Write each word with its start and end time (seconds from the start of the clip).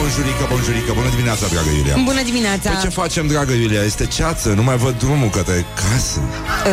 Bonjurică, 0.00 0.46
bonjurică, 0.48 0.92
bună 0.94 1.08
dimineața, 1.10 1.46
dragă 1.46 1.68
Iulia. 1.76 1.96
Bună 2.04 2.22
dimineața. 2.22 2.70
Păi 2.70 2.80
ce 2.82 2.88
facem, 2.88 3.26
dragă 3.26 3.52
Iulia? 3.52 3.82
Este 3.82 4.06
ceață, 4.06 4.48
nu 4.48 4.62
mai 4.62 4.76
văd 4.76 4.98
drumul 4.98 5.28
către 5.28 5.64
casă. 5.74 6.20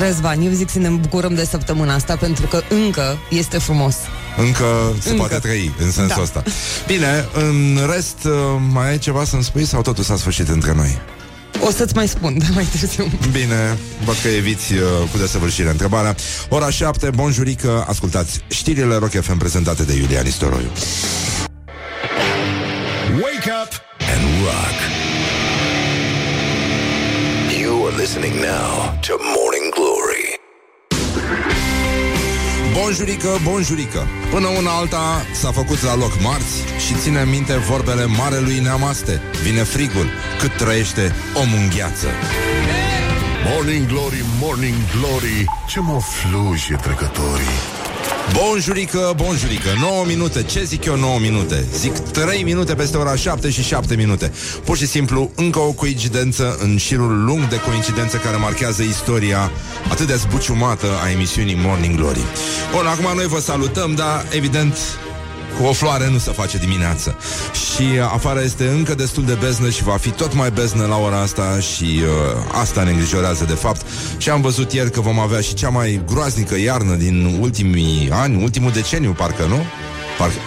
Răzvan, 0.06 0.42
eu 0.42 0.52
zic 0.52 0.70
să 0.70 0.80
ne 0.80 0.90
bucurăm 0.90 1.34
de 1.34 1.46
săptămâna 1.46 1.94
asta 1.94 2.16
Pentru 2.16 2.48
că 2.48 2.62
încă 2.70 3.18
este 3.30 3.58
frumos. 3.58 3.96
Încă 4.38 4.66
se 5.02 5.10
Încă. 5.10 5.20
poate 5.22 5.36
trăi 5.48 5.74
în 5.80 5.92
sensul 5.92 6.14
Da. 6.16 6.22
ăsta. 6.22 6.44
Bine, 6.88 7.26
în 7.34 7.80
rest, 7.94 8.18
uh, 8.24 8.32
mai 8.72 8.90
ai 8.90 8.98
ceva 8.98 9.24
să-mi 9.24 9.44
spui 9.44 9.66
sau 9.66 9.82
totul 9.82 10.04
s-a 10.04 10.16
sfârșit 10.18 10.48
între 10.48 10.74
noi? 10.76 10.98
O 11.60 11.72
să-ți 11.72 11.96
mai 11.96 12.08
spun, 12.08 12.38
dar 12.38 12.50
mai 12.54 12.64
târziu. 12.80 13.12
Bine, 13.32 13.78
văd 14.06 14.16
că 14.22 14.28
eviți 14.28 14.74
uh, 14.74 14.80
cu 15.12 15.18
desăvârșire 15.18 15.70
întrebarea. 15.70 16.16
Ora 16.50 16.70
7, 16.70 17.10
bonjurică, 17.16 17.86
ascultați 17.88 18.40
știrile 18.48 18.96
Rock 18.96 19.12
FM 19.22 19.38
prezentate 19.38 19.84
de 19.84 19.94
Iulia 19.94 20.22
Nistoroiu 20.22 20.70
rock. 24.46 24.78
You 27.62 27.72
are 27.88 27.96
listening 28.04 28.36
now 28.54 28.70
to 29.08 29.14
Morning 29.36 29.68
Glory. 29.78 30.40
Bonjurică, 32.74 33.30
bonjurică 33.44 34.08
Până 34.32 34.48
una 34.48 34.72
alta 34.72 35.26
s-a 35.34 35.52
făcut 35.52 35.82
la 35.82 35.96
loc 35.96 36.12
marți 36.22 36.56
Și 36.86 36.94
ține 37.02 37.24
minte 37.24 37.54
vorbele 37.58 38.06
marelui 38.06 38.60
Neamaste 38.60 39.22
Vine 39.44 39.64
frigul, 39.64 40.08
cât 40.40 40.52
trăiește 40.58 41.16
omul 41.34 41.58
în 41.58 41.70
gheață 41.76 42.08
Morning 43.52 43.88
Glory, 43.88 44.26
Morning 44.42 44.76
Glory 44.98 45.46
Ce 45.68 45.80
mă 45.80 46.00
fluje 46.00 46.76
trecătorii 46.82 47.85
Bonjurică, 48.34 49.14
bonjurică 49.16 49.70
9 49.80 50.04
minute, 50.06 50.44
ce 50.44 50.64
zic 50.64 50.86
eu 50.86 50.96
9 50.96 51.20
minute? 51.20 51.66
Zic 51.74 51.94
3 51.98 52.44
minute 52.44 52.74
peste 52.74 52.98
ora 52.98 53.16
7 53.16 53.50
și 53.50 53.64
7 53.64 53.96
minute. 53.96 54.32
Pur 54.64 54.78
și 54.78 54.88
simplu 54.88 55.32
încă 55.36 55.60
o 55.60 55.72
coincidență 55.72 56.58
În 56.62 56.78
șirul 56.78 57.24
lung 57.24 57.48
de 57.48 57.60
coincidențe 57.60 58.18
Care 58.18 58.38
marchează 58.38 58.84
istoria 58.84 59.52
atât 59.90 60.08
de 60.08 60.16
zbuciumată 60.16 60.88
A 61.04 61.10
emisiunii 61.10 61.58
Morning 61.66 61.96
Glory. 61.96 62.24
Bun, 62.72 62.86
acum 62.86 63.16
noi 63.16 63.28
vă 63.28 63.40
salutăm 63.40 63.96
Dar 63.96 64.26
evident 64.32 64.78
cu 65.60 65.66
o 65.66 65.74
floare 65.74 66.10
nu 66.10 66.18
se 66.18 66.32
face 66.32 66.58
dimineață. 66.58 67.16
Și 67.54 67.84
afară 68.14 68.42
este 68.44 68.68
încă 68.68 68.96
destul 68.96 69.26
de 69.26 69.34
beznă 69.34 69.70
Și 69.70 69.84
va 69.84 69.98
fi 69.98 70.10
tot 70.10 70.34
mai 70.34 70.52
beznă 70.52 70.86
la 70.86 70.98
ora 70.98 71.20
asta 71.20 71.60
Și 71.60 71.84
uh, 71.84 72.60
asta 72.62 72.84
ne 72.84 72.90
îngrijorează 72.90 73.46
de 73.46 73.54
fapt. 73.54 73.86
Și 74.18 74.30
am 74.30 74.42
văzut 74.42 74.74
ieri 74.74 74.92
că 74.92 75.02
vom 75.02 75.20
avea 75.20 75.42
și 75.42 75.54
cea 75.54 75.70
mai 75.70 76.02
groaznică 76.08 76.60
iarnă 76.60 76.96
Din 76.96 77.38
ultimii 77.40 78.10
ani, 78.12 78.44
ultimul 78.44 78.72
deceniu 78.72 79.12
Parcă, 79.12 79.46
nu? 79.46 79.62
Parcă. 80.18 80.38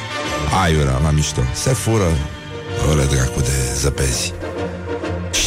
Aiurea, 0.62 1.00
la 1.02 1.10
mișto. 1.10 1.40
Se 1.54 1.70
fură 1.70 2.08
Ore 2.90 3.04
dracu 3.04 3.40
de 3.40 3.74
zăpezi. 3.74 4.32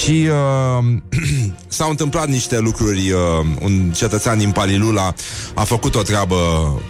Și 0.01 0.27
uh, 0.29 0.85
s-au 1.67 1.89
întâmplat 1.89 2.27
niște 2.27 2.59
lucruri 2.59 3.11
uh, 3.11 3.19
Un 3.61 3.91
cetățean 3.95 4.37
din 4.37 4.51
Palilula 4.51 5.13
A 5.53 5.63
făcut 5.63 5.95
o 5.95 6.01
treabă 6.01 6.35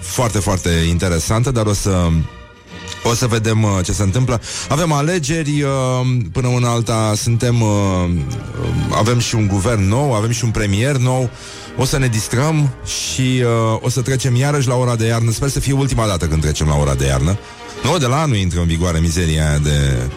foarte, 0.01 0.39
foarte 0.39 0.69
interesantă 0.89 1.51
Dar 1.51 1.65
o 1.65 1.73
să 1.73 2.07
o 3.03 3.13
să 3.13 3.27
vedem 3.27 3.63
uh, 3.63 3.69
ce 3.83 3.91
se 3.91 4.03
întâmplă. 4.03 4.41
Avem 4.69 4.91
alegeri, 4.91 5.61
uh, 5.61 5.69
până 6.31 6.47
una 6.47 6.69
alta 6.69 7.13
suntem, 7.15 7.61
uh, 7.61 7.69
uh, 7.69 8.97
avem 8.97 9.19
și 9.19 9.35
un 9.35 9.47
guvern 9.47 9.87
nou, 9.87 10.13
avem 10.13 10.31
și 10.31 10.43
un 10.43 10.51
premier 10.51 10.95
nou. 10.95 11.29
O 11.77 11.85
să 11.85 11.97
ne 11.97 12.07
distrăm 12.07 12.73
și 12.85 13.43
uh, 13.43 13.79
o 13.81 13.89
să 13.89 14.01
trecem 14.01 14.35
iarăși 14.35 14.67
la 14.67 14.75
ora 14.75 14.95
de 14.95 15.05
iarnă. 15.05 15.31
Sper 15.31 15.49
să 15.49 15.59
fie 15.59 15.73
ultima 15.73 16.07
dată 16.07 16.25
când 16.25 16.41
trecem 16.41 16.67
la 16.67 16.75
ora 16.75 16.93
de 16.93 17.05
iarnă. 17.05 17.37
Nu, 17.83 17.97
de 17.97 18.05
la 18.05 18.21
anul 18.21 18.35
intră 18.35 18.59
în 18.59 18.67
vigoare 18.67 18.99
mizeria 18.99 19.49
aia 19.49 19.57
de 19.57 20.09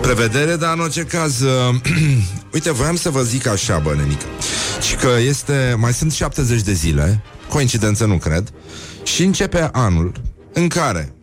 prevedere, 0.00 0.56
dar 0.56 0.72
în 0.72 0.80
orice 0.80 1.02
caz, 1.02 1.40
uh, 1.40 1.74
uite, 2.54 2.72
voiam 2.72 2.96
să 2.96 3.10
vă 3.10 3.22
zic 3.22 3.46
așa, 3.46 3.78
bă, 3.78 3.94
nenică, 3.96 4.26
și 4.88 4.94
că 4.94 5.08
este, 5.26 5.76
mai 5.78 5.92
sunt 5.92 6.12
70 6.12 6.60
de 6.60 6.72
zile, 6.72 7.22
coincidență 7.48 8.04
nu 8.04 8.16
cred, 8.16 8.52
și 9.02 9.22
începe 9.22 9.68
anul 9.72 10.12
în 10.52 10.68
care 10.68 11.15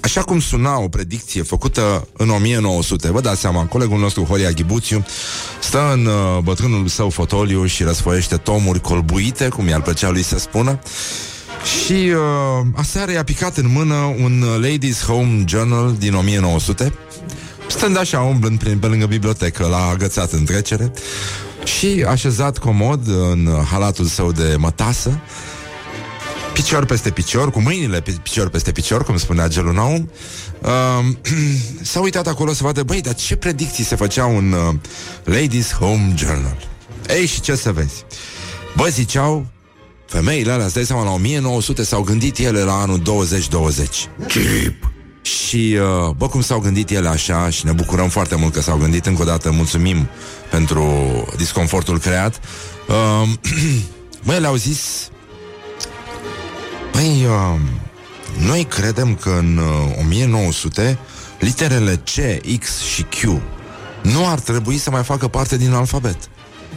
Așa 0.00 0.22
cum 0.22 0.40
suna 0.40 0.78
o 0.78 0.88
predicție 0.88 1.42
făcută 1.42 2.08
în 2.16 2.30
1900, 2.30 3.10
vă 3.10 3.20
dați 3.20 3.40
seama, 3.40 3.64
colegul 3.64 3.98
nostru 3.98 4.24
Horia 4.24 4.50
Ghibuțiu 4.50 5.04
stă 5.60 5.90
în 5.92 6.06
uh, 6.06 6.38
bătrânul 6.42 6.88
său 6.88 7.10
fotoliu 7.10 7.66
și 7.66 7.82
răsfoiește 7.82 8.36
tomuri 8.36 8.80
colbuite, 8.80 9.48
cum 9.48 9.68
i-ar 9.68 9.82
plăcea 9.82 10.10
lui 10.10 10.22
să 10.22 10.38
spună, 10.38 10.78
și 11.64 11.92
uh, 11.92 12.66
aseară 12.74 13.12
i-a 13.12 13.24
picat 13.24 13.56
în 13.56 13.70
mână 13.72 13.94
un 13.94 14.42
uh, 14.42 14.68
Ladies 14.70 15.04
Home 15.04 15.44
Journal 15.46 15.94
din 15.98 16.14
1900, 16.14 16.92
stând 17.66 17.98
așa 17.98 18.20
umblând 18.20 18.58
prin, 18.58 18.78
pe 18.78 18.86
lângă 18.86 19.06
bibliotecă, 19.06 19.66
l-a 19.66 19.88
agățat 19.92 20.32
în 20.32 20.44
trecere 20.44 20.92
și 21.64 22.04
așezat 22.08 22.58
comod 22.58 23.08
în 23.08 23.48
halatul 23.70 24.04
său 24.04 24.32
de 24.32 24.56
mătasă, 24.58 25.20
picior 26.56 26.84
peste 26.84 27.10
picior, 27.10 27.50
cu 27.50 27.60
mâinile 27.60 28.00
pe 28.00 28.16
picior 28.22 28.48
peste 28.48 28.72
picior, 28.72 29.04
cum 29.04 29.16
spunea 29.16 29.48
Gelunaum, 29.48 30.10
uh, 30.62 31.16
s-a 31.90 32.00
uitat 32.00 32.26
acolo 32.26 32.52
să 32.52 32.62
vadă, 32.62 32.82
băi, 32.82 33.00
dar 33.00 33.14
ce 33.14 33.36
predicții 33.36 33.84
se 33.84 33.96
făceau 33.96 34.36
în 34.36 34.52
uh, 34.52 34.74
Ladies 35.24 35.72
Home 35.72 36.14
Journal. 36.16 36.68
Ei, 37.08 37.26
și 37.26 37.40
ce 37.40 37.54
să 37.54 37.72
vezi? 37.72 38.04
Bă, 38.76 38.86
ziceau, 38.90 39.46
femeile 40.06 40.52
alea, 40.52 40.64
îți 40.64 40.74
dai 40.74 40.84
seama, 40.84 41.04
la 41.04 41.10
1900 41.10 41.84
s-au 41.84 42.02
gândit 42.02 42.38
ele 42.38 42.60
la 42.60 42.74
anul 42.74 42.98
2020. 42.98 44.08
Chip 44.28 44.90
Și, 45.22 45.78
uh, 45.80 46.14
bă, 46.16 46.28
cum 46.28 46.40
s-au 46.40 46.58
gândit 46.58 46.90
ele 46.90 47.08
așa 47.08 47.50
și 47.50 47.64
ne 47.64 47.72
bucurăm 47.72 48.08
foarte 48.08 48.34
mult 48.34 48.52
că 48.52 48.60
s-au 48.60 48.76
gândit. 48.76 49.06
Încă 49.06 49.22
o 49.22 49.24
dată 49.24 49.50
mulțumim 49.50 50.08
pentru 50.50 50.84
disconfortul 51.36 51.98
creat. 51.98 52.40
Uh, 52.86 53.28
băi, 54.24 54.40
le-au 54.40 54.54
zis... 54.54 55.10
Băi, 56.96 57.26
uh, 57.28 57.60
noi 58.46 58.64
credem 58.64 59.14
că 59.14 59.28
în 59.38 59.56
uh, 59.56 59.98
1900 60.00 60.98
literele 61.38 62.02
C, 62.04 62.40
X 62.60 62.78
și 62.80 63.02
Q 63.02 63.40
nu 64.02 64.28
ar 64.28 64.38
trebui 64.38 64.78
să 64.78 64.90
mai 64.90 65.02
facă 65.02 65.28
parte 65.28 65.56
din 65.56 65.72
alfabet. 65.72 66.16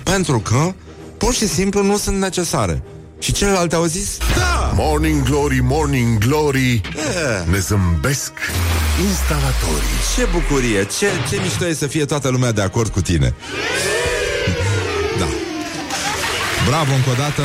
Pentru 0.04 0.40
că, 0.40 0.74
pur 1.18 1.34
și 1.34 1.48
simplu, 1.48 1.84
nu 1.84 1.98
sunt 1.98 2.18
necesare. 2.18 2.84
Și 3.20 3.32
celelalte 3.32 3.76
au 3.76 3.84
zis, 3.84 4.18
da, 4.36 4.72
Morning 4.76 5.24
Glory, 5.24 5.60
Morning 5.62 6.18
Glory. 6.18 6.82
Ne 7.52 7.60
zâmbesc 7.60 8.32
instalatorii. 9.08 9.98
Ce 10.16 10.28
bucurie, 10.32 10.86
ce, 10.86 11.08
ce 11.30 11.40
mișto 11.42 11.66
e 11.68 11.74
să 11.74 11.88
fie 11.88 12.06
toată 12.06 12.30
lumea 12.30 12.52
de 12.52 12.62
acord 12.62 12.92
cu 12.92 13.02
tine. 13.02 13.34
Da. 15.20 15.28
Bravo 16.68 16.94
încă 16.94 17.10
o 17.10 17.14
dată 17.18 17.44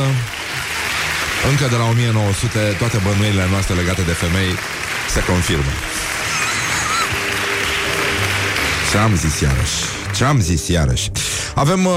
Încă 1.49 1.65
de 1.69 1.75
la 1.75 1.87
1900 1.89 2.59
Toate 2.77 2.97
bănuielile 3.03 3.47
noastre 3.49 3.73
legate 3.73 4.01
de 4.01 4.11
femei 4.11 4.51
Se 5.13 5.23
confirmă. 5.31 5.73
Ce 8.91 8.97
am 8.97 9.15
zis 9.15 9.39
iarăși? 9.39 9.79
Ce 10.15 10.23
am 10.23 10.39
zis 10.39 10.67
iarăși? 10.67 11.11
Avem, 11.55 11.85
uh, 11.85 11.93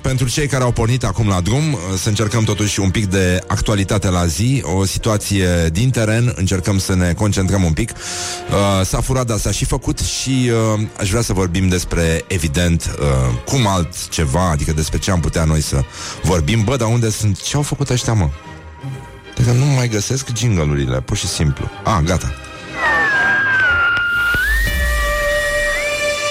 pentru 0.00 0.28
cei 0.28 0.46
care 0.46 0.62
au 0.62 0.72
pornit 0.72 1.04
acum 1.04 1.28
la 1.28 1.40
drum 1.40 1.72
uh, 1.72 1.78
Să 1.96 2.08
încercăm 2.08 2.44
totuși 2.44 2.80
un 2.80 2.90
pic 2.90 3.06
de 3.06 3.40
actualitate 3.46 4.08
la 4.08 4.26
zi 4.26 4.62
O 4.76 4.84
situație 4.84 5.68
din 5.72 5.90
teren 5.90 6.32
Încercăm 6.36 6.78
să 6.78 6.94
ne 6.94 7.12
concentrăm 7.12 7.64
un 7.64 7.72
pic. 7.72 7.90
Uh, 7.90 8.86
S-a 8.86 9.00
furat, 9.00 9.26
dar 9.26 9.38
s-a 9.38 9.50
și 9.50 9.64
făcut 9.64 9.98
Și 9.98 10.50
uh, 10.74 10.80
aș 10.98 11.10
vrea 11.10 11.22
să 11.22 11.32
vorbim 11.32 11.68
despre, 11.68 12.24
evident 12.26 12.96
uh, 13.00 13.06
Cum 13.44 13.66
altceva 13.66 14.50
Adică 14.50 14.72
despre 14.72 14.98
ce 14.98 15.10
am 15.10 15.20
putea 15.20 15.44
noi 15.44 15.60
să 15.60 15.84
vorbim. 16.22 16.64
Bă, 16.64 16.76
dar 16.76 16.88
unde 16.88 17.10
sunt? 17.10 17.42
Ce 17.42 17.56
au 17.56 17.62
făcut 17.62 17.90
ăștia, 17.90 18.12
mă? 18.12 18.28
Adică 19.34 19.52
nu 19.52 19.64
mai 19.64 19.88
găsesc 19.88 20.28
jingle-urile 20.36 21.00
Pur 21.00 21.16
și 21.16 21.26
simplu. 21.26 21.70
Ah, 21.84 22.00
gata. 22.04 22.34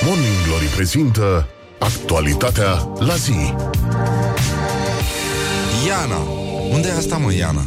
Morning 0.05 0.33
Glory 0.47 0.65
prezintă 0.65 1.47
Actualitatea 1.79 2.87
la 2.99 3.15
zi. 3.15 3.53
Iana. 5.87 6.17
Unde 6.71 6.87
e 6.87 6.97
asta, 6.97 7.17
mă, 7.17 7.33
Iana? 7.33 7.65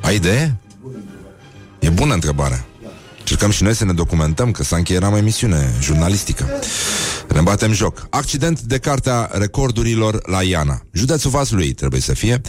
Ai 0.00 0.14
idee? 0.14 0.56
E 1.78 1.88
bună 1.88 2.14
întrebarea. 2.14 2.64
Încercăm 3.18 3.50
și 3.50 3.62
noi 3.62 3.74
să 3.74 3.84
ne 3.84 3.92
documentăm 3.92 4.50
Că 4.50 4.62
s-a 4.62 4.76
încheiat 4.76 5.12
o 5.12 5.16
emisiune 5.16 5.74
jurnalistică 5.80 6.46
Ne 7.34 7.40
batem 7.40 7.72
joc. 7.72 8.06
Accident 8.10 8.60
de 8.60 8.78
cartea 8.78 9.30
recordurilor 9.32 10.28
la 10.30 10.42
Iana. 10.42 10.82
Județul 10.92 11.30
Vaslui 11.30 11.72
trebuie 11.72 12.00
să 12.00 12.14
fie. 12.14 12.40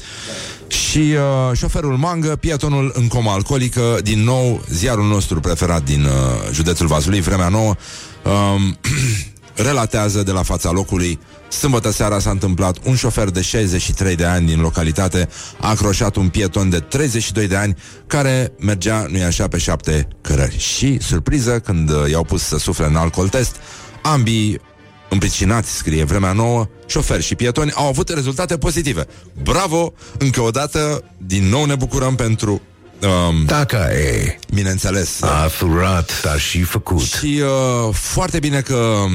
Și 0.67 0.97
uh, 0.97 1.57
șoferul 1.57 1.97
mangă 1.97 2.35
Pietonul 2.35 2.91
în 2.95 3.07
coma 3.07 3.33
alcoolică 3.33 3.97
Din 4.03 4.23
nou 4.23 4.63
ziarul 4.69 5.07
nostru 5.07 5.39
preferat 5.39 5.83
din 5.83 6.03
uh, 6.03 6.11
județul 6.51 6.87
Vaslui 6.87 7.21
Vremea 7.21 7.49
nouă 7.49 7.75
um, 8.23 8.77
relatează 9.67 10.23
de 10.23 10.31
la 10.31 10.43
fața 10.43 10.71
locului. 10.71 11.19
Sâmbătă 11.49 11.91
seara 11.91 12.19
s-a 12.19 12.29
întâmplat 12.29 12.77
un 12.83 12.95
șofer 12.95 13.29
de 13.29 13.41
63 13.41 14.15
de 14.15 14.25
ani 14.25 14.47
din 14.47 14.59
localitate. 14.59 15.29
A 15.59 15.69
acroșat 15.69 16.15
un 16.15 16.29
pieton 16.29 16.69
de 16.69 16.79
32 16.79 17.47
de 17.47 17.55
ani 17.55 17.75
care 18.07 18.51
mergea, 18.59 19.05
nu-i 19.09 19.23
așa, 19.23 19.47
pe 19.47 19.57
șapte 19.57 20.07
cărări. 20.21 20.57
Și, 20.57 20.97
surpriză, 21.01 21.59
când 21.59 21.89
uh, 21.89 22.09
i-au 22.11 22.23
pus 22.23 22.43
să 22.43 22.57
sufle 22.57 22.85
în 22.85 22.95
alcool 22.95 23.27
test, 23.27 23.55
ambii 24.01 24.59
împricinați, 25.09 25.75
scrie 25.75 26.03
vremea 26.03 26.31
nouă, 26.31 26.67
șoferi 26.85 27.23
și 27.23 27.35
pietoni 27.35 27.71
au 27.71 27.87
avut 27.87 28.09
rezultate 28.09 28.57
pozitive. 28.57 29.05
Bravo! 29.43 29.93
Încă 30.17 30.41
o 30.41 30.49
dată, 30.49 31.03
din 31.17 31.49
nou 31.49 31.65
ne 31.65 31.75
bucurăm 31.75 32.15
pentru 32.15 32.61
Um, 33.01 33.45
Dacă 33.45 33.75
e, 33.75 34.39
bineînțeles. 34.53 35.21
a 35.21 35.47
furat, 35.47 36.21
dar 36.21 36.39
și 36.39 36.61
făcut. 36.61 37.01
Și 37.01 37.41
uh, 37.43 37.93
foarte 37.93 38.39
bine 38.39 38.61
că 38.61 38.75
um, 38.75 39.11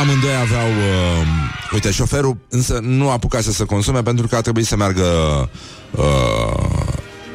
amândoi 0.00 0.34
aveau... 0.40 0.66
Uh, 0.66 1.26
uite, 1.72 1.90
șoferul 1.90 2.36
însă 2.48 2.78
nu 2.82 3.10
apucase 3.10 3.52
să 3.52 3.64
consume 3.64 4.02
pentru 4.02 4.26
că 4.26 4.36
a 4.36 4.40
trebuit 4.40 4.66
să 4.66 4.76
meargă 4.76 5.04
uh, 5.90 6.04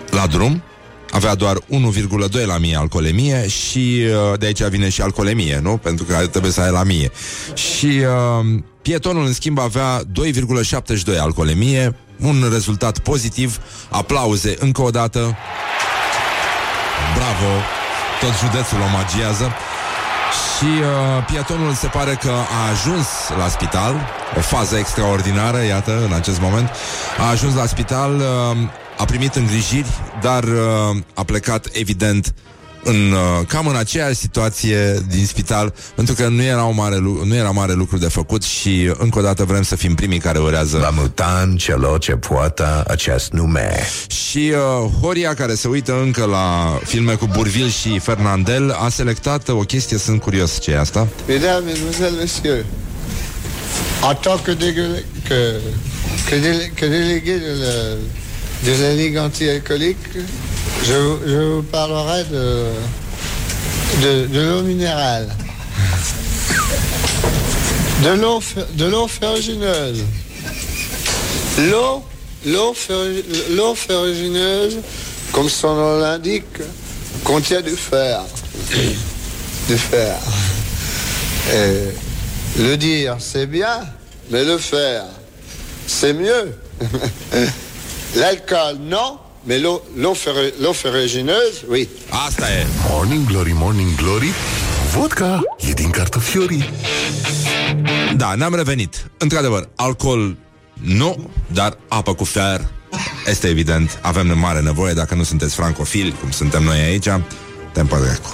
la 0.10 0.28
drum. 0.28 0.64
Avea 1.12 1.36
doar 1.36 1.58
1,2 1.58 2.46
la 2.46 2.58
mie 2.58 2.76
alcoolemie 2.76 3.48
și 3.48 4.04
uh, 4.32 4.40
de 4.40 4.46
aici 4.46 4.64
vine 4.64 4.90
și 4.90 5.02
alcoolemie, 5.02 5.60
nu? 5.64 5.78
Pentru 5.78 6.06
că 6.06 6.28
trebuie 6.28 6.52
să 6.52 6.62
ai 6.62 6.72
la 6.72 6.84
mie. 6.84 7.12
Și 7.54 7.86
uh, 7.86 8.62
pietonul, 8.82 9.26
în 9.26 9.34
schimb, 9.34 9.60
avea 9.60 10.02
2,72 11.14 11.20
alcoolemie, 11.20 11.96
un 12.20 12.48
rezultat 12.52 13.00
pozitiv. 13.00 13.60
Aplauze 13.90 14.56
încă 14.60 14.82
o 14.82 14.90
dată. 14.90 15.38
Bravo! 17.16 17.52
Tot 18.20 18.50
județul 18.50 18.78
omagiază. 18.78 19.52
Și 20.58 20.66
uh, 20.66 21.26
pietonul 21.26 21.74
se 21.74 21.88
pare 21.88 22.14
că 22.22 22.30
a 22.30 22.70
ajuns 22.70 23.08
la 23.38 23.48
spital, 23.48 23.96
o 24.38 24.40
fază 24.40 24.78
extraordinară, 24.78 25.64
iată, 25.64 26.04
în 26.06 26.14
acest 26.14 26.40
moment. 26.40 26.70
A 27.18 27.30
ajuns 27.30 27.56
la 27.56 27.66
spital, 27.66 28.16
uh, 28.16 28.58
a 28.98 29.06
primit 29.06 29.36
îngrijiri, 29.36 29.88
dar 30.22 30.44
uh, 30.44 30.98
a 31.14 31.24
plecat, 31.24 31.68
evident, 31.72 32.34
în, 32.84 33.12
uh, 33.12 33.46
cam 33.48 33.68
în 33.68 33.76
aceeași 33.76 34.16
situație 34.16 35.00
din 35.10 35.26
spital, 35.26 35.74
pentru 35.96 36.14
că 36.16 36.28
nu 36.28 36.42
era, 36.42 36.66
o 36.66 36.72
mare, 36.72 36.96
lu- 36.96 37.22
nu 37.26 37.36
era 37.36 37.50
mare 37.50 37.74
lucru 37.74 37.98
de 37.98 38.08
făcut 38.08 38.44
și 38.44 38.92
încă 38.98 39.20
o 39.20 39.22
dată 39.22 39.44
vrem 39.44 39.62
să 39.64 39.76
fim 39.76 39.96
primii 39.96 40.20
care 40.20 40.40
urează 40.40 40.78
La 40.78 40.90
mutan 40.90 41.56
celor 41.56 42.00
ce 42.00 42.12
poartă 42.12 42.84
acest 42.88 43.32
nume. 43.32 43.80
Și 44.08 44.54
uh, 44.84 44.92
Horia, 45.02 45.34
care 45.34 45.54
se 45.56 45.68
uită 45.68 46.00
încă 46.02 46.26
la 46.26 46.80
filme 46.86 47.14
cu 47.14 47.28
Burvil 47.34 47.70
și 47.70 48.00
Fernandel, 48.00 48.72
a 48.72 48.90
selectat 48.90 49.48
o 49.50 49.56
chestie, 49.60 49.98
sunt 49.98 50.22
curios 50.22 50.60
ce 50.62 50.72
e 50.72 50.80
asta. 50.80 51.08
Mesdames, 51.28 51.64
Mesdemoiselles, 51.66 52.18
Messieurs, 52.20 52.66
en 54.10 54.16
tant 54.22 54.40
que, 54.44 54.54
dégueu- 54.54 55.04
que, 55.28 55.60
que, 56.30 56.36
délé- 56.36 56.72
que 56.76 56.88
délégué 56.88 57.38
de 57.38 57.54
la, 57.64 57.98
de 58.64 58.72
la 58.82 58.94
Ligue 58.94 59.18
anti-alcoolique, 59.18 59.98
je, 60.86 60.94
vous- 60.94 61.64
parlerai 61.64 62.24
de, 62.26 62.66
l'eau 64.34 64.62
minérale. 64.64 65.28
De 68.04 68.86
l'eau 68.86 69.08
ferrugineuse. 69.08 70.04
L'eau, 71.70 72.04
l'eau 72.46 72.74
ferru- 72.74 73.24
l'eau 73.56 73.76
ferrugineuse, 73.76 74.78
comme 75.32 75.50
son 75.50 75.76
nom 75.76 76.00
l'indique, 76.00 76.46
contient 77.24 77.62
du 77.62 77.76
fer. 77.76 78.22
Du 79.68 79.78
fer. 79.78 80.16
Et 81.54 82.60
le 82.62 82.76
dire, 82.78 83.18
c'est 83.20 83.46
bien, 83.46 83.82
mais 84.30 84.44
le 84.44 84.58
faire, 84.58 85.06
c'est 85.88 86.14
mieux. 86.14 86.56
L'alcool, 88.14 88.78
non, 88.90 89.20
mais 89.46 89.58
l'eau, 89.62 89.82
l'eau, 89.96 90.14
ferru- 90.14 90.54
l'eau 90.60 90.74
ferrugineuse, 90.74 91.64
oui. 91.70 91.88
Asta 92.28 92.46
e. 92.52 92.66
Morning 92.90 93.26
Glory, 93.28 93.52
Morning 93.54 93.96
Glory 93.96 94.32
Vodka 94.94 95.40
e 95.70 95.72
din 95.74 95.90
cartofiorii 95.90 96.70
Da, 98.16 98.36
ne-am 98.36 98.56
revenit. 98.56 99.06
Într-adevăr, 99.18 99.70
alcool 99.76 100.38
nu, 100.74 101.30
dar 101.48 101.78
apă 101.88 102.14
cu 102.14 102.24
fer 102.24 102.68
este 103.28 103.48
evident. 103.48 104.00
Avem 104.02 104.38
mare 104.38 104.60
nevoie, 104.62 104.94
dacă 104.94 105.16
nu 105.16 105.24
sunteți 105.24 105.56
francofili, 105.56 106.16
cum 106.20 106.32
suntem 106.32 106.64
noi 106.64 106.80
aici, 106.80 107.08
tempo 107.74 107.96
greco. 107.96 108.30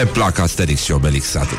E 0.00 0.06
plac 0.06 0.38
Asterix 0.38 0.82
și 0.82 0.92
Obelix, 0.92 1.34
atât. 1.34 1.58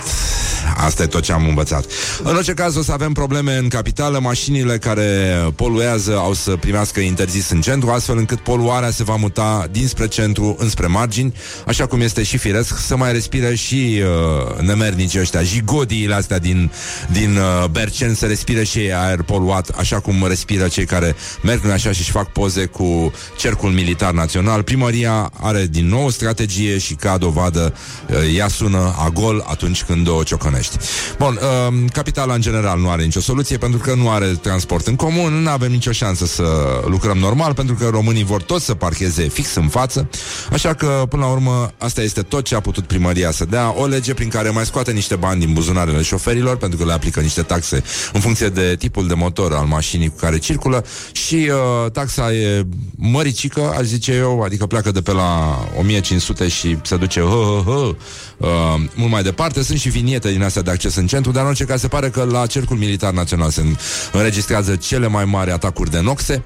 Asta 0.78 1.04
e 1.04 1.06
tot 1.06 1.24
ce 1.24 1.31
am 1.31 1.48
învățat. 1.48 1.86
În 2.24 2.36
orice 2.36 2.54
caz, 2.54 2.75
o 2.75 2.81
să 2.81 2.92
avem 2.92 3.12
probleme 3.12 3.57
în 3.57 3.68
capitală. 3.68 4.19
Mașinile 4.19 4.78
care 4.78 5.36
poluează 5.56 6.18
au 6.18 6.34
să 6.34 6.56
primească 6.56 7.00
interzis 7.00 7.50
în 7.50 7.62
centru, 7.62 7.89
astfel 7.89 8.18
încât 8.18 8.39
poluarea 8.39 8.92
se 8.92 9.04
va 9.04 9.16
muta 9.16 9.68
dinspre 9.72 10.07
centru 10.07 10.56
înspre 10.60 10.88
margini, 10.88 11.34
așa 11.68 11.86
cum 11.86 12.01
este 12.01 12.24
și 12.24 12.38
firesc, 12.38 12.80
să 12.80 12.98
mai 12.98 13.12
respire 13.12 13.56
și 13.56 14.01
uh, 14.01 14.60
nemernicii 14.60 15.19
ăștia, 15.19 15.44
jigodiile 15.44 16.13
astea 16.13 16.40
din, 16.40 16.72
din 17.12 17.38
uh, 17.38 17.69
Bercen, 17.72 18.13
să 18.13 18.25
respire 18.25 18.63
și 18.63 18.78
ei 18.78 18.94
aer 18.94 19.22
poluat, 19.22 19.69
așa 19.69 20.00
cum 20.00 20.25
respiră 20.28 20.68
cei 20.68 20.86
care 20.86 21.16
merg 21.42 21.63
în 21.63 21.72
așa 21.72 21.92
și 21.92 22.00
își 22.00 22.12
fac 22.12 22.31
poze 22.31 22.66
cu 22.66 23.13
cercul 23.38 23.69
militar 23.69 24.12
național. 24.12 24.63
Primăria 24.63 25.31
are 25.42 25.68
din 25.72 25.88
nou 25.88 26.06
o 26.06 26.10
strategie 26.10 26.78
și 26.78 26.94
ca 26.94 27.18
dovadă 27.18 27.74
uh, 28.10 28.27
ea 28.28 28.48
sună 28.48 28.96
a 28.98 29.10
gol 29.10 29.46
atunci 29.48 29.84
când 29.84 30.08
o 30.08 30.24
ciocănești. 30.24 30.78
Bun, 31.18 31.40
uh, 31.42 31.90
capitala 31.94 32.34
în 32.34 32.42
general 32.42 32.80
nu 32.80 32.90
are 32.90 33.04
nicio 33.04 33.20
soluție 33.20 33.58
pentru 33.58 33.80
că 33.80 33.94
nu 33.94 34.10
are 34.10 34.26
transport 34.28 34.88
în 34.88 34.96
comun, 34.96 35.34
nu 35.34 35.50
avem 35.50 35.72
nicio 35.72 35.92
șansă 35.92 36.26
să 36.26 36.44
lucrăm 36.86 37.18
normal 37.18 37.54
pentru 37.54 37.76
că 37.76 37.88
românii 37.88 38.24
vor 38.24 38.42
toți 38.42 38.66
să 38.66 38.74
parcheze 38.74 39.28
fix 39.28 39.56
în 39.56 39.68
față, 39.68 40.10
așa 40.52 40.74
că 40.74 41.06
până 41.10 41.26
la 41.26 41.32
urmă 41.32 41.72
asta 41.78 42.02
este 42.02 42.22
tot 42.22 42.44
ce 42.44 42.56
a 42.56 42.60
putut 42.60 42.88
primăria 42.88 43.32
să 43.32 43.46
dea, 43.46 43.74
o 43.78 43.86
lege 43.86 44.14
prin 44.14 44.30
care 44.30 44.50
mai 44.50 44.66
scoate 44.66 44.92
niște 44.92 45.16
bani 45.16 45.40
din 45.40 45.54
buzunarele 45.54 46.02
șoferilor 46.02 46.58
pentru 46.58 46.78
că 46.78 46.86
le 46.86 46.94
aplică 46.94 47.20
niște 47.20 47.42
taxe 47.42 47.84
în 48.14 48.20
funcție 48.20 48.48
de 48.50 48.76
tipul 48.80 49.08
de 49.08 49.14
motor 49.14 49.54
al 49.54 49.66
mașinii 49.66 50.10
cu 50.10 50.16
care 50.16 50.38
circulă 50.38 50.86
și 51.12 51.36
uh, 51.36 51.92
taxa 51.92 52.34
e 52.34 52.68
măricică, 52.96 53.74
aș 53.78 53.86
zice 53.86 54.14
eu, 54.14 54.42
adică 54.42 54.66
pleacă 54.66 54.92
de 54.92 55.02
pe 55.02 55.12
la 55.12 55.60
1500 55.80 56.48
și 56.48 56.78
se 56.84 56.98
duce 56.98 57.20
hă, 57.20 57.62
hă, 57.66 57.72
hă, 57.72 57.96
uh, 58.38 58.48
mult 58.96 59.12
mai 59.12 59.24
departe. 59.24 59.64
Sunt 59.64 59.80
și 59.80 59.90
viniete 59.90 60.31
din 60.31 60.44
astea 60.44 60.62
de 60.62 60.72
acces 60.72 60.96
în 60.96 61.08
centru, 61.08 61.31
dar 61.31 61.42
în 61.42 61.48
orice 61.48 61.66
caz 61.66 61.81
se 61.81 61.88
pare 61.88 62.10
că 62.10 62.24
la 62.24 62.46
Cercul 62.46 62.78
Militar 62.78 63.14
Național 63.14 63.50
se 63.50 63.64
înregistrează 64.12 64.75
cele 64.75 65.08
mai 65.08 65.25
mari 65.25 65.52
atacuri 65.52 65.92
de 65.92 66.00
noxe. 66.00 66.44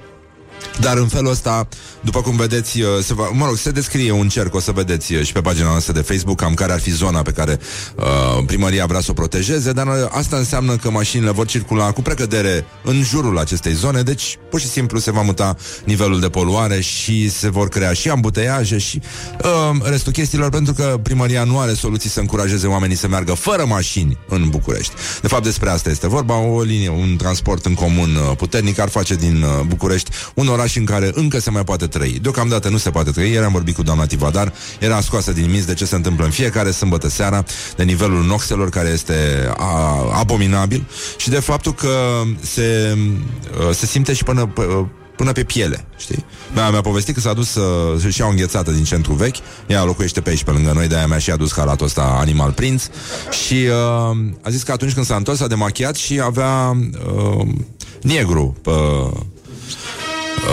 Dar 0.80 0.96
în 0.96 1.08
felul 1.08 1.30
ăsta, 1.30 1.68
după 2.00 2.20
cum 2.20 2.36
vedeți, 2.36 2.80
uh, 2.80 2.88
se 3.02 3.14
va, 3.14 3.28
mă 3.32 3.46
rog, 3.46 3.56
se 3.56 3.70
descrie 3.70 4.12
un 4.12 4.28
cerc, 4.28 4.54
o 4.54 4.60
să 4.60 4.72
vedeți 4.72 5.14
uh, 5.14 5.24
și 5.24 5.32
pe 5.32 5.40
pagina 5.40 5.68
noastră 5.68 5.92
de 5.92 6.00
Facebook 6.00 6.40
cam 6.40 6.54
care 6.54 6.72
ar 6.72 6.80
fi 6.80 6.90
zona 6.90 7.22
pe 7.22 7.30
care 7.30 7.58
uh, 7.96 8.44
primăria 8.46 8.86
vrea 8.86 9.00
să 9.00 9.10
o 9.10 9.14
protejeze, 9.14 9.72
dar 9.72 9.86
uh, 9.86 9.92
asta 10.10 10.36
înseamnă 10.36 10.76
că 10.76 10.90
mașinile 10.90 11.30
vor 11.30 11.46
circula 11.46 11.92
cu 11.92 12.02
precădere 12.02 12.64
în 12.84 13.02
jurul 13.02 13.38
acestei 13.38 13.72
zone, 13.72 14.02
deci 14.02 14.38
pur 14.50 14.60
și 14.60 14.68
simplu 14.68 14.98
se 14.98 15.10
va 15.10 15.20
muta 15.22 15.56
nivelul 15.84 16.20
de 16.20 16.28
poluare 16.28 16.80
și 16.80 17.30
se 17.30 17.50
vor 17.50 17.68
crea 17.68 17.92
și 17.92 18.08
ambuteiaje 18.08 18.78
și 18.78 19.00
uh, 19.44 19.76
restul 19.82 20.12
chestiilor, 20.12 20.50
pentru 20.50 20.72
că 20.72 20.98
primăria 21.02 21.44
nu 21.44 21.58
are 21.58 21.72
soluții 21.72 22.10
să 22.10 22.20
încurajeze 22.20 22.66
oamenii 22.66 22.96
să 22.96 23.08
meargă 23.08 23.34
fără 23.34 23.64
mașini 23.64 24.18
în 24.28 24.48
București. 24.48 24.92
De 25.20 25.28
fapt, 25.28 25.42
despre 25.42 25.70
asta 25.70 25.90
este 25.90 26.08
vorba, 26.08 26.36
o 26.36 26.62
linie, 26.62 26.88
un 26.88 27.16
transport 27.16 27.64
în 27.64 27.74
comun 27.74 28.14
uh, 28.14 28.36
puternic 28.36 28.78
ar 28.78 28.88
face 28.88 29.14
din 29.14 29.42
uh, 29.42 29.64
București 29.66 30.10
un 30.34 30.46
oraș 30.52 30.76
în 30.76 30.84
care 30.84 31.10
încă 31.14 31.38
se 31.40 31.50
mai 31.50 31.64
poate 31.64 31.86
trăi. 31.86 32.18
Deocamdată 32.22 32.68
nu 32.68 32.76
se 32.76 32.90
poate 32.90 33.10
trăi. 33.10 33.30
Ieri 33.30 33.44
am 33.44 33.52
vorbit 33.52 33.74
cu 33.74 33.82
doamna 33.82 34.06
Tivadar, 34.06 34.52
era 34.78 35.00
scoasă 35.00 35.32
din 35.32 35.50
minți 35.50 35.66
de 35.66 35.74
ce 35.74 35.84
se 35.84 35.94
întâmplă 35.94 36.24
în 36.24 36.30
fiecare 36.30 36.70
sâmbătă 36.70 37.08
seara, 37.08 37.44
de 37.76 37.82
nivelul 37.82 38.24
noxelor 38.24 38.68
care 38.68 38.88
este 38.88 39.48
a, 39.56 40.18
abominabil 40.18 40.84
și 41.16 41.30
de 41.30 41.40
faptul 41.40 41.74
că 41.74 42.22
se, 42.40 42.96
uh, 43.68 43.74
se 43.74 43.86
simte 43.86 44.12
și 44.12 44.24
până 44.24 44.52
p- 44.52 45.00
până 45.16 45.32
pe 45.32 45.44
piele, 45.44 45.84
știi? 45.96 46.24
Mea 46.54 46.70
mi-a 46.70 46.80
povestit 46.80 47.14
că 47.14 47.20
s-a 47.20 47.32
dus 47.32 47.48
să, 47.50 47.60
să-și 48.00 48.20
ia 48.20 48.26
o 48.26 48.30
înghețată 48.30 48.70
din 48.70 48.84
centru 48.84 49.12
vechi, 49.12 49.36
ea 49.66 49.84
locuiește 49.84 50.20
pe 50.20 50.30
aici 50.30 50.44
pe 50.44 50.50
lângă 50.50 50.72
noi, 50.74 50.88
de-aia 50.88 51.06
mi-a 51.06 51.18
și 51.18 51.30
adus 51.30 51.52
halatul 51.52 51.86
ăsta 51.86 52.02
Animal 52.02 52.52
Prince 52.52 52.84
și 53.44 53.54
uh, 53.54 54.16
a 54.42 54.50
zis 54.50 54.62
că 54.62 54.72
atunci 54.72 54.92
când 54.92 55.06
s-a 55.06 55.16
întors 55.16 55.38
s-a 55.38 55.46
demachiat 55.46 55.94
și 55.94 56.20
avea 56.20 56.76
uh, 57.16 57.46
negru 58.02 58.56
pe 58.62 58.70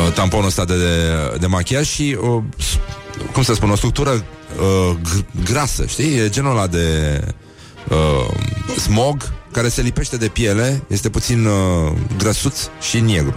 uh, 0.07 0.13
tamponul 0.13 0.45
ăsta 0.45 0.65
de, 0.65 0.77
de, 0.77 1.13
de 1.39 1.45
machiaj 1.47 1.87
și 1.87 2.17
uh, 2.21 2.43
s- 2.57 2.77
cum 3.33 3.43
să 3.43 3.53
spun, 3.53 3.69
o 3.69 3.75
structură 3.75 4.09
uh, 4.09 4.95
g- 4.95 5.43
grasă, 5.43 5.85
știi? 5.85 6.17
E 6.17 6.29
genul 6.29 6.51
ăla 6.51 6.67
de 6.67 7.19
uh, 7.89 8.33
smog 8.77 9.33
care 9.51 9.67
se 9.69 9.81
lipește 9.81 10.17
de 10.17 10.27
piele, 10.27 10.83
este 10.87 11.09
puțin 11.09 11.45
uh, 11.45 11.91
grăsuț 12.17 12.59
și 12.89 12.99
negru. 12.99 13.33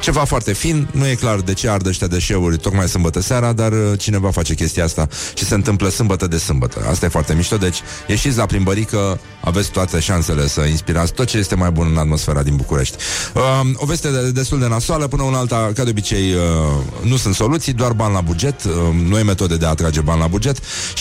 Ceva 0.00 0.24
foarte 0.24 0.52
fin, 0.52 0.88
nu 0.92 1.06
e 1.06 1.14
clar 1.14 1.40
de 1.40 1.52
ce 1.52 1.68
ardă 1.68 1.88
ăștia 1.88 2.06
deșeuri 2.06 2.56
tocmai 2.56 2.88
sâmbătă 2.88 3.20
seara, 3.20 3.52
dar 3.52 3.72
uh, 3.72 3.98
cineva 3.98 4.30
face 4.30 4.54
chestia 4.54 4.84
asta 4.84 5.08
și 5.34 5.44
se 5.44 5.54
întâmplă 5.54 5.88
sâmbătă 5.88 6.26
de 6.26 6.38
sâmbătă. 6.38 6.86
Asta 6.90 7.06
e 7.06 7.08
foarte 7.08 7.34
mișto, 7.34 7.56
deci 7.56 7.80
ieșiți 8.06 8.36
la 8.36 8.46
plimbărică, 8.46 9.20
aveți 9.40 9.70
toate 9.70 10.00
șansele 10.00 10.48
să 10.48 10.60
inspirați 10.60 11.12
tot 11.12 11.26
ce 11.26 11.38
este 11.38 11.54
mai 11.54 11.70
bun 11.70 11.88
în 11.90 11.96
atmosfera 11.96 12.42
din 12.42 12.56
București. 12.56 12.96
Uh, 13.34 13.42
o 13.74 13.86
veste 13.86 14.10
de, 14.10 14.30
destul 14.30 14.58
de 14.58 14.66
nasoală, 14.66 15.06
până 15.06 15.22
un 15.22 15.34
alta, 15.34 15.70
ca 15.74 15.84
de 15.84 15.90
obicei, 15.90 16.32
uh, 16.32 17.08
nu 17.08 17.16
sunt 17.16 17.34
soluții, 17.34 17.72
doar 17.72 17.92
bani 17.92 18.14
la 18.14 18.20
buget, 18.20 18.64
uh, 18.64 18.72
noi 19.08 19.22
metode 19.22 19.56
de 19.56 19.66
a 19.66 19.68
atrage 19.68 20.00
bani 20.00 20.20
la 20.20 20.26
buget 20.26 20.58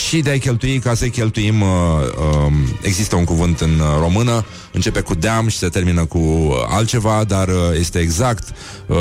și 0.08 0.20
de 0.20 0.30
a-i 0.30 0.40
cheltui 0.40 0.80
ca 0.80 0.94
să-i 0.94 1.10
cheltuim. 1.10 1.62
Uh, 1.62 1.68
uh, 1.68 2.54
există 2.82 3.16
un 3.16 3.24
cuvânt 3.24 3.60
în 3.60 3.80
uh, 3.80 3.86
română, 4.00 4.46
începe 4.72 5.02
cu 5.02 5.16
deam 5.16 5.48
și 5.48 5.58
se 5.58 5.68
termină 5.68 6.06
cu 6.06 6.18
uh, 6.18 6.54
altceva, 6.70 7.24
dar 7.24 7.48
uh, 7.48 7.56
este 7.80 8.00
exact 8.00 8.48
uh, 8.86 8.98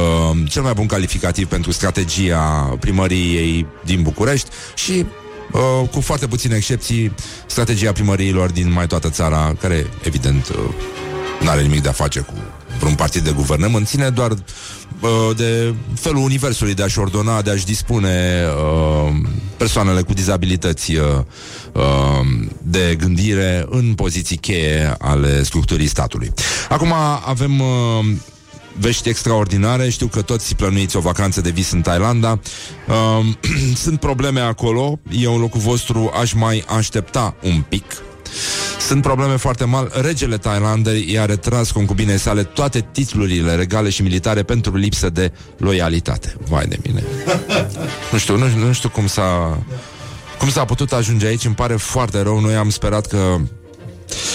cel 0.49 0.63
mai 0.63 0.73
bun 0.73 0.87
calificativ 0.87 1.47
pentru 1.47 1.71
strategia 1.71 2.77
primăriei 2.81 3.67
din 3.85 4.03
București 4.03 4.49
și 4.75 5.07
Uh, 5.53 5.89
cu 5.91 6.01
foarte 6.01 6.27
puține 6.27 6.57
excepții, 6.57 7.13
strategia 7.47 7.93
primăriilor 7.93 8.51
din 8.51 8.73
mai 8.73 8.87
toată 8.87 9.11
țara, 9.11 9.55
care, 9.61 9.87
evident, 10.03 10.49
uh, 10.49 10.57
nu 11.41 11.49
are 11.49 11.63
nimic 11.63 11.83
de 11.83 11.89
a 11.89 11.93
face 11.93 12.21
cu 12.21 12.35
vreun 12.79 12.95
partid 12.95 13.23
de 13.23 13.31
guvernământ, 13.31 13.87
ține 13.87 14.11
doar 14.11 14.31
uh, 14.31 15.37
de 15.37 15.75
felul 15.95 16.23
universului 16.23 16.75
de 16.75 16.83
a-și 16.83 16.99
ordona, 16.99 17.43
de 17.43 17.51
a-și 17.51 17.65
dispune 17.65 18.45
uh, 18.47 19.13
persoanele 19.57 20.03
cu 20.03 20.13
dizabilități 20.13 20.95
uh, 20.95 21.03
uh, 21.73 21.83
de 22.63 22.97
gândire 22.99 23.67
în 23.71 23.95
poziții 23.95 24.37
cheie 24.37 24.95
ale 24.99 25.43
structurii 25.43 25.87
statului. 25.87 26.33
Acum 26.69 26.93
avem 27.27 27.61
uh, 27.61 28.07
vești 28.79 29.09
extraordinare. 29.09 29.89
Știu 29.89 30.07
că 30.07 30.23
toți 30.23 30.55
plănuiți 30.55 30.97
o 30.97 31.01
vacanță 31.01 31.41
de 31.41 31.51
vis 31.51 31.71
în 31.71 31.81
Thailanda. 31.81 32.41
Uh, 32.89 33.27
sunt 33.85 34.01
probleme 34.01 34.41
acolo. 34.41 34.99
Eu 35.11 35.35
în 35.35 35.41
locul 35.41 35.61
vostru 35.61 36.11
aș 36.21 36.33
mai 36.33 36.65
aștepta 36.69 37.35
un 37.43 37.63
pic. 37.69 37.85
Sunt 38.89 39.03
probleme 39.03 39.37
foarte 39.37 39.65
mari. 39.65 39.89
Regele 40.03 40.39
Thailandei 40.39 41.13
i-a 41.13 41.25
retras 41.25 41.71
concubinei 41.71 42.19
sale 42.19 42.43
toate 42.43 42.87
titlurile 42.93 43.55
regale 43.55 43.89
și 43.89 44.03
militare 44.03 44.43
pentru 44.43 44.77
lipsă 44.77 45.11
de 45.11 45.33
loialitate. 45.59 46.35
Vai 46.49 46.67
de 46.67 46.79
mine. 46.87 47.03
nu 48.13 48.19
știu, 48.19 48.37
nu, 48.37 48.47
nu 48.67 48.73
știu 48.73 48.89
cum 48.89 49.07
s-a 49.07 49.59
cum 50.39 50.51
s-a 50.51 50.65
putut 50.65 50.93
ajunge 50.93 51.27
aici, 51.27 51.45
îmi 51.45 51.55
pare 51.55 51.77
foarte 51.77 52.21
rău. 52.21 52.41
Noi 52.41 52.55
am 52.55 52.71
sperat 52.71 53.07
că 53.07 53.37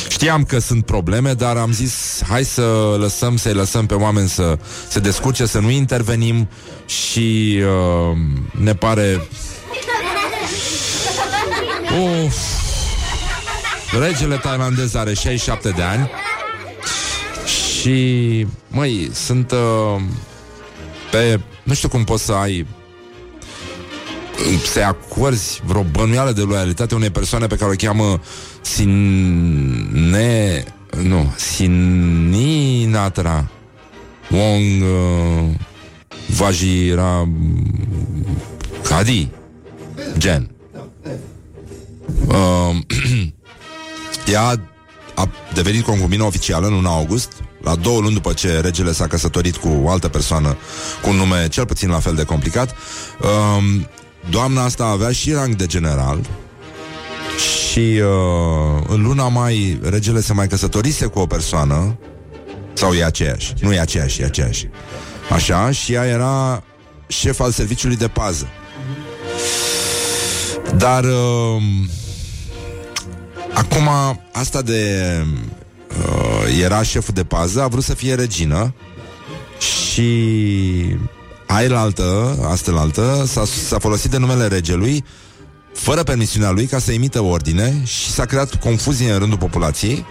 Știam 0.09 0.43
că 0.43 0.59
sunt 0.59 0.85
probleme, 0.85 1.33
dar 1.33 1.57
am 1.57 1.71
zis 1.71 2.21
hai 2.27 2.43
să 2.43 2.95
lăsăm, 2.99 3.37
să-i 3.37 3.53
lăsăm 3.53 3.85
pe 3.85 3.93
oameni 3.93 4.29
să 4.29 4.57
se 4.87 4.99
descurce, 4.99 5.45
să 5.45 5.59
nu 5.59 5.69
intervenim 5.69 6.49
și 6.85 7.59
uh, 7.61 8.17
ne 8.51 8.73
pare... 8.73 9.21
Uf. 12.25 12.52
Regele 13.99 14.37
tailandez 14.37 14.95
are 14.95 15.13
67 15.13 15.69
de 15.69 15.81
ani 15.81 16.09
și, 17.45 18.47
măi, 18.67 19.09
sunt 19.13 19.51
uh, 19.51 20.01
pe... 21.11 21.39
Nu 21.63 21.73
știu 21.73 21.89
cum 21.89 22.03
poți 22.03 22.23
să 22.23 22.31
ai 22.31 22.67
să 24.71 24.81
acorzi 24.81 25.61
vreo 25.65 25.83
bănuială 25.83 26.31
de 26.31 26.41
loialitate 26.41 26.95
unei 26.95 27.09
persoane 27.09 27.47
pe 27.47 27.55
care 27.55 27.71
o 27.71 27.75
cheamă 27.75 28.21
Sine... 28.61 30.63
Nu, 31.01 31.33
Sininatra 31.35 33.49
Wong 34.29 34.81
uh, 34.81 35.43
Vajira 36.27 37.27
Kadi 38.83 39.29
Gen. 40.17 40.49
Uh, 42.27 42.75
Ea 44.31 44.59
a 45.15 45.29
devenit 45.53 45.83
concubină 45.83 46.23
oficială 46.23 46.67
în 46.67 46.73
1 46.73 46.89
august 46.89 47.31
la 47.61 47.75
două 47.75 47.99
luni 47.99 48.13
după 48.13 48.33
ce 48.33 48.59
regele 48.59 48.91
s-a 48.91 49.07
căsătorit 49.07 49.55
cu 49.55 49.67
o 49.83 49.89
altă 49.89 50.07
persoană 50.07 50.57
cu 51.01 51.09
un 51.09 51.15
nume 51.15 51.47
cel 51.47 51.65
puțin 51.65 51.89
la 51.89 51.99
fel 51.99 52.15
de 52.15 52.23
complicat. 52.23 52.75
Um, 53.21 53.87
doamna 54.29 54.63
asta 54.63 54.85
avea 54.85 55.11
și 55.11 55.31
rang 55.31 55.55
de 55.55 55.65
general 55.65 56.19
și 57.71 57.79
uh, 57.79 58.83
în 58.87 59.01
luna 59.01 59.27
mai 59.27 59.79
regele 59.83 60.21
se 60.21 60.33
mai 60.33 60.47
căsătorise 60.47 61.05
cu 61.05 61.19
o 61.19 61.25
persoană 61.25 61.97
sau 62.73 62.93
e 62.93 63.03
aceeași? 63.03 63.53
Nu 63.61 63.73
e 63.73 63.79
aceeași, 63.79 64.21
e 64.21 64.25
aceeași. 64.25 64.67
Așa, 65.29 65.71
și 65.71 65.93
ea 65.93 66.05
era 66.05 66.63
șef 67.07 67.39
al 67.39 67.51
serviciului 67.51 67.95
de 67.95 68.07
pază. 68.07 68.47
Dar 70.77 71.03
uh, 71.03 71.61
acum 73.53 73.87
asta 74.31 74.61
de 74.61 75.01
uh, 75.89 76.61
era 76.61 76.83
șeful 76.83 77.13
de 77.13 77.23
pază, 77.23 77.61
a 77.61 77.67
vrut 77.67 77.83
să 77.83 77.93
fie 77.93 78.13
regină 78.13 78.73
și 79.59 80.97
ailaltă, 81.47 82.37
astelaltă, 82.49 83.23
s-a, 83.27 83.43
s-a 83.45 83.79
folosit 83.79 84.11
de 84.11 84.17
numele 84.17 84.47
regelui 84.47 85.03
fără 85.73 86.03
permisiunea 86.03 86.51
lui 86.51 86.65
ca 86.65 86.79
să 86.79 86.91
emită 86.91 87.21
ordine 87.21 87.81
și 87.83 88.09
s-a 88.09 88.25
creat 88.25 88.55
confuzie 88.55 89.11
în 89.11 89.19
rândul 89.19 89.37
populației 89.37 90.05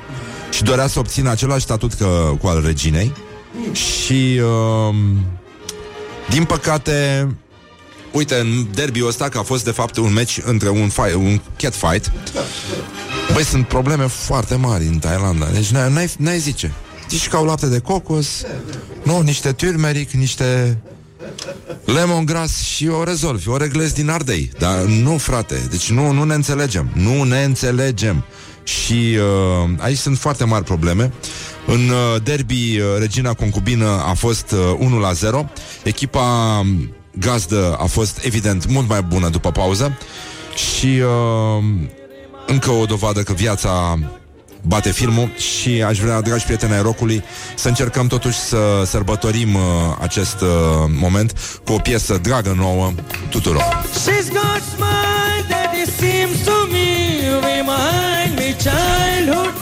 și 0.51 0.63
dorea 0.63 0.87
să 0.87 0.99
obțină 0.99 1.31
același 1.31 1.63
statut 1.63 1.93
că, 1.93 2.35
cu 2.41 2.47
al 2.47 2.63
reginei 2.65 3.13
și 3.73 4.41
uh, 4.43 4.95
din 6.29 6.45
păcate 6.45 7.29
uite, 8.13 8.35
în 8.35 8.67
derbiul 8.75 9.09
ăsta 9.09 9.29
că 9.29 9.39
a 9.39 9.43
fost 9.43 9.65
de 9.65 9.71
fapt 9.71 9.97
un 9.97 10.13
meci 10.13 10.41
între 10.45 10.69
un, 10.69 10.89
fight, 10.89 11.15
un 11.15 11.41
cat 11.57 11.75
fight 11.75 12.13
Băi, 13.33 13.45
sunt 13.45 13.67
probleme 13.67 14.07
foarte 14.07 14.55
mari 14.55 14.87
în 14.87 14.99
Thailanda 14.99 15.47
Deci 15.53 15.71
n-ai, 15.71 16.11
n-ai 16.19 16.39
zice 16.39 16.73
Zici 17.09 17.29
ca 17.29 17.37
au 17.37 17.45
lapte 17.45 17.67
de 17.67 17.79
cocos 17.79 18.27
Nu, 19.03 19.21
niște 19.21 19.53
turmeric, 19.53 20.11
niște 20.11 20.79
Lemongrass 21.85 22.63
și 22.63 22.89
o 22.89 23.05
rezolvi, 23.05 23.49
o 23.49 23.57
reglezi 23.57 23.95
din 23.95 24.09
ardei. 24.09 24.51
Dar 24.59 24.79
nu, 24.79 25.17
frate, 25.17 25.67
deci 25.71 25.91
nu, 25.91 26.13
nu 26.13 26.25
ne 26.25 26.35
înțelegem. 26.35 26.91
Nu 26.95 27.23
ne 27.23 27.43
înțelegem. 27.43 28.25
Și 28.63 29.17
uh, 29.17 29.71
aici 29.79 29.97
sunt 29.97 30.19
foarte 30.19 30.45
mari 30.45 30.65
probleme. 30.65 31.13
În 31.67 31.89
uh, 31.89 32.23
derby, 32.23 32.79
uh, 32.79 32.85
Regina 32.99 33.35
Concubină 33.35 34.03
a 34.07 34.13
fost 34.13 34.51
uh, 34.51 34.77
1 34.79 34.99
la 34.99 35.13
0. 35.13 35.45
Echipa 35.83 36.63
gazdă 37.19 37.77
a 37.81 37.85
fost, 37.85 38.25
evident, 38.25 38.69
mult 38.69 38.89
mai 38.89 39.03
bună 39.03 39.29
după 39.29 39.51
pauză. 39.51 39.99
Și 40.55 40.87
uh, 40.87 41.65
încă 42.47 42.71
o 42.71 42.85
dovadă 42.85 43.23
că 43.23 43.33
viața 43.33 43.99
bate 44.63 44.91
filmul 44.91 45.31
și 45.37 45.83
aș 45.83 45.99
vrea, 45.99 46.21
dragi 46.21 46.45
prieteni 46.45 46.73
ai 46.73 46.83
rocului, 46.83 47.23
să 47.55 47.69
încercăm 47.69 48.07
totuși 48.07 48.39
să 48.39 48.83
sărbătorim 48.87 49.55
uh, 49.55 49.61
acest 50.01 50.41
uh, 50.41 50.49
moment 51.01 51.33
cu 51.65 51.73
o 51.73 51.79
piesă 51.79 52.19
dragă 52.23 52.55
nouă 52.57 52.93
tuturor. 53.31 53.85
She's 53.91 54.29
got 54.29 54.63
smile 54.75 55.45
that 55.49 55.75
it 55.83 55.89
seems 55.99 56.45
to 56.45 56.67
me 56.71 56.91
remind 57.53 58.33
me 58.39 58.57
childhood 58.67 59.55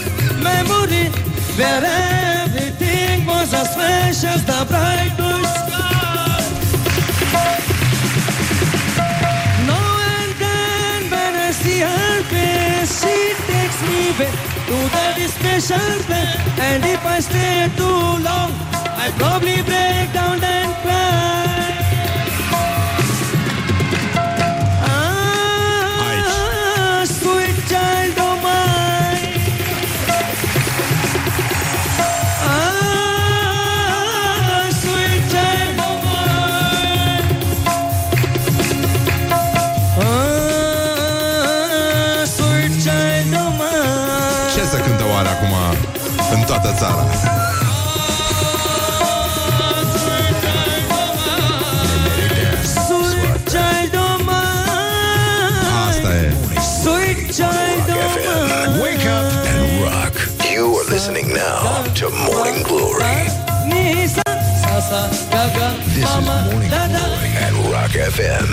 memory 0.43 1.11
where 1.57 1.85
everything 2.45 3.27
was 3.27 3.53
as 3.53 3.69
fresh 3.75 4.35
as 4.35 4.45
the 4.45 4.65
bright 4.69 5.30
back 14.19 14.35
to 14.67 14.77
that 14.95 15.17
special 15.31 15.91
place. 16.07 16.59
And 16.59 16.85
if 16.85 17.05
I 17.05 17.21
stay 17.21 17.69
too 17.77 18.01
long, 18.27 18.51
I 19.03 19.11
probably 19.19 19.63
break 19.63 20.13
down 20.13 20.43
and 20.43 20.75
cry. 20.83 21.70
Mine. 46.81 47.41
Wake 58.83 59.07
up 59.07 59.33
and 59.53 59.83
rock. 59.85 60.15
You 60.51 60.75
are 60.77 60.89
listening 60.91 61.29
now 61.29 61.83
to 61.95 62.09
Morning 62.27 62.63
Glory. 62.63 63.05
Nisa, 63.69 64.23
sa 64.25 64.81
casa, 64.81 65.01
gaga, 65.31 65.77
This 65.95 66.09
is 66.09 66.25
Morning. 66.25 66.71
Glory 66.71 67.31
at 67.45 67.53
Rock 67.73 67.93
FM. 67.93 68.49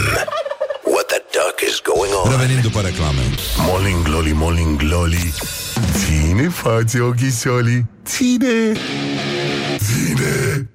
What 0.83 1.07
the 1.09 1.21
duck 1.31 1.63
is 1.63 1.79
going 1.79 2.11
on? 2.11 2.29
Revenim 2.31 2.61
după 2.61 2.81
reclame. 2.81 3.23
Morning 3.67 4.03
Glory, 4.03 4.33
Morning 4.33 4.77
Glory 4.77 5.33
Ține 6.37 6.49
față 6.49 7.03
ochișolii 7.03 7.85
Ține 8.05 8.73
Ține 9.77 10.69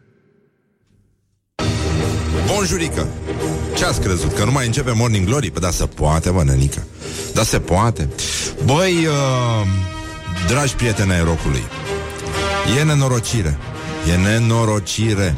Bonjurică! 2.47 3.09
Ce 3.77 3.85
ați 3.85 4.01
crezut? 4.01 4.33
Că 4.33 4.45
nu 4.45 4.51
mai 4.51 4.67
începe 4.67 4.93
Morning 4.95 5.27
Glory? 5.27 5.51
Păi 5.51 5.61
da, 5.61 5.71
se 5.71 5.87
poate, 5.87 6.31
bă, 6.31 6.43
nenică. 6.45 6.87
Da, 7.35 7.43
se 7.43 7.59
poate. 7.59 8.09
Băi, 8.65 9.07
uh, 9.07 9.67
dragi 10.49 10.75
prieteni 10.75 11.13
ai 11.13 11.25
rocului, 11.25 11.63
e 12.79 12.83
nenorocire. 12.83 13.59
E 14.13 14.17
nenorocire. 14.17 15.37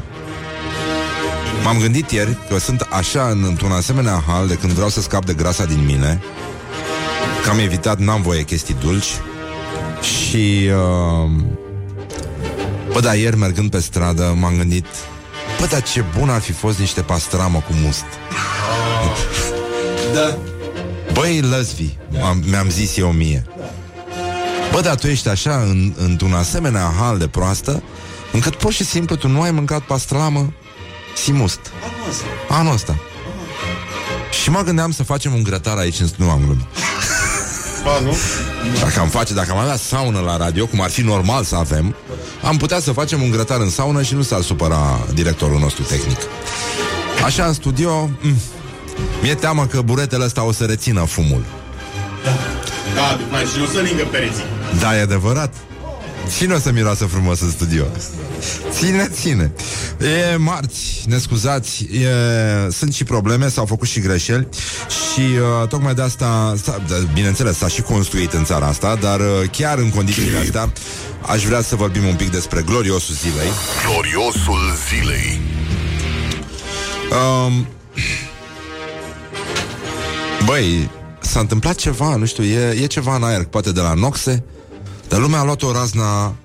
M-am 1.63 1.79
gândit 1.79 2.11
ieri 2.11 2.37
că 2.49 2.57
sunt 2.57 2.81
așa 2.81 3.29
în, 3.29 3.43
într-un 3.43 3.71
asemenea 3.71 4.23
hal 4.27 4.47
de 4.47 4.55
când 4.55 4.71
vreau 4.71 4.89
să 4.89 5.01
scap 5.01 5.25
de 5.25 5.33
grasa 5.33 5.65
din 5.65 5.85
mine 5.85 6.21
că 7.43 7.49
am 7.49 7.59
evitat, 7.59 7.99
n-am 7.99 8.21
voie 8.21 8.43
chestii 8.43 8.75
dulci 8.79 9.13
și 10.05 10.69
uh, 10.69 11.31
bă, 12.93 12.99
da, 12.99 13.13
ieri 13.13 13.37
mergând 13.37 13.69
pe 13.69 13.79
stradă 13.79 14.35
m-am 14.39 14.57
gândit 14.57 14.85
Bă, 15.59 15.65
dar 15.65 15.81
ce 15.81 16.03
bun 16.17 16.29
ar 16.29 16.41
fi 16.41 16.51
fost 16.51 16.79
niște 16.79 17.01
pastramă 17.01 17.63
cu 17.67 17.73
must. 17.83 18.05
Da. 20.13 20.37
Băi, 21.13 21.41
lăsvi, 21.41 21.89
am, 22.23 22.43
mi-am 22.47 22.69
zis 22.69 22.97
eu 22.97 23.11
mie. 23.11 23.45
Bă, 24.71 24.81
dar 24.81 24.95
tu 24.95 25.07
ești 25.07 25.27
așa 25.27 25.55
în, 25.55 25.93
într-un 25.97 26.33
asemenea 26.33 26.93
hal 26.99 27.17
de 27.17 27.27
proastă 27.27 27.83
Încât 28.31 28.55
pur 28.55 28.73
și 28.73 28.85
simplu 28.85 29.15
tu 29.15 29.27
nu 29.27 29.41
ai 29.41 29.51
mâncat 29.51 29.81
pastramă 29.81 30.53
și 31.23 31.31
must. 31.31 31.59
Anul 32.49 32.73
ăsta. 32.73 32.99
Și 34.41 34.49
mă 34.49 34.61
gândeam 34.61 34.91
să 34.91 35.03
facem 35.03 35.33
un 35.33 35.43
grătar 35.43 35.77
aici 35.77 35.99
în 35.99 36.07
nu 36.17 36.29
am 36.29 36.41
glumit 36.43 36.65
Ba, 37.85 37.99
nu? 37.99 38.15
Dacă 38.81 38.99
am 38.99 39.07
face, 39.07 39.33
dacă 39.33 39.51
am 39.51 39.57
avea 39.57 39.75
saună 39.75 40.19
la 40.19 40.37
radio, 40.37 40.65
cum 40.65 40.81
ar 40.81 40.89
fi 40.89 41.01
normal 41.01 41.43
să 41.43 41.55
avem, 41.55 41.95
am 42.43 42.57
putea 42.57 42.79
să 42.79 42.91
facem 42.91 43.21
un 43.21 43.29
grătar 43.31 43.59
în 43.59 43.69
saună 43.69 44.01
și 44.01 44.13
nu 44.13 44.21
s-ar 44.21 44.41
supăra 44.41 45.05
directorul 45.13 45.59
nostru 45.59 45.83
tehnic. 45.83 46.17
Așa 47.23 47.45
în 47.45 47.53
studio, 47.53 48.09
mm, 48.21 48.35
mi-e 49.21 49.35
teamă 49.35 49.65
că 49.65 49.81
buretele 49.81 50.23
ăsta 50.23 50.43
o 50.43 50.51
să 50.51 50.65
rețină 50.65 51.03
fumul. 51.03 51.43
Da, 52.95 53.19
mai 53.31 53.43
și 53.43 53.59
nu 53.59 53.65
să 53.65 53.79
lingă 53.79 54.03
pereții. 54.11 54.43
Da, 54.79 54.97
e 54.97 55.01
adevărat. 55.01 55.53
Cine 56.37 56.53
o 56.53 56.59
să 56.59 56.71
miroasă 56.71 57.05
frumos 57.05 57.41
în 57.41 57.51
studio? 57.51 57.85
Ține, 58.69 59.09
ține. 59.13 59.51
E 60.31 60.35
marți, 60.35 61.03
ne 61.07 61.17
scuzați, 61.17 61.83
e, 61.83 62.09
sunt 62.71 62.93
și 62.93 63.03
probleme, 63.03 63.49
s-au 63.49 63.65
făcut 63.65 63.87
și 63.87 63.99
greșeli 63.99 64.47
și 64.87 65.19
uh, 65.21 65.67
tocmai 65.67 65.93
de 65.93 66.01
asta, 66.01 66.53
s-a, 66.63 66.81
de, 66.87 67.07
bineînțeles, 67.13 67.57
s-a 67.57 67.67
și 67.67 67.81
construit 67.81 68.33
în 68.33 68.43
țara 68.43 68.65
asta, 68.65 68.95
dar 68.95 69.19
uh, 69.19 69.49
chiar 69.51 69.77
în 69.77 69.89
condițiile 69.89 70.37
astea 70.37 70.71
aș 71.21 71.43
vrea 71.43 71.61
să 71.61 71.75
vorbim 71.75 72.05
un 72.05 72.15
pic 72.15 72.31
despre 72.31 72.61
gloriosul 72.65 73.15
zilei. 73.15 73.49
Gloriosul 73.85 74.73
zilei 74.89 75.39
Um, 77.11 77.67
băi, 80.45 80.89
s-a 81.21 81.39
întâmplat 81.39 81.75
ceva, 81.75 82.15
nu 82.15 82.25
știu, 82.25 82.43
e, 82.43 82.79
e 82.81 82.85
ceva 82.85 83.15
în 83.15 83.23
aer, 83.23 83.43
poate 83.43 83.71
de 83.71 83.81
la 83.81 83.93
noxe, 83.93 84.43
dar 85.07 85.19
lumea 85.19 85.39
a 85.39 85.43
luat 85.43 85.61
o 85.61 85.71
razna 85.71 86.35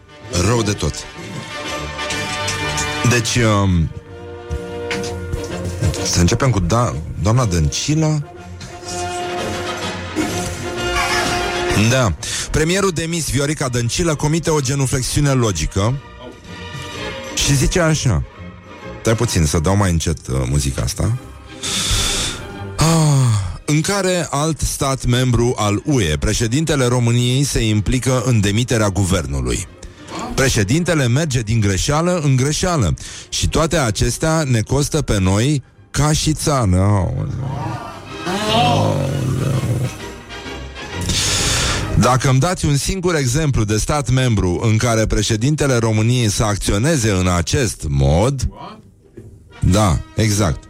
rău 0.46 0.62
de 0.62 0.72
tot. 0.72 0.94
Deci, 3.10 3.36
um, 3.36 3.90
să 6.04 6.20
începem 6.20 6.50
cu 6.50 6.60
da, 6.60 6.94
doamna 7.22 7.44
Dăncilă. 7.44 8.32
Da. 11.90 12.14
Premierul 12.50 12.90
demis 12.90 13.30
Viorica 13.30 13.68
Dăncilă 13.68 14.14
comite 14.14 14.50
o 14.50 14.60
genuflexiune 14.60 15.30
logică 15.30 15.94
și 17.34 17.54
zice 17.54 17.80
așa. 17.80 18.22
Stai 19.00 19.14
puțin, 19.14 19.46
să 19.46 19.58
dau 19.58 19.76
mai 19.76 19.90
încet 19.90 20.26
uh, 20.26 20.42
muzica 20.48 20.82
asta. 20.82 21.18
Ah, 22.76 23.29
în 23.70 23.80
care 23.80 24.26
alt 24.30 24.60
stat 24.60 25.04
membru 25.04 25.54
al 25.56 25.82
UE, 25.84 26.16
președintele 26.16 26.86
României 26.86 27.44
se 27.44 27.68
implică 27.68 28.22
în 28.26 28.40
demiterea 28.40 28.88
guvernului. 28.88 29.66
Președintele 30.34 31.08
merge 31.08 31.40
din 31.40 31.60
greșeală 31.60 32.20
în 32.24 32.36
greșeală 32.36 32.94
și 33.28 33.48
toate 33.48 33.76
acestea 33.76 34.42
ne 34.42 34.60
costă 34.60 35.02
pe 35.02 35.18
noi 35.18 35.62
ca 35.90 36.12
și 36.12 36.32
țară. 36.32 37.12
Aoleu. 38.52 39.60
Dacă 42.00 42.28
îmi 42.28 42.40
dați 42.40 42.66
un 42.66 42.76
singur 42.76 43.14
exemplu 43.14 43.64
de 43.64 43.76
stat 43.76 44.10
membru 44.10 44.60
în 44.62 44.76
care 44.76 45.06
președintele 45.06 45.76
României 45.76 46.30
să 46.30 46.42
acționeze 46.42 47.10
în 47.10 47.28
acest 47.28 47.84
mod, 47.88 48.48
da, 49.60 49.98
exact. 50.16 50.64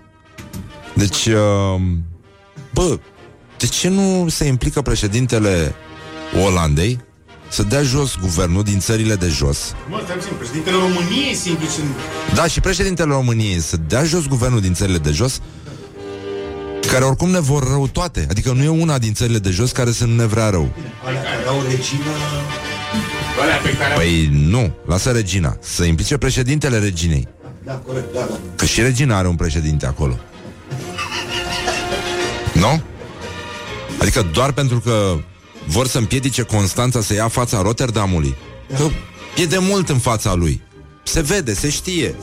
Deci, 0.95 1.27
uh, 1.27 1.81
bă, 2.73 2.99
de 3.59 3.67
ce 3.67 3.89
nu 3.89 4.29
se 4.29 4.45
implică 4.45 4.83
președintele 4.83 5.75
Olandei 6.45 7.01
să 7.49 7.63
dea 7.63 7.83
jos 7.83 8.17
guvernul 8.21 8.63
din 8.63 8.79
țările 8.79 9.15
de 9.15 9.29
jos? 9.29 9.75
Mă, 9.89 10.01
stai 10.05 10.17
puțin, 10.17 10.33
președintele 10.37 10.77
României 10.77 11.35
se 11.35 11.49
implice 11.49 11.81
în... 11.81 11.87
Da, 12.35 12.47
și 12.47 12.61
președintele 12.61 13.13
României 13.13 13.61
să 13.61 13.77
dea 13.77 14.05
jos 14.05 14.27
guvernul 14.27 14.61
din 14.61 14.75
țările 14.75 14.99
de 14.99 15.11
jos 15.11 15.41
care 16.91 17.05
oricum 17.05 17.31
ne 17.31 17.41
vor 17.41 17.69
rău 17.69 17.89
toate. 17.89 18.27
Adică 18.31 18.53
nu 18.53 18.63
e 18.63 18.69
una 18.69 18.99
din 18.99 19.15
țările 19.15 19.39
de 19.39 19.51
jos 19.51 19.73
care 19.73 19.91
să 19.91 20.07
nu 20.07 20.15
ne 20.15 20.27
vrea 20.27 20.51
rău. 20.51 20.69
Era 21.43 21.55
o 21.55 21.63
regină... 21.63 22.11
Alea 23.41 23.57
pe 23.57 23.77
care... 23.77 23.95
Păi 23.95 24.29
nu, 24.33 24.73
lasă 24.87 25.11
regina. 25.11 25.57
Să 25.61 25.85
implice 25.85 26.17
președintele 26.17 26.79
reginei. 26.79 27.29
Da, 27.65 27.73
corect, 27.73 28.13
da, 28.13 28.21
da. 28.21 28.39
Că 28.57 28.65
și 28.65 28.81
regina 28.81 29.19
are 29.19 29.29
un 29.29 29.37
președinte 29.37 29.87
acolo. 29.87 30.19
Nu? 32.61 32.83
Adică 34.01 34.27
doar 34.33 34.53
pentru 34.53 34.81
că 34.81 35.17
vor 35.67 35.87
să 35.87 35.99
împiedice 35.99 36.43
Constanța 36.43 37.01
să 37.01 37.15
ia 37.15 37.29
fața 37.29 37.63
Rotterdamului. 37.63 38.37
Că 38.77 38.89
e 39.37 39.45
de 39.45 39.59
mult 39.59 39.89
în 39.89 39.99
fața 39.99 40.35
lui. 40.35 40.63
Se 41.03 41.21
vede, 41.21 41.55
se 41.55 41.71
știe. 41.71 42.15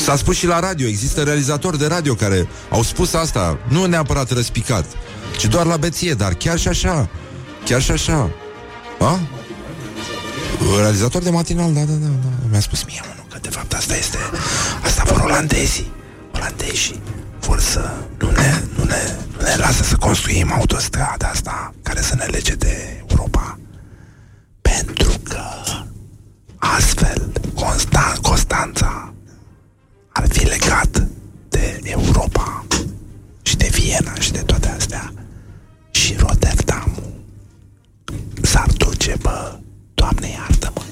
S-a 0.00 0.16
spus 0.16 0.36
și 0.36 0.46
la 0.46 0.60
radio, 0.60 0.86
există 0.86 1.22
realizatori 1.22 1.78
de 1.78 1.86
radio 1.86 2.14
care 2.14 2.48
au 2.70 2.82
spus 2.82 3.12
asta, 3.12 3.58
nu 3.68 3.84
neapărat 3.84 4.30
răspicat, 4.30 4.86
ci 5.36 5.46
doar 5.46 5.66
la 5.66 5.76
beție, 5.76 6.14
dar 6.14 6.34
chiar 6.34 6.58
și 6.58 6.68
așa. 6.68 7.08
Chiar 7.64 7.82
și 7.82 7.90
așa. 7.90 8.30
A? 8.98 9.20
Realizator 10.76 11.22
de 11.22 11.30
matinal, 11.30 11.72
da, 11.72 11.80
da, 11.80 11.92
da, 11.92 12.06
da. 12.06 12.46
Mi-a 12.50 12.60
spus 12.60 12.84
mie 12.84 13.00
unul 13.04 13.24
că 13.30 13.38
de 13.42 13.48
fapt 13.48 13.72
asta 13.72 13.96
este 13.96 14.18
Asta 14.84 15.02
vor 15.06 15.20
olandezii 15.24 15.92
Olandezii 16.34 17.00
vor 17.40 17.60
să 17.60 17.90
nu 18.18 18.30
ne, 18.30 18.62
nu 18.76 18.84
ne, 18.84 19.16
nu 19.27 19.27
ne 19.48 19.56
lasă 19.56 19.82
să 19.82 19.96
construim 19.96 20.52
autostrada 20.52 21.28
asta 21.28 21.74
Care 21.82 22.00
să 22.00 22.14
ne 22.14 22.24
lege 22.24 22.54
de 22.54 23.04
Europa. 23.08 23.58
Pentru 24.60 25.12
că 25.22 25.42
Astfel 26.56 27.32
Constan, 27.54 28.16
Constanța 28.22 29.12
Ar 30.12 30.26
fi 30.28 30.44
legat 30.46 31.02
de 31.48 31.80
Europa 31.82 32.64
Și 33.42 33.56
de 33.56 33.68
Viena 33.72 34.14
și 34.14 34.32
de 34.32 34.38
toate 34.38 34.68
astea. 34.68 35.12
Și 35.90 36.14
Rotterdamul 36.18 37.12
S-ar 38.42 38.68
duce, 38.76 39.14
bă 39.20 39.58
Doamne 39.94 40.28
iartă-mă. 40.28 40.82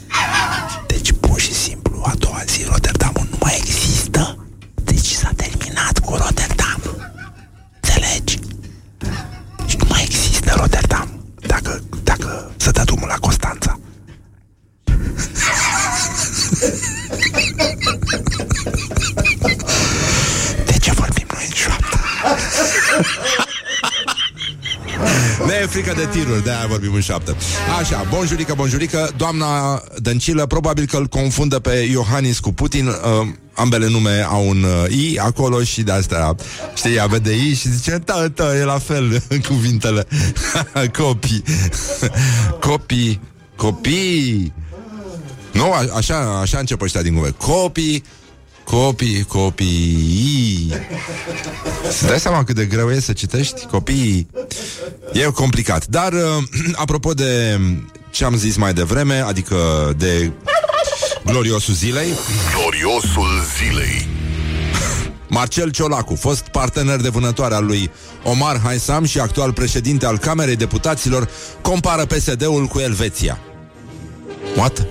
Deci 0.87 1.13
pur 1.13 1.41
și 1.41 1.53
simplu 1.53 2.03
A 2.05 2.13
doua 2.19 2.43
zi 2.47 2.65
Rotterdamul 2.65 3.27
nu 3.31 3.37
mai 3.41 3.55
există? 3.57 4.47
Deci 4.85 5.11
s-a 5.11 5.31
terminat 5.37 5.99
cu 5.99 6.15
Rotterdam 6.15 6.46
Ne 25.47 25.53
e 25.63 25.67
frică 25.67 25.93
de 25.97 26.07
tiruri, 26.13 26.45
de-aia 26.45 26.67
vorbim 26.69 26.95
în 26.95 27.01
șapte. 27.01 27.37
Așa, 27.81 28.07
bonjurică, 28.11 28.55
bonjurică, 28.57 29.11
doamna 29.17 29.83
Dăncilă 29.97 30.47
probabil 30.47 30.87
că 30.87 30.97
îl 30.97 31.07
confundă 31.07 31.59
pe 31.59 31.89
Iohannis 31.91 32.39
cu 32.39 32.53
Putin, 32.53 32.87
uh, 32.87 32.95
ambele 33.55 33.89
nume 33.89 34.27
au 34.29 34.49
un 34.49 34.63
uh, 34.63 34.91
I 34.91 35.19
acolo 35.19 35.63
și 35.63 35.83
de 35.83 35.93
asta, 35.93 36.35
știi, 36.75 36.95
ea 36.95 37.07
vede 37.07 37.35
I 37.35 37.55
și 37.55 37.69
zice, 37.73 37.99
da, 38.05 38.29
da, 38.35 38.57
e 38.57 38.65
la 38.65 38.79
fel 38.79 39.23
cuvintele. 39.49 40.07
copii. 40.99 41.43
copii. 42.69 43.21
Copii. 43.57 44.53
Nu, 45.53 45.73
a- 45.73 45.97
așa, 45.97 46.39
așa 46.41 46.59
încep 46.59 46.81
ăștia 46.81 47.03
din 47.03 47.15
guvern. 47.15 47.37
Copii, 47.37 48.03
Copii, 48.67 49.25
copii. 49.25 50.73
Să 51.91 52.07
dai 52.07 52.21
seama 52.21 52.45
cât 52.45 52.55
de 52.55 52.65
greu 52.65 52.91
e 52.91 53.01
să 53.01 53.13
citești 53.13 53.67
copii. 53.67 54.29
E 55.13 55.23
complicat. 55.25 55.87
Dar, 55.87 56.13
uh, 56.13 56.21
apropo 56.85 57.15
de 57.15 57.61
ce 58.11 58.25
am 58.25 58.37
zis 58.37 58.57
mai 58.57 58.73
devreme, 58.73 59.15
adică 59.15 59.57
de 59.97 60.33
gloriosul 61.25 61.75
zilei, 61.75 62.09
Gloriosul 62.55 63.29
zilei. 63.57 64.09
Marcel 65.29 65.71
Ciolacu, 65.71 66.15
fost 66.15 66.43
partener 66.49 67.01
de 67.01 67.09
vânătoare 67.09 67.55
al 67.55 67.65
lui 67.65 67.91
Omar 68.23 68.61
Haisam 68.65 69.05
și 69.05 69.21
actual 69.21 69.53
președinte 69.53 70.07
al 70.07 70.19
Camerei 70.19 70.57
Deputaților, 70.57 71.29
compară 71.61 72.05
PSD-ul 72.05 72.67
cu 72.67 72.79
Elveția. 72.79 73.39
What? 74.57 74.87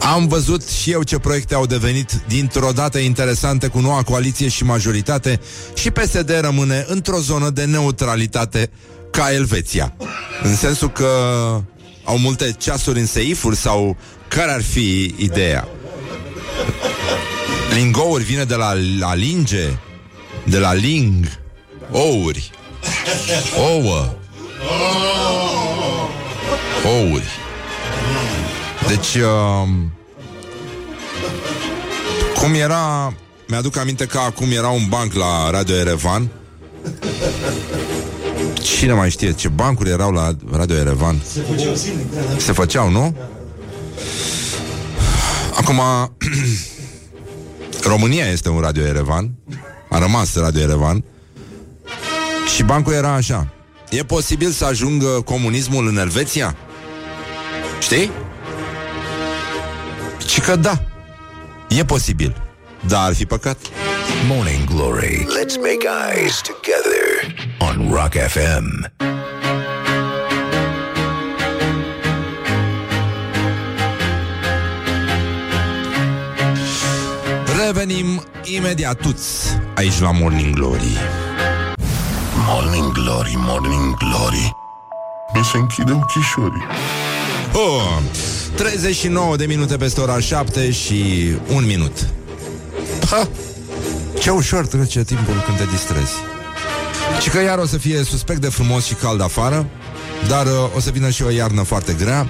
Am 0.00 0.28
văzut 0.28 0.68
și 0.68 0.90
eu 0.90 1.02
ce 1.02 1.18
proiecte 1.18 1.54
au 1.54 1.66
devenit 1.66 2.12
dintr-o 2.26 2.70
dată 2.72 2.98
interesante 2.98 3.66
cu 3.66 3.78
noua 3.80 4.02
coaliție 4.02 4.48
și 4.48 4.64
majoritate 4.64 5.40
și 5.74 5.90
PSD 5.90 6.40
rămâne 6.40 6.84
într-o 6.88 7.18
zonă 7.18 7.50
de 7.50 7.64
neutralitate 7.64 8.70
ca 9.10 9.32
Elveția. 9.32 9.94
În 10.42 10.56
sensul 10.56 10.90
că 10.90 11.08
au 12.04 12.18
multe 12.18 12.54
ceasuri 12.58 12.98
în 12.98 13.06
seifuri 13.06 13.56
sau 13.56 13.96
care 14.28 14.52
ar 14.52 14.62
fi 14.62 15.14
ideea? 15.16 15.68
Lingouri 17.74 18.24
vine 18.24 18.44
de 18.44 18.54
la, 18.54 18.72
la 18.98 19.14
linge, 19.14 19.78
de 20.44 20.58
la 20.58 20.72
ling, 20.72 21.24
ouri, 21.90 22.50
ouă, 23.58 24.14
ouri. 26.84 27.26
Deci, 28.88 29.14
uh, 29.14 29.68
cum 32.40 32.54
era, 32.54 33.14
mi-aduc 33.46 33.76
aminte 33.76 34.06
că 34.06 34.18
acum 34.18 34.50
era 34.50 34.68
un 34.68 34.86
banc 34.88 35.12
la 35.12 35.50
Radio 35.50 35.74
Erevan. 35.74 36.28
Cine 38.62 38.92
mai 38.92 39.10
știe 39.10 39.32
ce 39.32 39.48
bancuri 39.48 39.90
erau 39.90 40.12
la 40.12 40.30
Radio 40.50 40.76
Erevan? 40.76 41.20
Se 41.32 41.40
făceau 41.40 41.74
zilnic, 41.74 42.12
da, 42.12 42.20
Se 42.38 42.52
făceau, 42.52 42.90
nu? 42.90 43.16
Acum, 45.54 45.80
România 47.92 48.24
este 48.26 48.48
un 48.48 48.60
Radio 48.60 48.84
Erevan 48.84 49.30
A 49.90 49.98
rămas 49.98 50.36
Radio 50.36 50.60
Erevan 50.60 51.04
Și 52.54 52.62
bancul 52.62 52.92
era 52.92 53.12
așa 53.12 53.52
E 53.90 54.04
posibil 54.04 54.50
să 54.50 54.64
ajungă 54.64 55.06
comunismul 55.06 55.86
în 55.86 55.98
Elveția? 55.98 56.56
Știi? 57.80 58.10
Și 60.36 60.42
că 60.42 60.56
da 60.56 60.80
E 61.68 61.84
posibil 61.84 62.36
Dar 62.88 63.06
ar 63.06 63.14
fi 63.14 63.26
păcat 63.26 63.58
Morning 64.28 64.64
Glory. 64.64 65.26
Let's 65.26 65.56
make 65.56 65.86
eyes 66.14 66.40
together 66.40 67.34
on 67.58 67.92
Rock 67.92 68.12
FM. 68.12 68.92
Revenim 77.64 78.22
imediat 78.44 79.00
tuți 79.00 79.58
Aici 79.74 80.00
la 80.00 80.10
Morning 80.10 80.54
Glory 80.54 80.96
Morning 82.48 82.92
Glory, 82.92 83.34
Morning 83.36 83.96
Glory. 83.96 84.56
Mi 85.34 85.44
se 85.44 85.56
închide 85.56 85.92
ochișorii. 85.92 86.64
oh, 87.52 87.98
39 88.56 89.36
de 89.36 89.44
minute 89.46 89.76
peste 89.76 90.00
ora 90.00 90.20
7 90.20 90.70
și 90.70 91.26
un 91.54 91.66
minut. 91.66 92.08
Ha, 93.10 93.28
Ce 94.20 94.30
ușor 94.30 94.66
trece 94.66 95.04
timpul 95.04 95.42
când 95.46 95.58
te 95.58 95.64
distrezi. 95.64 96.12
Și 97.20 97.28
că 97.28 97.40
iar 97.40 97.58
o 97.58 97.66
să 97.66 97.78
fie 97.78 98.02
suspect 98.02 98.40
de 98.40 98.48
frumos 98.48 98.84
și 98.84 98.94
cald 98.94 99.20
afară 99.22 99.66
Dar 100.28 100.46
uh, 100.46 100.52
o 100.76 100.80
să 100.80 100.90
vină 100.90 101.10
și 101.10 101.22
o 101.22 101.30
iarnă 101.30 101.62
foarte 101.62 101.92
grea. 101.92 102.28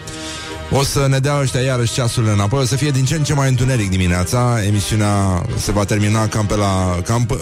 O 0.71 0.83
să 0.83 1.07
ne 1.09 1.19
dea 1.19 1.41
ăștia 1.41 1.61
iarăși 1.61 1.93
ceasurile 1.93 2.33
înapoi. 2.33 2.61
O 2.61 2.65
să 2.65 2.77
fie 2.77 2.91
din 2.91 3.05
ce 3.05 3.15
în 3.15 3.25
ce 3.25 3.35
mai 3.35 3.49
întuneric 3.49 3.91
dimineața. 3.91 4.65
Emisiunea 4.67 5.47
se 5.59 5.73
va 5.73 5.85
termina 5.85 6.29
cam 6.29 6.47
pe 6.47 6.57
la 6.57 7.01
Cam, 7.05 7.27
p- 7.27 7.41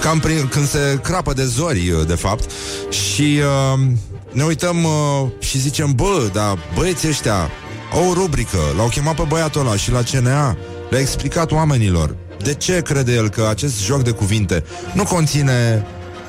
cam 0.00 0.18
prin, 0.18 0.48
când 0.48 0.68
se 0.68 0.98
crapă 1.02 1.32
de 1.32 1.44
zori, 1.44 1.90
uh, 1.90 2.06
de 2.06 2.14
fapt. 2.14 2.50
Și 2.90 3.38
uh, 3.74 3.80
ne 4.32 4.44
uităm 4.44 4.84
uh, 4.84 5.28
și 5.38 5.58
zicem 5.58 5.92
Bă, 5.94 6.28
dar 6.32 6.58
băieții 6.74 7.08
ăștia 7.08 7.40
Au 7.40 7.61
o 7.94 8.12
rubrică, 8.12 8.58
l-au 8.76 8.88
chemat 8.88 9.14
pe 9.14 9.22
băiatul 9.28 9.60
ăla 9.60 9.76
Și 9.76 9.90
la 9.90 10.02
CNA 10.02 10.56
le-a 10.90 11.00
explicat 11.00 11.50
oamenilor 11.50 12.16
De 12.42 12.54
ce 12.54 12.82
crede 12.82 13.12
el 13.12 13.28
că 13.28 13.46
acest 13.50 13.84
joc 13.84 14.02
de 14.02 14.10
cuvinte 14.10 14.64
Nu 14.92 15.04
conține 15.04 15.86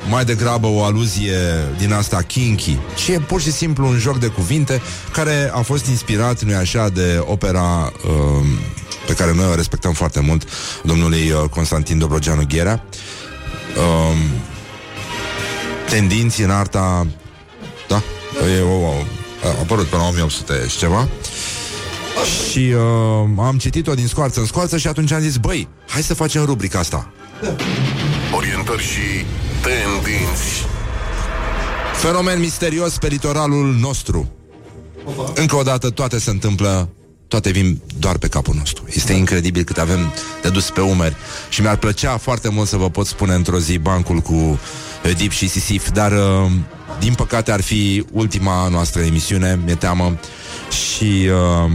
mai 0.09 0.25
degrabă 0.25 0.67
o 0.67 0.83
aluzie 0.83 1.37
din 1.77 1.93
asta 1.93 2.21
kinky, 2.21 2.77
ci 2.95 3.07
e 3.07 3.19
pur 3.19 3.41
și 3.41 3.51
simplu 3.51 3.87
un 3.87 3.97
joc 3.97 4.19
de 4.19 4.27
cuvinte 4.27 4.81
care 5.11 5.51
a 5.53 5.61
fost 5.61 5.85
inspirat, 5.85 6.41
nu 6.41 6.55
așa, 6.55 6.89
de 6.89 7.23
opera 7.25 7.91
um, 8.07 8.45
pe 9.07 9.13
care 9.13 9.33
noi 9.33 9.45
o 9.45 9.55
respectăm 9.55 9.93
foarte 9.93 10.19
mult, 10.19 10.49
domnului 10.83 11.31
uh, 11.31 11.49
Constantin 11.49 11.97
Dobrogeanu 11.97 12.45
Gherea. 12.47 12.83
Um, 13.77 14.17
tendinți 15.89 16.41
în 16.41 16.49
arta 16.49 17.07
da, 17.87 18.01
e, 18.57 18.61
o, 18.61 18.87
a 19.43 19.47
apărut 19.61 19.85
pe 19.85 19.95
la 19.95 20.03
1800 20.03 20.67
și 20.67 20.77
ceva 20.77 21.07
și 22.49 22.73
uh, 22.75 23.45
am 23.45 23.57
citit-o 23.57 23.93
din 23.93 24.07
scoarță 24.07 24.39
în 24.39 24.45
scoarță 24.45 24.77
și 24.77 24.87
atunci 24.87 25.11
am 25.11 25.21
zis, 25.21 25.37
băi, 25.37 25.67
hai 25.87 26.01
să 26.01 26.13
facem 26.13 26.45
rubrica 26.45 26.79
asta. 26.79 27.11
Orientări 28.35 28.83
și 28.83 29.25
tendinți. 29.61 30.65
Fenomen 31.93 32.39
misterios 32.39 32.97
pe 32.97 33.07
litoralul 33.07 33.75
nostru. 33.79 34.31
Încă 35.35 35.55
o 35.55 35.61
dată 35.61 35.89
toate 35.89 36.19
se 36.19 36.29
întâmplă 36.29 36.89
toate 37.27 37.51
vin 37.51 37.81
doar 37.99 38.17
pe 38.17 38.27
capul 38.27 38.55
nostru. 38.57 38.83
Este 38.89 39.13
incredibil 39.13 39.63
cât 39.63 39.77
avem 39.77 40.13
de 40.41 40.49
dus 40.49 40.69
pe 40.69 40.81
umeri 40.81 41.15
și 41.49 41.61
mi-ar 41.61 41.77
plăcea 41.77 42.17
foarte 42.17 42.49
mult 42.49 42.67
să 42.67 42.77
vă 42.77 42.89
pot 42.89 43.07
spune 43.07 43.33
într-o 43.33 43.59
zi 43.59 43.77
bancul 43.77 44.19
cu 44.19 44.59
Dip 45.17 45.31
și 45.31 45.47
Sisif, 45.47 45.89
dar 45.89 46.11
uh, 46.11 46.51
din 46.99 47.13
păcate 47.13 47.51
ar 47.51 47.61
fi 47.61 48.05
ultima 48.11 48.67
noastră 48.67 49.01
emisiune, 49.01 49.59
mi-e 49.65 49.75
teamă 49.75 50.19
și 50.69 51.29
uh, 51.65 51.71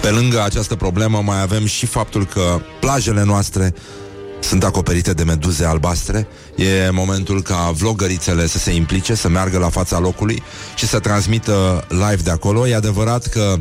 pe 0.00 0.10
lângă 0.10 0.42
această 0.42 0.74
problemă 0.74 1.22
mai 1.24 1.40
avem 1.40 1.66
și 1.66 1.86
faptul 1.86 2.26
că 2.26 2.60
plajele 2.80 3.24
noastre 3.24 3.74
sunt 4.40 4.64
acoperite 4.64 5.12
de 5.12 5.22
meduze 5.22 5.64
albastre. 5.64 6.28
E 6.56 6.90
momentul 6.90 7.42
ca 7.42 7.70
vlogărițele 7.76 8.46
să 8.46 8.58
se 8.58 8.70
implice, 8.70 9.14
să 9.14 9.28
meargă 9.28 9.58
la 9.58 9.68
fața 9.68 9.98
locului 9.98 10.42
și 10.76 10.86
să 10.86 10.98
transmită 10.98 11.84
live 11.88 12.22
de 12.22 12.30
acolo. 12.30 12.68
E 12.68 12.74
adevărat 12.74 13.26
că 13.26 13.56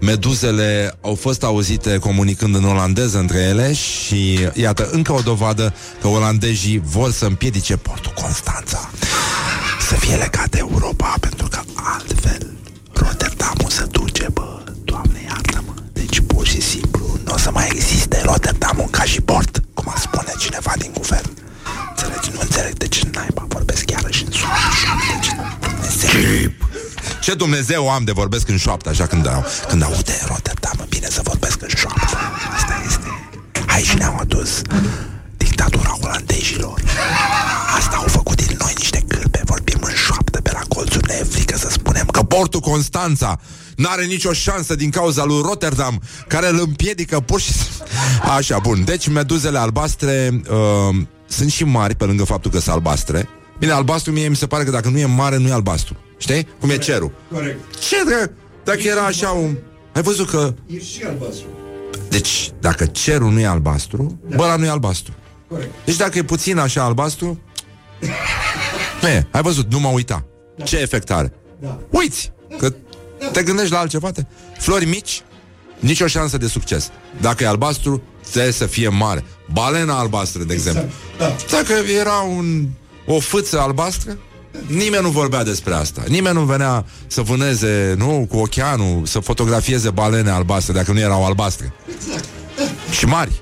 meduzele 0.00 0.98
au 1.00 1.14
fost 1.14 1.42
auzite 1.42 1.98
comunicând 1.98 2.54
în 2.54 2.64
olandeză 2.64 3.18
între 3.18 3.38
ele 3.38 3.72
și 3.72 4.48
iată, 4.52 4.88
încă 4.92 5.12
o 5.12 5.20
dovadă 5.20 5.74
că 6.00 6.08
olandezii 6.08 6.82
vor 6.84 7.12
să 7.12 7.24
împiedice 7.24 7.76
portul 7.76 8.12
Constanța 8.22 8.90
să 9.88 9.94
fie 9.94 10.14
legat 10.14 10.48
de 10.48 10.58
Europa, 10.58 11.14
pentru 11.20 11.48
că 11.48 11.60
altfel 11.74 12.50
Rotterdamul 12.92 13.31
să 17.42 17.50
mai 17.50 17.68
existe 17.72 18.20
Rotterdamul 18.24 18.88
ca 18.90 19.02
și 19.02 19.20
port, 19.20 19.62
cum 19.74 19.86
ar 19.88 19.98
spune 19.98 20.32
cineva 20.38 20.72
din 20.78 20.90
guvern. 20.94 21.30
Înțelegi? 21.90 22.30
Nu 22.32 22.38
înțeleg 22.40 22.72
de 22.72 22.88
ce 22.88 23.08
naiba 23.12 23.44
vorbesc 23.48 23.84
chiar 23.84 24.04
și 24.10 24.24
în 24.24 24.32
șoaptă. 24.32 24.58
Deci, 25.12 25.30
Dumnezeu. 25.60 26.50
Ce 27.20 27.34
Dumnezeu 27.34 27.90
am 27.90 28.04
de 28.04 28.12
vorbesc 28.12 28.48
în 28.48 28.56
șoaptă, 28.56 28.88
așa 28.88 29.06
când, 29.06 29.26
au, 29.28 29.44
când 29.68 29.82
aude 29.82 30.18
Rotterdam, 30.26 30.86
bine 30.88 31.08
să 31.10 31.20
vorbesc 31.24 31.62
în 31.62 31.68
șoaptă. 31.76 32.18
Asta 32.54 32.82
este. 32.86 33.08
Aici 33.66 33.92
ne-au 33.92 34.16
adus 34.20 34.62
dictatura 35.36 35.96
olandezilor. 36.00 36.82
Asta 37.76 37.96
au 37.96 38.06
făcut 38.08 38.46
din 38.46 38.56
noi 38.58 38.72
niște 38.76 39.04
cârpe, 39.06 39.42
vorbim 39.44 39.78
în 39.80 39.94
șoaptă 39.94 40.40
pe 40.40 40.50
la 40.52 40.62
colțuri, 40.68 41.06
ne 41.06 41.16
e 41.20 41.24
frică 41.24 41.56
să 41.58 41.68
spunem 41.70 42.06
că 42.06 42.21
portul 42.36 42.60
Constanța 42.60 43.40
n-are 43.76 44.04
nicio 44.04 44.32
șansă 44.32 44.74
din 44.74 44.90
cauza 44.90 45.24
lui 45.24 45.40
Rotterdam, 45.42 46.02
care 46.28 46.48
îl 46.48 46.60
împiedică 46.60 47.20
pur 47.20 47.40
și 47.40 47.52
simplu. 47.52 47.84
Așa, 48.36 48.58
bun. 48.58 48.84
Deci 48.84 49.08
meduzele 49.08 49.58
albastre 49.58 50.42
uh, 50.50 50.96
sunt 51.28 51.50
și 51.50 51.64
mari, 51.64 51.94
pe 51.94 52.04
lângă 52.04 52.24
faptul 52.24 52.50
că 52.50 52.58
sunt 52.58 52.74
albastre. 52.74 53.28
Bine, 53.58 53.72
albastru 53.72 54.12
mie 54.12 54.28
mi 54.28 54.36
se 54.36 54.46
pare 54.46 54.64
că 54.64 54.70
dacă 54.70 54.88
nu 54.88 54.98
e 54.98 55.06
mare, 55.06 55.36
nu 55.36 55.48
e 55.48 55.52
albastru. 55.52 55.96
Știi? 56.18 56.48
Cum 56.60 56.70
e 56.70 56.76
cerul. 56.76 57.12
Corect. 57.32 57.58
Ce, 57.88 57.96
dră? 58.04 58.32
Dacă 58.64 58.80
era 58.82 59.04
așa 59.04 59.28
un... 59.28 59.56
Ai 59.92 60.02
văzut 60.02 60.28
că... 60.28 60.54
E 60.66 60.80
și 60.80 61.02
albastru. 61.02 61.46
Deci, 62.08 62.50
dacă 62.60 62.86
cerul 62.86 63.30
nu 63.30 63.40
e 63.40 63.46
albastru, 63.46 64.20
da. 64.28 64.36
bă, 64.36 64.42
ăla 64.42 64.56
nu 64.56 64.64
e 64.64 64.68
albastru. 64.68 65.12
Corect. 65.48 65.70
Deci 65.84 65.96
dacă 65.96 66.18
e 66.18 66.22
puțin 66.22 66.58
așa 66.58 66.84
albastru, 66.84 67.40
nu 69.02 69.08
e. 69.08 69.28
Ai 69.30 69.42
văzut, 69.42 69.72
nu 69.72 69.80
mă 69.80 69.88
uita. 69.88 70.26
Ce 70.64 70.78
efect 70.78 71.10
are? 71.10 71.32
Da. 71.62 71.78
Uiți! 71.90 72.32
Că 72.58 72.72
te 73.32 73.42
gândești 73.42 73.72
la 73.72 73.78
altceva? 73.78 74.10
Te... 74.10 74.22
Flori 74.58 74.84
mici, 74.84 75.22
Nicio 75.82 76.06
șansă 76.06 76.38
de 76.38 76.46
succes. 76.46 76.90
Dacă 77.20 77.42
e 77.42 77.46
albastru, 77.46 78.02
trebuie 78.30 78.52
să 78.52 78.66
fie 78.66 78.88
mare. 78.88 79.24
Balena 79.52 79.98
albastră, 79.98 80.42
de 80.42 80.52
exemplu. 80.52 80.84
Da. 81.18 81.36
Dacă 81.50 81.72
era 82.00 82.14
un, 82.36 82.68
o 83.06 83.18
fâță 83.18 83.60
albastră, 83.60 84.18
nimeni 84.66 85.02
nu 85.02 85.08
vorbea 85.08 85.44
despre 85.44 85.74
asta. 85.74 86.02
Nimeni 86.08 86.34
nu 86.34 86.42
venea 86.42 86.84
să 87.06 87.20
vâneze, 87.20 87.94
nu, 87.98 88.26
cu 88.30 88.36
oceanul, 88.36 89.06
să 89.06 89.18
fotografieze 89.18 89.90
balene 89.90 90.30
albastre, 90.30 90.72
dacă 90.72 90.92
nu 90.92 90.98
erau 90.98 91.24
albastre. 91.24 91.72
Și 92.90 93.04
mari. 93.04 93.40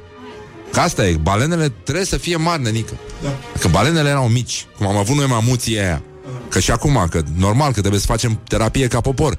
Că 0.73 0.81
asta 0.81 1.07
e, 1.07 1.17
balenele 1.17 1.69
trebuie 1.69 2.05
să 2.05 2.17
fie 2.17 2.37
mari, 2.37 2.63
nenică. 2.63 2.93
Da. 3.23 3.39
Că 3.61 3.69
balenele 3.69 4.09
erau 4.09 4.29
mici, 4.29 4.67
cum 4.77 4.87
am 4.87 4.97
avut 4.97 5.17
noi 5.17 5.27
mamuții 5.27 5.79
aia. 5.79 6.03
Că 6.51 6.61
și 6.61 6.71
acum, 6.71 7.07
că 7.11 7.23
normal 7.37 7.73
că 7.73 7.81
trebuie 7.81 8.01
să 8.01 8.07
facem 8.07 8.41
terapie 8.49 8.89
ca 8.89 9.01
popor. 9.01 9.39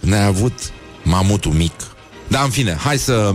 N-ai 0.00 0.24
avut 0.24 0.52
mamutul 1.02 1.52
mic. 1.52 1.72
Da, 2.28 2.42
în 2.42 2.50
fine, 2.50 2.74
hai 2.74 2.98
să... 2.98 3.34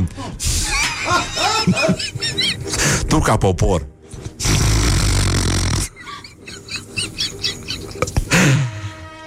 tu 3.08 3.20
ca 3.20 3.38
popor. 3.38 3.86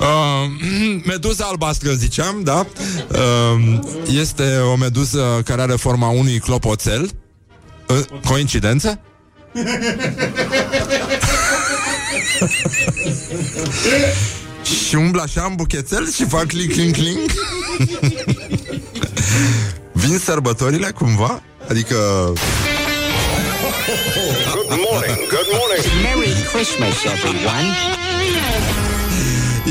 Uh, 0.04 0.50
meduza 1.07 1.44
albastră, 1.44 1.92
ziceam, 1.92 2.40
da? 2.42 2.66
Uh, 3.09 3.78
este 4.09 4.59
o 4.72 4.76
meduză 4.76 5.42
care 5.44 5.62
are 5.62 5.72
forma 5.72 6.09
unui 6.09 6.38
clopoțel. 6.38 7.11
Uh, 7.88 8.20
coincidență? 8.24 9.00
și 14.62 14.94
umblă 14.94 15.22
așa 15.22 15.46
în 15.48 15.54
buchețel 15.54 16.11
și 16.11 16.24
fac 16.24 16.46
cling, 16.46 16.70
cling, 16.72 16.94
cling. 16.94 17.18
Vin 19.92 20.18
sărbătorile 20.18 20.90
cumva? 20.90 21.42
Adică... 21.68 21.96
Good 24.52 24.80
morning, 24.90 25.18
good 25.28 25.48
morning. 25.59 25.85
Merry 26.02 26.33
Christmas, 26.52 26.94
everyone. 27.04 27.66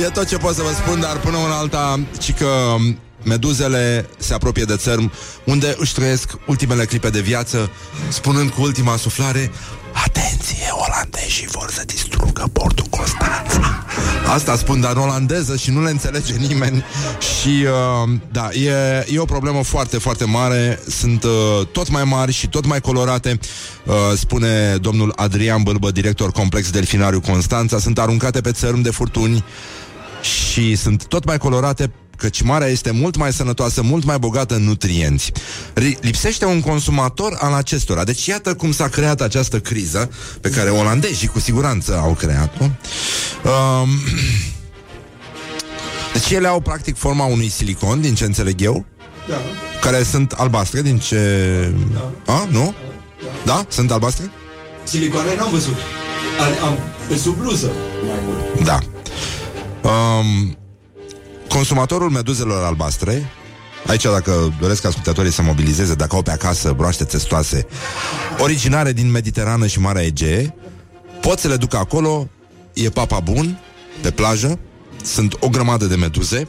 E 0.05 0.09
tot 0.09 0.27
ce 0.27 0.37
pot 0.37 0.55
să 0.55 0.61
vă 0.61 0.71
spun, 0.73 0.99
dar 0.99 1.17
până 1.17 1.37
una 1.37 1.57
alta, 1.57 1.99
ci 2.19 2.33
că 2.33 2.75
meduzele 3.23 4.09
se 4.17 4.33
apropie 4.33 4.63
de 4.63 4.75
țărm, 4.75 5.11
unde 5.43 5.75
își 5.77 5.93
trăiesc 5.93 6.29
ultimele 6.47 6.85
clipe 6.85 7.09
de 7.09 7.21
viață, 7.21 7.69
spunând 8.09 8.49
cu 8.49 8.61
ultima 8.61 8.95
suflare, 8.97 9.51
Atenție, 9.93 10.67
olandezii 10.71 11.47
vor 11.51 11.71
să 11.71 11.83
distrugă 11.85 12.49
portul 12.53 12.85
Constanța. 12.89 13.85
Asta 14.33 14.55
spun, 14.55 14.81
dar 14.81 14.95
în 14.95 15.01
olandeză 15.01 15.55
și 15.55 15.71
nu 15.71 15.83
le 15.83 15.89
înțelege 15.89 16.33
nimeni 16.35 16.83
și, 17.19 17.65
uh, 17.65 18.19
da, 18.31 18.49
e, 18.51 19.05
e 19.11 19.19
o 19.19 19.25
problemă 19.25 19.63
foarte, 19.63 19.97
foarte 19.97 20.25
mare. 20.25 20.79
Sunt 20.87 21.23
uh, 21.23 21.67
tot 21.71 21.89
mai 21.89 22.03
mari 22.03 22.31
și 22.31 22.47
tot 22.47 22.65
mai 22.65 22.81
colorate, 22.81 23.39
uh, 23.85 23.93
spune 24.15 24.75
domnul 24.81 25.13
Adrian 25.15 25.63
Bâlbă, 25.63 25.91
director 25.91 26.31
complex 26.31 26.69
Delfinariu 26.69 27.21
Constanța. 27.21 27.79
Sunt 27.79 27.99
aruncate 27.99 28.41
pe 28.41 28.51
țărm 28.51 28.81
de 28.81 28.91
furtuni 28.91 29.43
și 30.21 30.75
sunt 30.75 31.05
tot 31.05 31.25
mai 31.25 31.37
colorate 31.37 31.91
căci 32.23 32.41
marea 32.41 32.67
este 32.67 32.91
mult 32.91 33.15
mai 33.15 33.33
sănătoasă, 33.33 33.81
mult 33.81 34.03
mai 34.03 34.17
bogată 34.19 34.55
în 34.55 34.63
nutrienți. 34.63 35.31
Ri- 35.79 35.99
lipsește 36.01 36.45
un 36.45 36.61
consumator 36.61 37.37
al 37.39 37.53
acestora. 37.53 38.03
Deci 38.03 38.25
iată 38.25 38.53
cum 38.55 38.71
s-a 38.71 38.87
creat 38.87 39.21
această 39.21 39.59
criză 39.59 40.09
pe 40.41 40.49
care 40.49 40.69
olandezii 40.69 41.27
cu 41.27 41.39
siguranță 41.39 41.97
au 41.97 42.13
creat-o. 42.13 42.63
Um, 42.63 43.89
deci 46.13 46.29
ele 46.29 46.47
au 46.47 46.59
practic 46.59 46.97
forma 46.97 47.25
unui 47.25 47.49
silicon, 47.49 48.01
din 48.01 48.15
ce 48.15 48.25
înțeleg 48.25 48.61
eu, 48.61 48.85
Da. 49.27 49.35
care 49.81 50.03
sunt 50.03 50.31
albastre, 50.31 50.81
din 50.81 50.97
ce... 50.99 51.19
A, 52.25 52.47
nu? 52.51 52.73
Da? 53.45 53.65
Sunt 53.67 53.91
albastre? 53.91 54.31
Silicoane 54.83 55.35
n-am 55.35 55.51
văzut. 55.51 55.75
Am, 56.39 56.67
am 56.67 56.77
pe 57.07 57.15
sub 57.17 57.35
bluză. 57.37 57.71
Mai 58.05 58.19
mult. 58.25 58.65
Da. 58.65 58.79
Um, 59.89 60.57
consumatorul 61.53 62.09
meduzelor 62.09 62.63
albastre 62.63 63.31
Aici 63.87 64.03
dacă 64.03 64.53
doresc 64.59 64.85
ascultătorii 64.85 65.31
să 65.31 65.41
mobilizeze 65.41 65.93
Dacă 65.93 66.15
au 66.15 66.21
pe 66.21 66.31
acasă 66.31 66.71
broaște 66.71 67.03
testoase 67.03 67.67
Originare 68.39 68.93
din 68.93 69.11
Mediterană 69.11 69.67
și 69.67 69.79
Marea 69.79 70.03
Egee 70.03 70.55
Pot 71.21 71.39
să 71.39 71.47
le 71.47 71.55
duc 71.55 71.73
acolo 71.73 72.27
E 72.73 72.89
papa 72.89 73.19
bun 73.19 73.59
Pe 74.01 74.11
plajă 74.11 74.59
Sunt 75.03 75.35
o 75.39 75.49
grămadă 75.49 75.85
de 75.85 75.95
meduze 75.95 76.47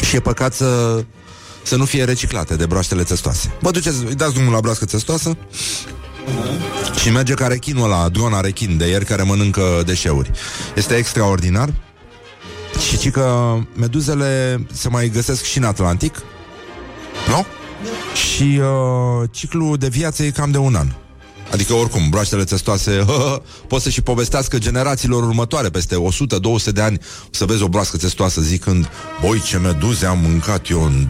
Și 0.00 0.16
e 0.16 0.20
păcat 0.20 0.54
să 0.54 1.02
să 1.62 1.76
nu 1.76 1.84
fie 1.84 2.04
reciclate 2.04 2.56
de 2.56 2.66
broaștele 2.66 3.02
testoase. 3.02 3.52
Vă 3.60 3.70
duceți, 3.70 4.04
îi 4.04 4.14
dați 4.14 4.34
drumul 4.34 4.52
la 4.52 4.60
broască 4.60 4.84
testoasă 4.84 5.36
și 7.00 7.10
merge 7.10 7.34
ca 7.34 7.46
rechinul 7.46 7.88
la 7.88 8.08
drona 8.08 8.40
rechin 8.40 8.76
de 8.76 8.86
ieri 8.86 9.04
care 9.04 9.22
mănâncă 9.22 9.82
deșeuri. 9.86 10.30
Este 10.74 10.94
extraordinar. 10.94 11.72
Și 12.88 12.98
ci 12.98 13.10
că 13.10 13.56
meduzele 13.74 14.60
se 14.72 14.88
mai 14.88 15.08
găsesc 15.08 15.44
și 15.44 15.58
în 15.58 15.64
Atlantic, 15.64 16.22
nu? 17.28 17.46
Și 18.14 18.60
uh, 18.60 19.28
ciclul 19.30 19.76
de 19.76 19.88
viață 19.88 20.22
e 20.22 20.30
cam 20.30 20.50
de 20.50 20.58
un 20.58 20.74
an. 20.74 20.88
Adică 21.52 21.72
oricum, 21.72 22.08
broaștele 22.08 22.44
testoase 22.44 23.04
pot 23.68 23.82
să 23.82 23.90
și 23.90 24.00
povestească 24.02 24.58
generațiilor 24.58 25.22
următoare 25.22 25.68
Peste 25.68 25.94
100-200 25.94 26.72
de 26.72 26.80
ani 26.80 26.98
o 27.24 27.28
Să 27.30 27.44
vezi 27.44 27.62
o 27.62 27.68
broască 27.68 27.96
testoasă 27.96 28.40
zicând 28.40 28.88
Băi, 29.20 29.40
ce 29.40 29.58
meduze 29.58 30.06
am 30.06 30.18
mâncat 30.18 30.68
eu 30.68 30.84
în 30.84 31.06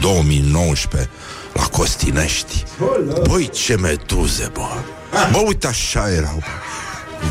2019 0.00 1.10
La 1.54 1.62
Costinești. 1.62 2.64
Băi, 3.28 3.48
ce 3.48 3.76
meduze, 3.76 4.50
bă! 4.52 4.68
Bă, 5.32 5.42
uite 5.46 5.66
așa 5.66 6.10
erau. 6.10 6.42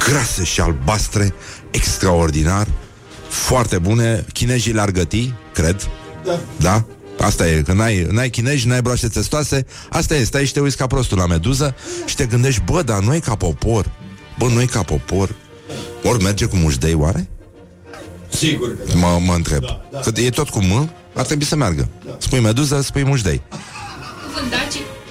Grase 0.09 0.43
și 0.43 0.61
albastre 0.61 1.33
Extraordinar 1.71 2.67
Foarte 3.29 3.77
bune. 3.77 4.25
Chinezii 4.33 4.73
le-ar 4.73 4.91
găti, 4.91 5.33
cred. 5.53 5.89
Da. 6.25 6.39
da? 6.59 6.85
Asta 7.19 7.49
e, 7.49 7.61
că 7.61 7.73
n-ai, 7.73 8.07
n-ai 8.11 8.29
chineji, 8.29 8.67
n-ai 8.67 8.81
broaște 8.81 9.07
testoase. 9.07 9.65
Asta 9.89 10.15
e, 10.15 10.23
stai 10.23 10.45
și 10.45 10.53
te 10.53 10.59
uiți 10.59 10.77
ca 10.77 10.87
prostul 10.87 11.17
la 11.17 11.25
meduză 11.25 11.75
Și 12.05 12.15
te 12.15 12.25
gândești, 12.25 12.61
bă, 12.65 12.81
dar 12.81 12.99
noi 12.99 13.19
ca 13.19 13.35
popor. 13.35 13.91
Bă, 14.37 14.47
noi 14.47 14.65
ca 14.65 14.83
popor. 14.83 15.35
Ori 16.03 16.23
merge 16.23 16.45
cu 16.45 16.55
mușdei, 16.55 16.93
oare? 16.93 17.29
Sigur 18.29 18.77
că 18.77 18.83
da. 18.87 18.99
Mă, 18.99 19.19
mă 19.25 19.33
întreb. 19.33 19.61
Da, 19.61 19.81
da. 19.91 19.99
Că 19.99 20.21
e 20.21 20.29
tot 20.29 20.49
cu 20.49 20.59
M, 20.59 20.91
ar 21.13 21.25
trebui 21.25 21.45
să 21.45 21.55
meargă. 21.55 21.89
Spui 22.17 22.39
meduză, 22.39 22.81
spui 22.81 23.03
mușdei. 23.03 23.41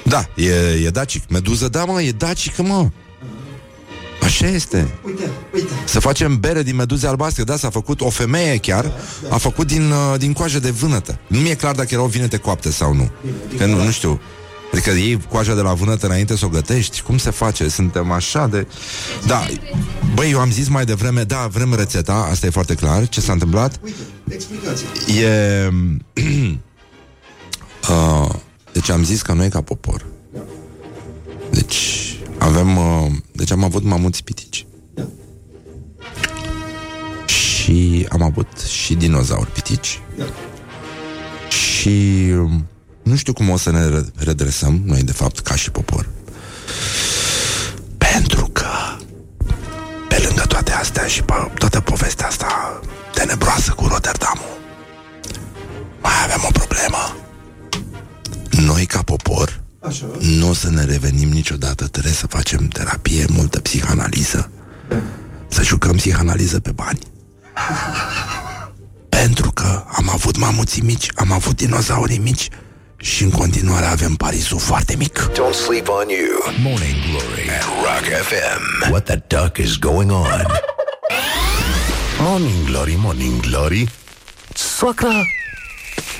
Da, 0.02 0.29
e, 0.35 0.52
e 0.85 0.90
dacic. 0.90 1.22
Meduză, 1.29 1.68
da, 1.68 1.85
mă, 1.85 2.02
e 2.02 2.11
dacică, 2.11 2.62
mă 2.62 2.88
Așa 4.26 4.46
este. 4.46 4.88
Uite, 5.04 5.30
uite. 5.54 5.72
Să 5.84 6.00
facem 6.00 6.40
bere 6.40 6.62
din 6.62 6.76
meduze 6.76 7.06
albastre 7.06 7.44
Da, 7.44 7.56
s-a 7.56 7.70
făcut 7.70 8.00
o 8.00 8.10
femeie 8.10 8.56
chiar 8.56 8.92
A 9.28 9.36
făcut 9.36 9.66
din, 9.66 9.90
uh, 9.90 10.18
din 10.18 10.32
coajă 10.32 10.58
de 10.58 10.70
vânătă. 10.70 11.18
Nu 11.26 11.38
mi-e 11.38 11.54
clar 11.54 11.74
dacă 11.74 11.88
erau 11.90 12.06
vinete 12.06 12.36
coapte 12.36 12.70
sau 12.70 12.94
nu. 12.94 13.10
Că 13.58 13.66
nu, 13.66 13.84
nu 13.84 13.90
știu. 13.90 14.20
Adică 14.72 14.90
iei 14.90 15.20
coaja 15.28 15.54
de 15.54 15.60
la 15.60 15.72
vânătă 15.72 16.06
înainte 16.06 16.36
să 16.36 16.44
o 16.44 16.48
gătești 16.48 17.02
Cum 17.02 17.18
se 17.18 17.30
face? 17.30 17.68
Suntem 17.68 18.10
așa 18.10 18.46
de... 18.46 18.66
Da, 19.26 19.46
băi, 20.14 20.30
eu 20.30 20.40
am 20.40 20.50
zis 20.50 20.68
mai 20.68 20.84
devreme 20.84 21.22
Da, 21.22 21.48
vrem 21.52 21.74
rețeta, 21.74 22.28
asta 22.30 22.46
e 22.46 22.50
foarte 22.50 22.74
clar. 22.74 23.08
Ce 23.08 23.20
s-a 23.20 23.32
întâmplat? 23.32 23.80
Uite, 23.84 23.96
explicație. 24.28 24.86
E... 25.22 25.70
uh, 27.90 28.34
deci 28.72 28.90
am 28.90 29.04
zis 29.04 29.22
că 29.22 29.32
noi 29.32 29.48
ca 29.48 29.60
popor. 29.60 30.06
Deci 31.50 32.05
avem 32.46 32.76
uh, 32.76 33.12
Deci 33.32 33.50
am 33.50 33.64
avut 33.64 33.82
mamuți 33.82 34.22
pitici 34.24 34.66
Da. 34.94 35.06
Și 37.26 38.06
am 38.11 38.22
avut 38.22 38.61
și 38.61 38.94
dinozauri 38.94 39.50
pitici 39.50 40.00
Da. 40.18 40.24
Și 41.48 41.88
um, 42.32 42.66
Nu 43.02 43.16
știu 43.16 43.32
cum 43.32 43.50
o 43.50 43.56
să 43.56 43.70
ne 43.70 43.87
re- 43.87 44.06
redresăm 44.16 44.82
Noi 44.85 45.02
de 45.02 45.12
fapt 45.12 45.38
ca 45.38 45.54
și 45.54 45.70
popor 45.70 46.09
Pentru 47.96 48.48
că 48.52 48.66
Pe 50.09 50.22
lângă 50.26 50.42
toate 50.48 50.72
astea 50.72 51.06
Și 51.06 51.22
pe 51.22 51.32
toată 51.59 51.80
povestea 51.80 52.26
asta 52.26 52.80
Tenebroasă 53.14 53.72
cu 53.72 53.87
Rotterdamul 53.87 54.54
mai 56.02 56.12
avem 56.24 56.40
o 56.48 56.50
problemă. 56.52 57.16
Noi, 58.50 58.87
ca 58.87 59.02
popor, 59.02 59.61
Așa. 59.87 60.07
nu 60.20 60.49
o 60.49 60.55
să 60.55 60.70
ne 60.70 60.85
revenim 60.85 61.29
niciodată. 61.29 61.87
Trebuie 61.87 62.12
să 62.12 62.27
facem 62.27 62.66
terapie, 62.66 63.25
multă 63.29 63.61
psihanaliză. 63.61 64.51
Să 65.49 65.62
jucăm 65.62 65.96
psihanaliză 65.96 66.61
pe 66.61 66.72
bani. 66.72 66.99
Pentru 69.09 69.51
că 69.51 69.85
am 69.96 70.09
avut 70.12 70.37
mamuții 70.37 70.83
mici, 70.83 71.09
am 71.14 71.33
avut 71.33 71.57
dinozaurii 71.57 72.18
mici 72.18 72.49
și 72.96 73.22
în 73.22 73.31
continuare 73.31 73.85
avem 73.87 74.14
Parisul 74.14 74.59
foarte 74.59 74.96
mic. 74.96 75.31
Don't 75.33 75.55
sleep 75.66 75.88
on 75.88 76.09
you. 76.09 76.55
Morning 76.62 76.94
Glory 77.11 77.51
at 77.51 77.64
Rock 77.83 78.22
FM. 78.22 78.90
What 78.90 79.05
the 79.05 79.22
duck 79.27 79.57
is 79.57 79.77
going 79.77 80.11
on? 80.11 80.46
Morning 82.20 82.64
Glory, 82.64 82.94
Morning 82.99 83.40
Glory 83.40 83.88
Soacra 84.55 85.27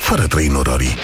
Fără 0.01 0.27
trei 0.27 0.47
nororii 0.49 0.97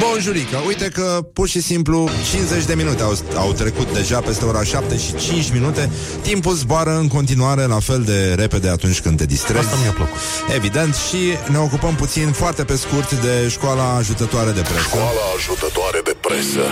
Bonjurică, 0.00 0.56
uite 0.66 0.88
că 0.88 1.28
pur 1.32 1.48
și 1.48 1.60
simplu 1.60 2.08
50 2.30 2.64
de 2.64 2.74
minute 2.74 3.02
au, 3.02 3.18
au 3.36 3.52
trecut 3.52 3.92
deja 3.92 4.20
peste 4.20 4.44
ora 4.44 4.62
7 4.62 4.98
și 4.98 5.14
5 5.14 5.52
minute. 5.52 5.90
Timpul 6.22 6.54
zboară 6.54 6.96
în 6.96 7.08
continuare 7.08 7.64
la 7.64 7.78
fel 7.78 8.02
de 8.02 8.34
repede 8.34 8.68
atunci 8.68 9.00
când 9.00 9.16
te 9.16 9.26
distrezi. 9.26 9.64
Asta 9.64 9.76
mi-a 9.82 9.92
plăcut. 9.92 10.18
Evident. 10.54 10.94
Și 10.94 11.50
ne 11.50 11.58
ocupăm 11.58 11.94
puțin 11.94 12.32
foarte 12.32 12.64
pe 12.64 12.76
scurt 12.76 13.20
de 13.20 13.48
școala 13.48 13.94
ajutătoare 13.96 14.50
de 14.50 14.60
presă. 14.60 14.80
Școala 14.80 15.20
ajutătoare 15.36 16.00
de 16.04 16.16
presă. 16.20 16.64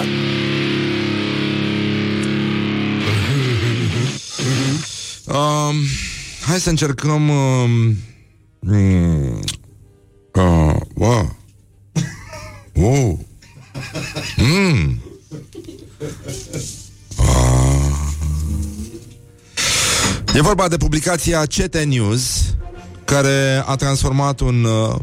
um, 5.24 5.76
Hai 6.46 6.61
să 6.61 6.68
încercăm 6.68 7.29
um, 7.29 7.96
mm, 8.61 9.40
uh, 10.33 10.76
wow. 10.94 11.36
Wow. 12.77 13.27
Mm. 14.37 15.01
Ah. 17.19 17.57
E 20.35 20.41
vorba 20.41 20.69
de 20.69 20.77
publicația 20.77 21.45
CT 21.45 21.77
News 21.77 22.55
care 23.05 23.62
a 23.67 23.75
transformat 23.75 24.41
un 24.41 24.65
uh, 24.65 24.95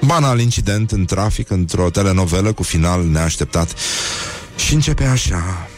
banal 0.00 0.40
incident 0.40 0.92
în 0.92 1.04
trafic 1.04 1.50
într-o 1.50 1.90
telenovelă 1.90 2.52
cu 2.52 2.62
final 2.62 3.04
neașteptat 3.04 3.74
și 4.56 4.74
începe 4.74 5.04
așa. 5.04 5.68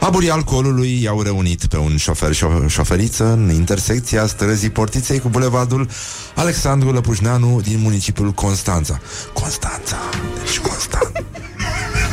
Aburii 0.00 0.30
alcoolului 0.30 1.02
i-au 1.02 1.22
reunit 1.22 1.66
pe 1.66 1.76
un 1.76 1.96
șofer 1.96 2.32
și 2.32 2.44
o 2.44 2.68
șoferiță 2.68 3.24
în 3.24 3.50
intersecția 3.50 4.26
străzii 4.26 4.70
Portiței 4.70 5.18
cu 5.18 5.28
bulevardul 5.28 5.88
Alexandru 6.34 6.92
Lăpușneanu 6.92 7.60
din 7.60 7.80
municipiul 7.80 8.30
Constanța. 8.30 9.00
Constanța, 9.32 9.96
deci 10.44 10.58
Constanța. 10.58 11.22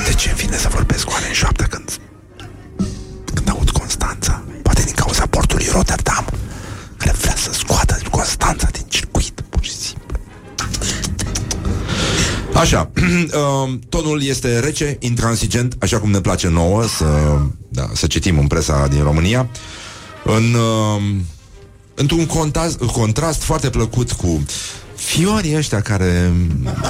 De 0.07 0.13
ce 0.13 0.29
îmi 0.29 0.37
vine 0.37 0.57
să 0.57 0.67
vorbesc 0.71 1.03
cu 1.03 1.13
ale 1.15 1.27
în 1.27 1.33
șoaptă 1.33 1.63
când, 1.63 1.97
când 3.33 3.49
aud 3.49 3.69
Constanța? 3.69 4.43
Poate 4.61 4.81
din 4.83 4.93
cauza 4.93 5.25
portului 5.25 5.67
Rotterdam, 5.71 6.25
care 6.97 7.15
vrea 7.21 7.35
să 7.35 7.53
scoată 7.53 7.97
Constanța 8.09 8.67
din 8.71 8.84
Așa, 12.55 12.91
um, 13.63 13.79
tonul 13.89 14.23
este 14.23 14.59
rece, 14.59 14.97
intransigent, 14.99 15.75
așa 15.79 15.99
cum 15.99 16.11
ne 16.11 16.19
place 16.21 16.47
nouă 16.47 16.83
să, 16.87 17.05
da, 17.69 17.89
să 17.93 18.07
citim 18.07 18.39
în 18.39 18.47
presa 18.47 18.87
din 18.87 19.03
România, 19.03 19.49
în, 20.23 20.53
um, 20.53 21.25
într-un 21.95 22.25
contrast, 22.25 22.77
contrast 22.77 23.43
foarte 23.43 23.69
plăcut 23.69 24.11
cu 24.11 24.45
fiorii 24.95 25.55
ăștia 25.55 25.81
care 25.81 26.31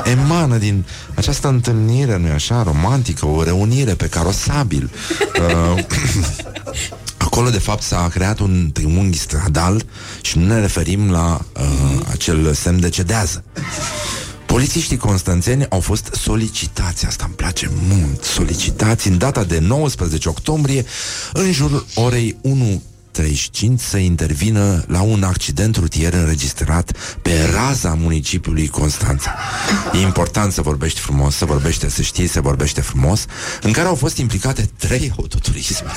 emană 0.03 0.57
din 0.57 0.85
această 1.15 1.47
întâlnire, 1.47 2.17
nu-i 2.17 2.31
așa, 2.31 2.63
romantică, 2.63 3.25
o 3.25 3.43
reunire 3.43 3.93
pe 3.93 4.07
carosabil. 4.07 4.91
Uh, 5.39 5.83
Acolo, 7.17 7.49
de 7.49 7.59
fapt, 7.59 7.81
s-a 7.81 8.09
creat 8.13 8.39
un 8.39 8.69
triunghi 8.73 9.17
stradal 9.17 9.85
și 10.21 10.37
nu 10.37 10.45
ne 10.45 10.59
referim 10.59 11.11
la 11.11 11.45
uh, 11.59 11.99
acel 12.11 12.53
semn 12.53 12.79
de 12.79 12.89
cedează. 12.89 13.43
Polițiștii 14.55 14.97
constanțeni 14.97 15.65
au 15.69 15.79
fost 15.79 16.09
solicitați, 16.13 17.05
asta 17.05 17.23
îmi 17.25 17.35
place 17.35 17.69
mult, 17.87 18.23
solicitați 18.23 19.07
în 19.07 19.17
data 19.17 19.43
de 19.43 19.59
19 19.59 20.29
octombrie, 20.29 20.85
în 21.33 21.51
jurul 21.51 21.85
orei 21.95 22.37
1 22.41 22.81
35 23.15 23.79
să 23.79 23.97
intervină 23.97 24.83
la 24.87 25.01
un 25.01 25.23
accident 25.23 25.75
rutier 25.75 26.13
înregistrat 26.13 26.91
pe 27.21 27.49
raza 27.53 27.93
municipiului 27.93 28.67
Constanța. 28.67 29.35
E 29.93 29.97
important 29.97 30.51
să 30.53 30.61
vorbești 30.61 30.99
frumos, 30.99 31.35
să 31.35 31.45
vorbește, 31.45 31.89
să 31.89 32.01
știi, 32.01 32.27
să 32.27 32.41
vorbește 32.41 32.81
frumos, 32.81 33.25
în 33.61 33.71
care 33.71 33.87
au 33.87 33.95
fost 33.95 34.17
implicate 34.17 34.69
trei 34.77 35.13
autoturisme. 35.17 35.87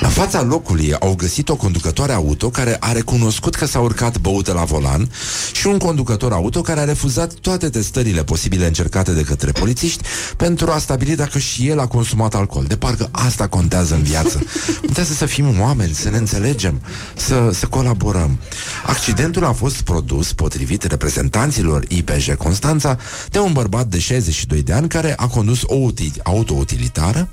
La 0.00 0.08
fața 0.08 0.42
locului 0.42 0.94
au 0.94 1.14
găsit 1.14 1.48
o 1.48 1.56
conducătoare 1.56 2.12
auto 2.12 2.50
care 2.50 2.76
a 2.80 2.92
recunoscut 2.92 3.54
că 3.54 3.66
s-a 3.66 3.80
urcat 3.80 4.18
băută 4.18 4.52
la 4.52 4.64
volan 4.64 5.10
și 5.52 5.66
un 5.66 5.78
conducător 5.78 6.32
auto 6.32 6.60
care 6.60 6.80
a 6.80 6.84
refuzat 6.84 7.32
toate 7.32 7.68
testările 7.68 8.24
posibile 8.24 8.66
încercate 8.66 9.12
de 9.12 9.22
către 9.22 9.52
polițiști 9.52 10.02
pentru 10.36 10.70
a 10.70 10.78
stabili 10.78 11.16
dacă 11.16 11.38
și 11.38 11.68
el 11.68 11.78
a 11.78 11.86
consumat 11.86 12.34
alcool. 12.34 12.64
De 12.64 12.76
parcă 12.76 13.08
asta 13.12 13.46
contează 13.46 13.94
în 13.94 14.02
viață. 14.02 14.42
Contează 14.80 15.12
să 15.12 15.26
fim 15.26 15.60
oameni, 15.60 15.94
să 15.94 16.10
ne 16.10 16.17
înțelegem, 16.18 16.80
să, 17.16 17.50
să 17.52 17.66
colaborăm. 17.66 18.38
Accidentul 18.86 19.44
a 19.44 19.52
fost 19.52 19.80
produs, 19.80 20.32
potrivit 20.32 20.82
reprezentanților 20.82 21.84
IPJ 21.88 22.34
Constanța, 22.34 22.98
de 23.30 23.38
un 23.38 23.52
bărbat 23.52 23.86
de 23.86 23.98
62 23.98 24.62
de 24.62 24.72
ani 24.72 24.88
care 24.88 25.14
a 25.16 25.26
condus 25.26 25.60
o 25.66 25.76
uti- 25.92 26.22
auto-utilitară, 26.22 27.28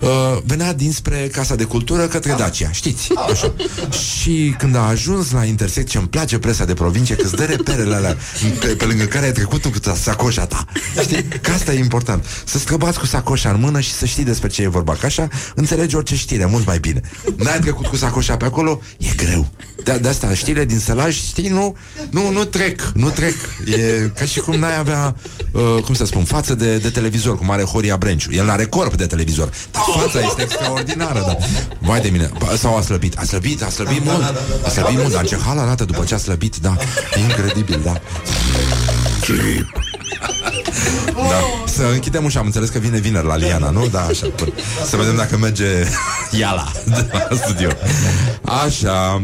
uh, 0.00 0.08
venea 0.44 0.72
dinspre 0.72 1.28
Casa 1.32 1.54
de 1.54 1.64
Cultură 1.64 2.06
către 2.06 2.34
Dacia, 2.38 2.70
știți? 2.72 3.08
Așa. 3.32 3.54
Și 3.90 4.54
când 4.58 4.76
a 4.76 4.80
ajuns 4.88 5.30
la 5.30 5.44
intersecție, 5.44 5.98
îmi 5.98 6.08
place 6.08 6.38
presa 6.38 6.64
de 6.64 6.74
provincie, 6.74 7.14
că 7.16 7.24
îți 7.24 7.34
dă 7.36 7.44
reperele 7.44 7.94
alea 7.94 8.16
pe, 8.60 8.66
pe 8.66 8.84
lângă 8.84 9.04
care 9.04 9.26
ai 9.26 9.32
trecut 9.32 9.60
tu 9.60 9.70
cu 9.70 9.78
sacoșa 9.94 10.46
ta. 10.46 10.64
Știi? 11.00 11.24
Că 11.40 11.50
asta 11.50 11.72
e 11.72 11.78
important. 11.78 12.24
Să 12.44 12.58
scăbați 12.58 12.98
cu 12.98 13.06
sacoșa 13.06 13.50
în 13.50 13.60
mână 13.60 13.80
și 13.80 13.92
să 13.92 14.04
știi 14.06 14.24
despre 14.24 14.48
ce 14.48 14.62
e 14.62 14.68
vorba. 14.68 14.92
Că 14.94 15.06
așa 15.06 15.28
înțelegi 15.54 15.96
orice 15.96 16.16
știre 16.16 16.46
mult 16.46 16.66
mai 16.66 16.78
bine. 16.78 17.00
N-ai 17.36 17.58
trecut 17.58 17.86
cu 17.86 17.96
sacoșa 17.96 18.13
pe 18.38 18.44
acolo, 18.44 18.80
e 18.98 19.06
greu. 19.16 19.46
De, 19.84 19.98
de 20.02 20.08
asta, 20.08 20.34
știrile 20.34 20.64
din 20.64 20.78
sălaj, 20.78 21.16
știi, 21.16 21.48
nu, 21.48 21.76
nu, 22.10 22.30
nu 22.30 22.44
trec, 22.44 22.92
nu 22.94 23.10
trec. 23.10 23.34
E 23.66 24.10
ca 24.14 24.24
și 24.24 24.40
cum 24.40 24.58
n-ai 24.58 24.78
avea, 24.78 25.16
uh, 25.52 25.82
cum 25.84 25.94
să 25.94 26.04
spun, 26.04 26.24
față 26.24 26.54
de, 26.54 26.76
de 26.76 26.90
televizor, 26.90 27.38
cum 27.38 27.50
are 27.50 27.62
Horia 27.62 27.96
Brenciu. 27.96 28.32
El 28.32 28.50
are 28.50 28.64
corp 28.64 28.94
de 28.94 29.06
televizor. 29.06 29.50
Dar 29.70 29.82
fața 30.00 30.20
este 30.20 30.42
extraordinară, 30.42 31.22
da. 31.26 31.36
Vai 31.78 32.00
de 32.00 32.08
mine. 32.08 32.30
Ba, 32.38 32.46
Sau 32.56 32.76
a 32.76 32.80
slăbit. 32.80 33.18
A 33.18 33.24
slăbit, 33.24 33.62
a 33.62 33.68
slăbit 33.68 34.04
mult. 34.04 34.34
A 34.64 34.68
slăbit 34.68 34.98
mult, 34.98 35.12
dar 35.12 35.26
ce 35.26 35.36
hal 35.46 35.58
arată 35.58 35.84
după 35.84 36.04
ce 36.04 36.14
a 36.14 36.18
slăbit, 36.18 36.56
da. 36.56 36.76
Incredibil, 37.18 37.80
da. 37.84 38.00
Da. 41.14 41.40
Să 41.66 41.82
închidem 41.92 42.24
ușa, 42.24 42.38
am 42.38 42.46
înțeles 42.46 42.68
că 42.68 42.78
vine 42.78 42.98
vineri 42.98 43.26
la 43.26 43.36
Liana, 43.36 43.70
nu? 43.70 43.86
Da, 43.86 44.00
așa. 44.00 44.26
Bun. 44.36 44.52
Să 44.86 44.96
vedem 44.96 45.16
dacă 45.16 45.36
merge 45.36 45.84
Iala 46.30 46.72
de 46.84 47.08
la 47.12 47.36
studio. 47.36 47.68
Așa. 48.64 49.22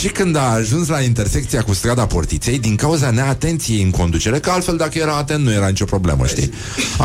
Și 0.00 0.08
când 0.08 0.36
a 0.36 0.50
ajuns 0.52 0.88
la 0.88 1.00
intersecția 1.00 1.62
cu 1.62 1.72
strada 1.72 2.06
Portiței, 2.06 2.58
din 2.58 2.76
cauza 2.76 3.10
neatenției 3.10 3.82
în 3.82 3.90
conducere, 3.90 4.38
că 4.38 4.50
altfel 4.50 4.76
dacă 4.76 4.98
era 4.98 5.16
atent 5.16 5.44
nu 5.44 5.52
era 5.52 5.68
nicio 5.68 5.84
problemă, 5.84 6.26
știi? 6.26 6.52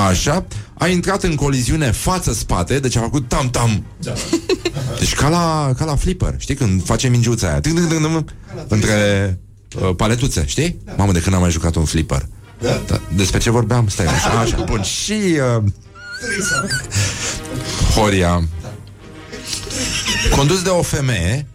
Așa, 0.08 0.46
a 0.74 0.88
intrat 0.88 1.24
în 1.24 1.36
coliziune 1.36 1.92
față-spate, 1.92 2.80
deci 2.80 2.96
a 2.96 3.02
făcut 3.02 3.28
tam-tam. 3.28 3.84
Deci 5.00 5.14
ca 5.14 5.30
la, 5.30 5.74
ca 5.78 5.86
la 5.86 5.96
flipper, 5.96 6.36
știi? 6.38 6.56
Când 6.56 6.86
face 6.86 7.08
mingiuța 7.08 7.48
aia. 7.48 7.60
Tâng, 7.60 7.76
tâng, 7.78 7.90
tâng, 7.90 8.02
tâng, 8.02 8.26
între 8.68 8.94
uh, 9.82 9.96
paletuțe, 9.96 10.44
știi? 10.48 10.78
Mamă, 10.98 11.12
de 11.12 11.20
când 11.20 11.36
am 11.36 11.42
mai 11.42 11.52
jucat 11.52 11.76
un 11.76 11.86
flipper. 11.86 12.28
Da. 12.62 13.02
Despre 13.16 13.40
ce 13.40 13.50
vorbeam? 13.50 13.88
Stai 13.88 14.06
așa, 14.06 14.30
așa. 14.44 14.64
Bun, 14.66 14.82
și 14.82 15.14
uh, 15.58 15.64
Horia 17.96 18.48
Condus 20.32 20.62
de 20.62 20.70
o 20.70 20.82
femeie 20.82 21.46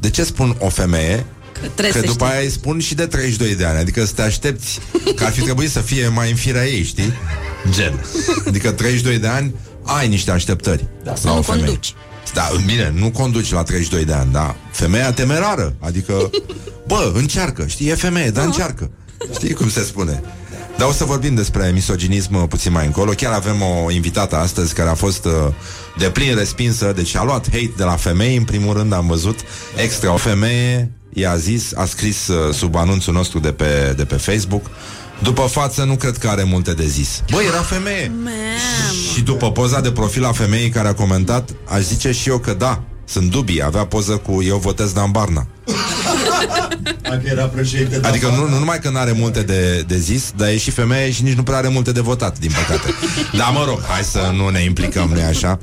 De 0.00 0.10
ce 0.10 0.24
spun 0.24 0.56
o 0.58 0.68
femeie? 0.68 1.24
Trebuie 1.74 1.92
Că 1.92 1.98
să 1.98 2.06
după 2.12 2.24
știi. 2.24 2.36
aia 2.36 2.44
îi 2.44 2.50
spun 2.50 2.78
și 2.80 2.94
de 2.94 3.06
32 3.06 3.54
de 3.54 3.64
ani 3.64 3.78
Adică 3.78 4.04
să 4.04 4.12
te 4.12 4.22
aștepți 4.22 4.78
Că 5.16 5.24
ar 5.24 5.32
fi 5.32 5.40
trebuit 5.40 5.70
să 5.70 5.80
fie 5.80 6.08
mai 6.08 6.30
în 6.30 6.36
firea 6.36 6.66
ei, 6.66 6.82
știi? 6.82 7.12
Gen 7.70 8.04
Adică 8.46 8.70
32 8.70 9.18
de 9.18 9.26
ani 9.26 9.54
Ai 9.84 10.08
niște 10.08 10.30
așteptări 10.30 10.84
da, 11.04 11.14
Să 11.14 11.26
nu 11.26 11.42
conduci. 11.46 11.94
Da, 12.34 12.50
bine, 12.66 12.92
nu 12.96 13.10
conduci 13.10 13.50
la 13.52 13.62
32 13.62 14.04
de 14.04 14.12
ani, 14.12 14.32
da. 14.32 14.56
Femeia 14.70 15.12
temerară, 15.12 15.74
adică, 15.78 16.30
bă, 16.86 17.12
încearcă, 17.14 17.66
știi, 17.66 17.88
e 17.88 17.94
femeie, 17.94 18.30
dar 18.30 18.44
încearcă. 18.44 18.90
Știi 19.32 19.52
cum 19.54 19.70
se 19.70 19.82
spune? 19.84 20.22
Dar 20.80 20.88
o 20.88 20.92
să 20.92 21.04
vorbim 21.04 21.34
despre 21.34 21.70
misoginism 21.74 22.34
uh, 22.34 22.42
puțin 22.48 22.72
mai 22.72 22.86
încolo. 22.86 23.10
Chiar 23.10 23.32
avem 23.32 23.62
o 23.62 23.90
invitată 23.90 24.36
astăzi 24.36 24.74
care 24.74 24.88
a 24.88 24.94
fost 24.94 25.24
uh, 25.24 25.32
de 25.98 26.10
plin 26.10 26.34
respinsă, 26.34 26.92
deci 26.96 27.16
a 27.16 27.24
luat 27.24 27.50
hate 27.50 27.72
de 27.76 27.84
la 27.84 27.96
femei, 27.96 28.36
în 28.36 28.44
primul 28.44 28.76
rând 28.76 28.92
am 28.92 29.06
văzut 29.06 29.40
extra 29.76 30.12
o 30.12 30.16
femeie, 30.16 30.90
i-a 31.12 31.36
zis, 31.36 31.74
a 31.74 31.84
scris 31.84 32.28
uh, 32.28 32.54
sub 32.54 32.76
anunțul 32.76 33.14
nostru 33.14 33.38
de 33.38 33.52
pe, 33.52 33.94
de 33.96 34.04
pe 34.04 34.14
Facebook, 34.14 34.66
după 35.22 35.42
față 35.42 35.84
nu 35.84 35.96
cred 35.96 36.18
că 36.18 36.28
are 36.28 36.42
multe 36.42 36.72
de 36.72 36.86
zis. 36.86 37.22
Băi, 37.30 37.44
era 37.46 37.62
femeie. 37.62 38.12
Și 39.14 39.20
după 39.20 39.52
poza 39.52 39.80
de 39.80 39.92
profil 39.92 40.24
a 40.24 40.32
femeii 40.32 40.68
care 40.68 40.88
a 40.88 40.94
comentat, 40.94 41.50
aș 41.68 41.80
zice 41.80 42.12
și 42.12 42.28
eu 42.28 42.38
că 42.38 42.54
da, 42.54 42.82
sunt 43.04 43.30
dubii, 43.30 43.62
avea 43.64 43.86
poză 43.86 44.16
cu 44.16 44.42
eu 44.42 44.56
votez 44.56 44.92
Dan 44.92 45.10
Barna. 45.10 45.46
Dacă 47.02 47.22
era 47.24 47.44
președinte 47.44 47.98
de 47.98 48.08
Adică 48.08 48.26
nu, 48.26 48.32
afară. 48.32 48.48
nu 48.48 48.58
numai 48.58 48.78
că 48.78 48.90
nu 48.90 48.98
are 48.98 49.12
multe 49.12 49.42
de, 49.42 49.84
de 49.86 49.98
zis, 49.98 50.32
dar 50.36 50.48
e 50.48 50.58
și 50.58 50.70
femeie 50.70 51.10
și 51.10 51.22
nici 51.22 51.36
nu 51.36 51.42
prea 51.42 51.56
are 51.56 51.68
multe 51.68 51.92
de 51.92 52.00
votat, 52.00 52.38
din 52.38 52.50
păcate. 52.50 52.94
Dar 53.38 53.50
mă 53.52 53.64
rog, 53.66 53.84
hai 53.88 54.02
să 54.02 54.32
nu 54.36 54.48
ne 54.48 54.62
implicăm, 54.62 55.10
nu 55.14 55.20
așa? 55.28 55.58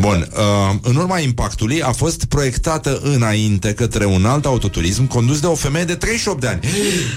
Bun, 0.00 0.28
uh, 0.32 0.74
în 0.82 0.96
urma 0.96 1.18
impactului 1.18 1.82
a 1.82 1.92
fost 1.92 2.24
proiectată 2.24 3.00
înainte 3.02 3.72
către 3.72 4.04
un 4.04 4.26
alt 4.26 4.44
autoturism 4.46 5.06
condus 5.06 5.40
de 5.40 5.46
o 5.46 5.54
femeie 5.54 5.84
de 5.84 5.94
38 5.94 6.40
de 6.40 6.46
ani. 6.46 6.60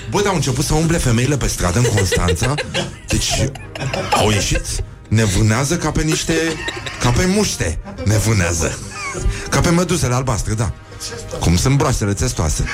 Bă, 0.09 0.19
dar 0.19 0.27
au 0.27 0.35
început 0.35 0.65
să 0.65 0.73
umble 0.73 0.97
femeile 0.97 1.37
pe 1.37 1.47
stradă 1.47 1.79
în 1.79 1.85
Constanța, 1.95 2.53
deci 3.07 3.49
au 4.11 4.29
ieșit 4.29 4.65
nevânează 5.07 5.77
ca 5.77 5.91
pe 5.91 6.01
niște... 6.01 6.33
ca 6.99 7.09
pe 7.09 7.25
muște 7.25 7.79
nevânează. 8.05 8.77
Ca 9.49 9.59
pe 9.59 9.69
mădusele 9.69 10.13
albastre, 10.13 10.53
da. 10.53 10.73
Cum 11.39 11.55
sunt 11.57 11.77
broastele 11.77 12.13
testoase. 12.13 12.65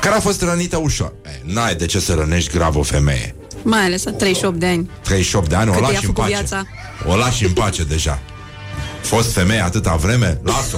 Care 0.00 0.14
a 0.14 0.20
fost 0.20 0.42
rănită 0.42 0.76
ușor. 0.76 1.12
E, 1.24 1.40
N-ai 1.44 1.74
de 1.74 1.86
ce 1.86 2.00
să 2.00 2.14
rănești 2.14 2.50
grav 2.52 2.76
o 2.76 2.82
femeie. 2.82 3.34
Mai 3.62 3.80
ales 3.84 4.04
la 4.04 4.10
38 4.12 4.58
de 4.58 4.66
ani. 4.66 4.90
38 5.02 5.48
de 5.48 5.54
ani, 5.54 5.68
o 5.68 5.72
Cât 5.72 5.80
i-a 5.82 5.86
lași 5.88 6.04
în 6.04 6.12
făcut 6.12 6.22
pace. 6.22 6.34
viața. 6.34 6.66
O 7.06 7.16
lași 7.16 7.44
în 7.44 7.52
pace 7.52 7.84
deja. 7.84 8.18
Fost 9.02 9.32
femeie 9.32 9.60
atâta 9.60 9.94
vreme, 9.94 10.40
las-o. 10.44 10.76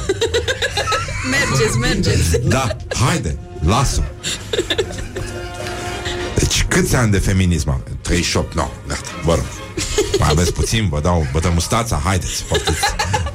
Mergeți, 1.30 1.76
mergeți. 1.78 2.38
Da, 2.42 2.76
haide, 2.94 3.38
las-o. 3.66 4.00
Deci 6.34 6.64
câți 6.68 6.94
ani 6.96 7.10
de 7.10 7.18
feminism 7.18 7.68
am? 7.70 7.82
38, 8.02 8.54
nu, 8.54 8.60
no, 8.62 8.68
gata, 8.88 9.00
vă 9.24 9.34
rog. 9.34 9.44
Mai 10.18 10.28
aveți 10.30 10.52
puțin, 10.52 10.88
vă 10.88 11.00
dau, 11.00 11.26
vă 11.32 11.40
dăm 11.40 11.52
mustața, 11.52 12.00
haideți, 12.04 12.44
poftiți, 12.48 12.80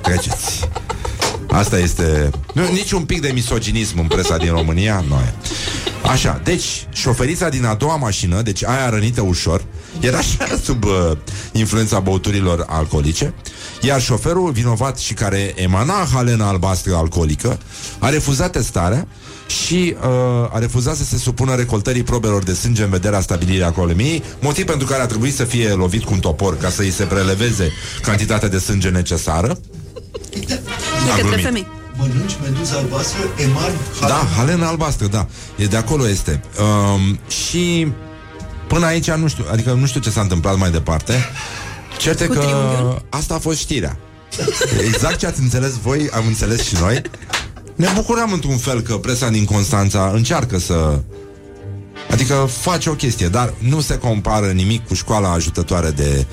treceți. 0.02 0.70
Asta 1.56 1.78
este... 1.78 2.30
Nu, 2.54 2.64
nici 2.72 2.92
un 2.92 3.04
pic 3.04 3.22
de 3.22 3.32
misoginism 3.34 4.00
în 4.00 4.08
presa 4.08 4.38
din 4.38 4.50
România, 4.50 5.04
nu 5.08 5.16
e. 5.16 5.34
Așa, 6.02 6.42
deci, 6.44 6.88
șoferița 6.94 7.50
din 7.50 7.66
a 7.66 7.74
doua 7.74 7.96
mașină, 7.96 8.42
deci 8.42 8.64
aia 8.64 8.90
rănită 8.90 9.22
ușor, 9.22 9.66
era 10.00 10.18
așa 10.18 10.48
sub 10.64 10.84
uh, 10.84 11.12
influența 11.52 12.00
băuturilor 12.00 12.66
alcoolice, 12.68 13.34
iar 13.82 14.02
șoferul 14.02 14.52
vinovat 14.52 14.98
și 14.98 15.14
care 15.14 15.54
emana 15.56 16.08
halena 16.14 16.48
albastră 16.48 16.96
alcoolică 16.96 17.58
a 18.00 18.10
refuzat 18.10 18.52
testarea 18.52 19.08
și 19.48 19.96
uh, 20.02 20.10
a 20.52 20.60
refuzat 20.60 20.96
să 20.96 21.04
se 21.04 21.18
supună 21.18 21.56
recoltării 21.56 22.04
probelor 22.04 22.44
de 22.44 22.54
sânge 22.54 22.84
în 22.84 22.90
vederea 22.90 23.22
stabilirii 23.22 23.64
alcoolemiei, 23.64 24.24
motiv 24.42 24.66
pentru 24.66 24.88
care 24.88 25.02
a 25.02 25.06
trebuit 25.06 25.36
să 25.36 25.44
fie 25.44 25.70
lovit 25.70 26.04
cu 26.04 26.14
un 26.14 26.20
topor 26.20 26.58
ca 26.58 26.70
să 26.70 26.82
îi 26.82 26.92
se 26.92 27.04
preleveze 27.04 27.72
cantitatea 28.02 28.50
de 28.50 28.58
sânge 28.58 28.90
necesară. 28.90 29.58
De 30.42 30.60
Am 31.02 31.08
către 31.08 31.22
glumit. 31.22 31.44
femei. 31.44 31.68
Mănânci 31.98 32.34
meduza 32.44 32.78
albastră, 32.78 33.20
emar, 33.38 33.72
Da, 34.00 34.28
halena 34.38 34.68
albastră, 34.68 35.08
da. 35.08 35.28
E 35.56 35.66
de 35.66 35.78
acolo 35.78 36.08
este. 36.08 36.42
Um, 36.60 37.20
și 37.28 37.88
până 38.68 38.86
aici 38.86 39.12
nu 39.12 39.28
știu, 39.28 39.46
adică 39.52 39.72
nu 39.74 39.86
știu 39.86 40.00
ce 40.00 40.10
s-a 40.10 40.22
întâmplat 40.22 40.58
mai 40.58 40.72
departe. 40.72 41.14
Certe 41.98 42.26
Cu 42.26 42.34
că 42.34 42.40
triunghiul? 42.40 43.06
asta 43.10 43.34
a 43.34 43.40
fost 43.40 43.58
știrea. 43.60 43.98
Exact 44.86 45.18
ce 45.18 45.26
ați 45.26 45.40
înțeles 45.40 45.74
voi, 45.84 46.10
am 46.14 46.24
înțeles 46.28 46.62
și 46.62 46.76
noi. 46.80 47.02
Ne 47.76 47.88
bucurăm 47.96 48.32
într-un 48.32 48.58
fel 48.58 48.82
că 48.82 48.94
presa 48.98 49.30
din 49.30 49.46
Constanța 49.46 50.12
încearcă 50.14 50.60
să 50.60 51.00
Adică 52.12 52.50
face 52.62 52.90
o 52.90 52.94
chestie, 52.94 53.28
dar 53.28 53.54
nu 53.58 53.82
se 53.82 53.98
compară 53.98 54.46
nimic 54.46 54.88
cu 54.88 54.94
școala 54.94 55.32
ajutătoare 55.32 55.90
de 55.90 56.26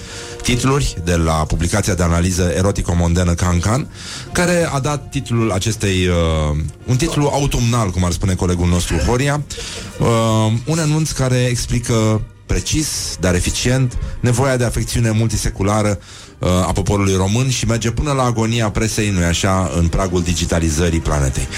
titluri 0.43 0.97
de 1.05 1.17
la 1.17 1.33
publicația 1.33 1.95
de 1.95 2.03
analiză 2.03 2.53
erotico-mondenă 2.57 3.35
Cancan, 3.35 3.89
care 4.33 4.69
a 4.73 4.79
dat 4.79 5.11
titlul 5.11 5.51
acestei, 5.51 6.07
uh, 6.07 6.57
un 6.85 6.97
titlu 6.97 7.31
autumnal, 7.33 7.91
cum 7.91 8.05
ar 8.05 8.13
spune 8.13 8.35
colegul 8.35 8.69
nostru 8.69 8.97
Horia, 8.97 9.43
uh, 9.99 10.07
un 10.67 10.79
anunț 10.79 11.11
care 11.11 11.45
explică 11.45 12.21
precis, 12.47 13.17
dar 13.21 13.35
eficient, 13.35 13.99
nevoia 14.21 14.57
de 14.57 14.65
afecțiune 14.65 15.11
multiseculară 15.11 15.99
uh, 16.39 16.49
a 16.49 16.73
poporului 16.73 17.15
român 17.15 17.51
și 17.51 17.67
merge 17.67 17.91
până 17.91 18.13
la 18.13 18.23
agonia 18.23 18.71
presei, 18.71 19.11
nu 19.11 19.25
așa, 19.25 19.73
în 19.77 19.89
pragul 19.89 20.23
digitalizării 20.23 21.01
planetei. 21.01 21.49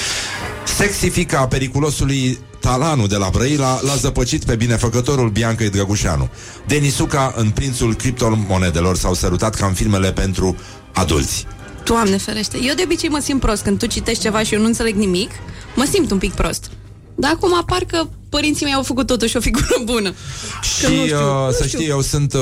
Sexifica 0.77 1.47
periculosului 1.47 2.39
Talanu 2.65 3.07
de 3.07 3.17
la 3.17 3.29
Brăila 3.33 3.81
l-a 3.83 3.95
zăpăcit 3.95 4.45
pe 4.45 4.57
binefăcătorul 4.57 5.29
Bianca 5.31 5.65
Drăgușanu. 5.65 6.29
Denisuca 6.67 7.35
în 7.37 7.51
prințul 7.51 7.95
criptomonedelor 7.95 8.97
s-au 8.97 9.15
sărutat 9.15 9.55
ca 9.55 9.67
în 9.67 9.73
filmele 9.73 10.13
pentru 10.13 10.57
adulți. 10.93 11.47
Doamne 11.85 12.17
ferește. 12.17 12.59
Eu 12.63 12.75
de 12.75 12.83
obicei 12.85 13.09
mă 13.09 13.19
simt 13.23 13.41
prost 13.41 13.63
când 13.63 13.79
tu 13.79 13.87
citești 13.87 14.23
ceva 14.23 14.43
și 14.43 14.55
eu 14.55 14.61
nu 14.61 14.67
înțeleg 14.67 14.95
nimic. 14.95 15.31
Mă 15.77 15.89
simt 15.93 16.11
un 16.11 16.19
pic 16.19 16.33
prost. 16.33 16.71
Dar 17.15 17.31
acum 17.35 17.55
apar 17.57 17.85
că 17.87 18.03
părinții 18.29 18.65
mei 18.65 18.75
au 18.75 18.83
făcut 18.83 19.07
totuși 19.07 19.37
o 19.37 19.41
figură 19.41 19.77
bună. 19.85 20.11
Că 20.11 20.87
Și 20.87 20.95
nu 20.97 21.05
știu, 21.05 21.17
uh, 21.17 21.47
nu 21.47 21.53
să 21.53 21.65
știu. 21.67 21.79
știi, 21.79 21.91
eu 21.91 22.01
sunt, 22.01 22.33
uh, 22.33 22.41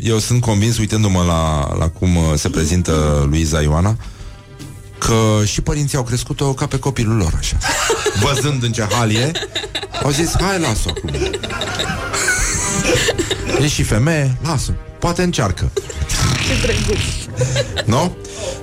eu 0.00 0.18
sunt 0.18 0.40
convins, 0.40 0.78
uitându-mă 0.78 1.22
la, 1.26 1.74
la 1.78 1.88
cum 1.88 2.16
uh, 2.16 2.22
se 2.34 2.48
prezintă 2.48 3.26
Luiza 3.30 3.60
Ioana, 3.60 3.96
că 5.00 5.44
și 5.44 5.60
părinții 5.60 5.96
au 5.96 6.04
crescut-o 6.04 6.52
ca 6.52 6.66
pe 6.66 6.78
copilul 6.78 7.16
lor, 7.16 7.32
așa. 7.38 7.56
Văzând 8.24 8.62
în 8.62 8.72
ce 8.72 8.86
hal 8.90 9.10
e, 9.10 9.32
au 10.02 10.10
zis, 10.10 10.34
hai, 10.40 10.58
las-o 10.60 10.88
acum. 10.88 11.10
E 13.62 13.68
și 13.68 13.82
femeie, 13.82 14.36
las-o. 14.42 14.72
Poate 14.98 15.22
încearcă. 15.22 15.70
Nu? 17.84 18.16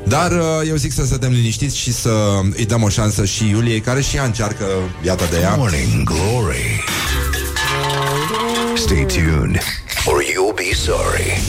Dar 0.03 0.31
uh, 0.31 0.67
eu 0.67 0.75
zic 0.75 0.93
să 0.93 1.05
stăm 1.05 1.31
liniștiți 1.31 1.77
și 1.77 1.93
să 1.93 2.39
îi 2.55 2.65
dăm 2.65 2.83
o 2.83 2.89
șansă 2.89 3.25
și 3.25 3.49
Iuliei, 3.49 3.79
care 3.79 4.01
și 4.01 4.15
ea 4.15 4.23
încearcă 4.23 4.65
viața 5.01 5.25
de 5.25 5.39
ea. 5.39 5.55
Morning 5.55 6.03
Glory. 6.03 6.83
Stay 8.75 9.05
tuned, 9.05 9.59
or 10.05 10.21
you'll 10.21 10.55
be 10.55 10.75
sorry. 10.75 11.41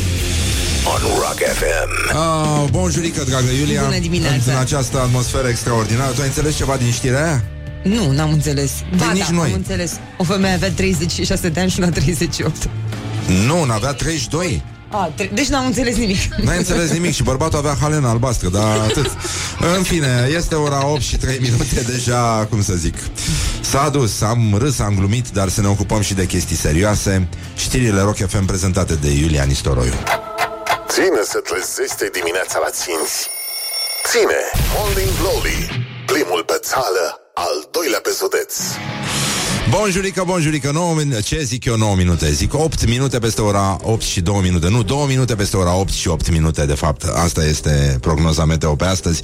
On 0.92 1.00
Rock 1.22 1.38
FM. 1.60 2.16
Uh, 2.16 2.68
bonjurică, 2.70 3.24
dragă 3.24 3.50
Iulia 3.60 3.82
Bună 3.84 3.98
dimineața. 3.98 4.52
În 4.52 4.58
această 4.58 4.98
atmosferă 4.98 5.48
extraordinară 5.48 6.12
Tu 6.12 6.20
ai 6.20 6.26
înțeles 6.26 6.56
ceva 6.56 6.76
din 6.76 6.90
știrea 6.90 7.24
aia? 7.24 7.44
Nu, 7.82 8.10
n-am 8.10 8.32
înțeles. 8.32 8.70
Ba, 8.96 9.10
nici 9.12 9.22
da, 9.22 9.32
noi. 9.32 9.48
am 9.48 9.52
înțeles. 9.52 9.92
O 10.18 10.24
femeie 10.24 10.54
avea 10.54 10.70
36 10.70 11.48
de 11.48 11.60
ani 11.60 11.70
și 11.70 11.80
una 11.80 11.90
38. 11.90 12.68
Nu, 13.46 13.64
n-avea 13.64 13.92
32 13.92 14.62
A, 14.90 15.10
tre- 15.14 15.30
deci 15.34 15.46
n-am 15.46 15.66
înțeles 15.66 15.96
nimic. 15.96 16.34
N-ai 16.34 16.56
înțeles 16.56 16.90
nimic 16.90 17.12
și 17.14 17.22
bărbatul 17.22 17.58
avea 17.58 17.76
halena 17.80 18.10
albastră 18.10 18.48
Dar 18.48 18.78
atât 18.88 19.10
În 19.76 19.82
fine, 19.82 20.28
este 20.36 20.54
ora 20.54 20.86
8 20.86 21.00
și 21.00 21.16
3 21.16 21.38
minute 21.40 21.80
Deja, 21.86 22.46
cum 22.50 22.62
să 22.62 22.74
zic 22.74 22.94
S-a 23.60 23.80
adus, 23.82 24.20
am 24.20 24.54
râs, 24.58 24.78
am 24.78 24.94
glumit 24.96 25.28
Dar 25.30 25.48
să 25.48 25.60
ne 25.60 25.66
ocupăm 25.68 26.00
și 26.00 26.14
de 26.14 26.26
chestii 26.26 26.56
serioase 26.56 27.28
Știrile 27.56 28.00
Rock 28.00 28.16
FM 28.16 28.44
prezentate 28.44 28.94
de 28.94 29.10
Iulia 29.10 29.42
Nistoroiu 29.42 29.92
Ține 30.94 31.22
se 31.32 31.38
trezește 31.38 32.10
dimineața 32.18 32.58
la 32.64 32.70
ținți. 32.70 33.16
Ține 34.10 34.40
Morning 34.76 35.12
Glory. 35.20 35.58
Primul 36.06 36.42
pe 36.46 36.58
țară, 36.60 37.04
al 37.34 37.56
doilea 37.70 38.00
pe 38.02 38.10
județ. 38.20 38.52
Bonjurică, 39.70 40.22
bonjurică, 40.26 40.70
9 40.72 40.94
minute, 40.94 41.20
ce 41.20 41.42
zic 41.42 41.64
eu 41.64 41.76
9 41.76 41.96
minute? 41.96 42.30
Zic 42.30 42.54
8 42.54 42.86
minute 42.86 43.18
peste 43.18 43.40
ora 43.40 43.78
8 43.82 44.02
și 44.02 44.20
2 44.20 44.40
minute, 44.42 44.68
nu, 44.68 44.82
2 44.82 45.04
minute 45.08 45.34
peste 45.34 45.56
ora 45.56 45.74
8 45.74 45.92
și 45.92 46.08
8 46.08 46.30
minute, 46.30 46.66
de 46.66 46.74
fapt, 46.74 47.02
asta 47.02 47.44
este 47.44 47.98
prognoza 48.00 48.44
meteo 48.44 48.74
pe 48.74 48.84
astăzi 48.84 49.22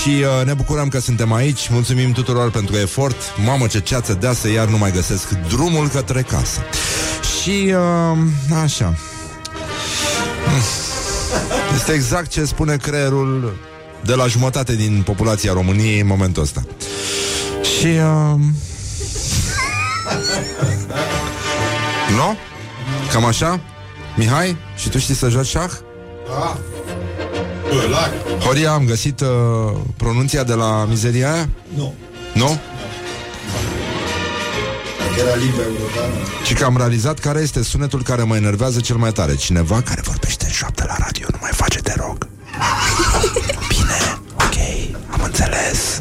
și 0.00 0.08
uh, 0.08 0.46
ne 0.46 0.52
bucurăm 0.52 0.88
că 0.88 1.00
suntem 1.00 1.32
aici, 1.32 1.68
mulțumim 1.68 2.12
tuturor 2.12 2.50
pentru 2.50 2.76
efort, 2.76 3.16
mamă 3.44 3.66
ce 3.66 3.80
ceață 3.80 4.12
deasă, 4.12 4.48
iar 4.48 4.66
nu 4.66 4.78
mai 4.78 4.92
găsesc 4.92 5.28
drumul 5.48 5.88
către 5.88 6.22
casă. 6.22 6.60
Și, 7.42 7.74
uh, 7.74 8.18
așa, 8.62 8.94
este 11.74 11.92
exact 11.92 12.30
ce 12.30 12.44
spune 12.44 12.76
creierul 12.76 13.56
de 14.04 14.14
la 14.14 14.26
jumătate 14.26 14.76
din 14.76 15.02
populația 15.04 15.52
României 15.52 16.00
în 16.00 16.06
momentul 16.06 16.42
ăsta. 16.42 16.62
Și, 17.78 17.86
uh, 17.86 18.40
Nu? 22.16 22.36
Cam 23.12 23.24
așa? 23.24 23.60
Mihai? 24.16 24.56
Și 24.76 24.88
tu 24.88 24.98
știi 24.98 25.14
să 25.14 25.28
joci 25.28 25.46
șah? 25.46 25.70
Bă, 27.68 27.86
lag. 27.90 28.40
Horia, 28.44 28.70
am 28.72 28.84
găsit 28.84 29.20
uh, 29.20 29.28
pronunția 29.96 30.42
de 30.42 30.54
la 30.54 30.84
mizeria 30.88 31.32
aia? 31.32 31.48
Nu. 31.76 31.94
Nu? 32.34 32.58
Dacă 35.10 35.22
era 35.22 35.34
limba 35.34 35.62
europeană. 35.62 36.14
Și 36.44 36.54
că 36.54 36.64
am 36.64 36.76
realizat 36.76 37.18
care 37.18 37.40
este 37.40 37.62
sunetul 37.62 38.02
care 38.02 38.22
mă 38.22 38.36
enervează 38.36 38.80
cel 38.80 38.96
mai 38.96 39.12
tare. 39.12 39.34
Cineva 39.34 39.80
care 39.80 40.00
vorbește 40.04 40.44
în 40.44 40.50
șoaptă 40.50 40.84
la 40.86 40.96
radio 40.98 41.26
Nu 41.30 41.38
mai 41.40 41.50
face, 41.52 41.78
te 41.78 41.94
rog. 41.96 42.28
Bine, 43.72 44.18
ok, 44.34 44.56
am 45.10 45.20
înțeles. 45.22 46.00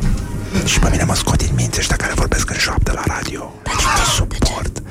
Și 0.66 0.80
pe 0.80 0.88
mine 0.92 1.04
mă 1.04 1.16
scot 1.16 1.38
din 1.38 1.52
minte 1.56 1.78
ăștia 1.80 1.96
care 1.96 2.14
vorbesc 2.16 2.50
în 2.50 2.58
șoaptă 2.58 2.92
la 2.92 3.04
radio. 3.16 3.54
Nu 3.98 4.04
suport. 4.16 4.82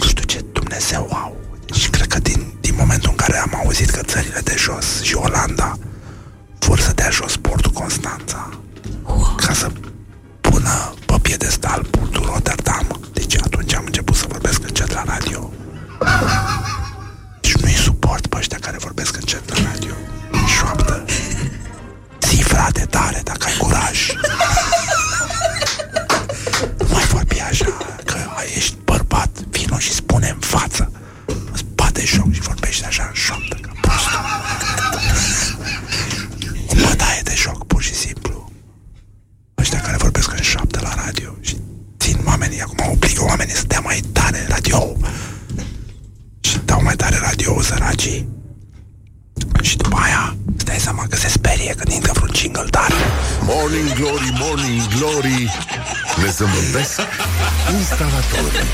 Nu 0.00 0.06
știu 0.06 0.24
ce 0.24 0.44
Dumnezeu 0.52 1.08
au. 1.12 1.36
Și 1.74 1.90
cred 1.90 2.06
că 2.06 2.18
din, 2.18 2.54
din 2.60 2.74
momentul 2.78 3.10
în 3.10 3.16
care 3.16 3.38
am 3.38 3.60
auzit 3.64 3.90
că 3.90 4.00
țările 4.02 4.40
de 4.44 4.54
jos 4.58 5.02
și 5.02 5.14
Olanda 5.14 5.78
Vor 6.58 6.78
să 6.80 6.92
dea 6.92 7.10
jos 7.10 7.36
portul 7.36 7.70
Constanța 7.70 8.48
Ca 9.36 9.52
să 9.52 9.70
pună 10.40 10.94
pe 11.06 11.14
piedestal 11.22 11.86
portul 11.90 12.24
Rotterdam 12.32 13.01
la 14.92 15.02
radio. 15.06 15.50
Deci 17.40 17.54
nu-i 17.56 17.72
suport 17.72 18.26
pe 18.26 18.36
ăștia 18.36 18.58
care 18.60 18.76
vorbesc 18.80 19.16
încet 19.16 19.48
la 19.48 19.70
radio. 19.72 19.94
Șoaptă. 20.58 21.04
Zi, 22.28 22.42
frate, 22.42 22.86
tare, 22.90 23.20
dacă 23.24 23.46
ai 23.46 23.56
curaj. 23.58 24.10
Nu 26.78 26.86
mai 26.92 27.04
vorbi 27.04 27.40
așa, 27.40 27.76
că 28.04 28.16
ești 28.56 28.76
bărbat, 28.84 29.30
vino 29.50 29.78
și 29.78 29.92
spune 29.92 30.28
în 30.28 30.40
față. 30.40 30.90
Îți 31.52 31.64
bate 31.74 32.02
joc 32.04 32.32
și 32.32 32.40
vorbește. 32.40 32.51
Oamenii, 42.42 42.62
acum 42.62 42.92
obligă 42.92 43.22
oamenii 43.24 43.54
să 43.54 43.64
dea 43.66 43.80
mai 43.80 44.00
tare 44.12 44.46
radio. 44.48 44.96
Și 46.40 46.58
dau 46.64 46.82
mai 46.82 46.96
tare 46.96 47.18
radio, 47.22 47.62
săracii. 47.62 48.28
Și 49.62 49.76
după 49.76 49.96
aia, 50.02 50.36
îți 50.56 50.64
dai 50.64 50.78
seama 50.78 51.06
că 51.10 51.16
se 51.16 51.28
sperie 51.28 51.74
când 51.76 51.94
intră 51.94 52.12
vreun 52.14 52.30
jingle 52.34 52.66
tare. 52.70 52.94
Morning 53.40 53.92
Glory, 53.92 54.32
Morning 54.38 54.82
Glory 54.96 55.50
Ne 56.16 56.30
zâmbesc 56.36 57.00
instalatorii 57.78 58.66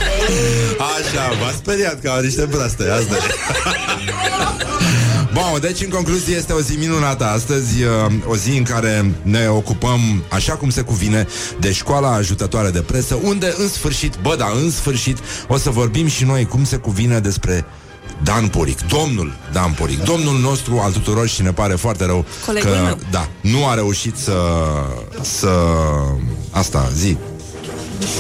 Așa, 0.96 1.28
v-a 1.40 1.52
speriat 1.56 2.00
că 2.00 2.08
au 2.08 2.20
niște 2.20 2.44
braste 2.44 2.90
Asta 2.90 3.16
e. 5.38 5.50
Bun, 5.50 5.60
deci 5.60 5.80
în 5.82 5.88
concluzie 5.90 6.36
este 6.36 6.52
o 6.52 6.60
zi 6.60 6.76
minunată 6.76 7.24
astăzi 7.24 7.82
uh, 7.82 8.12
O 8.26 8.36
zi 8.36 8.56
în 8.56 8.62
care 8.62 9.14
ne 9.22 9.48
ocupăm 9.48 10.00
Așa 10.28 10.52
cum 10.52 10.70
se 10.70 10.80
cuvine 10.80 11.26
De 11.60 11.72
școala 11.72 12.12
ajutătoare 12.14 12.70
de 12.70 12.80
presă 12.80 13.18
Unde 13.22 13.54
în 13.58 13.68
sfârșit, 13.68 14.18
bă 14.22 14.34
da, 14.38 14.52
în 14.62 14.70
sfârșit 14.70 15.18
O 15.48 15.56
să 15.56 15.70
vorbim 15.70 16.06
și 16.06 16.24
noi 16.24 16.44
cum 16.46 16.64
se 16.64 16.76
cuvine 16.76 17.18
despre 17.18 17.64
Dan 18.22 18.48
Puric, 18.48 18.78
domnul 18.86 19.32
Dan 19.52 19.72
Puric 19.72 20.04
Domnul 20.04 20.38
nostru 20.38 20.78
al 20.78 20.92
tuturor 20.92 21.28
și 21.28 21.42
ne 21.42 21.52
pare 21.52 21.74
foarte 21.74 22.04
rău 22.04 22.24
Colegul 22.46 22.70
Că, 22.70 22.76
meu. 22.84 22.98
da, 23.10 23.28
nu 23.40 23.66
a 23.66 23.74
reușit 23.74 24.16
să 24.16 24.36
Să, 25.20 25.50
asta, 26.50 26.90
zi 26.94 27.16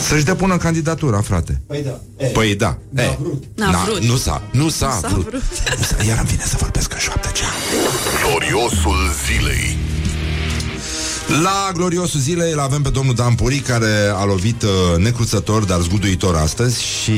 Să-și 0.08 0.24
depună 0.24 0.56
candidatura, 0.56 1.20
frate 1.20 1.60
Păi 1.66 1.82
da. 1.82 2.00
E, 2.16 2.26
Păi 2.26 2.54
da, 2.54 2.78
N-a 2.90 3.02
e, 3.02 3.16
vrut. 3.20 3.44
N-a 3.54 3.70
na- 3.70 3.84
vrut. 3.84 4.02
Nu 4.04 4.16
s-a, 4.16 4.42
nu 4.52 4.68
s-a, 4.68 4.98
s-a 5.02 5.08
vrut. 5.08 5.28
vrut. 5.28 5.42
Nu 5.78 5.82
s-a- 5.84 6.04
Iar 6.08 6.18
îmi 6.18 6.28
vine 6.28 6.42
să 6.46 6.56
vorbesc 6.60 6.92
în 6.92 6.98
șoaptă 6.98 7.28
cea. 7.34 7.46
Gloriosul 8.28 8.96
zilei 9.26 9.76
La 11.42 11.70
gloriosul 11.74 12.20
zilei 12.20 12.52
îl 12.52 12.58
avem 12.58 12.82
pe 12.82 12.88
domnul 12.88 13.14
Dan 13.14 13.34
Puri 13.34 13.58
Care 13.58 14.12
a 14.14 14.24
lovit 14.24 14.62
uh, 14.62 14.68
necruțător 14.96 15.64
Dar 15.64 15.80
zguduitor 15.80 16.36
astăzi 16.36 16.82
Și 16.84 17.10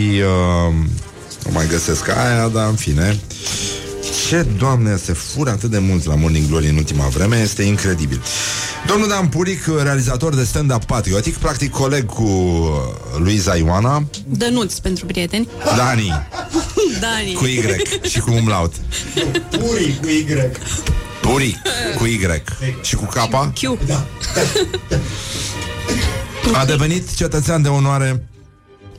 uh, 0.72 0.74
Nu 1.44 1.50
mai 1.52 1.66
găsesc 1.68 2.08
aia 2.08 2.48
Dar 2.48 2.68
în 2.68 2.74
fine 2.74 3.18
ce, 4.28 4.42
doamne, 4.42 4.96
se 4.96 5.12
fură 5.12 5.50
atât 5.50 5.70
de 5.70 5.78
mult 5.78 6.04
la 6.04 6.14
Morning 6.14 6.48
Glory 6.48 6.68
în 6.68 6.76
ultima 6.76 7.06
vreme, 7.06 7.40
este 7.40 7.62
incredibil. 7.62 8.22
Domnul 8.86 9.08
Dan 9.08 9.28
Puric, 9.28 9.66
realizator 9.82 10.34
de 10.34 10.44
stand-up 10.44 10.84
patriotic, 10.84 11.36
practic 11.36 11.70
coleg 11.70 12.06
cu 12.06 12.22
uh, 12.22 13.18
Luiza 13.18 13.56
Ioana, 13.56 14.04
Dănuț 14.26 14.78
pentru 14.78 15.06
prieteni. 15.06 15.48
Dani, 15.76 16.08
Dani. 17.00 17.32
cu 17.32 17.44
Y 17.44 17.62
și 18.02 18.20
cu 18.20 18.32
umlaut. 18.32 18.74
Puri 19.50 19.98
cu 20.00 20.08
Y. 20.08 20.26
Puric, 21.20 21.56
cu 21.98 22.04
Y 22.04 22.18
și 22.82 22.94
cu 22.94 23.04
K. 23.04 23.14
Q. 23.52 23.86
Da. 23.86 24.06
A 26.60 26.64
devenit 26.64 27.14
cetățean 27.14 27.62
de 27.62 27.68
onoare 27.68 28.28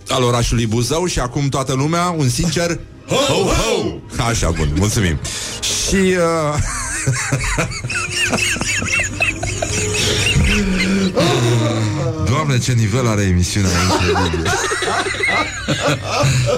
al 0.07 0.23
orașului 0.23 0.67
Buzău 0.67 1.05
și 1.05 1.19
acum 1.19 1.49
toată 1.49 1.73
lumea, 1.73 2.09
un 2.17 2.29
sincer 2.29 2.79
ho, 3.15 3.43
ho! 3.43 4.23
Așa, 4.23 4.49
bun, 4.49 4.73
mulțumim. 4.75 5.19
Și 5.61 5.95
uh... 5.95 6.57
Doamne, 12.25 12.57
ce 12.59 12.71
nivel 12.71 13.07
are 13.07 13.21
emisiunea 13.21 13.69
incredibil. 13.89 14.51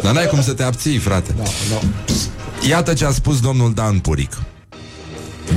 Dar 0.04 0.14
n-ai 0.14 0.28
cum 0.28 0.42
să 0.42 0.54
te 0.54 0.64
abții, 0.64 0.98
frate. 0.98 1.36
Iată 2.68 2.94
ce 2.94 3.06
a 3.06 3.12
spus 3.12 3.40
domnul 3.40 3.74
Dan 3.74 4.00
Puric. 4.00 4.32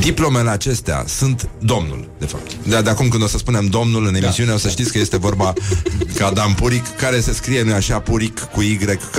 Diplomele 0.00 0.50
acestea 0.50 1.04
sunt 1.08 1.48
domnul, 1.58 2.08
de 2.18 2.26
fapt. 2.26 2.54
De, 2.62 2.80
de 2.80 2.90
acum 2.90 3.08
când 3.08 3.22
o 3.22 3.26
să 3.26 3.38
spunem 3.38 3.66
domnul 3.66 4.06
în 4.06 4.14
emisiune, 4.14 4.52
o 4.52 4.56
să 4.56 4.68
știți 4.68 4.92
că 4.92 4.98
este 4.98 5.16
vorba 5.16 5.52
ca 6.18 6.30
Dan 6.30 6.52
Puric, 6.52 6.96
care 6.96 7.20
se 7.20 7.32
scrie, 7.32 7.62
nu 7.62 7.74
așa, 7.74 7.98
Puric 7.98 8.40
cu 8.40 8.60
Y, 8.60 8.78
K, 9.12 9.16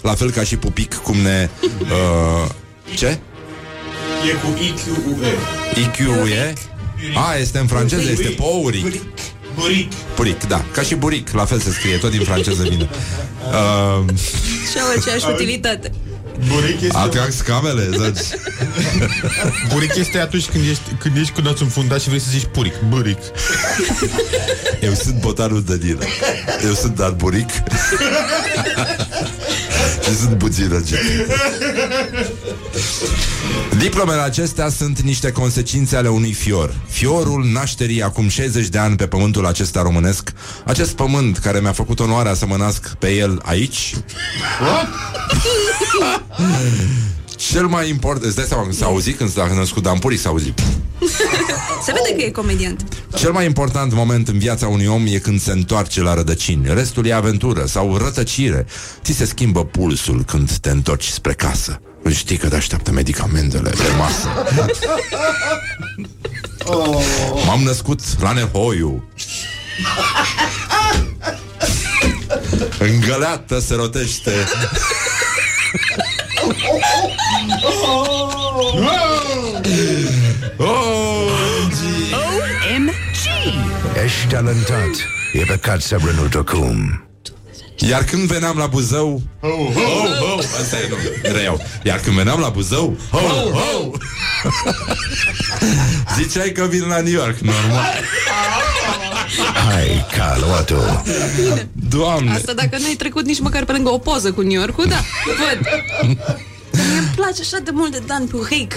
la 0.00 0.14
fel 0.14 0.30
ca 0.30 0.42
și 0.42 0.56
Pupic, 0.56 0.94
cum 0.94 1.16
ne... 1.16 1.48
Uh, 1.80 2.50
ce? 2.96 3.18
E 4.30 4.32
cu 4.32 4.58
I-Q-U-E. 4.60 5.32
IQ-E? 5.80 6.52
A, 7.14 7.36
este 7.36 7.58
în 7.58 7.66
franceză, 7.66 8.10
este 8.10 8.28
Pouric. 8.28 8.82
Buric. 8.82 9.02
Buric. 9.54 9.92
Puric, 9.92 10.44
da, 10.44 10.64
ca 10.72 10.82
și 10.82 10.94
buric, 10.94 11.30
la 11.30 11.44
fel 11.44 11.58
se 11.58 11.70
scrie, 11.70 11.96
tot 11.96 12.10
din 12.10 12.22
franceză 12.22 12.62
vine. 12.62 12.88
Uh, 13.44 14.04
Și 14.70 14.78
au 14.78 14.88
aceeași 14.98 15.24
utilitate. 15.28 15.92
Buric 16.48 16.80
este... 16.80 16.96
atrag 16.96 17.30
scamele, 17.30 17.88
zici. 17.90 18.26
Buric 19.72 19.94
este 19.94 20.18
atunci 20.18 20.44
când 20.44 20.68
ești, 20.68 20.82
când 20.98 21.16
ești 21.16 21.32
cu 21.32 21.40
națul 21.40 21.64
înfundat 21.64 22.00
și 22.00 22.08
vrei 22.08 22.20
să 22.20 22.30
zici 22.30 22.46
puric, 22.52 22.74
buric. 22.88 23.18
Eu 24.80 24.92
sunt 24.92 25.20
botanul 25.20 25.62
Danilă. 25.62 26.04
Eu 26.64 26.72
sunt 26.72 26.96
Dan 26.96 27.14
Buric. 27.16 27.48
și 30.04 30.16
sunt 30.16 30.38
puțin 30.38 30.68
răgit. 30.68 30.98
Diplomele 33.78 34.20
acestea 34.20 34.68
sunt 34.68 35.00
niște 35.00 35.32
consecințe 35.32 35.96
ale 35.96 36.08
unui 36.08 36.32
fior. 36.32 36.74
Fiorul 36.88 37.44
nașterii 37.44 38.02
acum 38.02 38.28
60 38.28 38.68
de 38.68 38.78
ani 38.78 38.96
pe 38.96 39.06
pământul 39.06 39.46
acesta 39.46 39.82
românesc. 39.82 40.32
Acest 40.64 40.92
pământ 40.92 41.38
care 41.38 41.60
mi-a 41.60 41.72
făcut 41.72 42.00
onoarea 42.00 42.34
să 42.34 42.46
mă 42.46 42.56
nasc 42.56 42.94
pe 42.94 43.14
el 43.14 43.40
aici. 43.44 43.94
Cel 47.36 47.66
mai 47.66 47.88
important, 47.88 48.24
îți 48.24 48.36
dai 48.36 48.44
seama, 48.48 48.66
s-a 48.70 48.84
auzit 48.84 49.16
când 49.16 49.30
s-a 49.32 49.50
născut 49.54 49.82
Dan 49.82 49.98
Puric, 49.98 50.20
s-a 50.20 50.28
auzit. 50.28 50.58
Se 51.84 51.92
vede 51.92 52.16
că 52.16 52.24
e 52.26 52.30
comediant. 52.30 52.84
Cel 53.14 53.32
mai 53.32 53.44
important 53.44 53.92
moment 53.92 54.28
în 54.28 54.38
viața 54.38 54.68
unui 54.68 54.86
om 54.86 55.06
e 55.06 55.18
când 55.18 55.40
se 55.40 55.52
întoarce 55.52 56.00
la 56.00 56.14
rădăcini. 56.14 56.74
Restul 56.74 57.06
e 57.06 57.12
aventură 57.12 57.66
sau 57.66 57.96
rătăcire. 57.96 58.66
Ți 59.02 59.12
se 59.12 59.24
schimbă 59.24 59.64
pulsul 59.64 60.24
când 60.24 60.56
te 60.56 60.70
întorci 60.70 61.06
spre 61.06 61.32
casă. 61.32 61.80
Când 62.02 62.14
știi 62.14 62.36
că 62.36 62.48
te 62.48 62.56
așteaptă 62.56 62.92
medicamentele 62.92 63.70
de 63.70 63.82
masă. 63.98 64.28
M-am 67.46 67.62
născut 67.62 68.00
la 68.20 68.32
Nehoiu. 68.32 69.08
În 72.78 73.00
găleată 73.00 73.58
se 73.58 73.74
rotește 73.74 74.30
Ești 84.04 84.26
talentat. 84.28 84.90
E 85.32 85.44
păcat 85.46 85.80
să 85.80 85.96
renunți 86.04 86.36
acum 86.36 87.04
Iar 87.76 88.04
când 88.04 88.22
veneam 88.22 88.56
la 88.56 88.66
Buzău 88.66 89.22
Ho, 89.40 89.48
ho, 89.48 89.80
ho 90.20 90.38
Asta 90.38 90.76
e, 90.76 90.88
nu, 90.88 90.96
reiau 91.32 91.60
Iar 91.82 92.00
când 92.00 92.16
veneam 92.16 92.40
la 92.40 92.48
Buzău 92.48 92.96
Ho, 93.10 93.18
ho 93.18 93.90
Ziceai 96.16 96.52
că 96.52 96.64
vin 96.64 96.86
la 96.88 97.00
New 97.00 97.12
York, 97.12 97.38
normal. 97.38 97.84
Hai, 99.68 100.06
calmato 100.16 101.02
Doamne! 101.72 102.32
Asta 102.32 102.52
dacă 102.52 102.76
nu 102.78 102.86
ai 102.86 102.94
trecut 102.94 103.24
nici 103.24 103.40
măcar 103.40 103.64
pe 103.64 103.72
lângă 103.72 103.90
o 103.90 103.98
poză 103.98 104.32
cu 104.32 104.40
New 104.40 104.60
York-ul, 104.60 104.86
da, 104.86 105.00
văd. 105.26 105.58
Dar 107.16 107.24
mie 107.24 107.26
îmi 107.26 107.34
place 107.34 107.40
așa 107.40 107.58
de 107.64 107.70
mult 107.74 107.90
de 107.92 108.02
Dan 108.06 108.26
Puric. 108.26 108.72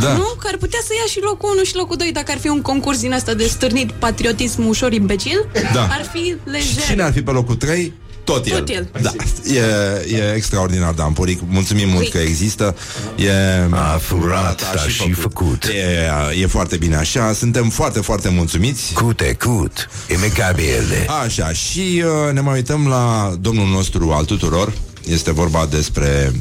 Da. 0.00 0.12
Nu? 0.12 0.34
Că 0.38 0.46
ar 0.52 0.56
putea 0.56 0.78
să 0.82 0.92
ia 0.98 1.06
și 1.08 1.20
locul 1.22 1.50
1 1.54 1.64
și 1.64 1.76
locul 1.76 1.96
2 1.96 2.10
dacă 2.12 2.30
ar 2.32 2.38
fi 2.38 2.48
un 2.48 2.60
concurs 2.62 3.00
din 3.00 3.12
asta 3.12 3.34
de 3.34 3.46
stârnit 3.46 3.90
patriotism 3.92 4.66
ușor 4.68 4.92
imbecil. 4.92 5.48
Da. 5.72 5.82
Ar 5.82 6.10
fi 6.12 6.36
lejer. 6.44 6.82
Cine 6.88 7.02
ar 7.02 7.12
fi 7.12 7.22
pe 7.22 7.30
locul 7.30 7.54
3? 7.54 7.92
Tot 8.24 8.46
el. 8.46 8.58
Tot 8.58 8.68
el. 8.68 8.88
Da. 9.02 9.10
E, 9.52 10.16
e 10.16 10.32
extraordinar, 10.34 10.92
Dan 10.92 11.12
Puric. 11.12 11.40
Mulțumim 11.48 11.86
mult 11.88 11.98
Puric. 11.98 12.12
că 12.12 12.18
există. 12.18 12.76
E, 13.16 13.30
A 13.70 13.98
furat, 14.02 14.62
a 14.72 14.74
dar 14.74 14.90
și 14.90 15.12
făcut 15.12 15.64
E, 15.64 16.40
e 16.40 16.46
foarte 16.46 16.76
bine 16.76 16.96
așa. 16.96 17.32
Suntem 17.32 17.68
foarte, 17.68 18.00
foarte 18.00 18.28
mulțumiți. 18.28 18.92
Cute, 18.92 19.36
cut 19.44 19.88
Imecabile 20.10 21.06
Așa, 21.24 21.52
și 21.52 22.02
uh, 22.26 22.32
ne 22.32 22.40
mai 22.40 22.54
uităm 22.54 22.86
la 22.88 23.34
domnul 23.40 23.66
nostru 23.68 24.10
al 24.10 24.24
tuturor. 24.24 24.72
Este 25.06 25.32
vorba 25.32 25.66
despre 25.70 26.32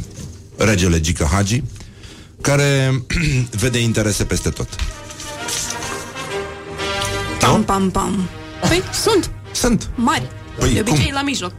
regele 0.58 1.00
Gică 1.00 1.30
Hagi, 1.32 1.64
care 2.42 3.02
vede 3.62 3.80
interese 3.80 4.24
peste 4.24 4.50
tot. 4.50 4.68
Pam, 7.40 7.64
pam, 7.64 7.90
pam. 7.92 8.30
Păi, 8.68 8.84
sunt 8.94 9.32
Sunt. 9.54 9.90
mari. 9.96 10.30
Păi, 10.60 10.74
de 10.74 10.80
obicei 10.80 11.06
cum? 11.06 11.14
la 11.14 11.22
mijloc. 11.22 11.52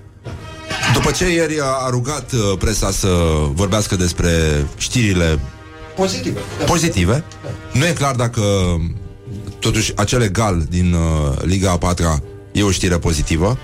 După 0.92 1.10
ce 1.10 1.32
ieri 1.32 1.60
a 1.60 1.88
rugat 1.90 2.32
uh, 2.32 2.58
presa 2.58 2.90
să 2.90 3.08
vorbească 3.52 3.96
despre 3.96 4.30
știrile 4.76 5.38
Pozitivă. 5.96 6.38
Da. 6.58 6.64
pozitive, 6.64 7.24
nu 7.72 7.86
e 7.86 7.92
clar 7.92 8.14
dacă 8.14 8.42
totuși 9.58 9.92
acel 9.96 10.22
egal 10.22 10.66
din 10.70 10.92
uh, 10.92 11.42
Liga 11.42 11.70
a 11.70 11.78
patra 11.78 12.22
e 12.54 12.62
o 12.62 12.70
știre 12.70 12.98
pozitivă. 12.98 13.58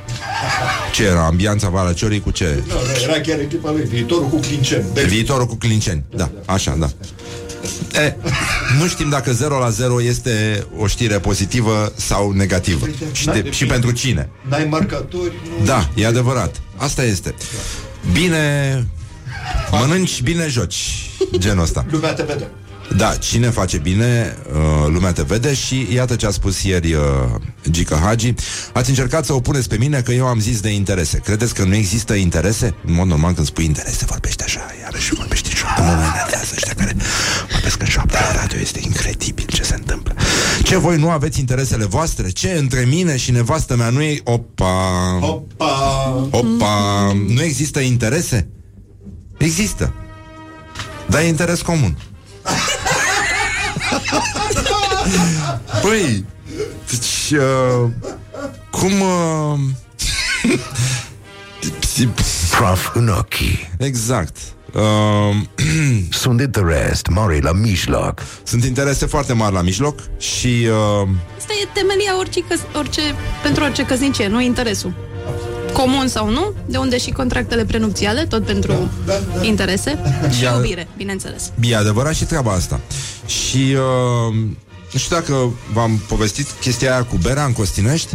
Ce 0.93 1.05
era? 1.05 1.27
Ambianța 1.27 1.69
Valea 1.69 1.93
Ciorii 1.93 2.21
cu 2.21 2.31
ce? 2.31 2.63
Nu, 2.67 2.75
nu, 2.75 3.03
era 3.03 3.21
chiar 3.21 3.39
echipa 3.39 3.71
lui, 3.71 3.83
viitorul 3.83 4.29
cu 4.29 4.37
Clincen. 4.37 4.85
Viitorul 5.07 5.47
cu 5.47 5.55
Clinceni. 5.55 6.05
Da, 6.17 6.31
așa, 6.47 6.77
da. 6.79 6.91
E, 8.01 8.17
nu 8.81 8.87
știm 8.87 9.09
dacă 9.09 9.33
0 9.33 9.59
la 9.59 9.69
0 9.69 10.03
este 10.03 10.67
o 10.77 10.87
știre 10.87 11.19
pozitivă 11.19 11.93
sau 11.97 12.31
negativă. 12.31 12.87
Și, 13.13 13.25
de, 13.25 13.51
și 13.51 13.67
pentru 13.67 13.91
cine. 13.91 14.29
N-ai 14.49 14.65
marcatori, 14.65 15.33
nu... 15.59 15.65
Da, 15.65 15.89
e 15.95 16.07
adevărat. 16.07 16.61
Asta 16.77 17.05
este. 17.05 17.35
Bine 18.13 18.87
mănânci, 19.71 20.23
bine 20.23 20.47
joci. 20.49 21.11
Genul 21.39 21.63
ăsta. 21.63 21.87
Lumea 21.91 22.13
te 22.13 22.23
vede. 22.23 22.51
Da, 22.97 23.17
cine 23.17 23.51
face 23.51 23.79
bine, 23.79 24.37
uh, 24.53 24.87
lumea 24.93 25.13
te 25.13 25.23
vede 25.23 25.55
și 25.55 25.87
iată 25.93 26.17
ce 26.17 26.27
a 26.27 26.31
spus 26.31 26.63
ieri 26.63 26.93
uh, 26.93 27.03
Gica 27.71 27.97
Hagi. 27.97 28.35
Ați 28.73 28.89
încercat 28.89 29.25
să 29.25 29.33
opuneți 29.33 29.69
pe 29.69 29.77
mine 29.77 30.01
că 30.01 30.13
eu 30.13 30.27
am 30.27 30.41
zis 30.41 30.61
de 30.61 30.69
interese. 30.69 31.19
Credeți 31.19 31.55
că 31.55 31.65
nu 31.65 31.75
există 31.75 32.15
interese? 32.15 32.75
În 32.85 32.95
mod 32.95 33.07
normal 33.07 33.33
când 33.33 33.47
spui 33.47 33.65
interese, 33.65 34.05
vorbești 34.05 34.43
așa, 34.43 34.61
iarăși 34.83 35.15
vorbești 35.15 35.49
în 35.49 35.55
șoaptă. 35.55 35.83
Mă 35.83 35.93
mai 35.93 36.07
enervează 36.15 36.53
ăștia 36.55 36.75
care 36.77 36.97
vorbesc 37.53 37.81
în 37.81 37.87
șoaptă 37.87 38.19
la 38.21 38.41
radio. 38.41 38.59
Este 38.59 38.81
incredibil 38.83 39.47
ce 39.47 39.63
se 39.63 39.75
întâmplă. 39.75 40.15
Ce 40.63 40.77
voi 40.77 40.97
nu 40.97 41.11
aveți 41.11 41.39
interesele 41.39 41.85
voastre? 41.85 42.31
Ce 42.31 42.51
între 42.51 42.85
mine 42.89 43.17
și 43.17 43.31
nevastă 43.31 43.77
mea 43.77 43.91
nu 43.91 44.03
e... 44.03 44.21
Opa! 44.25 45.19
Opa! 45.21 46.29
Opa! 46.31 47.13
Nu 47.29 47.43
există 47.43 47.81
interese? 47.81 48.49
Există. 49.39 49.95
Dar 51.09 51.21
e 51.21 51.27
interes 51.27 51.63
comun. 51.63 51.97
Păi, 55.83 56.25
deci, 56.91 57.39
uh, 57.39 57.91
cum... 58.71 58.93
Uh, 59.01 59.59
Prof 62.51 62.95
în 62.95 63.09
ochii. 63.09 63.71
exact. 63.79 64.37
Uh, 64.75 65.37
Sunt 66.11 66.37
de 66.37 66.47
the 66.49 66.63
rest, 66.63 67.07
mari 67.07 67.41
la 67.41 67.53
mijloc. 67.53 68.23
sunt 68.43 68.65
interese 68.65 69.07
foarte 69.07 69.33
mari 69.33 69.55
la 69.55 69.63
mijloc 69.63 70.01
și... 70.19 70.67
Uh, 71.03 71.09
Asta 71.39 71.53
e 71.63 71.69
temelia 71.73 72.19
orice, 72.19 72.41
căs- 72.41 72.67
orice, 72.77 73.01
pentru 73.43 73.65
orice 73.65 73.83
căsnicie, 73.85 74.27
nu 74.29 74.41
interesul. 74.41 74.95
Comun 75.73 76.09
sau 76.09 76.31
nu, 76.31 76.53
de 76.67 76.77
unde 76.77 76.99
și 76.99 77.11
contractele 77.11 77.65
prenupțiale, 77.65 78.25
tot 78.27 78.45
pentru 78.45 78.91
interese 79.43 79.99
și 80.31 80.45
Ia- 80.45 80.55
iubire, 80.55 80.89
bineînțeles. 80.97 81.53
E 81.61 81.77
adevărat 81.77 82.15
și 82.15 82.25
treaba 82.25 82.53
asta. 82.53 82.81
Și 83.27 83.77
uh, 84.29 84.35
nu 84.93 84.99
știu 84.99 85.17
dacă 85.17 85.53
v-am 85.73 86.03
povestit 86.09 86.47
chestia 86.61 86.93
aia 86.93 87.05
cu 87.05 87.17
berea 87.23 87.45
în 87.45 87.53
Costinești? 87.53 88.15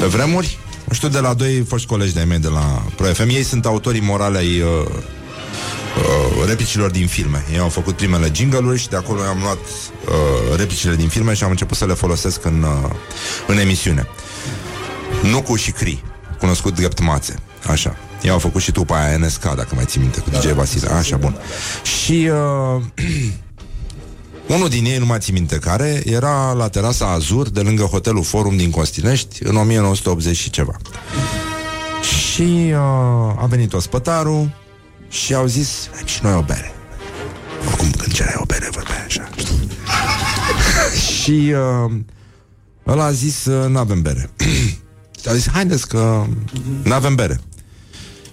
Pe 0.00 0.06
vremuri? 0.06 0.58
Nu 0.84 0.94
știu, 0.94 1.08
de 1.08 1.18
la 1.18 1.34
doi 1.34 1.64
foști 1.68 1.86
colegi 1.86 2.12
de-ai 2.12 2.24
mei 2.24 2.38
de 2.38 2.48
la 2.48 2.82
ProFM 2.96 3.28
Ei 3.28 3.42
sunt 3.42 3.66
autorii 3.66 4.00
morale 4.00 4.38
ai 4.38 4.60
uh, 4.60 4.68
uh, 4.86 6.46
replicilor 6.46 6.90
din 6.90 7.06
filme. 7.06 7.44
Ei 7.52 7.58
au 7.58 7.68
făcut 7.68 7.96
primele 7.96 8.30
jingle 8.34 8.76
și 8.76 8.88
de 8.88 8.96
acolo 8.96 9.20
am 9.22 9.38
luat 9.42 9.58
uh, 9.58 10.56
replicile 10.56 10.94
din 10.96 11.08
filme 11.08 11.34
Și 11.34 11.44
am 11.44 11.50
început 11.50 11.76
să 11.76 11.86
le 11.86 11.94
folosesc 11.94 12.44
în, 12.44 12.62
uh, 12.62 12.90
în 13.46 13.58
emisiune 13.58 14.08
Nucu 15.22 15.56
și 15.56 15.70
Cri 15.70 16.02
Cunoscut 16.38 16.74
drept 16.74 17.00
Mațe 17.00 17.34
Așa 17.66 17.96
ei 18.22 18.30
au 18.30 18.38
făcut 18.38 18.62
și 18.62 18.72
tu 18.72 18.84
pe 18.84 18.92
aia 18.94 19.16
NSK, 19.16 19.42
dacă 19.42 19.68
mai 19.74 19.84
ții 19.84 20.00
minte, 20.00 20.20
cu 20.20 20.30
DJ 20.30 20.50
Vasile. 20.52 20.88
Așa, 20.88 21.16
bun. 21.16 21.36
Și 21.82 22.30
uh, 22.76 22.82
unul 24.56 24.68
din 24.68 24.84
ei, 24.84 24.98
nu 24.98 25.06
mai 25.06 25.18
țin 25.18 25.34
minte 25.34 25.56
care, 25.56 26.02
era 26.04 26.52
la 26.52 26.68
terasa 26.68 27.06
Azur, 27.06 27.48
de 27.48 27.60
lângă 27.60 27.82
hotelul 27.82 28.22
Forum 28.24 28.56
din 28.56 28.70
Costinești, 28.70 29.42
în 29.42 29.56
1980 29.56 30.36
și 30.36 30.50
ceva. 30.50 30.76
Și 32.02 32.42
uh, 32.70 32.78
a 33.42 33.46
venit 33.48 33.72
ospătarul 33.72 34.56
și 35.08 35.34
au 35.34 35.46
zis, 35.46 35.88
"Hai 35.94 36.02
și 36.04 36.18
noi 36.22 36.34
o 36.34 36.42
bere. 36.42 36.72
Oricum, 37.66 37.90
când 37.90 38.12
cereai 38.12 38.36
o 38.38 38.44
bere, 38.44 38.68
vorbeai 38.72 39.04
așa. 39.06 39.28
știi? 39.36 39.68
și 41.22 41.52
uh, 41.86 41.92
ăla 42.86 43.04
a 43.04 43.12
zis, 43.12 43.44
uh, 43.44 43.68
nu-avem 43.68 44.02
bere. 44.02 44.30
și 45.26 45.32
a 45.32 45.34
zis, 45.34 45.48
haideți 45.50 45.88
că 45.88 46.24
nu-avem 46.82 47.14
bere. 47.14 47.40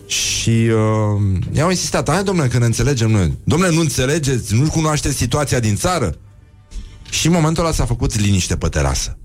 Și 0.05 0.49
uh, 0.49 1.39
i-au 1.51 1.69
insistat, 1.69 2.09
hai 2.09 2.23
domnule, 2.23 2.47
că 2.47 2.57
ne 2.57 2.65
înțelegem 2.65 3.11
noi. 3.11 3.37
Domnule, 3.43 3.73
nu 3.73 3.79
înțelegeți, 3.79 4.55
nu 4.55 4.69
cunoașteți 4.69 5.15
situația 5.15 5.59
din 5.59 5.75
țară? 5.75 6.15
Și 7.09 7.27
în 7.27 7.33
momentul 7.33 7.63
ăla 7.63 7.73
s-a 7.73 7.85
făcut 7.85 8.19
liniște 8.19 8.55
pe 8.55 8.67
terasă. 8.67 9.17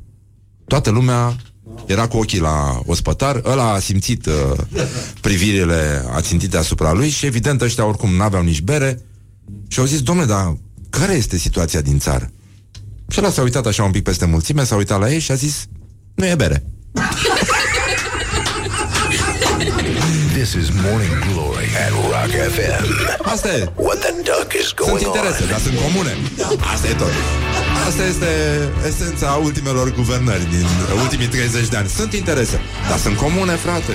Toată 0.67 0.91
lumea 0.91 1.37
era 1.87 2.09
cu 2.09 2.17
ochii 2.17 2.41
la 2.41 2.83
ospătar, 2.87 3.41
ăla 3.45 3.73
a 3.73 3.79
simțit 3.79 4.27
uh, 4.27 4.33
privirile 5.21 6.05
ațintite 6.13 6.57
asupra 6.57 6.93
lui 6.93 7.09
și 7.09 7.27
evident 7.27 7.61
ăștia 7.61 7.85
oricum 7.85 8.15
n-aveau 8.15 8.43
nici 8.43 8.61
bere 8.61 9.01
și 9.69 9.79
au 9.79 9.85
zis, 9.85 10.03
domnule, 10.03 10.27
dar 10.27 10.57
care 10.91 11.13
este 11.13 11.39
situația 11.39 11.81
din 11.81 11.99
țară? 11.99 12.31
Și 13.09 13.19
ăla 13.19 13.31
s-a 13.31 13.43
uitat 13.43 13.67
așa 13.67 13.85
un 13.85 13.91
pic 13.91 14.03
peste 14.03 14.25
mulțime, 14.25 14.65
s-a 14.65 14.77
uitat 14.77 15.01
la 15.01 15.13
ei 15.13 15.19
și 15.19 15.31
a 15.31 15.35
zis, 15.35 15.67
nu 16.15 16.27
e 16.27 16.35
bere. 16.35 16.65
This 20.49 20.69
is 20.69 20.71
Morning 20.89 21.17
Glory 21.29 21.69
at 21.85 21.93
Rock 22.13 22.33
FM. 22.55 22.85
Asta 23.23 23.49
e. 23.57 23.69
What 23.77 23.99
the 24.05 24.13
duck 24.29 24.49
is 24.61 24.67
Sunt 24.67 24.79
going 24.81 25.03
interese, 25.09 25.43
on? 25.43 25.49
dar 25.51 25.59
sunt 25.67 25.77
comune. 25.87 26.13
Asta 26.73 26.87
e 26.89 26.95
tot. 27.03 27.13
Asta 27.89 28.03
este 28.13 28.31
esența 28.87 29.41
ultimelor 29.43 29.95
guvernări 29.95 30.47
din 30.51 30.67
ultimii 31.03 31.27
30 31.27 31.69
de 31.69 31.77
ani. 31.77 31.89
Sunt 31.89 32.13
interese, 32.13 32.61
dar 32.89 32.99
sunt 32.99 33.17
comune, 33.17 33.53
frate. 33.53 33.93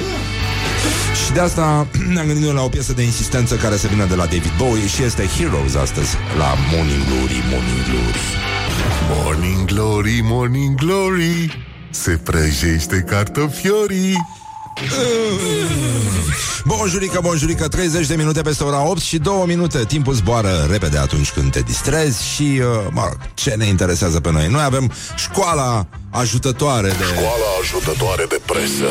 Și 1.25 1.31
de 1.31 1.39
asta 1.39 1.87
ne-am 2.13 2.25
gândit 2.25 2.43
noi 2.43 2.53
la 2.53 2.63
o 2.63 2.69
piesă 2.75 2.93
de 2.93 3.01
insistență 3.01 3.55
care 3.55 3.75
se 3.75 3.87
vine 3.87 4.05
de 4.05 4.15
la 4.15 4.25
David 4.25 4.53
Bowie 4.57 4.87
și 4.87 5.03
este 5.03 5.29
Heroes 5.37 5.75
astăzi 5.75 6.11
la 6.37 6.49
Morning 6.71 7.03
Glory, 7.09 7.37
Morning 7.51 7.83
Glory. 7.89 8.21
Morning 9.09 9.65
Glory, 9.65 10.19
Morning 10.23 10.75
Glory 10.75 11.65
Se 11.89 12.19
prăjește 12.23 12.97
cartofiorii 13.09 14.41
Bonjurică, 16.65 17.19
bonjurică, 17.21 17.67
30 17.67 18.07
de 18.07 18.15
minute 18.15 18.41
peste 18.41 18.63
ora 18.63 18.87
8 18.89 19.01
și 19.01 19.17
2 19.17 19.43
minute. 19.45 19.85
Timpul 19.85 20.13
zboară 20.13 20.67
repede 20.69 20.97
atunci 20.97 21.31
când 21.31 21.51
te 21.51 21.59
distrezi 21.59 22.23
și, 22.27 22.41
uh, 22.41 22.87
mă 22.91 23.01
rog, 23.03 23.17
ce 23.33 23.53
ne 23.57 23.65
interesează 23.65 24.19
pe 24.19 24.31
noi? 24.31 24.47
Noi 24.47 24.63
avem 24.63 24.91
școala 25.15 25.87
ajutătoare 26.09 26.87
de... 26.87 27.03
Școala 27.11 27.49
ajutătoare 27.61 28.25
de 28.29 28.41
presă 28.45 28.87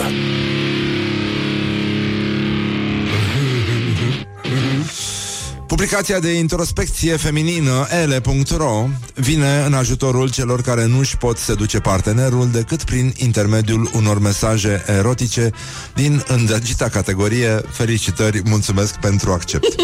Publicația 5.73 6.19
de 6.19 6.33
introspecție 6.33 7.17
feminină 7.17 7.87
ele.ro 8.03 8.87
vine 9.15 9.63
în 9.67 9.75
ajutorul 9.75 10.31
celor 10.31 10.63
care 10.63 10.87
nu 10.87 10.99
își 10.99 11.17
pot 11.17 11.39
seduce 11.39 11.79
partenerul 11.79 12.51
decât 12.51 12.85
prin 12.85 13.13
intermediul 13.17 13.91
unor 13.95 14.19
mesaje 14.19 14.85
erotice 14.87 15.51
din 15.95 16.25
îndrăgita 16.29 16.89
categorie 16.89 17.63
Felicitări, 17.71 18.43
mulțumesc 18.45 18.95
pentru 18.95 19.33
accept. 19.33 19.67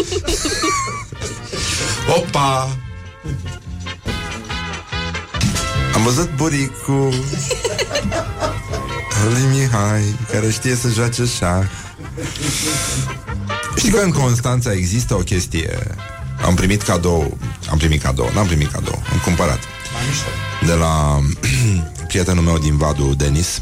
Opa! 2.17 2.77
Am 5.93 6.03
văzut 6.03 6.35
buricul 6.35 7.13
lui 9.33 9.43
Mihai, 9.51 10.15
care 10.31 10.49
știe 10.49 10.75
să 10.75 10.87
joace 10.87 11.25
șah. 11.25 11.65
Știi 13.79 13.91
că 13.91 13.99
în 13.99 14.11
Constanța 14.11 14.73
există 14.73 15.15
o 15.15 15.17
chestie 15.17 15.77
Am 16.45 16.55
primit 16.55 16.81
cadou 16.81 17.37
Am 17.69 17.77
primit 17.77 18.01
cadou, 18.01 18.29
n-am 18.33 18.45
primit 18.45 18.71
cadou 18.71 19.01
Am 19.11 19.19
cumpărat 19.23 19.59
De 20.65 20.73
la 20.73 21.19
prietenul 22.07 22.43
meu 22.43 22.57
din 22.57 22.77
Vadu, 22.77 23.13
Denis 23.17 23.61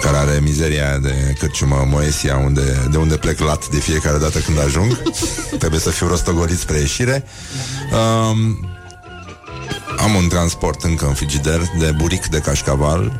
care 0.00 0.16
are 0.16 0.40
mizeria 0.42 0.88
aia 0.88 0.98
de 0.98 1.34
cărciumă 1.38 1.86
Moesia, 1.88 2.36
unde, 2.36 2.88
de 2.90 2.96
unde 2.96 3.16
plec 3.16 3.38
lat 3.38 3.68
de 3.68 3.78
fiecare 3.78 4.18
dată 4.18 4.38
când 4.38 4.58
ajung. 4.60 5.02
Trebuie 5.58 5.80
să 5.80 5.90
fiu 5.90 6.06
rostogolit 6.06 6.58
spre 6.58 6.78
ieșire. 6.78 7.24
Um, 7.92 8.68
am 9.98 10.14
un 10.14 10.28
transport 10.28 10.82
încă 10.82 11.06
în 11.06 11.14
frigider 11.14 11.60
de 11.78 11.90
buric 11.96 12.26
de 12.26 12.38
cașcaval 12.38 13.18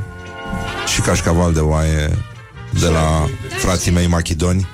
și 0.95 1.01
cașcaval 1.01 1.53
de 1.53 1.61
oaie 1.61 2.19
de 2.81 2.87
la 2.87 3.29
frații 3.59 3.91
mei 3.91 4.07
machidoni. 4.07 4.67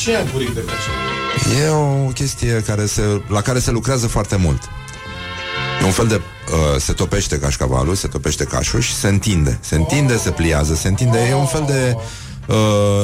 Ce 0.00 0.12
e 0.12 0.28
buric 0.32 0.54
de 0.54 0.64
cașa? 0.64 1.60
E 1.64 1.68
o 1.68 2.10
chestie 2.12 2.62
care 2.66 2.86
se, 2.86 3.22
la 3.28 3.40
care 3.40 3.58
se 3.58 3.70
lucrează 3.70 4.06
foarte 4.06 4.36
mult. 4.36 4.62
E 5.82 5.84
un 5.84 5.90
fel 5.90 6.06
de... 6.06 6.14
Uh, 6.14 6.80
se 6.80 6.92
topește 6.92 7.38
cașcavalul, 7.38 7.94
se 7.94 8.08
topește 8.08 8.44
cașul 8.44 8.80
și 8.80 8.94
se 8.94 9.08
întinde. 9.08 9.58
Se 9.60 9.74
întinde, 9.74 10.16
se 10.16 10.30
pliază, 10.30 10.74
se 10.74 10.88
întinde. 10.88 11.18
E 11.28 11.34
un 11.34 11.46
fel 11.46 11.64
de 11.66 11.96
uh, 12.46 12.56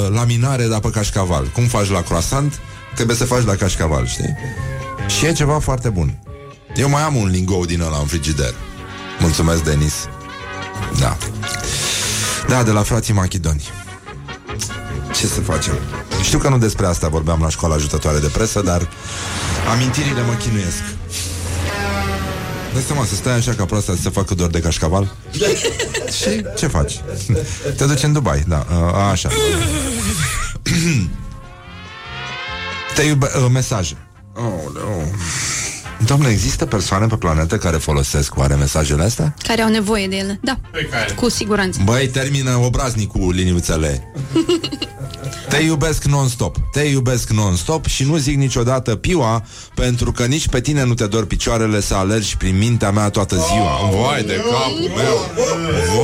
laminare, 0.09 0.67
dar 0.67 0.81
pe 0.81 0.91
cașcaval. 0.91 1.51
Cum 1.55 1.65
faci 1.65 1.89
la 1.89 2.03
croissant, 2.03 2.61
trebuie 2.95 3.17
să 3.17 3.25
faci 3.25 3.45
la 3.45 3.55
cașcaval, 3.55 4.07
știi? 4.07 4.37
Și 5.19 5.27
e 5.27 5.33
ceva 5.33 5.59
foarte 5.59 5.89
bun. 5.89 6.19
Eu 6.75 6.89
mai 6.89 7.03
am 7.03 7.17
un 7.17 7.29
lingou 7.29 7.65
din 7.65 7.81
ăla 7.81 7.99
în 7.99 8.07
frigider. 8.07 8.55
Mulțumesc, 9.19 9.65
Denis. 9.65 9.95
Da. 10.99 11.17
Da, 12.49 12.63
de 12.63 12.71
la 12.71 12.83
frații 12.83 13.15
machidoni. 13.15 13.63
Ce 15.27 15.33
să 15.33 15.41
facem? 15.41 15.75
Știu 16.23 16.39
că 16.39 16.49
nu 16.49 16.59
despre 16.59 16.87
asta 16.87 17.09
vorbeam 17.09 17.41
la 17.41 17.49
școala 17.49 17.75
ajutătoare 17.75 18.19
de 18.19 18.27
presă, 18.27 18.61
dar 18.61 18.89
amintirile 19.73 20.23
mă 20.23 20.33
chinuiesc. 20.33 20.83
Dai 22.73 22.83
seama 22.87 23.05
să 23.05 23.15
stai 23.15 23.35
așa 23.35 23.53
ca 23.53 23.65
proasta 23.65 23.95
să 23.95 24.01
se 24.03 24.11
facă 24.11 24.35
dor 24.35 24.51
de 24.51 24.61
cașcaval 24.61 25.15
Și 26.19 26.45
ce 26.57 26.67
faci? 26.67 27.01
Te 27.77 27.85
duci 27.85 28.03
în 28.03 28.13
Dubai, 28.13 28.45
da, 28.49 28.67
uh, 28.71 28.95
așa 29.11 29.29
Te 32.95 33.03
iube... 33.03 33.31
Uh, 33.37 33.47
mesaje 33.53 33.97
oh, 34.35 34.45
Doamne, 36.05 36.29
există 36.29 36.67
persoane 36.67 37.07
pe 37.07 37.17
planetă 37.17 37.57
care 37.57 37.77
folosesc 37.77 38.37
oare 38.37 38.55
mesajele 38.55 39.03
astea? 39.03 39.35
Care 39.43 39.63
au 39.63 39.69
nevoie 39.69 40.07
de 40.07 40.17
ele. 40.17 40.39
Da, 40.43 40.61
Pe 40.71 40.89
care? 40.91 41.13
cu 41.13 41.29
siguranță. 41.29 41.81
Băi, 41.85 42.09
termină 42.09 42.57
obraznicul 42.57 43.33
liniuțele 43.35 44.13
Te 45.49 45.57
iubesc 45.57 46.05
non-stop 46.05 46.57
Te 46.73 46.81
iubesc 46.81 47.31
non-stop 47.31 47.87
și 47.87 48.05
nu 48.05 48.17
zic 48.17 48.37
niciodată 48.37 48.97
piua 48.97 49.43
Pentru 49.75 50.13
că 50.13 50.25
nici 50.25 50.49
pe 50.49 50.61
tine 50.61 50.85
nu 50.85 50.95
te 50.95 51.07
dor 51.07 51.27
picioarele 51.27 51.81
Să 51.81 51.95
alergi 51.95 52.37
prin 52.37 52.59
mintea 52.59 52.91
mea 52.91 53.11
toată 53.11 53.35
ziua 53.35 53.91
Vai 54.07 54.23
de 54.23 54.35
capul 54.35 54.91
meu 54.97 55.31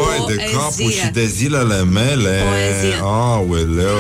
Vai 0.05 0.17
de 0.27 0.35
Poezie. 0.35 0.57
capul 0.57 0.91
și 0.91 1.07
de 1.13 1.27
zilele 1.27 1.83
mele 1.85 2.43
Poezie. 2.49 2.99
Aoleu 3.03 3.99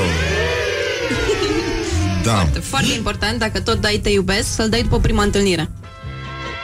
Da, 2.24 2.48
Foarte 2.62 2.92
important, 2.96 3.38
dacă 3.38 3.60
tot 3.60 3.80
dai 3.80 4.00
te 4.02 4.08
iubesc, 4.10 4.54
să-l 4.54 4.68
dai 4.68 4.82
după 4.82 4.98
prima 4.98 5.22
întâlnire. 5.22 5.70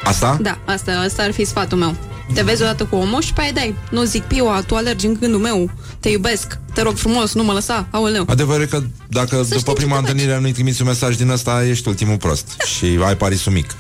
asta? 0.05 0.39
Da, 0.41 0.59
asta, 0.65 0.93
asta 0.93 1.23
ar 1.23 1.33
fi 1.33 1.45
sfatul 1.45 1.79
meu. 1.79 1.97
Te 2.35 2.43
vezi 2.43 2.63
odată 2.63 2.85
cu 2.85 2.97
omul 2.97 3.23
și 3.23 3.33
pe 3.33 3.41
aia 3.41 3.53
dai. 3.53 3.75
Nu 3.91 4.03
zic, 4.05 4.23
Piua, 4.23 4.63
tu 4.67 4.75
alergi 4.75 5.07
în 5.07 5.17
gândul 5.21 5.41
meu, 5.41 5.71
te 6.01 6.09
iubesc, 6.09 6.59
te 6.75 6.83
rog 6.83 6.97
frumos, 6.97 7.35
nu 7.35 7.43
mă 7.43 7.53
lăsa, 7.53 7.87
aoleu. 7.91 8.25
Adevărul 8.29 8.63
e 8.63 8.67
că 8.67 8.83
dacă 9.09 9.37
Să 9.37 9.55
după 9.55 9.59
știm 9.59 9.73
prima 9.73 9.97
ce 9.97 10.03
te 10.03 10.11
întâlnire 10.11 10.41
nu-i 10.41 10.53
trimiți 10.53 10.81
un 10.83 10.87
mesaj 10.87 11.17
din 11.17 11.29
ăsta, 11.31 11.67
ești 11.67 11.89
ultimul 11.89 12.17
prost 12.17 12.47
și 12.77 12.99
ai 13.05 13.17
parisul 13.17 13.53
mic. 13.53 13.75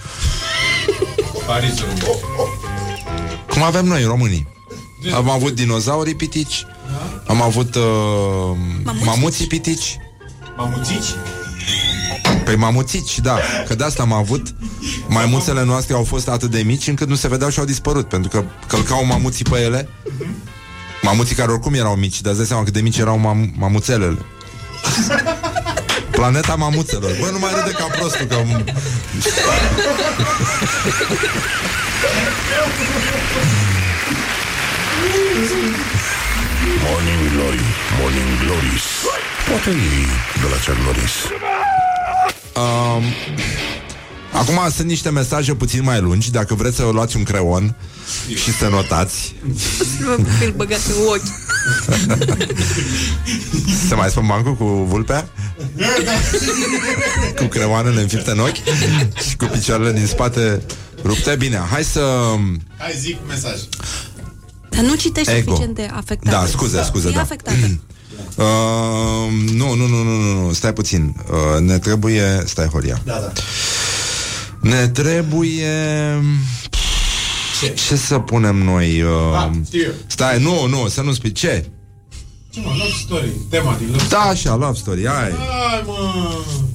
Parisul. 1.47 1.87
Cum 3.51 3.63
avem 3.63 3.85
noi, 3.85 4.05
românii. 4.05 4.49
Am 5.15 5.31
avut 5.31 5.55
dinozaurii 5.55 6.15
pitici, 6.15 6.67
am 7.27 7.43
avut 7.43 7.75
uh, 7.75 7.83
mamuții 9.05 9.47
pitici, 9.47 9.99
Mamuțici? 10.57 11.15
Păi 12.49 12.57
mamuțici, 12.57 13.19
da, 13.19 13.39
că 13.67 13.75
de 13.75 13.85
asta 13.85 14.03
am 14.03 14.13
avut. 14.13 14.47
Maimuțele 15.09 15.65
noastre 15.65 15.95
au 15.95 16.05
fost 16.05 16.29
atât 16.29 16.51
de 16.51 16.63
mici 16.63 16.87
Încât 16.87 17.09
nu 17.09 17.15
se 17.15 17.29
vedeau 17.29 17.51
și 17.51 17.59
au 17.59 17.65
dispărut 17.65 18.09
Pentru 18.09 18.31
că 18.31 18.45
călcau 18.67 19.05
mamuții 19.05 19.45
pe 19.45 19.59
ele. 19.61 19.89
Mamuții 21.03 21.35
care 21.35 21.51
oricum 21.51 21.75
erau 21.75 21.95
mici 21.95 22.21
Dar 22.21 22.31
îți 22.31 22.39
dai 22.41 22.47
seama 22.49 22.63
cât 22.63 22.73
de 22.73 22.81
mici 22.81 22.99
erau 22.99 23.19
mam- 23.19 23.55
mamuțelele. 23.59 24.19
Planeta 26.11 26.55
mamuțelor. 26.55 27.11
Bă, 27.21 27.29
nu 27.33 27.39
mai 27.39 27.51
râde 27.55 27.71
ca 27.77 27.85
prostul 27.99 28.27
că... 28.27 28.37
Morning 36.85 37.33
Glory, 37.33 37.61
Morning 38.01 38.31
Glories. 38.45 38.87
Poate 39.49 39.71
ei 39.71 40.07
de 40.41 40.47
la 40.51 40.57
Chuck 40.65 40.79
Norris 40.85 41.15
Um, 42.59 43.03
acum 44.33 44.71
sunt 44.75 44.89
niște 44.89 45.11
mesaje 45.11 45.55
puțin 45.55 45.83
mai 45.83 46.01
lungi 46.01 46.31
Dacă 46.31 46.55
vreți 46.55 46.77
să 46.77 46.83
luați 46.93 47.17
un 47.17 47.23
creon 47.23 47.75
Și 48.35 48.53
să 48.53 48.69
notați 48.69 49.35
Îl 50.45 50.53
băgat 50.57 50.81
în 50.87 51.07
ochi. 51.09 51.23
Să 53.89 53.97
mai 53.97 54.11
spun 54.11 54.27
bancul 54.27 54.55
cu 54.57 54.65
vulpea? 54.65 55.29
cu 57.37 57.45
creoanele 57.45 58.01
înfipte 58.01 58.31
în 58.31 58.39
ochi 58.39 58.57
Și 59.29 59.37
cu 59.37 59.45
picioarele 59.45 59.93
din 59.93 60.07
spate 60.07 60.63
rupte 61.05 61.37
Bine, 61.37 61.57
hai 61.71 61.85
să... 61.85 62.35
Hai 62.79 62.95
zic 62.99 63.17
mesaj. 63.29 63.55
Dar 64.69 64.81
nu 64.81 64.95
citești 64.95 65.33
Ego. 65.33 65.51
suficient 65.51 65.75
de 65.75 65.89
afectat. 65.95 66.33
Da, 66.33 66.47
scuze, 66.47 66.83
scuze, 66.83 67.09
E 67.09 67.13
da 67.13 67.21
afectată. 67.21 67.57
Uh, 68.39 68.45
nu, 69.55 69.75
nu, 69.75 69.87
nu, 69.87 70.03
nu, 70.03 70.15
nu, 70.15 70.45
nu, 70.45 70.53
stai 70.53 70.73
puțin 70.73 71.15
uh, 71.31 71.61
Ne 71.61 71.79
trebuie... 71.79 72.43
Stai, 72.47 72.67
Horia 72.67 73.01
Da, 73.05 73.13
da. 73.13 73.33
Ne 74.61 74.89
trebuie... 74.89 76.23
Ce? 77.61 77.75
Ce 77.75 77.97
să 77.97 78.19
punem 78.19 78.57
noi? 78.57 79.03
Uh... 79.03 79.11
Ah, 79.37 79.51
știu 79.67 79.81
eu. 79.81 79.93
Stai, 80.07 80.43
nu, 80.43 80.67
nu, 80.67 80.89
să 80.89 81.01
nu 81.01 81.13
spui 81.13 81.33
Ce? 81.33 81.71
Ce 82.51 82.61
mă, 82.61 82.71
love 82.71 82.95
story. 83.05 83.31
Tema 83.51 83.77
din 83.79 83.89
love 83.91 84.05
Da, 84.09 84.21
așa, 84.21 84.55
love 84.55 84.79
story, 84.79 85.07
hai 85.07 85.31
Hai, 85.31 85.83
mă. 85.87 85.95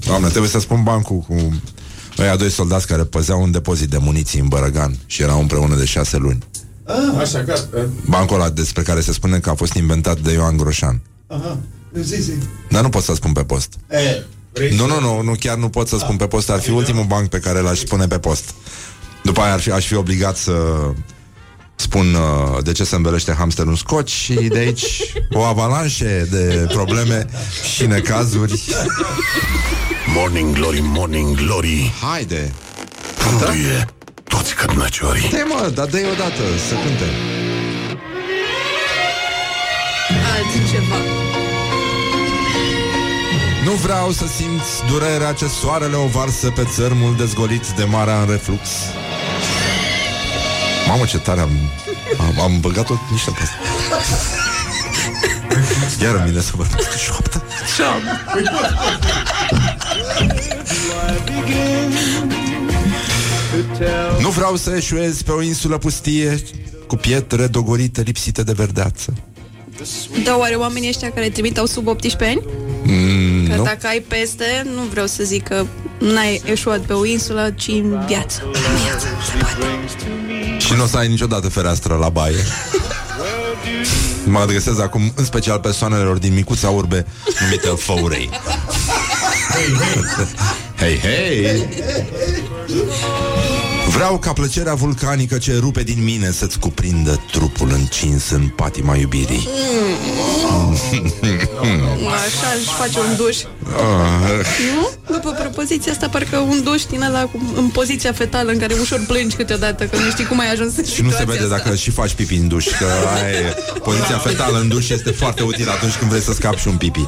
Doamne, 0.06 0.28
trebuie 0.28 0.50
să 0.50 0.60
spun 0.60 0.84
bancul 0.84 1.18
cu 1.18 1.62
ăia 2.20 2.36
doi 2.36 2.50
soldați 2.50 2.88
care 2.88 3.04
păzeau 3.04 3.42
un 3.42 3.52
depozit 3.52 3.90
de 3.90 3.98
muniții 3.98 4.40
în 4.40 4.48
Bărăgan 4.48 4.96
și 5.06 5.22
erau 5.22 5.40
împreună 5.40 5.76
de 5.76 5.86
șase 5.86 6.18
luni. 6.18 6.44
Așa, 7.20 7.42
gata. 7.42 7.88
Bancul 8.06 8.36
ăla 8.36 8.50
despre 8.50 8.82
care 8.82 9.02
se 9.02 9.14
spune 9.14 9.40
că 9.40 9.50
a 9.50 9.56
fost 9.56 9.74
inventat 9.74 10.20
de 10.20 10.32
Ioan 10.32 10.58
Groșan. 10.58 11.02
Aha. 11.28 11.58
Zi, 12.02 12.22
zi. 12.22 12.32
Dar 12.70 12.82
nu 12.82 12.90
pot 12.90 13.04
să 13.04 13.14
spun 13.16 13.32
pe 13.32 13.44
post. 13.44 13.74
E, 13.90 14.24
Vrei 14.54 14.70
Nu, 14.76 14.88
să- 14.88 14.94
nu, 14.94 15.00
nu, 15.00 15.22
nu, 15.22 15.34
chiar 15.40 15.58
nu 15.58 15.70
pot 15.70 15.88
să 15.88 15.98
spun 15.98 16.16
pe 16.16 16.28
post. 16.28 16.50
Ar 16.50 16.60
fi 16.60 16.70
ultimul 16.72 17.04
banc 17.04 17.30
pe 17.30 17.40
care 17.40 17.60
l-aș 17.60 17.80
spune 17.80 18.08
pe 18.08 18.20
post. 18.20 18.54
După 19.24 19.42
aia 19.42 19.54
ar 19.54 19.60
fi, 19.60 19.72
aș 19.72 19.86
fi 19.88 19.96
obligat 19.96 20.38
să 20.38 20.54
spun 21.76 22.14
uh, 22.14 22.64
de 22.64 22.72
ce 22.72 22.84
se 22.84 22.96
învelește 22.96 23.34
hamsterul 23.34 23.70
în 23.72 23.76
scoci 23.78 24.10
și 24.12 24.34
de 24.34 24.58
aici 24.58 24.86
o 25.32 25.42
avalanșe 25.42 26.28
de 26.32 26.66
probleme 26.72 27.28
și 27.76 27.86
necazuri. 27.86 28.62
Morning 30.16 30.54
Glory, 30.56 30.80
Morning 30.82 31.36
Glory 31.38 31.92
Haide! 32.02 32.54
Rânduie 33.30 33.86
toți 34.24 34.56
cărnăciorii 34.56 35.30
Te 35.30 35.44
mă, 35.48 35.72
dar 35.74 35.86
dă 35.88 35.98
odată 36.12 36.42
să 36.68 36.74
cânte. 36.74 37.06
Nu 43.74 43.80
vreau 43.80 44.12
să 44.12 44.26
simți 44.28 44.92
durerea 44.92 45.34
ce 45.34 45.48
soarele 45.48 45.96
o 45.96 46.06
varsă 46.06 46.50
pe 46.50 46.68
țărmul 46.74 47.16
dezgolit 47.16 47.68
de 47.68 47.84
marea 47.84 48.20
în 48.20 48.28
reflux. 48.30 48.70
Mamă, 50.88 51.06
ce 51.06 51.18
tare 51.18 51.40
am, 51.40 51.50
am, 52.18 52.40
am 52.40 52.60
băgat-o 52.60 52.94
niște 53.12 53.32
pe 53.32 53.42
asta. 53.42 53.56
Iar 56.04 56.16
îmi 56.16 56.30
vine 56.30 56.42
să 56.42 56.52
vă 56.56 56.66
șoaptă. 57.06 57.44
Nu 64.20 64.30
vreau 64.30 64.56
să 64.56 64.76
eșuez 64.76 65.22
pe 65.22 65.32
o 65.32 65.42
insulă 65.42 65.78
pustie 65.78 66.44
cu 66.88 66.96
pietre 66.96 67.48
dogorite 67.48 68.02
lipsite 68.02 68.44
de 68.44 68.52
verdeață. 68.52 69.14
Da, 70.24 70.38
oare 70.38 70.56
oamenii 70.56 70.90
ăștia 70.90 71.12
care 71.12 71.30
trimiteau 71.30 71.66
sub 71.66 71.88
18 71.88 72.30
ani? 72.30 72.42
Mm, 73.54 73.64
Că 73.64 73.70
nu? 73.70 73.76
dacă 73.76 73.88
ai 73.88 74.00
peste, 74.08 74.46
nu 74.76 74.82
vreau 74.82 75.06
să 75.08 75.24
zic 75.24 75.48
că 75.48 75.66
n-ai 76.00 76.42
eșuat 76.46 76.80
pe 76.80 76.94
o 76.94 77.06
insulă, 77.06 77.54
ci 77.56 77.68
în 77.68 78.04
viață. 78.08 78.42
În 78.46 78.52
viață, 78.84 79.08
se 79.26 79.38
poate. 79.40 80.58
Și 80.58 80.74
nu 80.74 80.84
o 80.84 80.86
să 80.86 80.98
ai 80.98 81.08
niciodată 81.08 81.50
fereastră 81.50 81.96
la 81.96 82.10
baie 82.10 82.36
Mă 84.26 84.40
adresez 84.40 84.80
acum 84.80 85.14
în 85.16 85.26
special 85.26 85.60
persoanelor 85.60 86.18
din 86.18 86.34
micuța 86.34 86.70
urbe 86.70 87.06
Numite 87.42 87.68
Făurei 87.68 88.30
Hei, 90.78 91.00
hei 91.00 91.68
Vreau 93.94 94.18
ca 94.18 94.34
plăcerea 94.34 94.74
vulcanică 94.74 95.38
ce 95.38 95.58
rupe 95.60 95.84
din 95.84 96.04
mine 96.04 96.32
Să-ți 96.32 96.60
cuprindă 96.60 97.20
trupul 97.32 97.70
încins 97.72 98.30
în 98.30 98.48
patima 98.48 98.96
iubirii 98.96 99.48
Așa 102.14 102.48
își 102.60 102.70
face 102.80 103.00
un 103.00 103.16
duș. 103.16 103.38
ah, 103.38 104.46
Nu? 104.76 104.90
După 105.16 105.32
propoziția 105.32 105.92
asta, 105.92 106.10
parcă 106.10 106.38
un 106.38 106.64
duș 106.64 106.84
din 106.84 107.02
ăla 107.02 107.22
cu, 107.24 107.54
în 107.56 107.68
poziția 107.68 108.12
fetală 108.12 108.52
în 108.52 108.60
care 108.60 108.76
ușor 108.82 109.04
plângi 109.08 109.36
câteodată, 109.36 109.84
că 109.86 109.98
nu 109.98 110.10
știi 110.10 110.26
cum 110.26 110.40
ai 110.40 110.52
ajuns 110.52 110.78
în 110.78 110.84
Și 110.84 111.02
nu 111.02 111.10
se 111.10 111.16
situația 111.16 111.26
vede 111.42 111.54
asta. 111.54 111.56
dacă 111.64 111.76
și 111.76 111.90
faci 111.92 112.14
pipi 112.14 112.36
în 112.36 112.48
duș 112.48 112.66
Că 112.66 112.86
aia 113.16 113.30
e, 113.30 113.56
poziția 113.84 114.18
fetală 114.18 114.60
în 114.60 114.68
duș 114.68 114.90
este 114.90 115.12
foarte 115.12 115.44
util 115.44 115.70
Atunci 115.70 115.94
când 115.94 116.10
vrei 116.10 116.22
să 116.24 116.34
scapi 116.34 116.60
și 116.62 116.68
un 116.68 116.76
pipi 116.78 117.08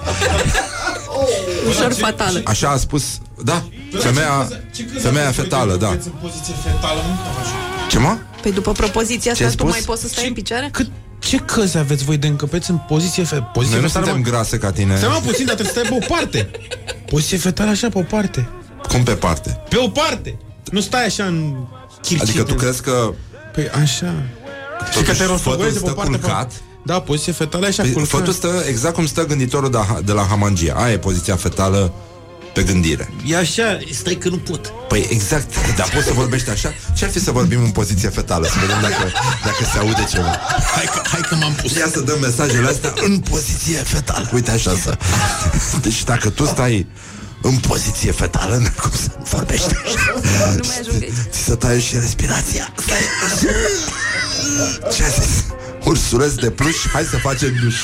Ușor 1.70 1.94
fatală. 1.94 2.42
Așa 2.46 2.70
a 2.70 2.78
spus, 2.78 3.04
da, 3.44 3.64
femeia, 3.92 4.50
femeia 5.00 5.32
fetală, 5.32 5.76
da. 5.76 5.90
În 5.90 5.98
poziție 6.22 6.54
fetală, 6.64 7.00
nu 7.08 7.16
cam 7.16 7.42
așa. 7.42 7.88
Ce 7.90 8.00
mă? 8.00 8.18
Păi 8.42 8.52
după 8.52 8.72
propoziția 8.72 9.34
Ce-ai 9.34 9.50
asta, 9.50 9.64
tu 9.64 9.70
spus? 9.70 9.78
mai 9.78 9.86
poți 9.86 10.02
să 10.02 10.08
stai 10.08 10.28
în 10.28 10.34
picioare? 10.34 10.70
Cât, 10.72 10.90
ce 11.20 11.38
căzi 11.38 11.78
aveți 11.78 12.04
voi 12.04 12.18
de 12.18 12.28
încăpeți 12.28 12.70
în 12.70 12.78
poziție 12.88 13.24
fe- 13.24 13.44
poziție 13.54 13.76
Noi 13.76 13.84
nu 13.86 13.92
fetală? 13.92 14.06
suntem 14.06 14.24
mă? 14.24 14.30
grase 14.38 14.58
ca 14.58 14.72
tine. 14.72 14.98
Stai 14.98 15.10
mă 15.14 15.20
puțin, 15.26 15.46
dar 15.46 15.56
trebuie 15.56 15.74
să 15.74 15.80
stai 15.80 15.98
pe 16.00 16.06
o 16.06 16.16
parte. 16.16 16.50
Poziție 17.10 17.38
fetală 17.38 17.70
așa, 17.70 17.90
pe 17.90 17.98
o 17.98 18.02
parte. 18.02 18.48
Cum 18.88 19.04
pe 19.04 19.12
parte? 19.14 19.62
Pe 19.70 19.78
o 19.78 19.88
parte. 19.90 20.38
Nu 20.72 20.80
stai 20.82 21.06
așa 21.06 21.24
în 21.24 21.56
chirchit. 22.02 22.22
Adică 22.30 22.44
tu 22.44 22.54
crezi 22.54 22.82
că 22.82 23.14
Păi 23.54 23.70
așa. 23.70 24.14
Și 24.92 24.98
că 24.98 25.04
te 25.04 25.12
fătul 25.14 25.28
rostogolezi 25.32 25.74
de 25.74 25.80
pe 25.80 25.86
stă 25.86 25.92
o 25.92 25.94
parte. 26.02 26.18
culcat? 26.20 26.48
Pe... 26.48 26.60
Da, 26.86 27.00
poziție 27.00 27.32
fetală 27.32 27.66
așa, 27.66 27.82
Păi, 27.82 27.92
culcat. 27.92 28.10
fătul 28.10 28.34
stă 28.34 28.64
exact 28.68 28.94
cum 28.96 29.06
stă 29.06 29.26
gânditorul 29.26 29.72
de, 29.72 29.78
de 30.06 30.12
la 30.12 30.22
Hamangia. 30.30 30.74
Aia 30.78 30.92
e 30.94 30.98
poziția 30.98 31.36
fetală 31.36 31.94
pe 32.56 32.64
gândire. 32.64 33.10
E 33.26 33.38
așa, 33.38 33.80
stai 33.94 34.16
că 34.16 34.30
nu 34.30 34.38
pot. 34.38 34.74
Păi 34.88 35.08
exact, 35.10 35.76
dar 35.76 35.90
poți 35.94 36.06
să 36.06 36.14
vorbești 36.14 36.50
așa? 36.50 36.74
Ce-ar 36.98 37.12
fi 37.12 37.20
să 37.20 37.32
vorbim 37.32 37.64
în 37.64 37.72
poziție 37.72 38.10
fetală? 38.10 38.48
Să 38.48 38.54
vedem 38.60 38.82
dacă, 38.82 39.12
dacă 39.44 39.64
se 39.72 39.78
aude 39.78 40.08
ceva. 40.12 40.40
Hai 40.76 40.86
că, 40.94 41.02
hai 41.12 41.22
că 41.30 41.36
m-am 41.36 41.54
pus. 41.54 41.76
Ia 41.76 41.88
să 41.92 42.00
dăm 42.00 42.20
mesajele 42.20 42.68
astea 42.68 42.94
în 42.96 43.20
poziție 43.20 43.78
fetală. 43.78 44.30
Uite 44.34 44.52
așa 44.52 44.76
să... 44.84 44.98
Deci 45.82 46.04
dacă 46.04 46.30
tu 46.30 46.46
stai 46.46 46.88
în 47.42 47.58
poziție 47.58 48.12
fetală, 48.12 48.56
n 48.56 48.74
cum 48.82 48.92
să 48.92 49.10
vorbești 49.30 49.74
așa. 49.84 50.14
Nu 50.56 50.68
mai 50.68 50.78
ajung 50.80 51.02
aici. 51.02 51.14
Ți 51.32 51.40
se 51.40 51.56
taie 51.56 51.80
și 51.80 51.96
respirația. 52.00 52.74
Stai. 52.86 52.98
Ce 54.96 55.04
a 55.04 55.08
zis? 55.08 55.44
Ursuleț 55.84 56.34
de 56.34 56.50
pluș, 56.50 56.76
hai 56.94 57.04
să 57.04 57.18
facem 57.18 57.54
duș. 57.64 57.76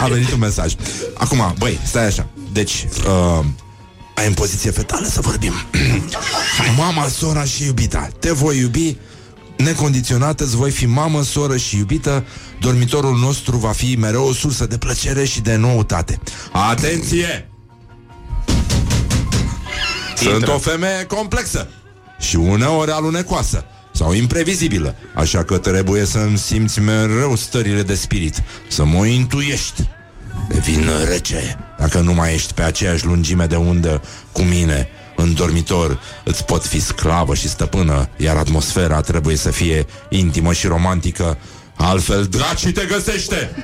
A 0.00 0.06
venit 0.06 0.32
un 0.32 0.38
mesaj. 0.38 0.72
Acum, 1.14 1.54
băi, 1.58 1.80
stai 1.86 2.06
așa. 2.06 2.26
Deci, 2.52 2.86
uh, 3.06 3.44
ai 4.14 4.26
în 4.26 4.34
poziție 4.34 4.70
fetală 4.70 5.06
să 5.06 5.20
vorbim. 5.20 5.52
Mama, 6.76 7.08
sora 7.08 7.44
și 7.44 7.64
iubita. 7.64 8.08
Te 8.18 8.32
voi 8.32 8.58
iubi 8.58 8.96
necondiționată, 9.56 10.44
îți 10.44 10.56
voi 10.56 10.70
fi 10.70 10.86
mamă, 10.86 11.22
soră 11.22 11.56
și 11.56 11.76
iubită. 11.76 12.24
Dormitorul 12.60 13.18
nostru 13.18 13.56
va 13.56 13.70
fi 13.70 13.96
mereu 13.98 14.26
o 14.26 14.32
sursă 14.32 14.66
de 14.66 14.78
plăcere 14.78 15.24
și 15.24 15.40
de 15.40 15.56
noutate. 15.56 16.18
Atenție! 16.52 17.48
Sunt 20.16 20.34
Intră. 20.34 20.52
o 20.52 20.58
femeie 20.58 21.04
complexă 21.04 21.68
și 22.18 22.36
uneori 22.36 22.90
alunecoasă 22.90 23.64
sau 23.92 24.12
imprevizibilă, 24.12 24.94
așa 25.14 25.44
că 25.44 25.58
trebuie 25.58 26.04
să-mi 26.04 26.38
simți 26.38 26.80
mereu 26.80 27.36
stările 27.36 27.82
de 27.82 27.94
spirit, 27.94 28.42
să 28.68 28.84
mă 28.84 29.06
intuiești. 29.06 29.88
Devin 30.48 30.88
rece 31.08 31.58
dacă 31.78 32.00
nu 32.00 32.14
mai 32.14 32.34
ești 32.34 32.52
pe 32.54 32.62
aceeași 32.62 33.06
lungime 33.06 33.46
de 33.46 33.56
undă 33.56 34.02
cu 34.32 34.42
mine. 34.42 34.88
În 35.16 35.34
dormitor 35.34 36.00
îți 36.24 36.44
pot 36.44 36.64
fi 36.66 36.80
sclavă 36.80 37.34
și 37.34 37.48
stăpână, 37.48 38.08
iar 38.16 38.36
atmosfera 38.36 39.00
trebuie 39.00 39.36
să 39.36 39.50
fie 39.50 39.86
intimă 40.08 40.52
și 40.52 40.66
romantică, 40.66 41.38
altfel 41.76 42.24
dracii 42.24 42.72
te 42.72 42.84
găsește! 42.86 43.50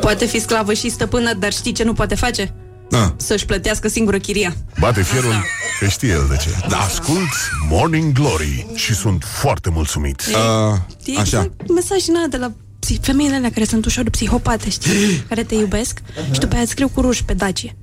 Poate 0.00 0.24
fi 0.26 0.40
sclavă 0.40 0.72
și 0.72 0.88
stăpână, 0.90 1.34
dar 1.34 1.52
știi 1.52 1.72
ce 1.72 1.84
nu 1.84 1.92
poate 1.92 2.14
face? 2.14 2.54
Da. 2.88 3.14
Să-și 3.16 3.46
plătească 3.46 3.88
singură 3.88 4.18
chiria. 4.18 4.54
Bate 4.78 5.02
fierul 5.02 5.44
că 5.80 5.86
știe 5.88 6.08
el 6.08 6.26
de 6.30 6.36
ce. 6.36 6.48
Da. 6.68 6.76
Ascult 6.78 7.28
Morning 7.68 8.12
Glory 8.12 8.66
și 8.74 8.94
sunt 8.94 9.24
foarte 9.40 9.70
mulțumit. 9.70 10.20
Uh, 10.20 10.76
E 11.04 11.12
așa. 11.12 11.20
exact 11.20 11.70
mesaj 11.74 12.02
din 12.04 12.16
ăla 12.16 12.26
de 12.26 12.36
la 12.36 12.46
psi- 12.48 12.54
femeile 13.00 13.34
alea 13.34 13.50
care 13.50 13.64
sunt 13.64 13.84
ușor 13.84 14.10
psihopate, 14.10 14.70
știi? 14.70 14.90
care 15.28 15.42
te 15.44 15.54
iubesc 15.54 15.98
și 16.32 16.38
după 16.40 16.52
aia 16.52 16.62
îți 16.62 16.70
scriu 16.70 16.88
cu 16.88 17.00
ruși 17.00 17.24
pe 17.24 17.34
dacie. 17.34 17.76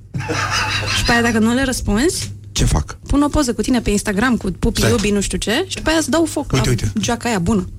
și 0.97 1.03
pe 1.05 1.11
aia 1.11 1.21
dacă 1.21 1.39
nu 1.39 1.53
le 1.53 1.63
răspunzi, 1.63 2.31
Ce 2.51 2.65
fac? 2.65 2.97
pun 3.07 3.21
o 3.21 3.27
poză 3.27 3.53
cu 3.53 3.61
tine 3.61 3.81
pe 3.81 3.89
Instagram 3.89 4.37
cu 4.37 4.51
pupi 4.59 4.79
Stai. 4.79 4.89
iubi, 4.91 5.09
nu 5.09 5.21
știu 5.21 5.37
ce, 5.37 5.65
și 5.67 5.75
după 5.75 5.89
aia 5.89 5.97
îți 5.97 6.09
dau 6.09 6.25
foc 6.25 6.51
Uite, 6.51 6.65
la 6.65 6.69
uite. 6.69 6.91
geaca 6.99 7.29
aia 7.29 7.39
bună. 7.39 7.69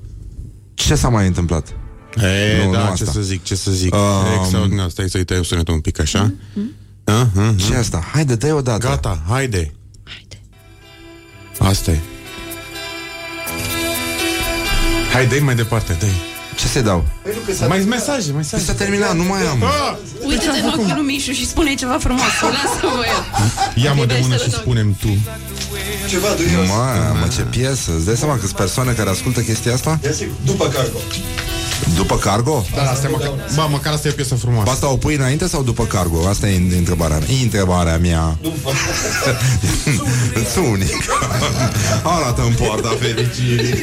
Ce 0.74 0.94
s-a 0.94 1.08
mai 1.08 1.26
întâmplat? 1.26 1.68
E, 2.22 2.64
Nu, 2.64 2.72
da, 2.72 2.78
nu 2.78 2.84
ce 2.84 2.90
asta. 3.02 3.10
să 3.12 3.20
zic, 3.20 3.42
ce 3.42 3.54
să 3.54 3.70
zic. 3.70 3.94
Um, 3.94 4.00
Um, 4.00 4.40
Extraordinar, 4.40 4.88
stai 4.88 5.08
să-i 5.08 5.24
tăiem 5.24 5.42
sunetul 5.42 5.74
un 5.74 5.80
pic 5.80 6.00
așa. 6.00 6.32
Uh-huh. 7.06 7.56
Ce 7.56 7.72
e 7.72 7.76
asta? 7.76 8.04
Haide, 8.12 8.34
dă 8.34 8.54
o 8.54 8.60
dată. 8.60 8.86
Gata, 8.86 9.22
haide. 9.28 9.72
Haide. 10.04 10.40
Asta 11.58 11.90
e. 11.90 11.98
Hai, 15.12 15.26
dă 15.26 15.38
mai 15.42 15.54
departe, 15.54 15.92
dă 16.00 16.06
Ce 16.58 16.66
să-i 16.66 16.82
dau? 16.82 17.04
Mai 17.68 17.78
mesaje, 17.78 18.26
Păi 18.30 18.36
mesaje. 18.36 18.64
s-a 18.64 18.72
terminat, 18.72 19.16
nu 19.16 19.22
mai 19.22 19.40
am. 19.46 19.64
Uite-te 20.26 20.58
în 20.58 20.68
ochiul 20.68 20.92
lui 20.94 21.04
Mișu 21.04 21.32
și 21.32 21.46
spune 21.46 21.74
ceva 21.74 21.98
frumos. 22.00 22.22
Lasă-mă 22.42 23.04
el. 23.06 23.82
Ia-mă 23.84 24.04
de 24.04 24.18
mână 24.22 24.34
și 24.36 24.40
Iubește-l, 24.42 24.60
spunem 24.60 24.96
tu. 25.00 25.16
Ceva 26.08 26.28
duios. 26.36 26.68
Mamă, 26.68 27.26
ce 27.34 27.40
piesă 27.42 27.90
Îți 27.96 28.04
dai 28.04 28.16
seama 28.16 28.36
câți 28.38 28.54
persoane 28.54 28.92
care 28.92 29.10
ascultă 29.10 29.40
chestia 29.40 29.72
asta? 29.74 29.98
Ia 30.04 30.12
sigur, 30.12 30.34
după 30.44 30.68
cargo. 30.68 30.98
După 31.96 32.16
cargo? 32.16 32.64
Da, 32.74 32.82
asta 32.82 33.06
e 33.06 33.10
măcar, 33.10 33.32
ba, 33.54 33.64
măcar 33.66 33.92
asta 33.92 34.08
e 34.08 34.10
o 34.10 34.14
piesă 34.14 34.34
frumoasă. 34.34 34.70
Asta 34.70 34.88
o 34.90 34.96
pui 34.96 35.14
înainte 35.14 35.46
sau 35.48 35.62
după 35.62 35.84
cargo? 35.84 36.26
Asta 36.28 36.48
e 36.48 36.76
întrebarea 36.76 37.18
mea. 37.18 37.26
E 37.40 37.42
întrebarea 37.42 37.98
mea. 37.98 38.38
Sunic. 40.54 41.04
arată 42.16 42.42
în 42.42 42.52
poarta 42.52 42.96
fericirii. 43.00 43.82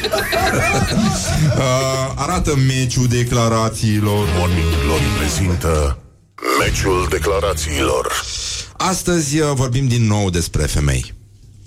uh, 1.56 2.12
arată 2.14 2.54
meciul 2.66 3.06
declarațiilor. 3.06 4.28
Morning 4.38 4.64
Glory 4.84 5.04
prezintă 5.18 5.98
Meciul 6.58 7.06
declarațiilor. 7.10 8.22
Astăzi 8.76 9.38
uh, 9.38 9.50
vorbim 9.54 9.88
din 9.88 10.06
nou 10.06 10.30
despre 10.30 10.62
femei. 10.62 11.14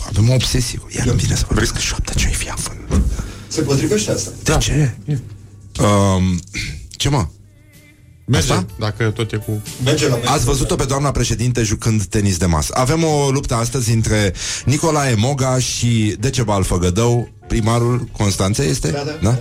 Avem 0.07 0.29
o 0.29 0.33
obsesie. 0.33 0.79
Iar 0.97 1.07
îmi 1.07 1.19
vine 1.19 1.35
să 1.35 1.43
vorbesc 1.47 1.73
în 1.73 1.79
șoaptă 1.79 2.13
ce-i 2.15 2.33
fi 2.33 2.49
afând. 2.49 3.01
Se 3.47 3.61
potrivește 3.61 4.11
asta. 4.11 4.31
De 4.43 4.57
ce? 4.59 4.97
Um, 5.79 6.39
ce 6.89 7.09
mă? 7.09 7.27
Merge, 8.25 8.51
Asta? 8.51 8.65
dacă 8.79 9.09
tot 9.09 9.31
e 9.31 9.37
cu... 9.37 9.61
Merge 9.83 10.07
la 10.07 10.19
Ați 10.25 10.45
văzut-o 10.45 10.75
pe 10.75 10.83
doamna 10.83 11.11
președinte 11.11 11.63
jucând 11.63 12.03
tenis 12.03 12.37
de 12.37 12.45
masă. 12.45 12.73
Avem 12.75 13.03
o 13.03 13.29
luptă 13.29 13.55
astăzi 13.55 13.91
între 13.91 14.33
Nicolae 14.65 15.15
Moga 15.15 15.59
și 15.59 16.15
Decebal 16.19 16.63
Făgădău, 16.63 17.29
primarul 17.49 18.07
Constanței 18.11 18.69
este? 18.69 18.89
Da, 18.89 19.03
da. 19.05 19.29
da? 19.29 19.37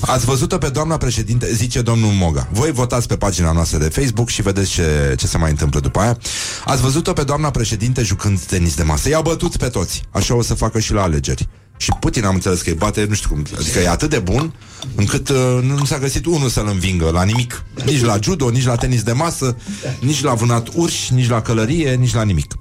Ați 0.00 0.24
văzut-o 0.24 0.58
pe 0.58 0.68
doamna 0.68 0.96
președinte, 0.96 1.52
zice 1.54 1.80
domnul 1.80 2.12
Moga. 2.12 2.48
Voi 2.52 2.72
votați 2.72 3.06
pe 3.06 3.16
pagina 3.16 3.52
noastră 3.52 3.78
de 3.78 3.88
Facebook 3.88 4.28
și 4.28 4.42
vedeți 4.42 4.70
ce, 4.70 5.14
ce 5.16 5.26
se 5.26 5.38
mai 5.38 5.50
întâmplă 5.50 5.80
după 5.80 5.98
aia. 6.00 6.18
Ați 6.64 6.82
văzut-o 6.82 7.12
pe 7.12 7.22
doamna 7.22 7.50
președinte 7.50 8.02
jucând 8.02 8.40
tenis 8.40 8.74
de 8.74 8.82
masă. 8.82 9.08
I-a 9.08 9.20
bătut 9.20 9.56
pe 9.56 9.68
toți. 9.68 10.02
Așa 10.10 10.34
o 10.34 10.42
să 10.42 10.54
facă 10.54 10.78
și 10.78 10.92
la 10.92 11.02
alegeri. 11.02 11.48
Și 11.76 11.92
Putin 12.00 12.24
am 12.24 12.34
înțeles 12.34 12.60
că 12.60 12.68
îi 12.68 12.74
bate, 12.74 13.06
nu 13.08 13.14
știu 13.14 13.28
cum, 13.28 13.44
adică 13.58 13.78
e 13.78 13.88
atât 13.88 14.10
de 14.10 14.18
bun 14.18 14.54
încât 14.94 15.28
uh, 15.28 15.36
nu, 15.62 15.74
nu 15.74 15.84
s-a 15.84 15.98
găsit 15.98 16.26
unul 16.26 16.48
să-l 16.48 16.68
învingă 16.68 17.10
la 17.10 17.22
nimic. 17.22 17.64
Nici 17.84 18.02
la 18.02 18.18
judo, 18.22 18.50
nici 18.50 18.64
la 18.64 18.74
tenis 18.74 19.02
de 19.02 19.12
masă, 19.12 19.56
nici 20.00 20.22
la 20.22 20.34
vânat 20.34 20.68
urși, 20.74 21.14
nici 21.14 21.28
la 21.28 21.42
călărie, 21.42 21.94
nici 21.94 22.14
la 22.14 22.22
nimic. 22.22 22.54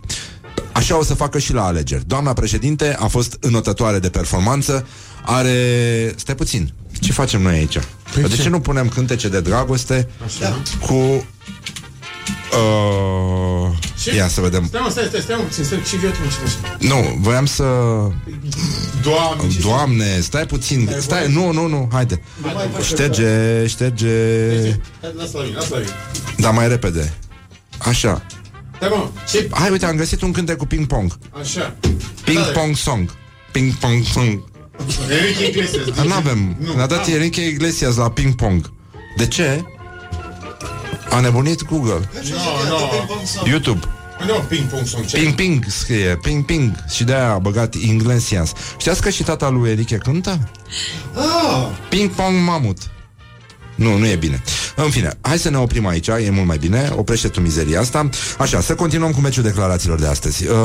Așa 0.78 0.98
o 0.98 1.04
să 1.04 1.14
facă 1.14 1.40
și 1.40 1.54
la 1.54 1.66
alegeri. 1.66 2.04
Doamna 2.08 2.34
președinte 2.34 2.96
a 3.00 3.08
fost 3.08 3.38
înotătoare 3.40 4.00
de 4.00 4.10
performanță, 4.10 4.88
are... 5.26 6.14
Stai 6.16 6.36
puțin, 6.36 6.74
ce 7.00 7.12
facem 7.12 7.42
noi 7.42 7.54
aici? 7.54 7.80
Păi 8.14 8.24
de 8.24 8.36
ce? 8.36 8.42
ce 8.42 8.50
nu 8.50 8.60
punem 8.60 8.90
cântece 8.90 9.30
de 9.30 9.42
dragoste 9.42 10.08
Așa. 10.26 10.62
cu... 10.80 10.94
Uh, 10.94 11.22
ia 14.16 14.28
să 14.28 14.42
vedem. 14.42 14.66
Stai 14.68 14.82
mă, 14.84 14.90
stai, 14.90 15.06
stai, 15.08 15.22
stai 15.22 15.36
mă 15.38 15.44
puțin, 15.44 15.64
stai, 15.64 15.82
ce 15.90 15.96
viață 15.96 16.18
mă 16.24 16.30
Nu, 16.88 17.18
voiam 17.20 17.46
să... 17.46 17.64
Doamne, 19.02 19.48
ce 19.52 19.60
Doamne, 19.60 20.20
stai 20.20 20.46
puțin, 20.46 20.90
stai, 21.00 21.32
nu, 21.32 21.52
nu, 21.52 21.68
nu, 21.68 21.90
haide. 21.92 22.22
Șterge, 22.84 23.66
șterge, 23.68 24.08
Hai, 25.02 25.14
Lasă 25.18 25.38
la 25.38 25.44
mine, 25.44 25.56
lasă 25.56 25.74
la 25.74 25.80
mine. 25.80 25.92
dar 26.38 26.54
mai 26.54 26.68
repede. 26.68 27.14
Așa. 27.78 28.26
Stai 28.78 28.90
mă, 28.90 29.10
ce... 29.30 29.48
Hai, 29.52 29.70
uite, 29.70 29.86
am 29.86 29.96
găsit 29.96 30.22
un 30.22 30.32
cântec 30.32 30.58
cu 30.58 30.66
ping-pong. 30.66 31.18
Așa. 31.40 31.76
Ping-pong 32.24 32.76
song. 32.76 33.10
Ping-pong 33.52 34.04
song. 34.04 34.44
Enrique 35.10 35.48
Iglesias. 35.48 35.96
Dar 35.96 36.06
n-avem. 36.06 36.56
Nu. 36.60 36.74
Ne-a 36.76 36.86
dat 36.86 37.08
Enrique 37.08 37.48
Iglesias 37.48 37.96
la 37.96 38.10
ping-pong. 38.10 38.72
De 39.16 39.28
ce? 39.28 39.64
A 41.10 41.20
nebunit 41.20 41.66
Google. 41.66 42.10
Nu, 42.14 42.78
nu. 43.44 43.48
YouTube. 43.48 43.80
Nu, 44.28 44.34
ping-pong 44.34 44.86
song. 44.86 45.06
Ce? 45.06 45.18
Ping-ping 45.18 45.66
scrie, 45.68 46.20
ping-ping. 46.22 46.72
Și 46.90 47.04
de-aia 47.04 47.32
a 47.32 47.38
băgat 47.38 47.74
Iglesias. 47.74 48.52
Știați 48.78 49.02
că 49.02 49.10
și 49.10 49.24
tata 49.24 49.50
lui 49.50 49.70
Enrique 49.70 49.98
cântă? 49.98 50.50
Ping-pong 51.90 52.44
mamut. 52.46 52.78
Nu, 53.76 53.98
nu 53.98 54.06
e 54.06 54.16
bine. 54.16 54.44
În 54.84 54.90
fine, 54.90 55.18
hai 55.22 55.38
să 55.38 55.50
ne 55.50 55.58
oprim 55.58 55.88
aici, 55.88 56.08
e 56.08 56.30
mult 56.32 56.48
mai 56.48 56.58
bine. 56.58 56.92
Oprește 56.96 57.28
tu 57.28 57.42
mizeria 57.42 57.80
asta. 57.80 58.10
Așa, 58.38 58.62
să 58.62 58.76
continuăm 58.76 59.12
cu 59.12 59.20
meciul 59.20 59.44
declarațiilor 59.44 60.00
de 60.00 60.08
astăzi. 60.08 60.48
Uh, 60.48 60.58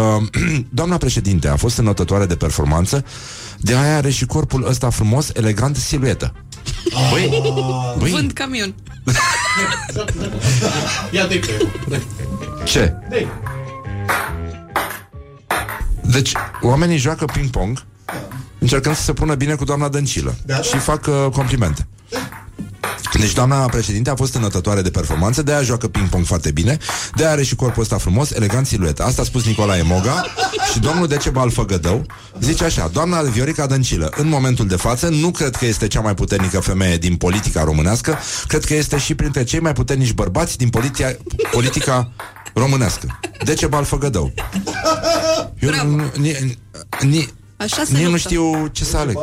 doamna 0.78 0.96
președinte 0.96 1.48
a 1.48 1.56
fost 1.56 1.78
înotătoare 1.78 2.26
de 2.26 2.36
performanță, 2.36 3.04
de 3.58 3.74
aia 3.74 3.96
are 3.96 4.10
și 4.10 4.26
corpul 4.26 4.66
ăsta 4.68 4.90
frumos, 4.90 5.30
elegant, 5.34 5.76
siluetă. 5.76 6.34
Băi, 7.10 7.42
băi, 7.98 8.10
Vând 8.10 8.32
camion. 8.32 8.74
Ia 11.10 11.26
de 11.26 11.40
pe 11.88 12.02
ce? 12.64 12.94
Dă-i. 13.10 13.26
Deci, 16.02 16.32
oamenii 16.60 16.96
joacă 16.96 17.24
ping-pong 17.24 17.84
încercând 18.58 18.96
să 18.96 19.02
se 19.02 19.12
pună 19.12 19.34
bine 19.34 19.54
cu 19.54 19.64
doamna 19.64 19.88
Dăncilă 19.88 20.34
Da, 20.46 20.54
da. 20.54 20.62
și 20.62 20.76
fac 20.76 21.06
uh, 21.06 21.26
complimente. 21.32 21.86
Deci 23.18 23.32
doamna 23.32 23.56
președinte 23.64 24.10
a 24.10 24.14
fost 24.14 24.34
înătătoare 24.34 24.82
de 24.82 24.90
performanță, 24.90 25.42
de 25.42 25.52
aia 25.52 25.62
joacă 25.62 25.88
ping-pong 25.88 26.24
foarte 26.26 26.50
bine, 26.50 26.76
de 27.16 27.22
aia 27.22 27.32
are 27.32 27.42
și 27.42 27.54
corpul 27.54 27.82
ăsta 27.82 27.98
frumos, 27.98 28.30
elegant 28.30 28.66
siluetă. 28.66 29.02
Asta 29.04 29.22
a 29.22 29.24
spus 29.24 29.44
Nicolae 29.44 29.82
Moga 29.82 30.24
și 30.72 30.78
domnul 30.78 31.06
Decebal 31.06 31.50
Făgădău 31.50 32.06
zice 32.40 32.64
așa, 32.64 32.90
doamna 32.92 33.20
Viorica 33.22 33.66
Dăncilă, 33.66 34.12
în 34.16 34.28
momentul 34.28 34.66
de 34.66 34.76
față, 34.76 35.08
nu 35.08 35.30
cred 35.30 35.56
că 35.56 35.66
este 35.66 35.86
cea 35.86 36.00
mai 36.00 36.14
puternică 36.14 36.60
femeie 36.60 36.96
din 36.96 37.16
politica 37.16 37.64
românească, 37.64 38.18
cred 38.46 38.64
că 38.64 38.74
este 38.74 38.98
și 38.98 39.14
printre 39.14 39.44
cei 39.44 39.60
mai 39.60 39.72
puternici 39.72 40.12
bărbați 40.12 40.56
din 40.56 40.68
poliția, 40.68 41.16
politica 41.50 42.12
românească. 42.54 43.20
Decebal 43.44 43.84
Făgădău. 43.84 44.32
Eu 45.58 45.70
nu, 45.86 46.02
ni, 46.16 46.58
ni, 47.00 47.28
Așa 47.56 47.82
se 47.84 47.92
Nici 47.92 48.02
nu 48.02 48.10
luptă. 48.10 48.18
știu 48.28 48.66
ce 48.72 48.84
să 48.84 48.96
aleg. 48.96 49.16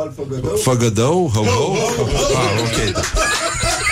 Făgădău? 0.62 1.30
Hău-hău? 1.34 1.76
Ah, 2.34 2.60
ok, 2.60 2.92
da. 2.92 3.00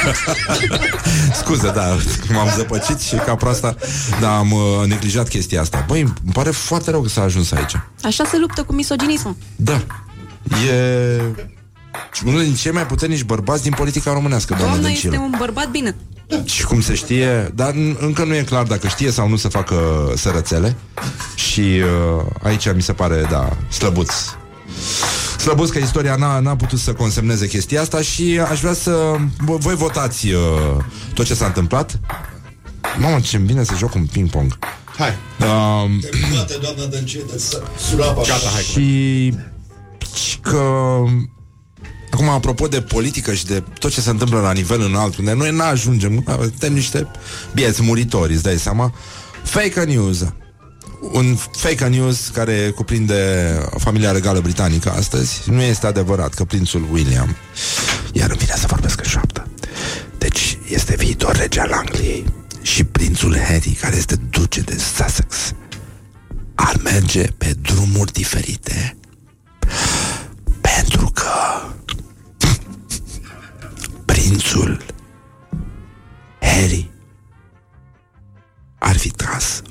Scuze, 1.40 1.70
da, 1.74 1.96
m-am 2.32 2.49
zăpăcit 2.57 3.01
și 3.01 3.14
ca 3.14 3.34
proasta 3.34 3.74
Dar 4.20 4.36
am 4.36 4.53
uh, 4.53 4.86
neglijat 4.86 5.28
chestia 5.28 5.61
asta 5.61 5.84
Băi, 5.88 6.01
îmi 6.01 6.32
pare 6.32 6.51
foarte 6.51 6.90
rău 6.90 7.01
că 7.01 7.09
s-a 7.09 7.22
ajuns 7.22 7.53
aici 7.53 7.72
Așa 8.03 8.24
se 8.24 8.38
luptă 8.38 8.62
cu 8.62 8.72
misoginismul. 8.72 9.36
Da 9.57 9.80
E 10.70 11.20
unul 12.26 12.42
din 12.42 12.55
cei 12.55 12.72
mai 12.72 12.86
puternici 12.86 13.22
bărbați 13.24 13.62
din 13.62 13.72
politica 13.72 14.12
românească, 14.12 14.49
doamna 14.55 14.68
Doamna 14.70 14.88
Dăncilă. 14.88 15.12
este 15.12 15.24
un 15.24 15.34
bărbat 15.38 15.70
bine. 15.70 15.94
Și 16.44 16.64
cum 16.64 16.80
se 16.80 16.94
știe, 16.94 17.51
dar 17.55 17.72
n- 17.72 17.99
încă 17.99 18.24
nu 18.24 18.34
e 18.34 18.42
clar 18.42 18.62
dacă 18.62 18.88
știe 18.88 19.11
sau 19.11 19.28
nu 19.28 19.36
să 19.36 19.49
facă 19.49 19.76
sărățele. 20.16 20.76
Și 21.34 21.61
uh, 21.61 22.24
aici 22.42 22.72
mi 22.74 22.82
se 22.82 22.92
pare, 22.92 23.26
da, 23.30 23.49
slăbuț. 23.70 24.12
Slăbuț 25.38 25.70
că 25.70 25.78
istoria 25.78 26.16
n-a, 26.16 26.38
n-a 26.38 26.56
putut 26.56 26.78
să 26.78 26.92
consemneze 26.92 27.46
chestia 27.48 27.80
asta 27.80 28.02
și 28.02 28.40
aș 28.50 28.60
vrea 28.60 28.72
să... 28.74 29.14
vo- 29.18 29.58
Voi 29.58 29.74
votați 29.74 30.26
uh, 30.28 30.40
tot 31.14 31.26
ce 31.26 31.34
s-a 31.34 31.46
întâmplat. 31.46 32.00
Mamă, 32.98 33.20
ce 33.20 33.38
bine 33.38 33.64
să 33.64 33.74
joc 33.76 33.94
un 33.94 34.06
ping-pong. 34.12 34.58
Hai. 34.98 35.10
Um, 35.40 35.98
Terminate, 36.00 36.54
doamna 36.62 36.84
Dăncilă, 36.84 37.24
surapa. 37.88 38.22
Gata, 38.26 38.48
hai. 38.54 38.62
și 38.62 39.34
și 40.26 40.38
că 40.38 40.62
Acum, 42.10 42.28
apropo 42.28 42.66
de 42.66 42.80
politică 42.80 43.34
și 43.34 43.46
de 43.46 43.62
tot 43.78 43.90
ce 43.92 44.00
se 44.00 44.10
întâmplă 44.10 44.40
la 44.40 44.52
nivel 44.52 44.80
înalt, 44.80 45.16
unde 45.16 45.32
noi 45.32 45.50
n-ajungem, 45.56 46.24
suntem 46.40 46.72
niște 46.72 47.06
bieți 47.54 47.82
muritori, 47.82 48.32
îți 48.32 48.42
dai 48.42 48.56
seama, 48.58 48.94
fake 49.42 49.80
news. 49.84 50.24
Un 51.01 51.36
fake 51.36 51.86
news 51.86 52.28
care 52.28 52.70
cuprinde 52.70 53.14
familia 53.78 54.12
regală 54.12 54.40
britanică 54.40 54.90
astăzi. 54.90 55.51
Nu 55.51 55.61
este 55.61 55.86
adevărat 55.86 56.34
că 56.34 56.44
prințul 56.44 56.88
William, 56.92 57.36
iar 58.12 58.28
îmi 58.28 58.38
vine 58.38 58.55
să 58.57 58.66
vorbesc 58.66 58.99
în 58.99 59.09
șoaptă, 59.09 59.49
deci 60.18 60.59
este 60.68 60.94
viitor 60.96 61.36
rege 61.36 61.61
al 61.61 61.72
Angliei 61.72 62.24
și 62.62 62.84
prințul 62.84 63.38
Harry, 63.38 63.78
care 63.80 63.96
este 63.96 64.16
duce 64.30 64.61
de 64.61 64.78
Sussex, 64.96 65.53
ar 66.55 66.76
merge 66.82 67.22
pe 67.38 67.55
drumuri 67.62 68.12
diferite 68.12 68.96
pentru 70.61 71.11
că 71.14 71.30
prințul 74.05 74.84
Harry 76.40 76.90
ar 78.78 78.96
fi 78.96 79.09
tras 79.09 79.62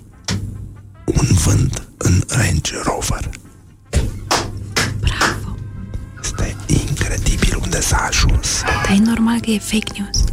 un 1.19 1.27
vânt 1.45 1.87
în 1.97 2.23
Range 2.27 2.73
Rover. 2.83 3.29
Bravo. 4.99 5.55
Este 6.21 6.55
incredibil 6.67 7.59
unde 7.61 7.81
s-a 7.81 7.97
ajuns. 8.09 8.47
Dar 8.63 8.95
e 8.95 8.99
normal 9.05 9.39
că 9.39 9.49
e 9.49 9.59
fake 9.59 9.91
news. 9.97 10.23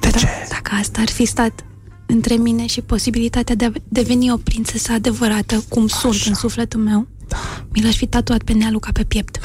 De 0.00 0.10
ce? 0.10 0.28
Dacă 0.48 0.70
asta 0.80 1.00
ar 1.00 1.08
fi 1.08 1.24
stat 1.24 1.64
între 2.06 2.34
mine 2.34 2.66
și 2.66 2.80
posibilitatea 2.80 3.54
de 3.54 3.64
a 3.64 3.70
deveni 3.88 4.32
o 4.32 4.36
prințesă 4.36 4.92
adevărată, 4.92 5.64
cum 5.68 5.86
sunt 5.86 6.22
în 6.26 6.34
sufletul 6.34 6.80
meu, 6.80 7.06
mi 7.68 7.82
l-aș 7.82 7.96
fi 7.96 8.06
tatuat 8.06 8.42
pe 8.42 8.52
nealuca 8.52 8.90
pe 8.92 9.04
piept. 9.04 9.36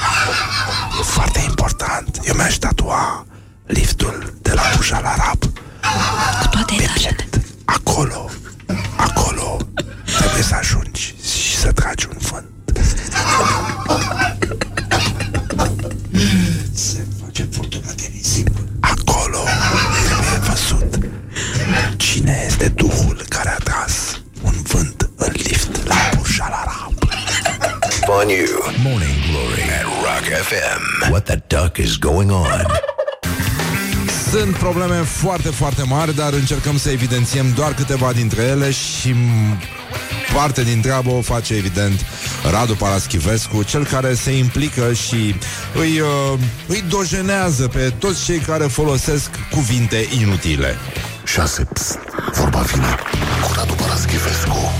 E 1.00 1.02
foarte 1.02 1.40
important. 1.48 2.20
Eu 2.24 2.34
mi-aș 2.34 2.56
tatua 2.56 3.26
liftul 3.66 4.34
de 4.42 4.52
la 4.52 4.62
Bujal 4.76 5.04
Arab. 5.04 5.42
Cu 6.40 6.48
toate 6.50 6.74
Pe 6.76 6.82
etajele. 6.82 7.14
piept. 7.30 7.46
Acolo. 7.64 8.30
Acolo. 8.96 9.56
Trebuie 10.20 10.42
să 10.42 10.54
ajungi 10.54 11.14
și 11.22 11.56
să 11.56 11.72
tragi 11.72 12.06
un 12.10 12.16
vânt. 12.30 12.48
Se 16.74 17.06
face 17.24 17.48
furtuna 17.52 17.92
de 17.96 18.10
nisip. 18.12 18.48
Acolo 18.80 19.38
trebuie 20.04 20.38
văzut 20.48 20.98
cine 21.96 22.42
este 22.46 22.68
duhul 22.68 23.24
care 23.28 23.48
a 23.48 23.56
tras 23.64 24.20
un 24.42 24.54
vânt 24.62 25.10
în 25.16 25.32
lift 25.32 25.86
la 25.86 25.94
Bujal 26.16 26.52
Arab. 26.52 26.94
On 28.20 28.28
you. 28.28 28.72
Morning 28.82 29.16
Glory 29.30 29.62
at 29.78 29.86
Rock 30.04 30.24
FM. 30.48 31.10
What 31.10 31.24
the 31.24 31.42
duck 31.46 31.76
is 31.76 31.96
going 31.98 32.30
on? 32.30 32.66
Sunt 34.30 34.56
probleme 34.56 34.96
foarte, 34.96 35.48
foarte 35.48 35.82
mari, 35.82 36.14
dar 36.14 36.32
încercăm 36.32 36.78
să 36.78 36.90
evidențiem 36.90 37.52
doar 37.54 37.74
câteva 37.74 38.12
dintre 38.12 38.42
ele 38.42 38.70
și 38.70 39.12
m, 39.12 39.58
parte 40.34 40.62
din 40.62 40.80
treabă 40.80 41.10
o 41.10 41.20
face, 41.20 41.54
evident, 41.54 42.06
Radu 42.50 42.74
Paraschivescu, 42.74 43.62
cel 43.62 43.86
care 43.86 44.14
se 44.14 44.36
implică 44.36 44.92
și 44.92 45.34
îi, 45.74 46.00
uh, 46.00 46.38
îi 46.66 46.84
dojenează 46.88 47.68
pe 47.68 47.92
toți 47.98 48.24
cei 48.24 48.38
care 48.38 48.64
folosesc 48.64 49.30
cuvinte 49.50 50.08
inutile. 50.20 50.76
6. 51.24 51.64
Psst, 51.72 51.98
vorba 52.32 52.58
vine 52.58 52.94
cu 53.46 53.52
Radu 53.54 53.72
Paraschivescu. 53.72 54.72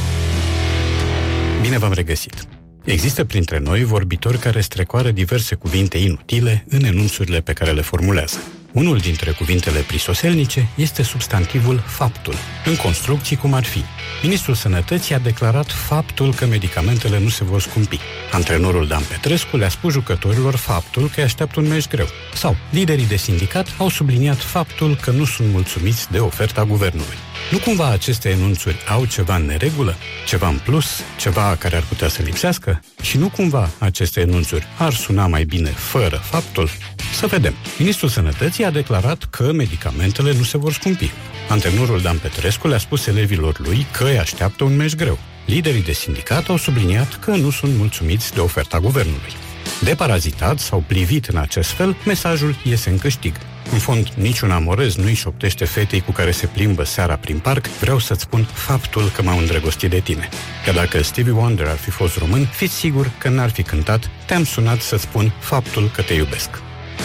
Bine 1.62 1.78
v-am 1.78 1.92
regăsit! 1.92 2.39
Există 2.84 3.24
printre 3.24 3.58
noi 3.58 3.84
vorbitori 3.84 4.38
care 4.38 4.60
strecoară 4.60 5.10
diverse 5.10 5.54
cuvinte 5.54 5.98
inutile 5.98 6.64
în 6.68 6.84
enunțurile 6.84 7.40
pe 7.40 7.52
care 7.52 7.70
le 7.70 7.80
formulează. 7.80 8.38
Unul 8.72 8.98
dintre 8.98 9.30
cuvintele 9.30 9.80
prisoselnice 9.80 10.68
este 10.74 11.02
substantivul 11.02 11.82
faptul, 11.86 12.34
în 12.64 12.76
construcții 12.76 13.36
cum 13.36 13.52
ar 13.52 13.64
fi. 13.64 13.82
Ministrul 14.22 14.54
Sănătății 14.54 15.14
a 15.14 15.18
declarat 15.18 15.70
faptul 15.70 16.34
că 16.34 16.46
medicamentele 16.46 17.18
nu 17.18 17.28
se 17.28 17.44
vor 17.44 17.60
scumpi. 17.60 17.98
Antrenorul 18.32 18.86
Dan 18.86 19.02
Petrescu 19.08 19.56
le-a 19.56 19.68
spus 19.68 19.92
jucătorilor 19.92 20.56
faptul 20.56 21.02
că 21.02 21.12
îi 21.16 21.22
așteaptă 21.22 21.60
un 21.60 21.68
meci 21.68 21.88
greu. 21.88 22.06
Sau, 22.34 22.56
liderii 22.70 23.06
de 23.06 23.16
sindicat 23.16 23.74
au 23.78 23.88
subliniat 23.88 24.38
faptul 24.38 24.96
că 24.96 25.10
nu 25.10 25.24
sunt 25.24 25.52
mulțumiți 25.52 26.10
de 26.10 26.18
oferta 26.18 26.64
guvernului. 26.64 27.16
Nu 27.50 27.58
cumva 27.58 27.90
aceste 27.90 28.28
enunțuri 28.28 28.76
au 28.88 29.04
ceva 29.04 29.36
în 29.36 29.44
neregulă? 29.44 29.94
Ceva 30.26 30.48
în 30.48 30.60
plus? 30.64 30.86
Ceva 31.18 31.56
care 31.58 31.76
ar 31.76 31.82
putea 31.88 32.08
să 32.08 32.22
lipsească? 32.22 32.82
Și 33.02 33.18
nu 33.18 33.28
cumva 33.28 33.70
aceste 33.78 34.20
enunțuri 34.20 34.66
ar 34.78 34.92
suna 34.92 35.26
mai 35.26 35.44
bine 35.44 35.68
fără 35.68 36.16
faptul? 36.16 36.68
Să 37.14 37.26
vedem. 37.26 37.54
Ministrul 37.78 38.08
Sănătății 38.08 38.64
a 38.64 38.70
declarat 38.70 39.24
că 39.30 39.52
medicamentele 39.52 40.32
nu 40.32 40.42
se 40.42 40.58
vor 40.58 40.72
scumpi. 40.72 41.10
Antrenorul 41.48 42.00
Dan 42.00 42.18
Petrescu 42.18 42.68
le-a 42.68 42.78
spus 42.78 43.06
elevilor 43.06 43.58
lui 43.58 43.86
că 43.92 44.04
îi 44.04 44.18
așteaptă 44.18 44.64
un 44.64 44.76
meci 44.76 44.94
greu. 44.94 45.18
Liderii 45.46 45.82
de 45.82 45.92
sindicat 45.92 46.48
au 46.48 46.56
subliniat 46.56 47.18
că 47.18 47.30
nu 47.30 47.50
sunt 47.50 47.76
mulțumiți 47.76 48.34
de 48.34 48.40
oferta 48.40 48.78
guvernului. 48.78 49.32
Deparazitat 49.80 50.58
sau 50.58 50.84
privit 50.86 51.26
în 51.26 51.36
acest 51.36 51.70
fel, 51.70 51.96
mesajul 52.06 52.56
iese 52.64 52.90
în 52.90 52.98
câștig. 52.98 53.34
În 53.72 53.78
fond, 53.78 54.08
niciun 54.14 54.50
amorez 54.50 54.94
nu-i 54.94 55.14
șoptește 55.14 55.64
fetei 55.64 56.00
cu 56.00 56.12
care 56.12 56.30
se 56.30 56.46
plimbă 56.46 56.84
seara 56.84 57.16
prin 57.16 57.38
parc, 57.38 57.66
vreau 57.66 57.98
să-ți 57.98 58.22
spun 58.22 58.44
faptul 58.52 59.10
că 59.14 59.22
m-am 59.22 59.38
îndrăgostit 59.38 59.90
de 59.90 60.00
tine. 60.00 60.28
Că 60.64 60.72
dacă 60.72 61.02
Stevie 61.02 61.32
Wonder 61.32 61.66
ar 61.66 61.76
fi 61.76 61.90
fost 61.90 62.16
român, 62.16 62.46
fiți 62.46 62.74
sigur 62.74 63.10
că 63.18 63.28
n-ar 63.28 63.50
fi 63.50 63.62
cântat 63.62 64.10
Te-am 64.26 64.44
sunat 64.44 64.80
să 64.80 64.96
spun 64.96 65.32
faptul 65.38 65.90
că 65.94 66.02
te 66.02 66.14
iubesc. 66.14 66.50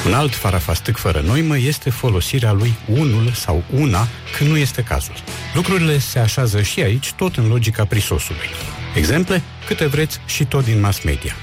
Un 0.05 0.13
alt 0.13 0.35
farafastâc 0.35 0.97
fără 0.97 1.19
noimă 1.25 1.57
este 1.57 1.89
folosirea 1.89 2.51
lui 2.51 2.73
unul 2.87 3.31
sau 3.31 3.63
una 3.73 4.07
când 4.37 4.49
nu 4.49 4.57
este 4.57 4.81
cazul. 4.81 5.15
Lucrurile 5.53 5.97
se 5.97 6.19
așează 6.19 6.61
și 6.61 6.81
aici 6.81 7.11
tot 7.11 7.35
în 7.35 7.47
logica 7.47 7.85
prisosului. 7.85 8.49
Exemple? 8.95 9.41
Câte 9.67 9.85
vreți 9.85 10.19
și 10.25 10.45
tot 10.45 10.63
din 10.63 10.79
mass 10.79 11.03
media. 11.03 11.33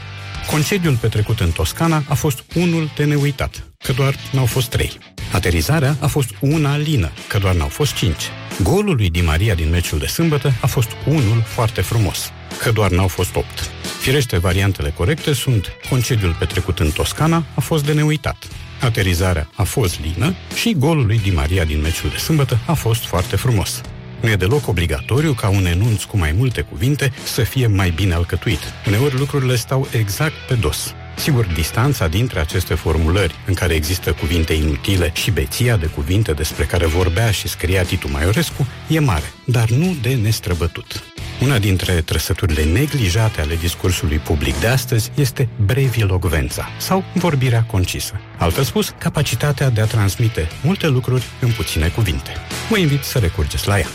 Concediul 0.50 0.96
petrecut 0.96 1.40
în 1.40 1.50
Toscana 1.50 2.02
a 2.08 2.14
fost 2.14 2.44
unul 2.54 2.90
de 2.96 3.04
neuitat, 3.04 3.64
că 3.82 3.92
doar 3.92 4.14
n-au 4.32 4.46
fost 4.46 4.68
trei. 4.68 4.98
Aterizarea 5.32 5.96
a 6.00 6.06
fost 6.06 6.30
una 6.40 6.76
lină, 6.76 7.12
că 7.28 7.38
doar 7.38 7.54
n-au 7.54 7.68
fost 7.68 7.94
cinci. 7.94 8.22
Golul 8.62 8.96
lui 8.96 9.10
Di 9.10 9.20
Maria 9.20 9.54
din 9.54 9.70
meciul 9.70 9.98
de 9.98 10.06
sâmbătă 10.06 10.52
a 10.60 10.66
fost 10.66 10.90
unul 11.06 11.42
foarte 11.46 11.80
frumos, 11.80 12.30
că 12.62 12.70
doar 12.70 12.90
n-au 12.90 13.08
fost 13.08 13.36
opt. 13.36 13.70
Firește, 14.00 14.38
variantele 14.38 14.90
corecte 14.90 15.32
sunt 15.32 15.66
concediul 15.88 16.36
petrecut 16.38 16.78
în 16.78 16.90
Toscana 16.90 17.44
a 17.54 17.60
fost 17.60 17.84
de 17.84 17.92
neuitat. 17.92 18.46
Aterizarea 18.80 19.48
a 19.54 19.62
fost 19.62 20.00
lină 20.00 20.34
și 20.54 20.74
golul 20.78 21.06
lui 21.06 21.18
Di 21.18 21.30
Maria 21.30 21.64
din 21.64 21.80
meciul 21.80 22.10
de 22.10 22.16
sâmbătă 22.16 22.58
a 22.66 22.72
fost 22.72 23.04
foarte 23.04 23.36
frumos. 23.36 23.80
Nu 24.20 24.30
e 24.30 24.36
deloc 24.36 24.68
obligatoriu 24.68 25.32
ca 25.32 25.48
un 25.48 25.66
enunț 25.66 26.02
cu 26.02 26.16
mai 26.16 26.32
multe 26.32 26.60
cuvinte 26.60 27.12
să 27.24 27.42
fie 27.42 27.66
mai 27.66 27.90
bine 27.90 28.14
alcătuit. 28.14 28.60
Uneori 28.86 29.18
lucrurile 29.18 29.56
stau 29.56 29.88
exact 29.92 30.34
pe 30.48 30.54
dos. 30.54 30.94
Sigur, 31.16 31.46
distanța 31.46 32.08
dintre 32.08 32.40
aceste 32.40 32.74
formulări, 32.74 33.34
în 33.46 33.54
care 33.54 33.74
există 33.74 34.12
cuvinte 34.12 34.52
inutile 34.52 35.10
și 35.14 35.30
beția 35.30 35.76
de 35.76 35.86
cuvinte 35.86 36.32
despre 36.32 36.64
care 36.64 36.86
vorbea 36.86 37.30
și 37.30 37.48
scria 37.48 37.82
Titu 37.82 38.08
Maiorescu, 38.10 38.66
e 38.88 38.98
mare, 38.98 39.32
dar 39.44 39.68
nu 39.68 39.96
de 40.02 40.14
nestrăbătut. 40.14 41.04
Una 41.42 41.58
dintre 41.58 41.92
trăsăturile 41.92 42.64
neglijate 42.64 43.40
ale 43.40 43.56
discursului 43.56 44.18
public 44.18 44.60
de 44.60 44.66
astăzi 44.66 45.10
este 45.14 45.48
brevilogvența 45.64 46.68
sau 46.78 47.04
vorbirea 47.14 47.62
concisă. 47.62 48.20
Altfel 48.38 48.64
spus, 48.64 48.94
capacitatea 48.98 49.70
de 49.70 49.80
a 49.80 49.84
transmite 49.84 50.48
multe 50.62 50.88
lucruri 50.88 51.24
în 51.40 51.50
puține 51.50 51.88
cuvinte. 51.88 52.30
Vă 52.70 52.78
invit 52.78 53.02
să 53.02 53.18
recurgeți 53.18 53.66
la 53.66 53.78
ea. 53.78 53.88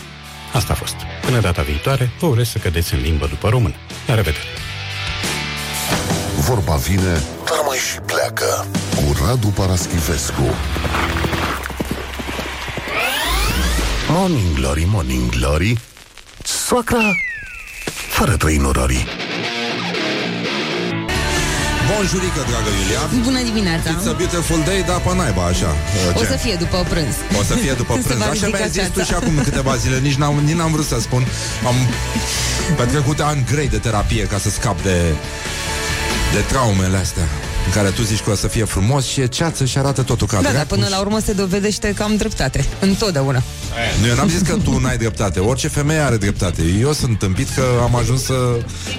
Asta 0.52 0.72
a 0.72 0.76
fost. 0.76 0.96
Până 1.22 1.40
data 1.40 1.62
viitoare, 1.62 2.10
vă 2.18 2.26
urez 2.26 2.48
să 2.48 2.58
cădeți 2.58 2.94
în 2.94 3.00
limbă 3.00 3.26
după 3.26 3.48
română. 3.48 3.74
La 4.06 4.14
revedere! 4.14 4.46
Vorba 6.46 6.74
vine, 6.74 7.22
dar 7.44 7.60
mai 7.66 7.76
și 7.76 7.98
pleacă. 8.06 8.66
Cu 8.94 9.24
Radu 9.26 9.46
Paraschivescu. 9.48 10.42
Morning 14.08 14.54
Glory, 14.54 14.86
Morning 14.90 15.30
Glory. 15.30 15.78
Soacra 16.44 17.10
fără 18.10 18.36
trăinurării. 18.36 19.06
Bonjurică, 21.94 22.40
dragă 22.50 22.70
Iulia 22.82 23.22
Bună 23.22 23.42
dimineața 23.42 23.90
It's 23.90 24.08
a 24.08 24.12
beautiful 24.12 24.60
day, 24.64 24.82
dar 24.86 25.00
pe 25.00 25.14
naiba 25.14 25.44
așa 25.44 25.70
O 26.16 26.18
Ce? 26.18 26.24
să 26.26 26.36
fie 26.36 26.54
după 26.54 26.86
prânz 26.88 27.14
O 27.40 27.42
să 27.42 27.54
fie 27.54 27.72
după 27.72 27.92
Se 28.00 28.00
prânz 28.06 28.18
va 28.18 28.24
Așa 28.24 28.32
ridica 28.46 28.56
mi-ai 28.56 28.68
zis 28.70 28.82
tu 28.86 28.98
ceața. 28.98 29.04
și 29.04 29.14
acum 29.14 29.34
câteva 29.42 29.76
zile 29.76 29.98
Nici 29.98 30.14
n-am, 30.14 30.34
nici 30.44 30.54
n-am 30.54 30.72
vrut 30.72 30.86
să 30.86 30.96
spun 31.00 31.26
Am 31.66 31.74
petrecut 32.76 33.20
ani 33.20 33.44
grei 33.52 33.68
de 33.68 33.78
terapie 33.78 34.24
Ca 34.24 34.38
să 34.38 34.50
scap 34.50 34.82
de 34.82 34.96
De 36.32 36.40
traumele 36.48 36.96
astea 36.96 37.22
În 37.66 37.72
care 37.72 37.88
tu 37.88 38.02
zici 38.02 38.20
că 38.20 38.30
o 38.30 38.34
să 38.34 38.48
fie 38.48 38.64
frumos 38.64 39.06
Și 39.06 39.20
e 39.20 39.26
ceață 39.26 39.64
și 39.64 39.78
arată 39.78 40.02
totul 40.02 40.26
ca 40.26 40.36
Da, 40.36 40.42
dar 40.42 40.52
dracu 40.52 40.66
până 40.68 40.84
și- 40.84 40.90
la 40.90 40.98
urmă 41.00 41.18
se 41.18 41.32
dovedește 41.32 41.92
că 41.96 42.02
am 42.02 42.16
dreptate 42.16 42.64
Întotdeauna. 42.80 43.42
Nu, 44.00 44.06
eu 44.06 44.14
n-am 44.14 44.28
zis 44.28 44.40
că 44.40 44.56
tu 44.64 44.78
n-ai 44.78 44.96
dreptate 44.96 45.40
Orice 45.40 45.68
femeie 45.68 45.98
are 46.00 46.16
dreptate. 46.16 46.62
Eu 46.80 46.92
sunt 46.92 47.18
tâmpit 47.18 47.48
că 47.54 47.62
am 47.82 47.96
ajuns 47.96 48.22
să 48.24 48.34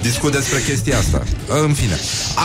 discut 0.02 0.32
despre 0.32 0.58
chestia 0.60 0.98
asta. 0.98 1.22
În 1.64 1.72
fine 1.72 1.98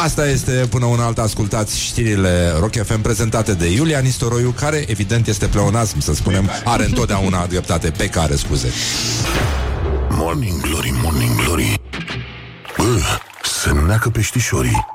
Asta 0.04 0.28
este 0.30 0.52
până 0.52 0.86
una 0.86 1.06
alta 1.06 1.22
Ascultați 1.22 1.80
știrile 1.80 2.54
Rock 2.60 2.76
FM 2.86 3.02
prezentate 3.02 3.54
de 3.54 3.72
Iulia 3.72 4.00
Nistoroiu 4.00 4.50
Care 4.60 4.84
evident 4.88 5.28
este 5.28 5.46
pleonasm 5.46 6.00
Să 6.00 6.14
spunem 6.14 6.50
Are 6.64 6.86
întotdeauna 6.86 7.46
dreptate 7.46 7.90
Pe 7.98 8.06
care 8.10 8.36
scuze. 8.36 8.68
Morning 10.10 10.62
Glory, 10.62 10.94
Morning 11.04 11.44
Glory. 11.44 11.80
Bă, 12.78 12.84
se 13.46 13.72
neacă 13.72 14.10
peștișorii. 14.10 14.86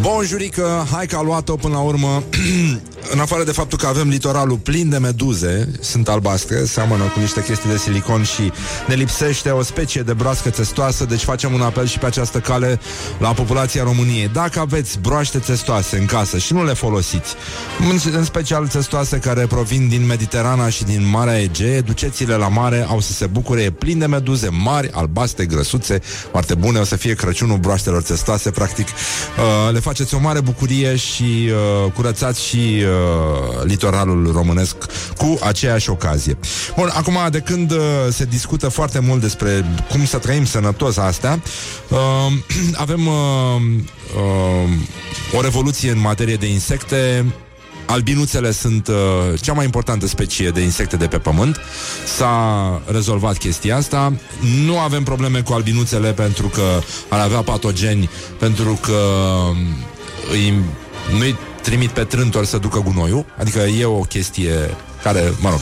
Bonjurică, 0.00 0.86
hai 0.90 1.06
că 1.06 1.16
a 1.16 1.22
luat-o 1.22 1.56
până 1.56 1.74
la 1.74 1.80
urmă 1.80 2.22
În 3.10 3.18
afară 3.18 3.44
de 3.44 3.52
faptul 3.52 3.78
că 3.78 3.86
avem 3.86 4.08
litoralul 4.08 4.56
plin 4.56 4.88
de 4.88 4.98
meduze 4.98 5.68
Sunt 5.80 6.08
albastre, 6.08 6.64
seamănă 6.64 7.02
cu 7.02 7.20
niște 7.20 7.42
chestii 7.42 7.70
de 7.70 7.76
silicon 7.76 8.22
Și 8.22 8.52
ne 8.86 8.94
lipsește 8.94 9.50
o 9.50 9.62
specie 9.62 10.02
de 10.02 10.12
broască 10.12 10.50
testoasă 10.50 11.04
Deci 11.04 11.22
facem 11.22 11.52
un 11.52 11.60
apel 11.60 11.86
și 11.86 11.98
pe 11.98 12.06
această 12.06 12.38
cale 12.38 12.80
La 13.18 13.32
populația 13.32 13.82
României. 13.82 14.30
Dacă 14.32 14.60
aveți 14.60 14.98
broaște 14.98 15.38
testoase 15.38 15.98
în 15.98 16.06
casă 16.06 16.38
și 16.38 16.52
nu 16.52 16.64
le 16.64 16.72
folosiți 16.72 17.34
În, 17.90 18.12
în 18.16 18.24
special 18.24 18.66
testoase 18.66 19.18
care 19.18 19.46
provin 19.46 19.88
din 19.88 20.06
Mediterana 20.06 20.68
și 20.68 20.84
din 20.84 21.08
Marea 21.08 21.40
Egee 21.40 21.80
Duceți-le 21.80 22.34
la 22.34 22.48
mare, 22.48 22.86
au 22.88 23.00
să 23.00 23.12
se 23.12 23.26
bucure 23.26 23.62
E 23.62 23.70
plin 23.70 23.98
de 23.98 24.06
meduze 24.06 24.48
mari, 24.48 24.90
albastre, 24.92 25.44
grăsuțe. 25.44 26.00
Foarte 26.30 26.54
bune, 26.54 26.78
o 26.78 26.84
să 26.84 26.96
fie 26.96 27.14
Crăciunul 27.14 27.58
broaștelor 27.58 28.02
testoase 28.02 28.50
Practic, 28.50 28.86
uh, 28.86 29.72
le 29.72 29.78
faceți 29.78 30.14
o 30.14 30.18
mare 30.18 30.40
bucurie 30.40 30.96
Și 30.96 31.22
uh, 31.22 31.92
curățați 31.92 32.44
și 32.44 32.56
uh, 32.56 32.95
litoralul 33.62 34.30
românesc 34.32 34.76
Cu 35.16 35.38
aceeași 35.42 35.90
ocazie 35.90 36.38
Bun, 36.76 36.90
acum 36.94 37.18
de 37.30 37.38
când 37.38 37.70
uh, 37.70 37.78
se 38.10 38.24
discută 38.24 38.68
foarte 38.68 38.98
mult 38.98 39.20
Despre 39.20 39.64
cum 39.90 40.04
să 40.04 40.18
trăim 40.18 40.44
sănătos 40.44 40.96
astea 40.96 41.42
uh, 41.88 41.98
Avem 42.84 43.06
uh, 43.06 43.14
uh, 44.16 45.36
o 45.36 45.40
revoluție 45.40 45.90
în 45.90 46.00
materie 46.00 46.36
de 46.36 46.46
insecte 46.46 47.24
Albinuțele 47.86 48.50
sunt 48.50 48.88
uh, 48.88 48.94
cea 49.40 49.52
mai 49.52 49.64
importantă 49.64 50.06
specie 50.06 50.50
de 50.50 50.60
insecte 50.60 50.96
de 50.96 51.06
pe 51.06 51.18
pământ. 51.18 51.60
S-a 52.16 52.82
rezolvat 52.86 53.36
chestia 53.36 53.76
asta. 53.76 54.12
Nu 54.64 54.78
avem 54.78 55.02
probleme 55.02 55.40
cu 55.40 55.52
albinuțele 55.52 56.12
pentru 56.12 56.48
că 56.48 56.80
ar 57.08 57.20
avea 57.20 57.42
patogeni, 57.42 58.10
pentru 58.38 58.78
că 58.82 58.92
um, 58.92 59.56
îi, 60.30 60.54
nu-i 61.18 61.36
trimit 61.66 61.90
pe 61.90 62.04
trântori 62.04 62.46
să 62.46 62.58
ducă 62.58 62.82
gunoiul. 62.84 63.24
Adică 63.38 63.58
e 63.58 63.84
o 63.84 64.00
chestie 64.00 64.76
care, 65.02 65.32
mă 65.40 65.48
rog, 65.48 65.60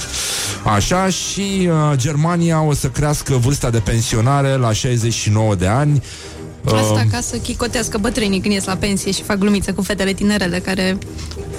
așa 0.74 1.08
și 1.08 1.68
uh, 1.68 1.96
Germania 1.96 2.62
o 2.62 2.74
să 2.74 2.88
crească 2.88 3.34
vârsta 3.34 3.70
de 3.70 3.78
pensionare 3.78 4.56
la 4.56 4.72
69 4.72 5.54
de 5.54 5.66
ani. 5.66 6.02
Asta 6.64 7.00
Um, 7.02 7.08
ca 7.10 7.20
să 7.20 7.36
chicotească 7.36 7.98
bătrânii 7.98 8.40
când 8.40 8.54
ies 8.54 8.64
la 8.64 8.76
pensie 8.76 9.12
și 9.12 9.22
fac 9.22 9.38
glumițe 9.38 9.72
cu 9.72 9.82
fetele 9.82 10.12
tinerele 10.12 10.58
care 10.58 10.98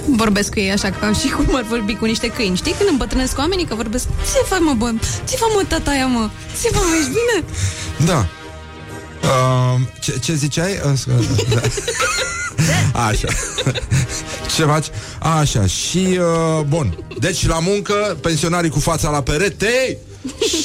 vorbesc 0.08 0.52
cu 0.52 0.58
ei 0.58 0.70
așa 0.70 0.90
ca 0.90 1.12
și 1.12 1.28
cum 1.28 1.54
ar 1.54 1.64
vorbi 1.68 1.94
cu 1.94 2.04
niște 2.04 2.26
câini. 2.26 2.56
Știi 2.56 2.74
când 2.78 2.88
îmbătrânesc 2.90 3.38
oamenii 3.38 3.64
că 3.64 3.74
vorbesc 3.74 4.06
Ce 4.06 4.44
faci 4.48 4.60
mă, 4.60 4.74
bă? 4.76 4.92
Ce 5.28 5.36
fac 5.36 5.48
mă, 5.54 5.62
tataia, 5.68 6.06
mă? 6.06 6.30
Ce 6.62 6.68
fac, 6.68 6.82
mă, 6.82 6.94
ești 6.98 7.10
bine? 7.10 7.44
Da. 8.10 8.26
Uh, 9.26 9.80
ce, 10.00 10.18
ce 10.18 10.34
ziceai? 10.34 10.80
Uh, 10.84 10.92
scu- 10.94 11.10
da. 11.54 11.60
Așa. 13.06 13.28
Ce 14.56 14.62
faci? 14.64 14.86
Așa. 15.40 15.66
Și, 15.66 16.18
uh, 16.18 16.64
bun. 16.68 16.98
Deci, 17.18 17.46
la 17.46 17.58
muncă, 17.58 18.16
pensionarii 18.20 18.70
cu 18.70 18.80
fața 18.80 19.10
la 19.10 19.22
perete 19.22 19.96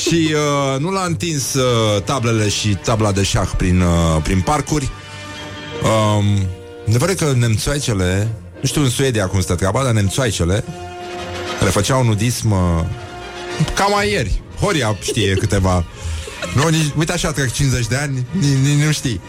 și 0.02 0.34
uh, 0.34 0.80
nu 0.80 0.90
l-a 0.92 1.04
întins 1.06 1.54
uh, 1.54 2.02
tablele 2.04 2.50
și 2.50 2.68
tabla 2.68 3.12
de 3.12 3.24
șah 3.24 3.50
prin, 3.58 3.82
uh, 3.82 4.22
prin 4.24 4.42
parcuri. 4.42 4.90
Um, 5.84 6.48
adevărul 6.88 7.16
că 7.16 7.34
nemțoaicele, 7.38 8.28
nu 8.62 8.68
știu 8.68 8.82
în 8.82 8.90
Suedia 8.90 9.28
cum 9.28 9.42
stă 9.42 9.56
treaba, 9.56 9.84
dar 9.84 9.92
nemțoaicele 9.94 10.64
care 11.60 11.72
făceau 11.72 12.04
nudism 12.04 12.52
uh, 12.52 12.86
cam 13.76 13.92
mai 13.92 14.10
ieri. 14.12 14.42
Horia 14.62 14.98
știe 15.02 15.34
câteva 15.34 15.84
nu, 16.56 16.68
nici, 16.68 16.92
uite 16.98 17.12
așa 17.12 17.32
trec 17.32 17.52
50 17.52 17.88
de 17.88 17.96
ani, 17.96 18.26
nici, 18.32 18.58
nici 18.68 18.86
nu 18.86 18.92
știi. 18.92 19.22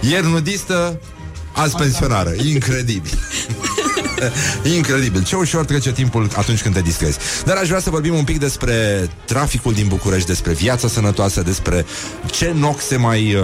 Ieri 0.00 0.26
nudistă, 0.26 1.00
azi 1.52 1.76
pensionară. 1.76 2.30
Incredibil. 2.44 3.18
Incredibil. 4.76 5.24
Ce 5.24 5.36
ușor 5.36 5.64
trece 5.64 5.92
timpul 5.92 6.28
atunci 6.36 6.62
când 6.62 6.74
te 6.74 6.80
distrezi. 6.80 7.18
Dar 7.44 7.56
aș 7.56 7.66
vrea 7.66 7.80
să 7.80 7.90
vorbim 7.90 8.14
un 8.14 8.24
pic 8.24 8.38
despre 8.38 9.08
traficul 9.24 9.72
din 9.72 9.86
București, 9.88 10.26
despre 10.26 10.52
viața 10.52 10.88
sănătoasă, 10.88 11.42
despre 11.42 11.84
ce 12.30 12.52
noxe 12.54 12.96
mai 12.96 13.34
uh, 13.34 13.42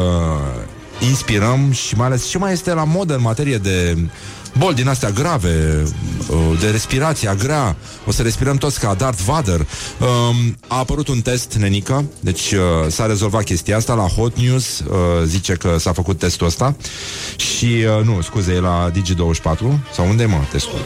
inspirăm 0.99 1.73
și 1.73 1.95
mai 1.95 2.07
ales 2.07 2.27
ce 2.27 2.39
mai 2.39 2.53
este 2.53 2.73
la 2.73 2.85
modă 2.85 3.15
în 3.15 3.23
materie 3.23 3.59
de 3.59 3.97
boli 4.59 4.75
din 4.75 4.89
astea 4.89 5.11
grave, 5.11 5.83
uh, 6.29 6.37
de 6.61 6.71
respirație 6.71 7.37
grea. 7.39 7.77
O 8.07 8.11
să 8.11 8.23
respirăm 8.23 8.57
toți 8.57 8.81
ca 8.81 8.95
Darth 8.95 9.23
Vader. 9.25 9.61
Um, 9.61 10.57
A 10.69 10.79
apărut 10.79 11.09
un 11.09 11.21
test, 11.21 11.55
nenică, 11.55 12.05
deci 12.21 12.53
uh, 12.53 12.61
s-a 12.89 13.07
rezolvat 13.07 13.45
chestia 13.45 13.77
asta 13.77 13.95
la 13.95 14.03
Hot 14.07 14.39
News. 14.39 14.79
uh, 14.79 14.97
Zice 15.25 15.53
că 15.53 15.77
s-a 15.79 15.93
făcut 15.93 16.19
testul 16.19 16.47
ăsta. 16.47 16.77
Și, 17.37 17.65
uh, 17.99 18.05
nu, 18.05 18.21
scuze, 18.21 18.53
e 18.53 18.61
la 18.61 18.91
Digi24. 18.91 19.79
Sau 19.93 20.09
unde 20.09 20.23
e, 20.23 20.27
mă, 20.27 20.41
testul? 20.51 20.79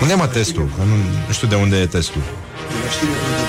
Unde 0.00 0.12
e, 0.12 0.16
mă, 0.16 0.26
testul? 0.26 0.68
Că 0.76 0.82
Nu, 0.84 0.94
nu 1.26 1.32
știu 1.32 1.48
de 1.48 1.54
unde 1.54 1.76
e 1.76 1.86
testul. 1.86 2.22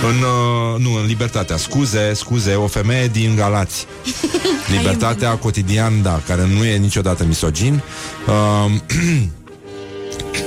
În, 0.10 0.16
uh, 0.16 0.80
nu, 0.82 0.94
în 1.00 1.06
Libertatea. 1.06 1.58
Scuze, 1.58 2.14
scuze, 2.14 2.54
o 2.54 2.68
femeie 2.68 3.08
din 3.08 3.36
Galați. 3.36 3.86
Libertatea 4.78 5.38
cotidian, 5.38 6.02
da, 6.02 6.22
care 6.28 6.48
nu 6.58 6.64
e 6.66 6.78
niciodată 6.78 7.24
misogin. 7.26 7.82
Uh, 8.28 8.72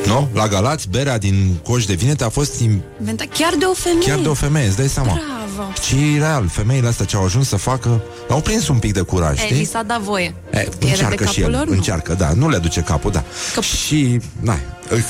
nu? 0.07 0.29
La 0.35 0.49
Galați, 0.49 0.89
berea 0.91 1.19
din 1.19 1.55
coș 1.65 1.85
de 1.85 1.95
vinete 1.95 2.25
a 2.25 2.29
fost 2.29 2.61
im- 2.63 2.83
Inventa 2.99 3.25
chiar 3.39 3.55
de 3.59 3.65
o 3.65 3.73
femeie. 3.75 4.07
chiar 4.07 4.19
de 4.19 4.29
o 4.29 4.35
femeie, 4.35 4.67
îți 4.67 4.77
dai 4.77 4.89
seama. 4.89 5.13
Bravo. 5.13 5.71
Și 5.87 6.15
e 6.15 6.19
real, 6.19 6.49
femeile 6.49 6.89
astea 6.89 7.05
ce 7.05 7.17
au 7.17 7.25
ajuns 7.25 7.49
să 7.49 7.57
facă 7.57 8.03
Au 8.29 8.41
prins 8.41 8.69
un 8.69 8.79
pic 8.79 8.93
de 8.93 9.01
curaj, 9.01 9.39
E, 9.41 9.45
știi? 9.45 9.57
li 9.57 9.65
s-a 9.65 9.83
dat 9.83 10.01
voie. 10.01 10.35
E, 10.53 10.59
Era 10.59 10.71
de 10.79 10.87
încearcă 10.89 11.25
și 11.25 11.41
capul 11.41 11.53
el, 11.53 11.59
lor, 11.59 11.67
nu? 11.69 11.73
încearcă, 11.73 12.15
da, 12.15 12.33
nu 12.37 12.49
le 12.49 12.59
duce 12.59 12.81
capul, 12.81 13.11
da. 13.11 13.23
Căp- 13.23 13.87
Și, 13.87 14.21
na, 14.41 14.59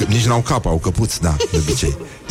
nici 0.09 0.25
n-au 0.27 0.41
cap, 0.41 0.67
au 0.67 0.77
căpuți, 0.79 1.21
da, 1.21 1.37
de 1.51 1.57
obicei. 1.57 1.97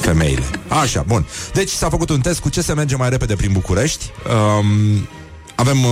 Femeile. 0.00 0.44
Așa, 0.68 1.04
bun. 1.06 1.26
Deci 1.52 1.70
s-a 1.70 1.88
făcut 1.88 2.10
un 2.10 2.20
test 2.20 2.40
cu 2.40 2.48
ce 2.48 2.60
se 2.60 2.74
merge 2.74 2.96
mai 2.96 3.08
repede 3.08 3.34
prin 3.36 3.52
București. 3.52 4.10
Um, 4.58 5.08
avem 5.54 5.84
uh, 5.84 5.90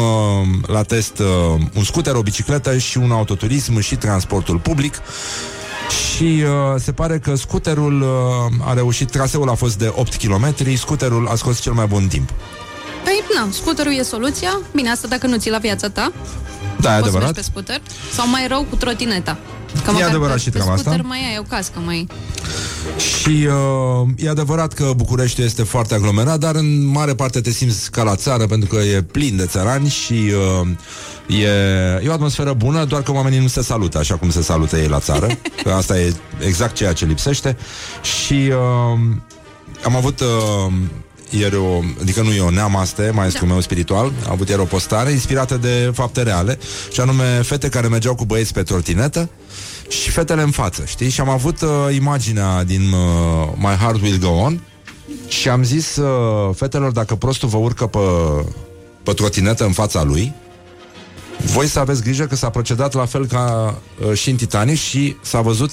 la 0.66 0.82
test 0.82 1.18
uh, 1.18 1.60
un 1.74 1.84
scooter, 1.84 2.14
o 2.14 2.22
bicicletă 2.22 2.78
și 2.78 2.98
un 2.98 3.10
autoturism 3.10 3.80
și 3.80 3.96
transportul 3.96 4.58
public. 4.58 4.94
Și 6.14 6.42
uh, 6.42 6.80
se 6.80 6.92
pare 6.92 7.18
că 7.18 7.34
scooterul 7.34 8.00
uh, 8.02 8.68
a 8.68 8.72
reușit, 8.74 9.10
traseul 9.10 9.48
a 9.48 9.54
fost 9.54 9.78
de 9.78 9.92
8 9.94 10.14
km, 10.16 10.54
scooterul 10.76 11.28
a 11.28 11.34
scos 11.34 11.60
cel 11.60 11.72
mai 11.72 11.86
bun 11.86 12.06
timp. 12.08 12.30
Păi, 13.04 13.22
na, 13.36 13.48
scuterul 13.50 13.92
e 13.98 14.02
soluția. 14.02 14.60
Bine, 14.74 14.90
asta 14.90 15.08
dacă 15.08 15.26
nu 15.26 15.36
ți 15.38 15.50
la 15.50 15.58
viața 15.58 15.88
ta. 15.88 16.12
Da, 16.80 16.96
e 16.96 17.00
Poți 17.00 17.10
să 17.10 17.16
adevărat. 17.16 17.20
mergi 17.22 17.34
pe 17.40 17.42
scooter. 17.50 17.80
Sau 18.12 18.28
mai 18.28 18.46
rău 18.48 18.66
cu 18.70 18.76
trotineta. 18.76 19.38
Că 19.84 19.90
E 19.90 19.92
măcar 19.92 20.08
adevărat 20.08 20.34
pe, 20.34 20.40
și 20.40 20.50
pe 20.50 20.58
treaba 20.58 20.76
scooter 20.76 20.92
asta. 20.92 21.08
mai 21.08 21.18
ai 21.18 21.38
o 21.38 21.42
cască, 21.42 21.78
mai... 21.84 22.06
Și 22.96 23.46
uh, 23.46 24.08
e 24.16 24.28
adevărat 24.28 24.72
că 24.72 24.92
București 24.96 25.42
este 25.42 25.62
foarte 25.62 25.94
aglomerat, 25.94 26.38
dar 26.38 26.54
în 26.54 26.86
mare 26.86 27.14
parte 27.14 27.40
te 27.40 27.50
simți 27.50 27.90
ca 27.90 28.02
la 28.02 28.16
țară, 28.16 28.46
pentru 28.46 28.68
că 28.68 28.82
e 28.82 29.02
plin 29.02 29.36
de 29.36 29.46
țărani 29.46 29.88
și 29.88 30.32
uh, 30.60 31.38
e, 31.38 31.48
e 32.04 32.08
o 32.08 32.12
atmosferă 32.12 32.52
bună, 32.52 32.84
doar 32.84 33.02
că 33.02 33.12
oamenii 33.12 33.38
nu 33.38 33.46
se 33.46 33.62
salută 33.62 33.98
așa 33.98 34.14
cum 34.16 34.30
se 34.30 34.42
salută 34.42 34.76
ei 34.76 34.88
la 34.88 34.98
țară. 34.98 35.26
că 35.64 35.70
asta 35.70 36.00
e 36.00 36.14
exact 36.46 36.74
ceea 36.74 36.92
ce 36.92 37.04
lipsește. 37.04 37.56
Și 38.02 38.34
uh, 38.34 38.98
am 39.84 39.96
avut... 39.96 40.20
Uh, 40.20 40.72
ieri 41.32 41.56
o, 41.56 41.80
adică 42.00 42.22
nu 42.22 42.34
eu, 42.34 42.48
Neamaste, 42.48 43.10
maestrul 43.14 43.48
meu 43.48 43.60
spiritual, 43.60 44.12
a 44.26 44.30
avut 44.30 44.48
ieri 44.48 44.60
o 44.60 44.64
postare 44.64 45.10
inspirată 45.10 45.56
de 45.56 45.90
fapte 45.94 46.22
reale, 46.22 46.58
și 46.92 47.00
anume 47.00 47.42
fete 47.42 47.68
care 47.68 47.88
mergeau 47.88 48.14
cu 48.14 48.24
băieți 48.24 48.52
pe 48.52 48.62
trotinetă 48.62 49.28
și 49.88 50.10
fetele 50.10 50.42
în 50.42 50.50
față, 50.50 50.82
știi? 50.86 51.08
Și 51.08 51.20
am 51.20 51.28
avut 51.28 51.60
uh, 51.60 51.68
imaginea 51.94 52.64
din 52.64 52.92
uh, 52.92 53.52
My 53.56 53.74
Heart 53.80 54.02
Will 54.02 54.18
Go 54.18 54.28
On 54.28 54.60
și 55.28 55.48
am 55.48 55.64
zis 55.64 55.96
uh, 55.96 56.54
fetelor, 56.54 56.90
dacă 56.90 57.14
prostul 57.14 57.48
vă 57.48 57.56
urcă 57.56 57.86
pe, 57.86 57.98
pe 59.02 59.12
trotinetă 59.12 59.64
în 59.64 59.72
fața 59.72 60.02
lui, 60.02 60.32
voi 61.44 61.66
să 61.66 61.78
aveți 61.78 62.02
grijă 62.02 62.24
că 62.26 62.36
s-a 62.36 62.50
procedat 62.50 62.94
la 62.94 63.04
fel 63.04 63.26
ca 63.26 63.74
uh, 64.06 64.12
și 64.12 64.30
în 64.30 64.36
Titanic 64.36 64.78
și 64.78 65.16
s-a 65.22 65.40
văzut 65.40 65.70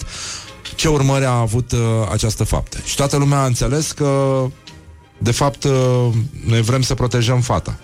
ce 0.76 0.88
urmări 0.88 1.26
a 1.26 1.40
avut 1.40 1.72
uh, 1.72 1.80
această 2.11 2.44
faptă. 2.44 2.77
Și 2.84 2.95
toată 2.95 3.18
lumea 3.18 3.41
a 3.41 3.45
înțeles 3.45 3.91
că 3.91 4.41
de 5.20 5.32
fapt, 5.32 5.64
uh, 5.64 5.72
noi 6.46 6.62
vrem 6.62 6.82
să 6.82 6.94
protejăm 6.94 7.41
fata. 7.41 7.80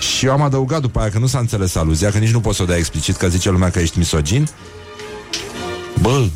Și 0.00 0.26
eu 0.26 0.32
am 0.32 0.42
adăugat 0.42 0.80
după 0.80 1.00
aia 1.00 1.10
că 1.10 1.18
nu 1.18 1.26
s-a 1.26 1.38
înțeles 1.38 1.74
aluzia, 1.74 2.10
că 2.10 2.18
nici 2.18 2.30
nu 2.30 2.40
poți 2.40 2.56
să 2.56 2.62
o 2.62 2.66
dea 2.66 2.76
explicit, 2.76 3.16
că 3.16 3.28
zice 3.28 3.50
lumea 3.50 3.70
că 3.70 3.78
ești 3.78 3.98
misogin. 3.98 4.48
Bă, 6.00 6.28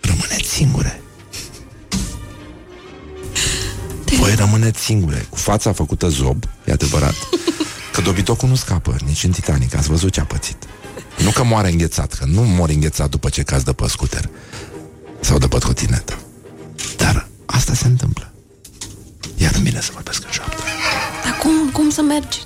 rămâneți 0.00 0.48
singure. 0.48 1.02
Voi 4.18 4.34
rămâneți 4.34 4.80
singure, 4.84 5.26
cu 5.30 5.36
fața 5.36 5.72
făcută 5.72 6.08
zob, 6.08 6.44
e 6.64 6.72
adevărat, 6.72 7.14
că 7.92 8.00
dobitocul 8.00 8.48
nu 8.48 8.54
scapă, 8.54 8.96
nici 9.06 9.24
în 9.24 9.30
Titanic, 9.30 9.74
ați 9.74 9.88
văzut 9.88 10.12
ce 10.12 10.20
a 10.20 10.24
pățit. 10.24 10.56
Nu 11.24 11.30
că 11.30 11.44
moare 11.44 11.70
înghețat, 11.70 12.12
că 12.12 12.24
nu 12.24 12.42
mori 12.42 12.74
înghețat 12.74 13.10
după 13.10 13.28
ce 13.28 13.42
cazi 13.42 13.64
de 13.64 13.72
pe 13.72 13.88
scuter 13.88 14.28
sau 15.20 15.38
de 15.38 15.48
pe 15.48 15.58
trotinetă. 15.58 16.18
Dar 16.96 17.28
asta 17.46 17.74
se 17.74 17.86
întâmplă. 17.86 18.33
Iar 19.36 19.52
îmi 19.54 19.64
vine 19.64 19.80
să 19.80 19.90
vorbesc 19.92 20.24
în 20.24 20.30
șoaptă. 20.30 20.62
Dar 21.24 21.36
cum, 21.38 21.70
cum 21.72 21.90
să 21.90 22.02
mergi? 22.02 22.38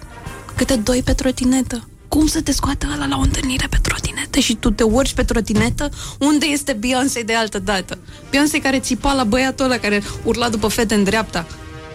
Câte 0.57 0.75
doi 0.75 1.03
pe 1.03 1.13
trotinetă? 1.13 1.89
Cum 2.09 2.27
să 2.27 2.41
te 2.41 2.53
scoată 2.53 2.87
ăla 2.95 3.07
la 3.07 3.17
o 3.17 3.21
întâlnire 3.21 3.67
pe 3.71 3.79
trotinetă 3.83 4.39
și 4.39 4.55
tu 4.55 4.71
te 4.71 4.83
urci 4.83 5.15
pe 5.15 5.23
trotinetă? 5.23 5.89
Unde 6.19 6.47
este 6.47 6.73
Beyoncé 6.73 7.21
de 7.21 7.35
altă 7.35 7.59
dată? 7.59 7.99
Beyoncé 8.31 8.59
care 8.59 8.79
țipa 8.79 9.13
la 9.13 9.25
băiatul 9.25 9.65
ăla 9.65 9.77
care 9.77 10.03
urla 10.25 10.49
după 10.49 10.69
fete 10.69 10.95
în 10.95 11.05
dreapta. 11.05 11.47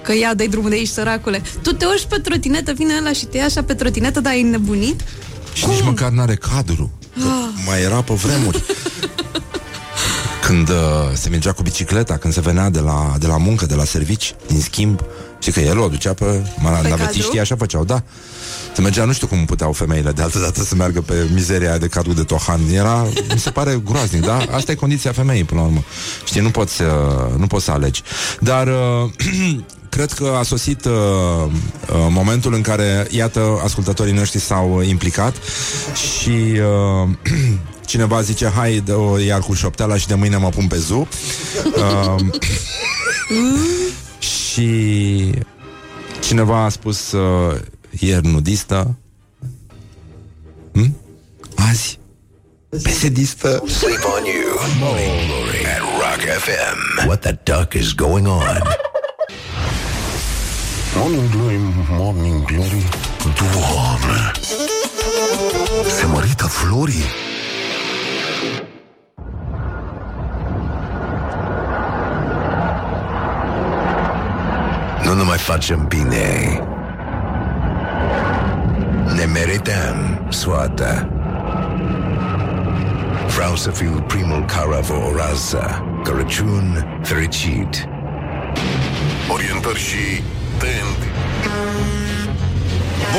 Că 0.04 0.14
ia, 0.16 0.34
dai 0.34 0.48
drumul 0.48 0.70
de 0.70 0.76
aici, 0.76 0.88
săracule. 0.88 1.42
Tu 1.62 1.74
te 1.74 1.86
urci 1.86 2.06
pe 2.06 2.18
trotinetă, 2.18 2.72
vine 2.72 2.94
ăla 3.00 3.12
și 3.12 3.26
te 3.26 3.38
ia 3.38 3.46
așa 3.46 3.64
pe 3.64 3.74
trotinetă, 3.74 4.20
dar 4.20 4.32
ai 4.32 4.42
nebunit? 4.42 5.04
Și 5.54 5.68
nici 5.68 5.84
măcar 5.84 6.12
n-are 6.12 6.36
cadru. 6.36 6.92
Că 7.20 7.30
mai 7.66 7.82
era 7.82 8.02
pe 8.02 8.14
vremuri. 8.14 8.64
Când 10.46 10.70
uh, 10.70 10.76
se 11.14 11.30
mergea 11.30 11.52
cu 11.52 11.62
bicicleta, 11.62 12.18
când 12.18 12.34
se 12.34 12.42
venea 12.42 12.70
de 12.70 12.80
la, 12.80 13.14
de 13.20 13.28
la 13.28 13.38
muncă, 13.38 13.66
de 13.66 13.76
la 13.76 13.84
servici, 13.84 14.36
din 14.48 14.62
schimb, 14.62 15.00
și 15.40 15.52
că 15.52 15.60
el 15.60 15.80
o 15.80 15.88
ducea 15.88 16.14
pe 16.14 16.46
maranavetiștii, 16.58 17.24
cadru? 17.24 17.40
așa 17.40 17.56
făceau, 17.56 17.86
da. 17.86 18.04
Se 18.76 18.82
mergea, 18.82 19.06
nu 19.06 19.14
știu 19.14 19.28
cum 19.28 19.46
puteau 19.46 19.72
femeile 19.72 20.12
de 20.12 20.22
altă 20.22 20.40
dată 20.40 20.64
să 20.64 20.76
meargă 20.76 21.02
pe 21.02 21.28
mizeria 21.34 21.70
aia 21.70 21.78
de 21.78 21.88
cadru 21.88 22.14
de 22.14 22.24
tohan. 22.24 22.60
Era, 22.72 23.08
mi 23.34 23.40
se 23.40 23.50
pare 23.50 23.82
groaznic, 23.86 24.26
da? 24.26 24.38
Asta 24.52 24.72
e 24.72 24.76
condiția 24.76 25.12
femeii, 25.12 25.44
până 25.44 25.60
la 25.60 25.66
urmă. 25.66 25.84
Știi, 26.26 26.42
nu 26.42 26.50
poți, 26.50 26.82
uh, 26.82 26.90
nu 27.38 27.48
poți 27.48 27.66
să 27.66 27.72
alegi. 27.72 28.02
Dar 28.40 28.68
uh, 28.68 29.12
cred 29.94 30.12
că 30.12 30.36
a 30.40 30.44
sosit 30.44 30.86
uh, 30.86 30.92
uh, 30.92 32.08
momentul 32.10 32.54
în 32.54 32.62
care, 32.62 33.08
iată, 33.10 33.60
ascultătorii 33.64 34.14
noștri 34.14 34.40
s-au 34.40 34.78
uh, 34.78 34.88
implicat 34.88 35.36
și 35.94 36.30
uh, 36.30 37.10
cineva 37.92 38.22
zice, 38.22 38.48
hai, 38.48 38.82
dă-o 38.86 39.18
iar 39.18 39.40
cu 39.40 39.54
șopteala 39.54 39.98
și 39.98 40.08
de 40.08 40.14
mâine 40.14 40.38
mă 40.38 40.50
pun 40.50 40.68
pe 40.68 40.78
zu. 40.78 41.08
Uh, 41.78 42.16
și 44.54 45.32
cineva 46.20 46.64
a 46.64 46.70
spus 46.70 47.12
uh, 47.12 47.60
ieri 48.00 48.28
nudistă. 48.28 48.96
Hm? 50.74 50.98
Azi 51.56 52.00
pesedistă. 52.84 53.64
Sleep 53.68 54.04
on 54.18 54.24
you. 54.26 54.58
Morning 54.80 55.12
Glory 55.28 55.66
at 55.66 55.82
Rock 55.82 56.22
FM. 56.46 57.08
What 57.08 57.20
the 57.20 57.38
duck 57.44 57.74
is 57.74 57.94
going 57.94 58.28
on? 58.28 58.92
Morning 61.04 61.30
Glory, 61.32 61.60
Morning 61.90 62.46
Glory 62.46 62.90
Doamne 63.24 64.32
Se 65.88 66.06
mărită 66.06 66.46
florii 66.46 67.04
Nu 75.04 75.14
ne 75.14 75.24
mai 75.24 75.38
facem 75.38 75.86
bine. 75.88 76.60
Ne 79.16 79.26
merităm 79.26 80.28
soarta. 80.30 81.10
Vreau 83.36 83.56
să 83.56 83.70
fiu 83.70 84.04
primul 84.08 84.46
care 84.46 84.82
vă 84.82 84.94
urează 85.12 85.84
Crăciun 86.04 87.00
fericit. 87.02 87.88
Orientări 89.32 89.80
și 89.80 90.24
tend 90.58 91.12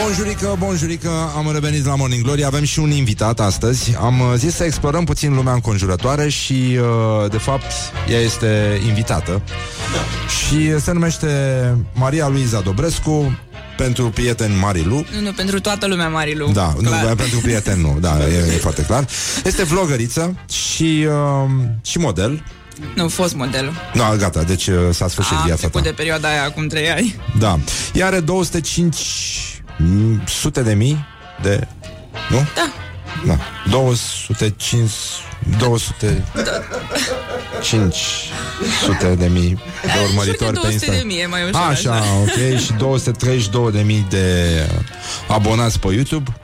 Bonjurică, 0.03 0.57
bonjurică, 0.59 1.11
am 1.37 1.51
revenit 1.53 1.87
la 1.87 1.95
Morning 1.95 2.23
Glory. 2.23 2.45
Avem 2.45 2.65
și 2.65 2.79
un 2.79 2.91
invitat 2.91 3.41
astăzi. 3.41 3.97
Am 4.01 4.21
uh, 4.21 4.33
zis 4.37 4.55
să 4.55 4.65
explorăm 4.65 5.05
puțin 5.05 5.35
lumea 5.35 5.53
înconjurătoare 5.53 6.29
Și, 6.29 6.79
uh, 6.79 7.31
de 7.31 7.39
fapt, 7.39 7.73
ea 8.11 8.19
este 8.19 8.81
invitată. 8.87 9.43
Și 10.29 10.79
se 10.81 10.93
numește 10.93 11.29
Maria 11.95 12.29
Luiza 12.29 12.61
Dobrescu 12.61 13.39
Pentru 13.77 14.05
prieteni 14.09 14.55
Marilu. 14.61 15.05
Nu, 15.15 15.21
nu, 15.21 15.33
pentru 15.33 15.61
toată 15.61 15.87
lumea, 15.87 16.09
Marilu. 16.09 16.51
Da, 16.53 16.75
nu, 16.81 16.89
Clar. 16.89 17.15
pentru 17.15 17.39
prieteni 17.39 17.83
nu 17.83 17.97
Da, 18.01 18.19
e, 18.29 18.55
e 18.55 18.59
foarte 18.59 18.83
clar. 18.83 19.07
Este 19.45 19.63
vlogăriță 19.63 20.37
și, 20.51 21.07
uh, 21.09 21.51
și 21.83 21.99
model 21.99 22.43
Nu, 22.95 23.09
fost 23.09 23.35
model. 23.35 23.73
Nu, 23.95 24.03
gata, 24.19 24.43
deci 24.43 24.67
uh, 24.67 24.77
s-a 24.91 25.09
sfârșit 25.09 25.33
A 25.37 25.43
viața 25.45 25.53
ta 25.53 25.57
trecut 25.69 25.83
de 25.83 25.91
perioada 25.91 26.29
aia 26.29 26.43
acum 26.45 26.67
trei 26.67 26.91
ani. 26.91 27.15
Da. 27.39 27.59
Ea 27.93 28.07
are 28.07 28.21
205 28.21 28.97
mm, 29.79 30.23
sute 30.27 30.63
de 30.63 30.75
mii 30.75 31.07
de... 31.43 31.67
Nu? 32.31 32.37
Da. 32.55 32.73
Da. 33.27 33.39
205... 33.71 34.91
200... 35.59 36.25
500 37.63 39.15
de 39.19 39.27
mii 39.27 39.59
de 39.83 39.91
urmăritori 40.09 40.53
pe 40.53 40.61
200 40.63 40.73
Instagram. 40.73 40.99
de 41.09 41.15
mii 41.15 41.21
e 41.23 41.27
mai 41.27 41.43
ușor 41.43 41.61
Așa, 41.71 41.93
așa. 41.93 42.05
ok. 42.21 42.59
Și 42.59 42.73
232 42.73 43.73
de 43.73 43.81
mii 43.81 44.07
de 44.09 44.49
abonați 45.29 45.79
pe 45.79 45.89
YouTube. 45.93 46.37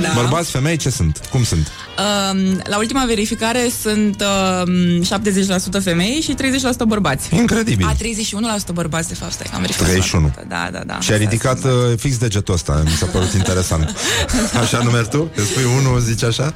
Da. 0.00 0.08
Bărbați, 0.14 0.50
femei, 0.50 0.76
ce 0.76 0.90
sunt? 0.90 1.20
Cum 1.30 1.44
sunt? 1.44 1.70
Um, 1.98 2.60
la 2.64 2.78
ultima 2.78 3.04
verificare 3.04 3.70
sunt 3.82 4.24
um, 4.66 5.02
70% 5.80 5.82
femei 5.82 6.20
și 6.22 6.34
30% 6.34 6.86
bărbați. 6.86 7.34
Incredibil. 7.34 7.86
A, 7.86 7.94
31% 7.94 8.72
bărbați, 8.72 9.08
de 9.08 9.14
fapt, 9.14 9.32
stai 9.32 9.46
că 9.50 9.54
am 9.54 9.60
verificat. 9.60 9.88
31. 9.88 10.32
Da, 10.48 10.68
da, 10.72 10.80
da. 10.86 11.00
Și 11.00 11.12
a 11.12 11.16
ridicat 11.16 11.64
uh, 11.64 11.70
fix 11.96 12.16
degetul 12.18 12.54
ăsta, 12.54 12.82
mi 12.84 12.90
s-a 12.90 13.06
părut 13.06 13.32
interesant. 13.32 13.94
Așa 14.62 14.80
numeri 14.84 15.08
tu? 15.08 15.30
Îți 15.34 15.46
spui 15.48 15.62
unul, 15.78 16.00
zici 16.00 16.22
așa? 16.24 16.52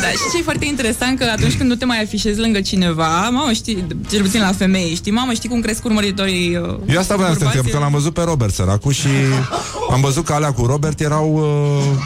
Da, 0.00 0.08
și 0.08 0.30
ce 0.32 0.38
e 0.38 0.42
foarte 0.42 0.64
interesant 0.64 1.18
că 1.18 1.24
atunci 1.36 1.56
când 1.56 1.68
nu 1.68 1.74
te 1.74 1.84
mai 1.84 2.02
afișezi 2.02 2.38
lângă 2.38 2.60
cineva, 2.60 3.28
mamă, 3.30 3.52
știi, 3.52 3.86
cel 4.10 4.22
puțin 4.22 4.40
la 4.40 4.52
femei, 4.52 4.94
știi, 4.94 5.12
mamă, 5.12 5.32
știi 5.32 5.48
cum 5.48 5.60
cresc 5.60 5.84
urmăritorii 5.84 6.56
uh, 6.56 6.78
Eu 6.88 6.98
asta 6.98 7.16
vreau 7.16 7.32
să 7.32 7.38
te 7.38 7.44
bărbații? 7.44 7.58
întreb, 7.58 7.72
că 7.72 7.78
l-am 7.78 7.92
văzut 7.92 8.14
pe 8.14 8.22
Robert 8.22 8.54
săracu 8.54 8.90
și 8.90 9.08
am 9.94 10.00
văzut 10.00 10.24
că 10.24 10.32
alea 10.32 10.52
cu 10.52 10.66
Robert 10.66 11.00
erau 11.00 11.32
uh, 11.34 11.98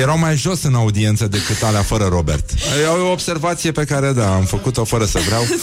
erau 0.00 0.18
mai 0.18 0.36
jos 0.36 0.62
în 0.62 0.74
audiență 0.74 1.26
decât 1.26 1.62
alea 1.62 1.82
fără 1.82 2.08
Robert. 2.10 2.50
E 2.82 2.86
o 2.86 3.10
observație 3.10 3.72
pe 3.72 3.84
care, 3.84 4.12
da, 4.12 4.34
am 4.34 4.44
făcut-o 4.44 4.84
fără 4.84 5.04
să 5.04 5.18
vreau. 5.26 5.42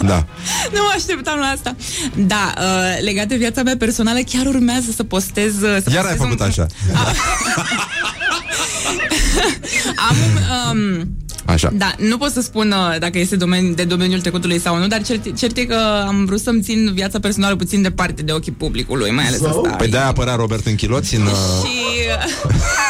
Da. 0.00 0.26
Nu 0.72 0.80
mă 0.82 0.92
așteptam 0.94 1.38
la 1.38 1.46
asta. 1.46 1.76
Da, 2.16 2.54
uh, 2.58 3.02
legat 3.02 3.26
de 3.26 3.36
viața 3.36 3.62
mea 3.62 3.76
personală, 3.78 4.18
chiar 4.18 4.46
urmează 4.46 4.90
să 4.96 5.04
postez... 5.04 5.52
uh, 5.62 5.76
Să 5.84 5.90
Iar 5.92 6.04
ai 6.04 6.16
postez 6.16 6.16
făcut 6.16 6.40
un... 6.40 6.46
așa. 6.46 6.66
Am 10.08 10.16
un... 10.16 10.36
Um, 10.98 11.08
Așa. 11.44 11.70
Da, 11.72 11.94
nu 11.98 12.16
pot 12.16 12.30
să 12.30 12.40
spun 12.40 12.70
uh, 12.70 12.98
dacă 12.98 13.18
este 13.18 13.36
domeni, 13.36 13.74
de 13.74 13.84
domeniul 13.84 14.20
trecutului 14.20 14.60
sau 14.60 14.78
nu, 14.78 14.86
dar 14.86 15.02
cert, 15.02 15.36
cert 15.38 15.56
e 15.56 15.64
că 15.64 16.04
am 16.06 16.24
vrut 16.24 16.40
să-mi 16.40 16.62
țin 16.62 16.90
viața 16.94 17.20
personală 17.20 17.56
puțin 17.56 17.82
departe 17.82 18.22
de 18.22 18.32
ochii 18.32 18.52
publicului, 18.52 19.10
mai 19.10 19.26
ales 19.26 19.42
asta. 19.42 19.68
Păi 19.68 19.88
de-aia 19.88 20.06
apărea 20.06 20.34
Robert 20.34 20.66
în 20.66 20.74
chiloți 20.74 21.14
în... 21.14 21.22
Uh... 21.22 21.28
Și... 21.64 21.70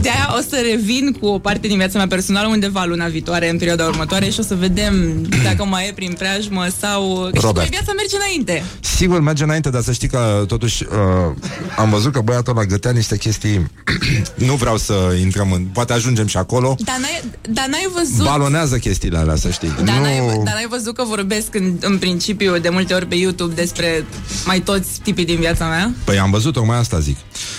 De-aia 0.00 0.34
o 0.38 0.40
să 0.48 0.62
revin 0.70 1.16
cu 1.20 1.26
o 1.26 1.38
parte 1.38 1.66
din 1.66 1.76
viața 1.76 1.98
mea 1.98 2.06
personală 2.06 2.48
undeva 2.48 2.84
luna 2.84 3.06
viitoare, 3.06 3.48
în 3.48 3.58
perioada 3.58 3.84
următoare 3.84 4.30
și 4.30 4.40
o 4.40 4.42
să 4.42 4.54
vedem 4.54 5.22
dacă 5.42 5.64
mai 5.64 5.88
e 5.88 5.92
prin 5.92 6.12
preajmă 6.12 6.66
sau... 6.80 7.28
Că 7.32 7.38
și 7.38 7.44
Robert. 7.44 7.68
cum 7.68 7.76
viața 7.78 7.92
merge 7.96 8.16
înainte. 8.16 8.64
Sigur, 8.80 9.20
merge 9.20 9.44
înainte, 9.44 9.70
dar 9.70 9.82
să 9.82 9.92
știi 9.92 10.08
că 10.08 10.44
totuși 10.46 10.84
uh, 10.84 11.34
am 11.76 11.90
văzut 11.90 12.12
că 12.12 12.20
băiatul 12.20 12.56
ăla 12.56 12.64
gătea 12.64 12.90
niște 12.90 13.16
chestii 13.16 13.70
Nu 14.48 14.54
vreau 14.54 14.76
să 14.76 14.94
intrăm 15.20 15.52
în... 15.52 15.64
Poate 15.72 15.92
ajungem 15.92 16.26
și 16.26 16.36
acolo 16.36 16.76
Dar 16.78 16.96
n-ai, 17.00 17.22
dar 17.50 17.66
n-ai 17.66 17.88
văzut... 17.94 18.24
Balonează 18.24 18.76
chestiile 18.76 19.18
alea, 19.18 19.36
să 19.36 19.50
știi 19.50 19.72
Dar, 19.84 19.94
nu... 19.94 20.02
n-ai, 20.02 20.40
dar 20.44 20.54
n-ai 20.54 20.66
văzut 20.68 20.94
că 20.94 21.04
vorbesc 21.04 21.54
în, 21.54 21.76
în 21.80 21.98
principiu 21.98 22.58
de 22.58 22.68
multe 22.68 22.94
ori 22.94 23.06
pe 23.06 23.14
YouTube 23.14 23.54
despre 23.54 24.04
mai 24.44 24.60
toți 24.60 25.00
tipii 25.02 25.24
din 25.24 25.38
viața 25.38 25.66
mea? 25.66 25.92
Păi 26.04 26.18
am 26.18 26.30
văzut, 26.30 26.52
tocmai 26.52 26.78
asta 26.78 26.98
zic 26.98 27.16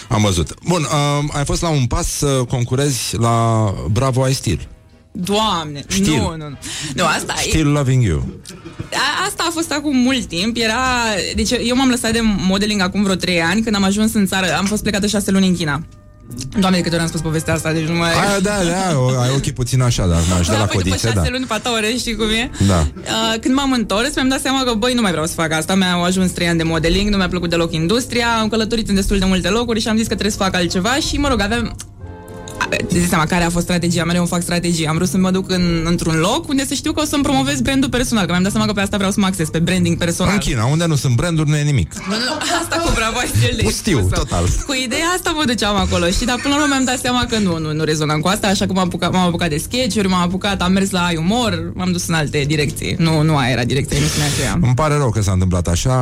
Am 0.07 0.21
văzut 0.21 0.53
Bun, 0.67 0.81
uh, 0.81 1.23
ai 1.31 1.45
fost 1.45 1.61
la 1.61 1.69
un 1.69 1.85
pas 1.85 2.10
să 2.17 2.43
concurezi 2.49 3.17
la 3.17 3.65
Bravo 3.91 4.27
I 4.27 4.33
Still 4.33 4.67
Doamne, 5.11 5.83
Știl. 5.87 6.13
nu, 6.15 6.35
nu, 6.37 6.47
nu. 6.49 6.57
Nu, 6.95 7.05
asta 7.05 7.33
e, 7.45 7.49
Still 7.49 7.67
Loving 7.71 8.03
You 8.03 8.41
a, 8.93 9.25
asta 9.27 9.43
a 9.47 9.51
fost 9.51 9.71
acum 9.71 9.95
mult 9.95 10.25
timp. 10.25 10.57
Era, 10.59 10.81
deci 11.35 11.51
eu 11.51 11.75
m-am 11.75 11.89
lăsat 11.89 12.11
de 12.11 12.19
modeling 12.21 12.81
acum 12.81 13.03
vreo 13.03 13.15
3 13.15 13.41
ani, 13.41 13.61
când 13.61 13.75
am 13.75 13.83
ajuns 13.83 14.13
în 14.13 14.25
țară, 14.25 14.45
am 14.57 14.65
fost 14.65 14.81
plecată 14.81 15.07
6 15.07 15.31
luni 15.31 15.47
în 15.47 15.55
China. 15.55 15.83
Doamne, 16.59 16.77
de 16.77 16.83
câte 16.83 16.93
ori 16.95 17.03
am 17.03 17.09
spus 17.09 17.21
povestea 17.21 17.53
asta, 17.53 17.71
deci 17.71 17.83
nu 17.87 17.93
mai... 17.93 18.09
Aia, 18.11 18.39
da, 18.39 18.51
da, 18.63 18.97
o- 18.99 19.19
ai 19.19 19.29
ochii 19.35 19.53
puțin 19.53 19.81
așa, 19.81 20.07
dar 20.07 20.19
m-aș 20.29 20.45
de 20.45 20.51
la 20.51 20.57
da, 20.57 20.65
păi 20.65 20.77
după 20.77 20.89
codițe, 20.89 21.07
șase 21.07 21.19
da 21.23 21.29
luni, 21.29 21.45
pata 21.45 21.73
ore, 21.73 21.93
știi 21.97 22.15
cum 22.15 22.29
e? 22.29 22.51
Da. 22.67 22.87
Uh, 22.97 23.39
când 23.41 23.55
m-am 23.55 23.71
întors, 23.71 24.15
mi-am 24.15 24.27
dat 24.27 24.41
seama 24.41 24.63
că, 24.63 24.73
băi, 24.73 24.93
nu 24.93 25.01
mai 25.01 25.11
vreau 25.11 25.25
să 25.25 25.33
fac 25.33 25.51
asta. 25.51 25.75
Mi-au 25.75 26.03
ajuns 26.03 26.31
trei 26.31 26.47
ani 26.47 26.57
de 26.57 26.63
modeling, 26.63 27.09
nu 27.09 27.17
mi-a 27.17 27.27
plăcut 27.27 27.49
deloc 27.49 27.73
industria, 27.73 28.27
am 28.39 28.47
călătorit 28.47 28.89
în 28.89 28.95
destul 28.95 29.19
de 29.19 29.25
multe 29.25 29.49
locuri 29.49 29.79
și 29.79 29.87
am 29.87 29.95
zis 29.95 30.07
că 30.07 30.13
trebuie 30.15 30.31
să 30.31 30.43
fac 30.43 30.55
altceva 30.55 30.95
și, 30.95 31.17
mă 31.17 31.27
rog, 31.27 31.41
aveam... 31.41 31.75
Îți 32.69 32.97
dai 32.99 33.05
seama 33.09 33.25
care 33.25 33.43
a 33.43 33.49
fost 33.49 33.63
strategia, 33.65 34.03
mereu 34.03 34.19
îmi 34.21 34.29
fac 34.29 34.41
strategie. 34.41 34.87
Am 34.87 34.95
vrut 34.95 35.07
să 35.07 35.17
mă 35.17 35.31
duc 35.31 35.51
în, 35.51 35.85
într-un 35.85 36.15
loc 36.15 36.47
unde 36.47 36.65
să 36.65 36.73
știu 36.73 36.91
că 36.91 37.01
o 37.01 37.05
să-mi 37.05 37.23
promovez 37.23 37.61
brandul 37.61 37.89
personal, 37.89 38.25
că 38.25 38.31
mi-am 38.31 38.43
dat 38.43 38.51
seama 38.51 38.67
că 38.67 38.73
pe 38.73 38.81
asta 38.81 38.97
vreau 38.97 39.11
să 39.11 39.19
mă 39.19 39.25
acces, 39.25 39.49
pe 39.49 39.59
branding 39.59 39.97
personal. 39.97 40.33
În 40.33 40.39
China, 40.39 40.65
unde 40.65 40.85
nu 40.85 40.95
sunt 40.95 41.15
branduri, 41.15 41.49
nu 41.49 41.55
e 41.55 41.61
nimic 41.63 41.93
Nu, 41.93 42.01
nu, 42.15 42.33
asta 42.61 42.75
cu 42.75 42.91
bravo 42.95 43.17
ai 43.17 43.27
stil 43.35 43.53
de 43.57 43.63
Pustiu, 43.63 43.97
expusă. 43.97 44.21
total. 44.21 44.43
Cu 44.67 44.73
ideea 44.85 45.05
asta 45.15 45.31
mă 45.35 45.43
duceam 45.45 45.75
acolo, 45.75 46.05
și 46.05 46.25
dar 46.25 46.39
până 46.41 46.55
la 46.55 46.61
urmă 46.61 46.73
mi-am 46.73 46.83
dat 46.85 46.99
seama 46.99 47.25
că 47.29 47.37
nu, 47.37 47.57
nu, 47.57 47.73
nu 47.73 47.83
rezonam 47.83 48.19
cu 48.19 48.27
asta, 48.27 48.47
așa 48.47 48.65
că 48.65 48.73
m-am 48.73 48.85
apucat, 48.85 49.11
m-am 49.11 49.27
apucat 49.27 49.49
de 49.49 49.57
sketch-uri, 49.57 50.07
m-am 50.07 50.21
apucat, 50.21 50.61
am 50.61 50.71
mers 50.71 50.89
la 50.89 50.99
ai 51.05 51.15
umor, 51.15 51.71
m-am 51.75 51.91
dus 51.91 52.07
în 52.07 52.13
alte 52.13 52.43
direcții. 52.47 52.95
Nu, 52.97 53.21
nu 53.21 53.37
aia 53.37 53.51
era 53.51 53.63
direcția, 53.63 53.97
nu 53.99 54.05
spunea 54.05 54.27
aceea. 54.33 54.59
Îmi 54.61 54.73
pare 54.75 54.95
rău 54.95 55.09
că 55.09 55.21
s-a 55.21 55.31
întâmplat 55.31 55.67
așa 55.67 55.93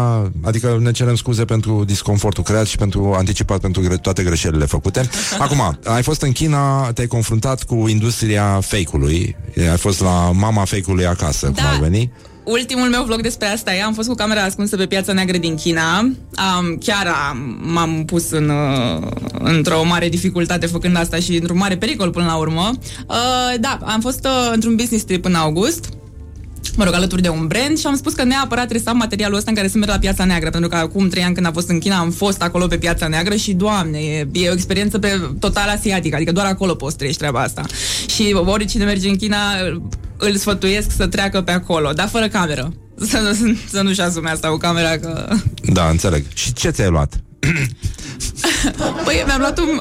Adică 0.43 0.77
ne 0.81 0.91
cerem 0.91 1.15
scuze 1.15 1.45
pentru 1.45 1.83
disconfortul 1.85 2.43
creat 2.43 2.65
Și 2.65 2.77
pentru 2.77 3.13
anticipat 3.17 3.59
pentru 3.59 3.81
gre- 3.81 3.97
toate 3.97 4.23
greșelile 4.23 4.65
făcute 4.65 5.09
Acum, 5.39 5.79
ai 5.83 6.03
fost 6.03 6.21
în 6.21 6.31
China 6.31 6.48
Te-ai 6.93 7.07
confruntat 7.07 7.63
cu 7.63 7.87
industria 7.87 8.59
fake-ului 8.61 9.35
Ai 9.57 9.77
fost 9.77 10.01
la 10.01 10.31
mama 10.31 10.65
fake-ului 10.65 11.05
acasă 11.05 11.45
Cum 11.45 11.55
Da. 11.55 11.69
ar 11.69 11.79
veni 11.79 12.11
Ultimul 12.43 12.89
meu 12.89 13.03
vlog 13.03 13.21
despre 13.21 13.47
asta 13.47 13.73
e, 13.75 13.83
am 13.83 13.93
fost 13.93 14.07
cu 14.07 14.15
camera 14.15 14.43
ascunsă 14.43 14.77
pe 14.77 14.85
piața 14.85 15.13
neagră 15.13 15.37
din 15.37 15.55
China. 15.55 15.99
Um, 15.99 16.77
chiar 16.77 17.07
am, 17.29 17.59
m-am 17.61 18.05
pus 18.05 18.31
în, 18.31 18.49
uh, 18.49 19.07
într-o 19.39 19.83
mare 19.83 20.09
dificultate 20.09 20.65
făcând 20.65 20.97
asta 20.97 21.17
și 21.17 21.35
într-un 21.35 21.57
mare 21.57 21.77
pericol 21.77 22.09
până 22.09 22.25
la 22.25 22.35
urmă. 22.35 22.71
Uh, 23.07 23.59
da, 23.59 23.79
am 23.83 23.99
fost 24.01 24.25
uh, 24.25 24.51
într-un 24.53 24.75
business 24.75 25.03
trip 25.03 25.25
în 25.25 25.33
august 25.35 25.89
mă 26.75 26.83
rog, 26.83 26.93
alături 26.93 27.21
de 27.21 27.29
un 27.29 27.47
brand 27.47 27.77
și 27.77 27.87
am 27.87 27.95
spus 27.95 28.13
că 28.13 28.23
neapărat 28.23 28.63
trebuie 28.63 28.83
să 28.83 28.89
am 28.89 28.97
materialul 28.97 29.37
ăsta 29.37 29.49
în 29.49 29.55
care 29.55 29.67
să 29.67 29.77
merg 29.77 29.91
la 29.91 29.97
Piața 29.97 30.25
Neagră, 30.25 30.49
pentru 30.49 30.69
că 30.69 30.75
acum 30.75 31.09
trei 31.09 31.23
ani 31.23 31.33
când 31.33 31.45
am 31.45 31.53
fost 31.53 31.69
în 31.69 31.79
China 31.79 31.97
am 31.97 32.11
fost 32.11 32.41
acolo 32.41 32.67
pe 32.67 32.77
Piața 32.77 33.07
Neagră 33.07 33.35
și, 33.35 33.53
doamne, 33.53 33.97
e, 33.99 34.27
e 34.31 34.49
o 34.49 34.53
experiență 34.53 34.99
pe 34.99 35.21
total 35.39 35.69
asiatică, 35.69 36.15
adică 36.15 36.31
doar 36.31 36.45
acolo 36.45 36.75
poți 36.75 36.95
trăiești 36.95 37.19
treaba 37.19 37.41
asta. 37.41 37.63
Și 38.07 38.35
oricine 38.45 38.83
merge 38.83 39.09
în 39.09 39.15
China 39.15 39.37
îl 40.17 40.35
sfătuiesc 40.35 40.91
să 40.95 41.07
treacă 41.07 41.41
pe 41.41 41.51
acolo, 41.51 41.91
dar 41.91 42.07
fără 42.07 42.27
cameră. 42.27 42.73
Să, 43.09 43.17
nu- 43.17 43.57
să 43.69 43.81
nu-și 43.81 44.01
asume 44.01 44.29
asta 44.29 44.47
cu 44.47 44.57
camera 44.57 44.97
că... 44.97 45.27
Da, 45.63 45.89
înțeleg 45.89 46.25
Și 46.33 46.53
ce 46.53 46.69
ți-ai 46.69 46.89
luat? 46.89 47.13
Păi, 49.05 49.23
mi-am 49.25 49.39
luat 49.39 49.59
un... 49.59 49.79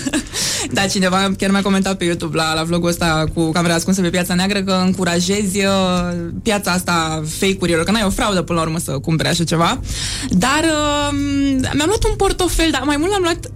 da, 0.76 0.86
cineva 0.86 1.30
chiar 1.38 1.50
mi-a 1.50 1.62
comentat 1.62 1.96
pe 1.96 2.04
YouTube 2.04 2.36
la, 2.36 2.54
la 2.54 2.62
vlogul 2.62 2.88
ăsta 2.88 3.24
cu 3.34 3.50
camera 3.50 3.74
ascunsă 3.74 4.00
pe 4.00 4.10
Piața 4.10 4.34
Neagră 4.34 4.62
că 4.62 4.82
încurajezi 4.84 5.64
uh, 5.64 6.28
piața 6.42 6.70
asta 6.70 7.22
fake-urilor, 7.38 7.84
că 7.84 7.90
n-ai 7.90 8.04
o 8.04 8.10
fraudă 8.10 8.42
până 8.42 8.58
la 8.58 8.64
urmă 8.64 8.78
să 8.78 8.98
cumpere 8.98 9.28
așa 9.28 9.44
ceva. 9.44 9.80
Dar 10.28 10.62
uh, 10.64 11.18
mi-am 11.74 11.86
luat 11.86 12.04
un 12.04 12.16
portofel, 12.16 12.70
dar 12.70 12.82
mai 12.82 12.96
mult 12.96 13.10
l-am 13.10 13.22
luat 13.22 13.50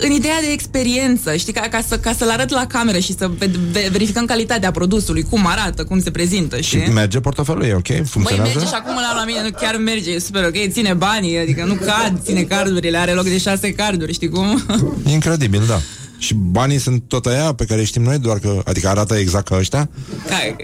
în 0.00 0.10
ideea 0.12 0.40
de 0.40 0.52
experiență, 0.52 1.36
știi, 1.36 1.52
ca, 1.52 1.60
ca, 1.60 1.80
să, 1.88 1.98
ca 1.98 2.12
să-l 2.18 2.30
arăt 2.30 2.50
la 2.50 2.66
cameră 2.66 2.98
și 2.98 3.14
să 3.18 3.30
ve- 3.38 3.50
ve- 3.72 3.88
verificăm 3.90 4.24
calitatea 4.24 4.70
produsului, 4.70 5.22
cum 5.30 5.46
arată, 5.46 5.84
cum 5.84 6.00
se 6.00 6.10
prezintă, 6.10 6.56
Și 6.60 6.62
știi? 6.80 6.92
merge 6.92 7.20
portofelul, 7.20 7.62
e 7.64 7.74
ok? 7.74 7.88
Măi, 7.88 8.04
Funcționează? 8.04 8.50
merge 8.54 8.66
și 8.68 8.74
acum 8.74 8.94
la, 8.94 9.14
la 9.16 9.24
mine, 9.24 9.42
nu 9.42 9.50
chiar 9.60 9.76
merge, 9.76 10.10
e 10.10 10.18
super 10.18 10.44
ok, 10.44 10.70
ține 10.70 10.94
banii, 10.94 11.38
adică 11.38 11.64
nu 11.64 11.74
cad, 11.74 12.20
ține 12.24 12.42
cardurile, 12.42 12.98
are 12.98 13.12
loc 13.12 13.24
de 13.24 13.38
șase 13.38 13.72
carduri, 13.72 14.12
știi 14.12 14.28
cum? 14.28 14.62
Incredibil, 15.06 15.62
da 15.68 15.80
și 16.18 16.34
banii 16.34 16.78
sunt 16.78 17.02
tot 17.06 17.26
aia 17.26 17.52
pe 17.52 17.64
care 17.64 17.84
știm 17.84 18.02
noi, 18.02 18.18
doar 18.18 18.38
că, 18.38 18.62
adică 18.64 18.88
arată 18.88 19.14
exact 19.14 19.48
ca 19.48 19.56
ăștia, 19.56 19.88
Care, 20.28 20.56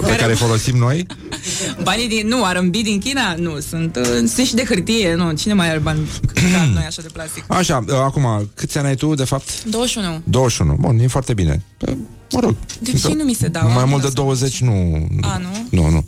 pe 0.00 0.16
care 0.16 0.32
folosim 0.32 0.76
noi. 0.76 1.06
Banii 1.82 2.08
din, 2.08 2.26
nu, 2.26 2.44
R&B 2.52 2.72
din 2.72 2.98
China, 2.98 3.34
nu, 3.34 3.60
sunt, 3.60 3.96
uh, 3.96 4.28
sunt 4.28 4.46
și 4.46 4.54
de 4.54 4.64
hârtie, 4.64 5.14
nu, 5.14 5.32
cine 5.32 5.52
mai 5.52 5.70
are 5.70 5.78
bani 5.78 6.08
ca 6.34 6.64
noi 6.74 6.84
așa 6.86 7.02
de 7.02 7.08
plastic? 7.12 7.44
Așa, 7.46 7.84
uh, 7.88 7.94
acum, 7.94 8.50
câți 8.54 8.78
ani 8.78 8.86
ai 8.86 8.94
tu, 8.94 9.14
de 9.14 9.24
fapt? 9.24 9.64
21. 9.64 10.20
21. 10.24 10.76
Bun, 10.80 10.98
e 10.98 11.06
foarte 11.06 11.34
bine. 11.34 11.62
Uh, 11.78 11.94
Mă 12.32 12.40
rog. 12.40 12.56
De 12.80 12.92
ce 12.92 13.14
nu 13.14 13.24
mi 13.24 13.34
se 13.34 13.48
dau? 13.48 13.68
Mai 13.68 13.82
Am 13.82 13.88
mult 13.88 14.00
de 14.00 14.06
lăsat. 14.06 14.24
20 14.24 14.60
nu... 14.60 15.08
A, 15.20 15.36
nu? 15.36 15.80
Nu, 15.82 15.88
nu. 15.88 16.06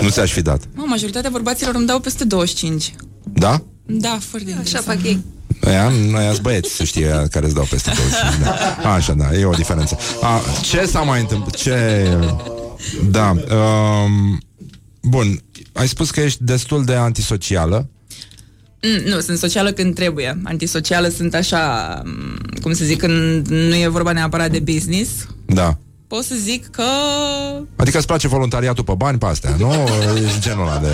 Nu 0.00 0.08
ți-aș 0.08 0.32
fi 0.32 0.42
dat. 0.42 0.62
Mă, 0.74 0.84
majoritatea 0.86 1.30
bărbaților 1.30 1.74
îmi 1.74 1.86
dau 1.86 2.00
peste 2.00 2.24
25. 2.24 2.94
Da? 3.22 3.62
Da, 3.86 4.18
foarte 4.20 4.56
Așa 4.62 4.78
fac 4.78 5.04
ei. 5.04 5.24
Aia, 5.60 5.88
noi 6.10 6.26
ați 6.26 6.42
băieți, 6.42 6.74
să 6.74 6.84
știi, 6.84 7.04
aia 7.04 7.26
care 7.26 7.44
îți 7.44 7.54
dau 7.54 7.66
peste 7.70 7.92
25. 7.96 8.44
Da. 8.82 8.92
Așa, 8.92 9.12
da, 9.12 9.38
e 9.38 9.44
o 9.44 9.50
diferență. 9.50 9.98
A, 10.22 10.40
ce 10.62 10.84
s-a 10.84 11.00
mai 11.00 11.20
întâmplat? 11.20 11.54
Ce... 11.54 12.08
Da. 13.10 13.30
Um, 13.30 14.40
bun, 15.02 15.42
ai 15.72 15.88
spus 15.88 16.10
că 16.10 16.20
ești 16.20 16.44
destul 16.44 16.84
de 16.84 16.94
antisocială. 16.94 17.88
Mm, 18.82 19.10
nu, 19.10 19.20
sunt 19.20 19.38
socială 19.38 19.72
când 19.72 19.94
trebuie. 19.94 20.40
Antisocială 20.44 21.08
sunt 21.08 21.34
așa, 21.34 22.02
mm, 22.04 22.38
cum 22.62 22.72
să 22.72 22.84
zic, 22.84 22.98
când 22.98 23.46
nu 23.48 23.74
e 23.74 23.88
vorba 23.88 24.12
neapărat 24.12 24.50
de 24.50 24.58
business. 24.58 25.10
Da. 25.46 25.78
Pot 26.12 26.24
să 26.24 26.34
zic 26.34 26.66
că... 26.70 26.82
Adică 27.76 27.98
îți 27.98 28.06
place 28.06 28.28
voluntariatul 28.28 28.84
pe 28.84 28.92
bani 28.96 29.18
pe 29.18 29.26
astea, 29.26 29.54
nu? 29.58 29.72
Ești 30.26 30.40
genul 30.40 30.66
ăla 30.66 30.78
de... 30.78 30.88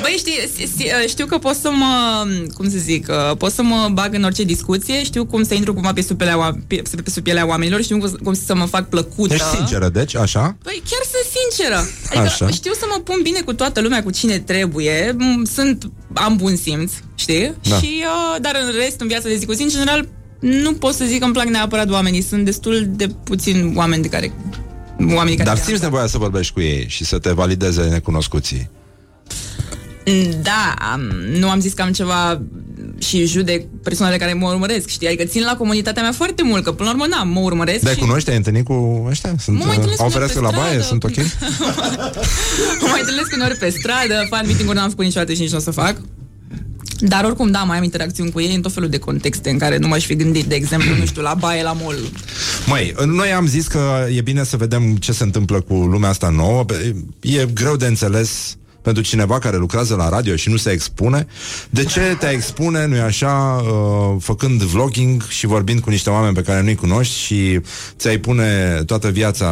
Băi, 0.00 0.14
știi, 0.18 0.66
știi, 0.66 0.90
știu 1.08 1.26
că 1.26 1.38
pot 1.38 1.54
să 1.54 1.70
mă, 1.70 2.24
cum 2.54 2.70
să 2.70 2.76
zic, 2.78 3.06
uh, 3.08 3.36
pot 3.36 3.52
să 3.52 3.62
mă 3.62 3.88
bag 3.92 4.14
în 4.14 4.24
orice 4.24 4.42
discuție, 4.42 5.04
știu 5.04 5.24
cum 5.26 5.42
să 5.42 5.54
intru 5.54 5.74
cumva 5.74 5.92
pe 5.92 6.02
sub 6.02 6.16
pielea, 6.16 6.36
oa- 6.38 6.66
pe, 6.66 6.82
pe 7.04 7.10
sub 7.10 7.22
pielea 7.22 7.46
oamenilor, 7.46 7.82
știu 7.82 7.98
cum, 7.98 8.10
cum 8.22 8.34
să 8.34 8.54
mă 8.54 8.64
fac 8.64 8.88
plăcută. 8.88 9.34
Ești 9.34 9.46
sinceră, 9.56 9.88
deci, 9.88 10.16
așa? 10.16 10.56
Păi 10.62 10.82
chiar 10.90 11.00
sunt 11.02 11.26
sinceră. 11.40 11.88
Adică 12.06 12.44
Așa. 12.44 12.48
știu 12.48 12.72
să 12.72 12.84
mă 12.88 13.00
pun 13.04 13.20
bine 13.22 13.40
cu 13.40 13.52
toată 13.52 13.80
lumea, 13.80 14.02
cu 14.02 14.10
cine 14.10 14.38
trebuie. 14.38 15.12
M- 15.12 15.52
Sunt, 15.54 15.90
am 16.12 16.36
bun 16.36 16.56
simț, 16.56 16.92
știi? 17.14 17.54
Da. 17.68 17.76
Și, 17.76 18.02
uh, 18.04 18.40
dar 18.40 18.60
în 18.66 18.72
rest, 18.78 19.00
în 19.00 19.06
viața 19.06 19.28
de 19.28 19.36
zi 19.36 19.46
cu 19.46 19.52
zi, 19.52 19.62
în 19.62 19.68
general, 19.68 20.08
nu 20.44 20.72
pot 20.72 20.94
să 20.94 21.04
zic 21.04 21.18
că 21.18 21.24
îmi 21.24 21.32
plac 21.32 21.46
neapărat 21.46 21.90
oamenii. 21.90 22.22
Sunt 22.22 22.44
destul 22.44 22.86
de 22.88 23.06
puțini 23.24 23.72
oameni 23.76 24.02
de 24.02 24.08
care... 24.08 24.32
Oamenii 25.14 25.36
care 25.36 25.48
Dar 25.48 25.58
simți 25.58 25.82
nevoia 25.82 26.06
să 26.06 26.18
vorbești 26.18 26.52
cu 26.52 26.60
ei 26.60 26.84
și 26.88 27.04
să 27.04 27.18
te 27.18 27.30
valideze 27.30 27.82
necunoscuții. 27.82 28.70
Mm, 30.06 30.30
Da, 30.42 30.74
am, 30.92 31.00
nu 31.38 31.48
am 31.50 31.60
zis 31.60 31.72
că 31.72 31.82
am 31.82 31.92
ceva 31.92 32.42
și 32.98 33.26
judec 33.26 33.66
persoanele 33.82 34.18
care 34.18 34.32
mă 34.32 34.48
urmăresc, 34.48 34.88
știi? 34.88 35.06
Adică 35.06 35.24
țin 35.24 35.42
la 35.42 35.56
comunitatea 35.56 36.02
mea 36.02 36.12
foarte 36.12 36.42
mult, 36.42 36.64
că 36.64 36.72
până 36.72 36.88
la 36.88 36.94
urmă, 36.94 37.06
na, 37.16 37.22
mă 37.22 37.40
urmăresc 37.40 37.82
De 37.84 37.90
și 37.90 37.98
cunoști, 37.98 38.30
ai 38.30 38.36
întâlnit 38.36 38.64
cu 38.64 39.04
ăștia? 39.08 39.34
Sunt, 39.38 39.58
Mă 39.58 39.64
mai 39.64 39.74
întâlnesc 39.74 40.00
au 40.00 40.06
cu 40.08 40.12
unii 40.16 40.28
fereastră 40.28 40.40
pe 40.40 40.46
la 40.46 40.62
baie? 40.62 40.80
stradă. 40.80 40.86
Sunt 40.86 41.04
ok? 41.04 41.16
mă 42.82 42.88
mai 42.90 43.00
întâlnesc 43.00 43.32
uneori 43.34 43.56
pe 43.56 43.68
stradă, 43.78 44.26
fan 44.28 44.46
meeting-uri 44.46 44.78
n-am 44.78 44.88
făcut 44.88 45.04
niciodată 45.04 45.32
și 45.32 45.40
nici 45.40 45.50
nu 45.50 45.56
o 45.56 45.60
să 45.60 45.70
fac. 45.70 45.96
Dar 46.98 47.24
oricum, 47.24 47.50
da, 47.50 47.58
mai 47.58 47.76
am 47.76 47.82
interacțiuni 47.82 48.30
cu 48.30 48.40
ei 48.40 48.54
în 48.54 48.62
tot 48.62 48.72
felul 48.72 48.88
de 48.88 48.98
contexte 48.98 49.50
în 49.50 49.58
care 49.58 49.78
nu 49.78 49.88
m-aș 49.88 50.04
fi 50.04 50.16
gândit, 50.16 50.44
de 50.44 50.54
exemplu, 50.54 50.96
nu 50.96 51.06
știu, 51.06 51.22
la 51.22 51.34
baie, 51.34 51.62
la 51.62 51.72
mall. 51.72 51.98
Măi, 52.66 52.94
noi 53.06 53.32
am 53.32 53.46
zis 53.46 53.66
că 53.66 54.06
e 54.14 54.20
bine 54.20 54.44
să 54.44 54.56
vedem 54.56 54.96
ce 54.96 55.12
se 55.12 55.22
întâmplă 55.22 55.60
cu 55.60 55.74
lumea 55.74 56.08
asta 56.08 56.28
nouă. 56.28 56.64
E 57.20 57.46
greu 57.54 57.76
de 57.76 57.86
înțeles 57.86 58.56
pentru 58.84 59.02
cineva 59.02 59.38
care 59.38 59.56
lucrează 59.56 59.94
la 59.94 60.08
radio 60.08 60.36
și 60.36 60.48
nu 60.48 60.56
se 60.56 60.70
expune. 60.70 61.26
De 61.70 61.84
ce 61.84 62.16
te 62.18 62.26
expune, 62.26 62.86
nu-i 62.86 63.00
așa, 63.00 63.62
uh, 63.64 64.16
făcând 64.20 64.62
vlogging 64.62 65.28
și 65.28 65.46
vorbind 65.46 65.80
cu 65.80 65.90
niște 65.90 66.10
oameni 66.10 66.34
pe 66.34 66.42
care 66.42 66.62
nu-i 66.62 66.74
cunoști 66.74 67.18
și 67.18 67.60
ți-ai 67.96 68.18
pune 68.18 68.82
toată 68.86 69.08
viața 69.08 69.46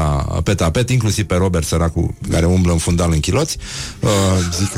pe 0.45 0.55
tapet, 0.55 0.91
inclusiv 0.91 1.25
pe 1.25 1.35
Robert 1.35 1.67
Săracu, 1.67 2.17
care 2.31 2.47
umblă 2.47 2.73
în 2.73 2.79
fundal 2.79 3.11
în 3.13 3.21
chiloți. 3.21 3.57
Uh, 4.01 4.11
zic, 4.59 4.71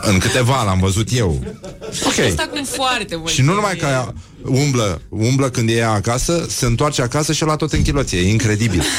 în 0.00 0.18
câteva 0.18 0.62
l-am 0.62 0.78
văzut 0.78 1.08
eu. 1.12 1.42
Ok. 2.06 2.18
Asta 2.28 2.48
cu 2.50 2.64
foarte 2.64 3.16
mult. 3.16 3.30
Și 3.30 3.42
nu 3.42 3.54
numai 3.54 3.76
că 3.76 4.12
umblă, 4.44 5.00
umblă 5.08 5.48
când 5.48 5.68
e 5.68 5.84
acasă, 5.84 6.46
se 6.48 6.66
întoarce 6.66 7.02
acasă 7.02 7.32
și 7.32 7.44
la 7.44 7.56
tot 7.56 7.72
în 7.72 7.82
chiloție. 7.82 8.18
E 8.18 8.30
incredibil. 8.30 8.82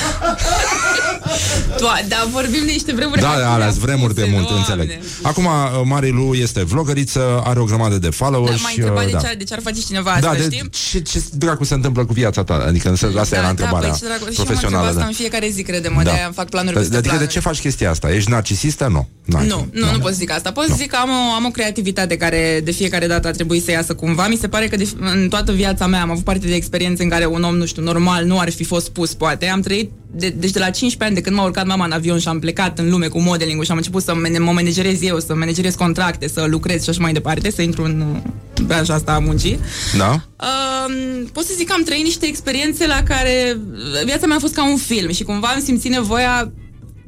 Doa, 1.80 2.00
da, 2.08 2.28
vorbim 2.32 2.66
de 2.66 2.72
niște 2.72 2.94
vremuri 2.94 3.22
Da, 3.22 3.30
acum 3.30 3.44
alea 3.54 3.66
apuse, 3.66 3.80
vremuri 3.80 4.16
de 4.16 4.28
mult, 4.32 4.48
Doamne. 4.48 4.66
înțeleg. 4.68 5.00
Acum, 5.22 5.46
uh, 5.46 5.52
Marilu 5.84 6.34
este 6.34 6.64
vlogăriță, 6.64 7.42
are 7.46 7.60
o 7.60 7.64
grămadă 7.64 7.98
de 7.98 8.08
Da, 8.08 8.16
followers. 8.26 8.62
m-a 8.62 8.70
și, 8.70 8.78
întrebat 8.80 9.04
uh, 9.04 9.10
de, 9.10 9.12
da. 9.12 9.20
ce 9.20 9.28
ar, 9.28 9.36
de 9.38 9.44
ce 9.44 9.54
ar 9.54 9.60
face 9.64 9.80
cineva 9.82 10.12
asta, 10.12 10.28
Da, 10.28 10.34
de, 10.36 10.42
știi? 10.44 10.70
ce, 10.92 11.00
ce 11.00 11.24
dracu 11.34 11.64
se 11.64 11.74
întâmplă 11.74 12.06
cu 12.06 12.14
viața 12.14 12.44
ta? 12.44 12.54
Adică 12.68 12.90
asta 12.90 13.08
da, 13.14 13.22
era 13.32 13.42
da, 13.42 13.50
întrebarea 13.50 13.90
păi, 13.90 13.98
ce 14.00 14.06
dracu, 14.06 14.20
și 14.20 14.26
eu 14.26 14.32
mă 14.36 14.40
întreb 14.40 14.46
profesională. 14.46 14.88
asta 14.88 15.00
da. 15.00 15.06
în 15.06 15.14
fiecare 15.14 15.50
zi, 15.50 15.62
crede-mă, 15.64 16.04
de 16.04 16.10
fac 16.34 16.50
planuri 16.50 16.74
Păi, 16.74 16.82
peste 16.82 16.98
Adică 16.98 17.12
de 17.12 17.18
planuri. 17.18 17.34
ce 17.34 17.40
faci 17.40 17.60
chestia 17.60 17.90
asta? 17.90 18.12
Ești 18.14 18.30
narcisistă? 18.30 18.88
Nu. 18.92 19.08
N-ai. 19.26 19.48
Nu, 19.48 19.68
nu, 19.72 19.92
nu 19.92 20.00
pot 20.00 20.12
să 20.12 20.18
zic 20.18 20.32
asta. 20.32 20.52
Pot 20.52 20.66
să 20.68 20.74
zic 20.78 20.90
că 20.90 20.96
am 21.02 21.10
o, 21.10 21.34
am 21.36 21.46
o 21.46 21.50
creativitate 21.50 22.18
care 22.18 22.62
de 22.64 22.72
fiecare 22.72 23.08
dată 23.08 23.28
a 23.28 23.32
trebuit 23.32 23.64
să 23.64 23.72
iasă 23.72 23.94
cumva. 23.96 24.28
Mi 24.28 24.36
se 24.36 24.48
pare 24.48 24.68
că 24.68 24.76
de, 24.76 24.88
în 25.00 25.28
toată 25.30 25.52
viața 25.52 25.88
mea 25.88 26.02
am 26.02 26.12
avut 26.12 26.24
parte 26.24 26.48
de 26.48 26.54
experiențe 26.56 27.04
în 27.04 27.10
care 27.10 27.26
un 27.26 27.44
om, 27.44 27.56
nu 27.58 27.66
știu, 27.66 27.82
normal 27.82 28.26
nu 28.26 28.40
ar 28.40 28.52
fi 28.52 28.64
fost 28.64 28.90
pus, 28.90 29.14
poate. 29.14 29.48
Am 29.48 29.62
trăit, 29.62 29.92
de, 30.12 30.30
deci 30.30 30.52
de 30.52 30.60
la 30.60 30.70
15 30.70 31.04
ani, 31.04 31.16
de 31.16 31.22
când 31.22 31.36
m-a 31.36 31.44
urcat 31.44 31.66
mama 31.70 31.86
în 31.86 31.92
avion 31.92 32.20
și 32.20 32.28
am 32.28 32.40
plecat 32.40 32.80
în 32.80 32.90
lume 32.90 33.08
cu 33.08 33.20
modeling 33.20 33.64
și 33.64 33.72
am 33.72 33.78
început 33.78 34.04
să 34.04 34.16
mă 34.16 34.38
mă 34.40 34.52
managerez 34.52 35.02
eu, 35.02 35.20
să 35.20 35.36
managerez 35.36 35.76
contracte, 35.76 36.28
să 36.28 36.46
lucrez 36.50 36.84
și 36.84 36.90
așa 36.90 37.02
mai 37.02 37.14
departe, 37.14 37.52
să 37.52 37.62
intru 37.62 37.84
în 37.84 38.04
uh, 38.14 38.64
branșa 38.66 38.94
asta 38.94 39.12
a 39.12 39.20
muncii. 39.20 39.60
Da? 39.98 40.12
Um, 40.12 41.26
pot 41.34 41.44
să 41.44 41.54
zic 41.56 41.68
că 41.68 41.74
am 41.74 41.84
trăit 41.84 42.04
niște 42.04 42.26
experiențe 42.26 42.88
la 42.88 43.04
care 43.04 43.60
viața 44.06 44.26
mea 44.26 44.36
a 44.36 44.40
fost 44.40 44.54
ca 44.54 44.70
un 44.70 44.78
film 44.78 45.12
și 45.12 45.24
cumva 45.24 45.48
am 45.48 45.62
simțit 45.62 45.92
nevoia 45.92 46.52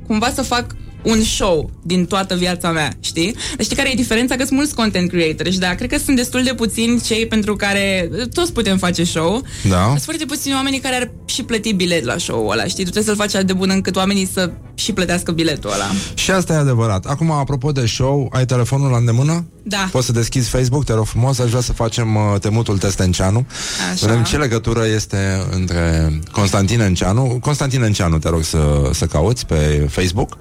cumva 0.07 0.31
să 0.35 0.41
fac 0.41 0.65
un 1.03 1.23
show 1.23 1.69
din 1.83 2.05
toată 2.05 2.35
viața 2.35 2.71
mea, 2.71 2.93
știi? 2.99 3.35
Deci 3.55 3.65
știi 3.65 3.75
care 3.75 3.91
e 3.91 3.95
diferența? 3.95 4.35
Că 4.35 4.43
sunt 4.43 4.57
mulți 4.57 4.75
content 4.75 5.09
creators, 5.09 5.57
dar 5.57 5.75
cred 5.75 5.89
că 5.89 5.97
sunt 5.97 6.15
destul 6.15 6.43
de 6.43 6.53
puțini 6.53 7.01
cei 7.01 7.27
pentru 7.27 7.55
care 7.55 8.09
toți 8.33 8.53
putem 8.53 8.77
face 8.77 9.03
show. 9.03 9.43
Da. 9.69 9.85
Sunt 9.87 10.01
foarte 10.01 10.25
puțini 10.25 10.53
oamenii 10.53 10.79
care 10.79 10.95
ar 10.95 11.11
și 11.25 11.43
plăti 11.43 11.73
bilet 11.73 12.03
la 12.03 12.17
show-ul 12.17 12.51
ăla, 12.51 12.63
știi? 12.63 12.83
Tu 12.83 12.89
trebuie 12.89 13.03
să-l 13.03 13.23
faci 13.23 13.35
atât 13.35 13.47
de 13.47 13.53
bun 13.53 13.69
încât 13.69 13.95
oamenii 13.95 14.29
să 14.33 14.51
și 14.73 14.93
plătească 14.93 15.31
biletul 15.31 15.71
ăla. 15.73 15.85
Și 16.13 16.31
asta 16.31 16.53
e 16.53 16.55
adevărat. 16.55 17.05
Acum, 17.05 17.31
apropo 17.31 17.71
de 17.71 17.85
show, 17.85 18.29
ai 18.33 18.45
telefonul 18.45 18.91
la 18.91 18.97
îndemână? 18.97 19.45
Da. 19.63 19.89
Poți 19.91 20.05
să 20.05 20.11
deschizi 20.11 20.49
Facebook, 20.49 20.83
te 20.83 20.93
rog 20.93 21.05
frumos, 21.05 21.39
aș 21.39 21.49
vrea 21.49 21.61
să 21.61 21.73
facem 21.73 22.15
uh, 22.15 22.39
temutul 22.39 22.77
Testenceanu. 22.77 23.45
Așa. 23.93 24.05
Vedem 24.05 24.23
ce 24.23 24.37
legătură 24.37 24.85
este 24.95 25.45
între 25.51 26.11
Constantin 26.31 26.79
Enceanu. 26.79 27.37
Constantin 27.41 27.81
Enceanu, 27.81 28.17
te 28.17 28.29
rog 28.29 28.43
să, 28.43 28.89
să 28.93 29.05
cauți 29.05 29.45
pe 29.45 29.87
Facebook. 29.89 30.37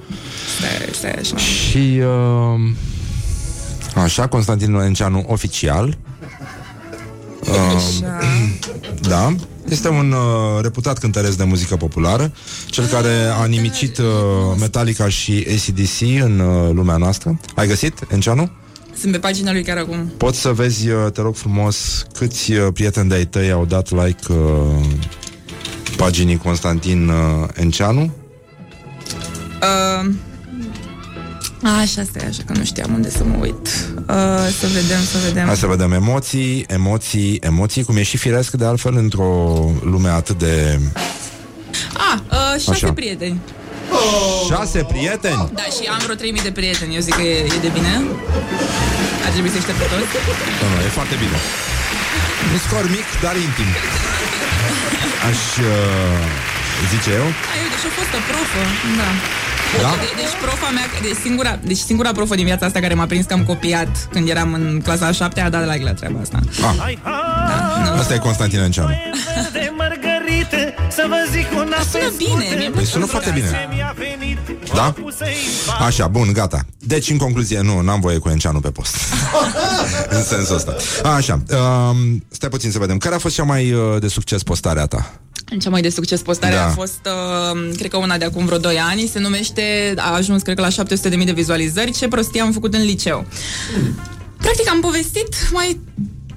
Stai, 0.58 0.88
stai 0.92 1.10
așa. 1.10 1.36
Și 1.36 2.00
uh, 2.00 2.60
așa, 3.94 4.26
Constantin 4.26 4.74
Enceanu 4.74 5.24
oficial. 5.28 5.98
Uh, 7.40 8.06
da. 9.00 9.34
Este 9.68 9.88
un 9.88 10.12
uh, 10.12 10.62
reputat 10.62 10.98
cântăreț 10.98 11.34
de 11.34 11.44
muzică 11.44 11.76
populară, 11.76 12.32
cel 12.66 12.86
care 12.86 13.12
a 13.40 13.44
nimicit 13.44 13.98
uh, 13.98 14.04
Metallica 14.58 15.08
și 15.08 15.46
ACDC 15.48 16.22
în 16.22 16.38
uh, 16.38 16.70
lumea 16.72 16.96
noastră. 16.96 17.40
Ai 17.54 17.66
găsit, 17.66 17.98
Enceanu? 18.08 18.50
Sunt 18.98 19.12
pe 19.12 19.18
pagina 19.18 19.52
lui 19.52 19.62
chiar 19.62 19.76
acum. 19.76 20.12
Poți 20.16 20.40
să 20.40 20.52
vezi, 20.52 20.88
uh, 20.88 21.12
te 21.12 21.20
rog 21.20 21.36
frumos, 21.36 22.06
câți 22.14 22.52
uh, 22.52 22.68
prieteni 22.72 23.08
de-ai 23.08 23.24
tăi 23.24 23.50
au 23.50 23.64
dat 23.64 23.90
like 23.90 24.32
uh, 24.32 24.86
paginii 25.96 26.36
Constantin 26.36 27.08
uh, 27.08 27.48
Enceanu? 27.54 28.12
Uh, 29.62 30.12
așa, 31.68 32.02
stai 32.02 32.26
așa, 32.28 32.42
că 32.46 32.52
nu 32.52 32.64
știam 32.64 32.94
unde 32.94 33.10
să 33.10 33.24
mă 33.24 33.36
uit. 33.40 33.66
Uh, 34.08 34.46
să 34.60 34.66
vedem, 34.66 35.02
să 35.12 35.18
vedem. 35.26 35.46
Hai 35.46 35.56
să 35.56 35.66
vedem 35.66 35.92
emoții, 35.92 36.64
emoții, 36.68 37.38
emoții, 37.42 37.82
cum 37.82 37.96
e 37.96 38.02
și 38.02 38.16
firesc 38.16 38.52
de 38.52 38.64
altfel 38.64 38.96
într-o 38.96 39.30
lume 39.84 40.08
atât 40.08 40.38
de... 40.38 40.80
Ah, 42.10 42.18
uh, 42.30 42.60
șase 42.60 42.84
Așa. 42.84 42.92
prieteni. 42.92 43.40
Șase 44.50 44.80
prieteni? 44.92 45.50
Da, 45.54 45.66
și 45.76 45.82
am 45.94 46.00
vreo 46.04 46.14
3000 46.14 46.42
de 46.42 46.52
prieteni. 46.58 46.94
Eu 46.94 47.00
zic 47.00 47.14
că 47.14 47.22
e, 47.22 47.36
e 47.56 47.60
de 47.66 47.70
bine. 47.76 47.92
Ar 49.24 49.30
trebui 49.32 49.50
să-i 49.54 49.76
pe 49.80 49.86
toți. 49.92 50.10
Nu, 50.60 50.66
nu, 50.72 50.78
e 50.88 50.90
foarte 50.98 51.16
bine. 51.24 51.38
Un 52.52 52.58
scor 52.66 52.84
mic, 52.96 53.06
dar 53.24 53.34
intim. 53.48 53.70
Aș 55.28 55.40
uh, 55.70 56.22
zice 56.92 57.10
eu. 57.20 57.26
Ai, 57.52 57.58
uite, 57.64 57.76
și-a 57.82 57.92
fost 58.00 58.12
o 58.18 58.20
profă. 58.30 58.62
Da. 59.00 59.10
Da? 59.78 59.88
De, 59.88 60.08
deci 60.16 60.34
profa 60.42 60.70
mea, 60.70 60.84
deci 61.02 61.16
singura, 61.22 61.58
deci 61.62 61.76
singura 61.76 62.12
profă 62.12 62.34
din 62.34 62.44
viața 62.44 62.66
asta 62.66 62.80
care 62.80 62.94
m-a 62.94 63.06
prins 63.06 63.26
că 63.26 63.32
am 63.32 63.44
copiat 63.44 64.08
când 64.12 64.28
eram 64.28 64.52
în 64.54 64.80
clasa 64.84 65.06
a 65.06 65.12
șaptea 65.12 65.44
a 65.44 65.48
dat 65.48 65.72
like 65.72 65.84
la 65.84 65.92
treaba 65.92 66.20
asta. 66.20 66.38
Ah. 66.78 67.98
Asta 67.98 68.14
e 68.14 68.18
Constantin 68.18 68.58
Enceanu. 68.58 68.94
De 71.00 71.06
mărgărite 71.06 71.06
Să 71.06 71.06
vă 71.08 71.20
zic 71.32 71.48
una 71.66 71.82
sună 71.90 72.12
bine, 72.16 72.56
mie 72.58 72.70
Păi 72.70 72.84
sună 72.84 73.04
foarte 73.04 73.30
bine. 73.34 73.68
Da? 74.74 74.94
Așa, 75.80 76.06
bun, 76.06 76.32
gata. 76.32 76.60
Deci, 76.78 77.10
în 77.10 77.16
concluzie, 77.16 77.60
nu, 77.60 77.80
n-am 77.80 78.00
voie 78.00 78.18
cu 78.18 78.28
Enceanu 78.28 78.60
pe 78.60 78.70
post. 78.70 78.96
în 80.16 80.22
sensul 80.22 80.54
ăsta. 80.54 80.76
Așa, 81.02 81.42
um, 81.50 82.24
stai 82.28 82.48
puțin 82.48 82.70
să 82.70 82.78
vedem. 82.78 82.98
Care 82.98 83.14
a 83.14 83.18
fost 83.18 83.34
cea 83.34 83.42
mai 83.42 83.72
uh, 83.72 84.00
de 84.00 84.08
succes 84.08 84.42
postarea 84.42 84.86
ta? 84.86 85.20
Cea 85.60 85.70
mai 85.70 85.80
de 85.80 85.88
succes 85.88 86.20
postare 86.22 86.54
Da. 86.54 86.66
a 86.66 86.68
fost, 86.68 87.00
uh, 87.54 87.70
cred 87.76 87.90
că 87.90 87.96
una 87.96 88.18
de 88.18 88.24
acum 88.24 88.44
vreo 88.44 88.58
2 88.58 88.78
ani, 88.78 89.06
se 89.06 89.18
numește, 89.18 89.94
a 89.96 90.14
ajuns 90.14 90.42
cred 90.42 90.56
că 90.56 90.62
la 90.62 90.84
700.000 90.84 91.24
de 91.24 91.32
vizualizări, 91.32 91.92
ce 91.92 92.08
prostie 92.08 92.40
am 92.40 92.52
făcut 92.52 92.74
în 92.74 92.82
liceu. 92.82 93.26
Practic 94.36 94.68
am 94.68 94.80
povestit 94.80 95.50
mai 95.52 95.80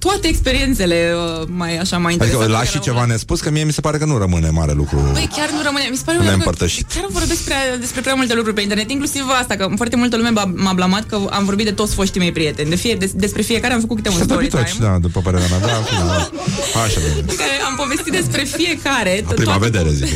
toate 0.05 0.27
experiențele 0.27 0.97
uh, 1.15 1.47
mai 1.61 1.71
așa 1.77 1.97
mai 1.97 2.11
Adică 2.13 2.25
interesante. 2.25 2.51
lași 2.57 2.71
și 2.71 2.77
care 2.77 2.89
au- 2.89 2.93
ceva 2.93 3.05
nespus, 3.13 3.39
că 3.41 3.49
mie 3.55 3.63
mi 3.63 3.73
se 3.77 3.81
pare 3.81 3.97
că 3.97 4.05
nu 4.05 4.17
rămâne 4.17 4.49
mare 4.49 4.73
lucru. 4.81 4.97
Băi, 5.17 5.30
chiar 5.38 5.49
nu 5.55 5.61
rămâne. 5.67 5.88
Mi 5.89 5.95
se 5.95 6.05
pare 6.05 6.17
Ne 6.17 6.25
că 6.25 6.34
împărtășit. 6.34 6.85
chiar 6.95 7.05
vorbesc 7.09 7.41
prea, 7.49 7.61
despre 7.80 8.01
prea 8.01 8.13
multe 8.13 8.34
lucruri 8.34 8.55
pe 8.55 8.61
internet, 8.61 8.89
inclusiv 8.91 9.23
asta, 9.41 9.53
că 9.55 9.63
foarte 9.75 9.95
multă 9.95 10.15
lume 10.17 10.30
m-a, 10.30 10.45
m-a 10.55 10.73
blamat 10.73 11.03
că 11.05 11.15
am 11.30 11.45
vorbit 11.45 11.65
de 11.65 11.71
toți 11.71 11.93
foștii 11.93 12.19
mei 12.19 12.31
prieteni. 12.31 12.69
De 12.69 12.75
fie, 12.75 12.93
des, 12.95 13.11
despre 13.13 13.41
fiecare 13.41 13.73
am 13.73 13.80
făcut 13.80 13.95
câte 13.95 14.09
un 14.09 14.15
Să 14.17 14.23
story 14.23 14.47
toți, 14.47 14.73
time. 14.75 14.88
da, 14.88 14.97
după 14.97 15.19
părerea 15.21 15.47
mea. 15.49 15.59
Da, 15.59 15.77
bine, 15.89 16.03
da. 16.07 16.30
Așa, 16.85 16.99
bine. 17.05 17.25
în 17.31 17.35
care 17.35 17.55
am 17.69 17.75
povestit 17.75 18.11
despre 18.19 18.43
fiecare. 18.43 19.23
La 19.27 19.34
prima 19.34 19.57
vedere, 19.57 19.89
zic. 19.91 20.07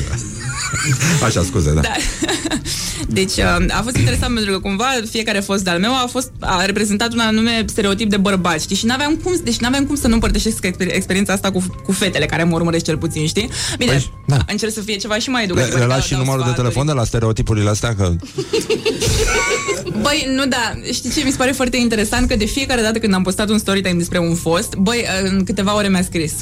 Eu. 0.87 1.25
Așa, 1.27 1.43
scuze, 1.43 1.73
da. 1.73 1.81
Da. 1.81 1.91
Deci 3.07 3.35
uh, 3.37 3.65
a 3.69 3.81
fost 3.83 3.95
interesant 3.97 4.33
pentru 4.33 4.51
că 4.51 4.59
cumva 4.59 4.85
fiecare 5.09 5.39
fost 5.39 5.63
de-al 5.63 5.79
meu 5.79 5.91
a 5.91 6.07
fost 6.09 6.31
a 6.39 6.65
reprezentat 6.65 7.13
un 7.13 7.19
anume 7.19 7.63
stereotip 7.65 8.09
de 8.09 8.17
bărbați, 8.17 8.63
știi? 8.63 8.75
Și 8.75 8.85
n-aveam 8.85 9.15
cum, 9.15 9.39
deci 9.43 9.57
n-aveam 9.57 9.85
cum 9.85 9.95
să 9.95 10.07
nu 10.07 10.13
împărtășesc 10.13 10.65
exper- 10.65 10.91
experiența 10.95 11.33
asta 11.33 11.51
cu, 11.51 11.65
cu 11.83 11.91
fetele 11.91 12.25
care 12.25 12.43
mă 12.43 12.55
urmăresc 12.55 12.85
cel 12.85 12.97
puțin, 12.97 13.27
știi? 13.27 13.49
Bine, 13.77 13.91
Păi, 13.91 14.11
da. 14.27 14.37
încerc 14.47 14.73
să 14.73 14.81
fie 14.81 14.95
ceva 14.95 15.17
și 15.17 15.29
mai 15.29 15.39
Le, 15.41 15.45
educativ. 15.45 15.73
le 15.73 15.77
adică 15.79 15.93
lași 15.95 16.05
și 16.07 16.11
dau 16.11 16.19
numărul 16.19 16.43
de 16.43 16.47
sfaturi. 16.49 16.67
telefon 16.67 16.93
de 16.93 16.99
la 16.99 17.05
stereotipurile 17.05 17.69
astea? 17.69 17.95
Că... 17.95 18.13
Băi, 20.01 20.27
nu 20.35 20.45
da, 20.45 20.73
știi 20.93 21.09
ce 21.09 21.23
mi 21.23 21.31
se 21.31 21.37
pare 21.37 21.51
foarte 21.51 21.77
interesant? 21.77 22.27
Că 22.27 22.35
de 22.35 22.45
fiecare 22.45 22.81
dată 22.81 22.99
când 22.99 23.13
am 23.13 23.23
postat 23.23 23.49
un 23.49 23.57
story 23.57 23.81
time 23.81 23.97
despre 23.97 24.17
un 24.19 24.35
fost, 24.35 24.75
băi, 24.75 25.05
în 25.23 25.43
câteva 25.43 25.75
ore 25.75 25.87
mi-a 25.89 26.03
scris. 26.03 26.33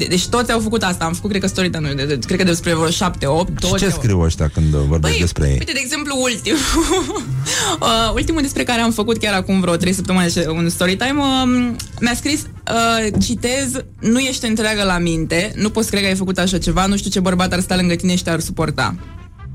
De- 0.00 0.06
deci 0.08 0.26
toți 0.26 0.52
au 0.52 0.60
făcut 0.60 0.82
asta, 0.82 1.04
am 1.04 1.12
făcut, 1.12 1.30
cred 1.30 1.42
că 1.42 1.48
story 1.48 1.70
time, 1.70 1.92
de, 1.92 2.04
de, 2.04 2.18
cred 2.26 2.38
că 2.38 2.44
despre 2.44 2.74
vreo 2.74 2.90
șapte, 2.90 3.26
opt, 3.26 3.48
Și 3.62 3.68
toți 3.68 3.82
ce 3.82 3.84
au- 3.90 3.98
scriu 4.00 4.20
ăștia 4.20 4.48
când 4.54 4.74
vorbesc 4.74 5.12
Băi, 5.12 5.20
despre 5.20 5.46
ei? 5.48 5.52
Uite, 5.58 5.72
de 5.72 5.80
exemplu, 5.82 6.14
ultimul. 6.22 6.58
uh, 7.80 8.12
ultimul 8.14 8.42
despre 8.42 8.62
care 8.62 8.80
am 8.80 8.90
făcut 8.92 9.18
chiar 9.18 9.34
acum 9.34 9.60
vreo 9.60 9.76
3 9.76 9.92
săptămâni 9.92 10.30
ce- 10.30 10.48
un 10.48 10.68
story 10.68 10.96
time, 10.96 11.20
uh, 11.20 11.70
mi-a 12.00 12.14
scris, 12.14 12.40
uh, 12.42 13.12
citez, 13.22 13.72
nu 14.00 14.18
ești 14.18 14.46
întreagă 14.46 14.82
la 14.82 14.98
minte, 14.98 15.52
nu 15.56 15.70
poți 15.70 15.88
crede 15.88 16.02
că 16.02 16.08
ai 16.10 16.16
făcut 16.16 16.38
așa 16.38 16.58
ceva, 16.58 16.86
nu 16.86 16.96
știu 16.96 17.10
ce 17.10 17.20
bărbat 17.20 17.52
ar 17.52 17.60
sta 17.60 17.76
lângă 17.76 17.94
tine 17.94 18.16
și 18.16 18.22
te-ar 18.22 18.40
suporta. 18.40 18.94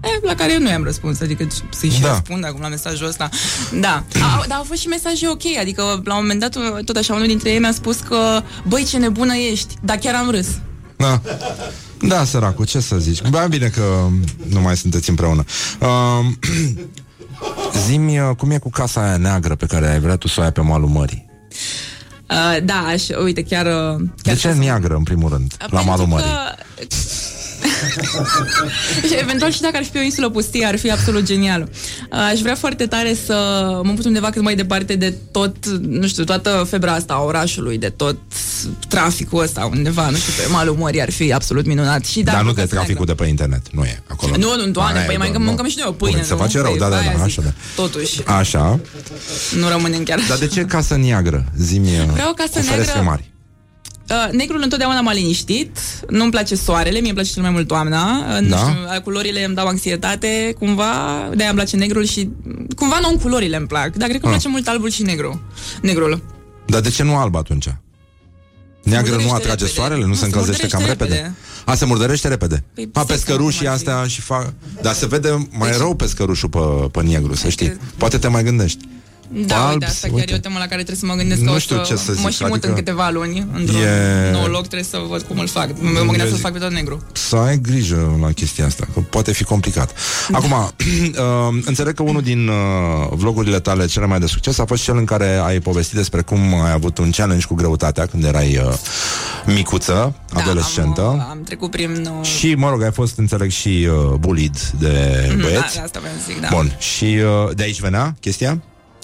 E, 0.05 0.19
la 0.25 0.35
care 0.35 0.53
eu 0.53 0.59
nu 0.59 0.69
i-am 0.69 0.83
răspuns, 0.83 1.21
adică 1.21 1.47
să-i 1.69 1.89
și 1.89 2.01
Da. 2.01 2.09
răspund 2.09 2.45
acum 2.45 2.61
la 2.61 2.67
mesajul 2.67 3.07
ăsta. 3.07 3.29
Da, 3.79 4.03
a, 4.21 4.45
dar 4.47 4.57
au 4.57 4.63
fost 4.63 4.79
și 4.81 4.87
mesaje 4.87 5.27
ok, 5.29 5.41
adică 5.59 5.81
la 6.03 6.15
un 6.15 6.21
moment 6.21 6.39
dat, 6.39 6.57
tot 6.85 6.95
așa, 6.95 7.13
unul 7.13 7.27
dintre 7.27 7.49
ei 7.49 7.59
mi-a 7.59 7.71
spus 7.71 7.97
că, 7.99 8.41
băi, 8.67 8.83
ce 8.83 8.97
nebună 8.97 9.33
ești, 9.35 9.73
dar 9.81 9.97
chiar 9.97 10.15
am 10.15 10.29
râs. 10.29 10.47
Da. 10.97 11.21
Da, 11.99 12.23
săracu, 12.23 12.63
ce 12.65 12.79
să 12.79 12.97
zici? 12.97 13.21
Bă, 13.29 13.45
bine 13.49 13.67
că 13.67 14.07
nu 14.49 14.61
mai 14.61 14.77
sunteți 14.77 15.09
împreună. 15.09 15.43
Uh, 15.79 16.25
Zimi, 17.85 18.19
uh, 18.19 18.35
cum 18.37 18.51
e 18.51 18.57
cu 18.57 18.69
casa 18.69 19.01
aia 19.03 19.17
neagră 19.17 19.55
pe 19.55 19.65
care 19.65 19.89
ai 19.91 19.99
vrea 19.99 20.15
tu 20.15 20.27
să 20.27 20.39
o 20.39 20.43
ai 20.43 20.51
pe 20.51 20.61
malul 20.61 20.87
mării? 20.89 21.25
Uh, 22.29 22.57
da, 22.63 22.83
aș, 22.87 23.03
uite, 23.23 23.43
chiar... 23.43 23.65
uh, 23.65 24.01
De 24.21 24.35
ce 24.35 24.51
neagră, 24.53 24.95
în 24.95 25.03
primul 25.03 25.29
rând, 25.29 25.53
la 25.59 25.65
Pentru 25.67 25.89
malul 25.89 26.05
mării? 26.05 26.25
că- 26.29 26.85
și 29.07 29.13
eventual 29.23 29.51
și 29.51 29.61
dacă 29.61 29.77
ar 29.77 29.83
fi 29.83 29.89
pe 29.89 29.97
o 29.99 30.01
insulă 30.01 30.29
pustie, 30.29 30.65
ar 30.65 30.77
fi 30.77 30.91
absolut 30.91 31.23
genial. 31.23 31.69
Aș 32.09 32.39
vrea 32.39 32.55
foarte 32.55 32.85
tare 32.85 33.15
să 33.25 33.33
mă 33.83 33.93
put 33.93 34.05
undeva 34.05 34.29
cât 34.29 34.41
mai 34.41 34.55
departe 34.55 34.95
de 34.95 35.13
tot, 35.31 35.65
nu 35.79 36.07
știu, 36.07 36.23
toată 36.23 36.65
febra 36.69 36.93
asta 36.93 37.13
a 37.13 37.21
orașului, 37.21 37.77
de 37.77 37.89
tot 37.89 38.17
traficul 38.87 39.41
ăsta 39.43 39.69
undeva, 39.71 40.09
nu 40.09 40.17
știu, 40.17 40.33
pe 40.43 40.51
malul 40.51 40.75
mării 40.75 41.01
ar 41.01 41.11
fi 41.11 41.33
absolut 41.33 41.65
minunat. 41.65 42.05
Și 42.05 42.21
da, 42.21 42.31
Dar 42.31 42.41
nu 42.41 42.47
măcar 42.47 42.63
de 42.63 42.69
să 42.69 42.75
traficul 42.75 43.05
de 43.05 43.13
pe 43.13 43.25
internet, 43.25 43.61
nu 43.71 43.83
e 43.83 44.01
acolo. 44.07 44.35
Nu, 44.37 44.55
nu, 44.55 44.71
doamne, 44.71 44.97
Aia 44.97 45.05
păi 45.05 45.15
e, 45.15 45.17
mai 45.17 45.31
nu, 45.31 45.39
mâncăm 45.39 45.63
nu. 45.65 45.71
și 45.71 45.77
noi 45.79 45.87
o 45.89 45.91
pâine, 45.91 46.11
Corect, 46.11 46.27
Se 46.27 46.33
nu? 46.33 46.39
face 46.39 46.57
rău, 46.59 46.69
Păi, 46.69 46.79
da, 46.79 46.89
da, 46.89 46.95
aia 46.97 47.05
da, 47.05 47.11
zic. 47.13 47.23
așa 47.23 47.41
da. 47.41 47.53
Totuși, 47.75 48.21
Așa, 48.25 48.79
nu 49.59 49.67
rămânem 49.67 50.03
chiar 50.03 50.19
dar 50.27 50.37
de 50.37 50.47
ce 50.47 50.65
casă 50.65 50.95
neagră? 50.95 51.45
Zimi, 51.57 51.89
Vreau 52.13 52.29
o 52.29 52.33
casă 52.33 52.49
cu 52.59 52.65
ferestre 52.65 52.93
neagră. 52.93 53.01
mari. 53.03 53.33
Uh, 54.09 54.27
negrul 54.31 54.61
întotdeauna 54.63 55.01
m-a 55.01 55.13
liniștit, 55.13 55.77
nu-mi 56.09 56.31
place 56.31 56.55
soarele, 56.55 56.97
mie 56.99 57.05
îmi 57.09 57.13
place 57.13 57.31
cel 57.33 57.41
mai 57.41 57.51
mult 57.51 57.67
toamna, 57.67 58.17
uh, 58.35 58.41
nu 58.41 58.49
Da? 58.49 58.57
știu, 58.57 59.01
culorile 59.03 59.43
îmi 59.43 59.55
dau 59.55 59.67
anxietate, 59.67 60.55
cumva, 60.59 60.85
de-aia 61.35 61.49
îmi 61.51 61.59
place 61.59 61.75
negrul 61.75 62.05
și 62.05 62.29
cumva 62.75 62.99
nu 63.01 63.17
culorile 63.17 63.55
îmi 63.57 63.67
plac, 63.67 63.95
dar 63.95 64.07
cred 64.09 64.19
că 64.21 64.25
îmi 64.25 64.35
Ah. 64.35 64.41
place 64.41 64.47
mult 64.47 64.67
albul 64.67 64.89
și 64.89 65.01
negru. 65.03 65.41
Negrul. 65.81 66.21
Dar 66.65 66.81
de 66.81 66.89
ce 66.89 67.03
nu 67.03 67.15
alb 67.17 67.35
atunci? 67.35 67.67
Neagră 68.83 69.11
nu 69.15 69.21
murdărește 69.21 69.35
atrage 69.43 69.63
repede. 69.63 69.79
soarele? 69.79 70.01
Nu 70.01 70.07
Nu, 70.07 70.13
se 70.13 70.19
se 70.19 70.25
încălzește 70.25 70.67
cam 70.67 70.79
murdărește 70.81 71.03
repede? 71.03 71.21
repede. 71.21 71.71
A, 71.71 71.75
se 71.75 71.85
murdărește 71.85 72.27
repede? 72.27 72.63
Păi, 72.73 72.87
Pa, 72.87 72.99
sigur, 72.99 73.15
pescărușii 73.15 73.59
cum 73.59 73.69
ar 73.69 73.77
fi. 73.77 73.87
astea 73.89 74.07
și 74.07 74.21
fac... 74.21 74.53
Dar 74.81 74.93
se 74.93 75.05
vede 75.07 75.47
mai 75.51 75.77
rău 75.77 75.95
pescărușul 75.95 76.49
pe, 76.49 76.59
pe 76.91 77.01
negru, 77.07 77.35
să 77.35 77.49
știi. 77.49 77.77
Poate 77.97 78.17
te 78.17 78.27
mai 78.27 78.43
gândești. 78.43 78.85
Da, 79.31 79.63
Alb, 79.63 79.71
uite, 79.73 79.85
asta 79.85 80.07
chiar 80.07 80.15
uite. 80.17 80.31
e 80.33 80.35
o 80.35 80.39
temă 80.39 80.55
la 80.57 80.65
care 80.65 80.83
trebuie 80.83 80.95
să 80.95 81.05
mă 81.05 81.13
gândesc 81.13 81.41
Nu 81.41 81.49
că 81.49 81.55
o 81.55 81.59
știu 81.59 81.83
ce 81.83 81.95
să 81.95 82.11
mă 82.21 82.29
zic, 82.29 82.29
și 82.29 82.41
mut 82.43 82.51
adică- 82.51 82.67
în 82.67 82.73
câteva 82.73 83.09
luni 83.09 83.47
într-un 83.53 83.81
E- 83.81 84.31
nou 84.31 84.45
loc, 84.45 84.61
trebuie 84.67 84.83
să 84.89 85.01
văd 85.09 85.21
cum 85.21 85.39
îl 85.39 85.47
fac. 85.47 85.69
Mă 85.79 85.89
mă 85.89 86.09
gândesc 86.09 86.29
să-l 86.29 86.39
fac 86.39 86.51
pe 86.53 86.59
tot 86.59 86.71
negru. 86.71 87.03
Să 87.13 87.35
ai 87.35 87.57
grijă 87.61 88.17
la 88.21 88.31
chestia 88.31 88.65
asta, 88.65 88.87
că 88.93 88.99
poate 88.99 89.31
fi 89.33 89.43
complicat. 89.43 89.91
Acum, 90.31 90.51
uh, 90.51 91.61
înțeleg 91.65 91.93
că 91.93 92.03
unul 92.03 92.21
din 92.21 92.47
uh, 92.47 92.55
vlogurile 93.11 93.59
tale 93.59 93.85
cele 93.85 94.05
mai 94.05 94.19
de 94.19 94.25
succes 94.25 94.57
a 94.57 94.65
fost 94.65 94.83
cel 94.83 94.97
în 94.97 95.05
care 95.05 95.35
ai 95.43 95.59
povestit 95.59 95.95
despre 95.95 96.21
cum 96.21 96.61
ai 96.63 96.71
avut 96.71 96.97
un 96.97 97.09
challenge 97.11 97.45
cu 97.45 97.53
greutatea 97.53 98.05
când 98.05 98.23
erai 98.23 98.57
uh, 98.65 98.73
micuță, 99.45 100.15
adolescentă. 100.33 101.01
Da, 101.01 101.07
Am, 101.07 101.27
am 101.29 101.41
trecut 101.45 101.71
prin... 101.71 102.09
Uh, 102.19 102.25
Și, 102.27 102.53
mă 102.53 102.69
rog, 102.69 102.83
ai 102.83 102.91
fost, 102.91 103.17
înțeleg, 103.17 103.49
și 103.51 103.87
uh, 104.09 104.13
bullied 104.19 104.57
de 104.79 105.27
mm, 105.33 105.41
băieți. 105.41 105.75
Da, 105.75 105.81
asta 105.83 105.99
vreau 105.99 106.15
să 106.25 106.31
zic, 106.31 106.41
da. 106.41 106.47
Bun, 106.51 106.75
și 106.79 107.03
uh, 107.47 107.55
de 107.55 107.63
aici 107.63 107.79
venea 107.79 108.15
chestia? 108.19 108.61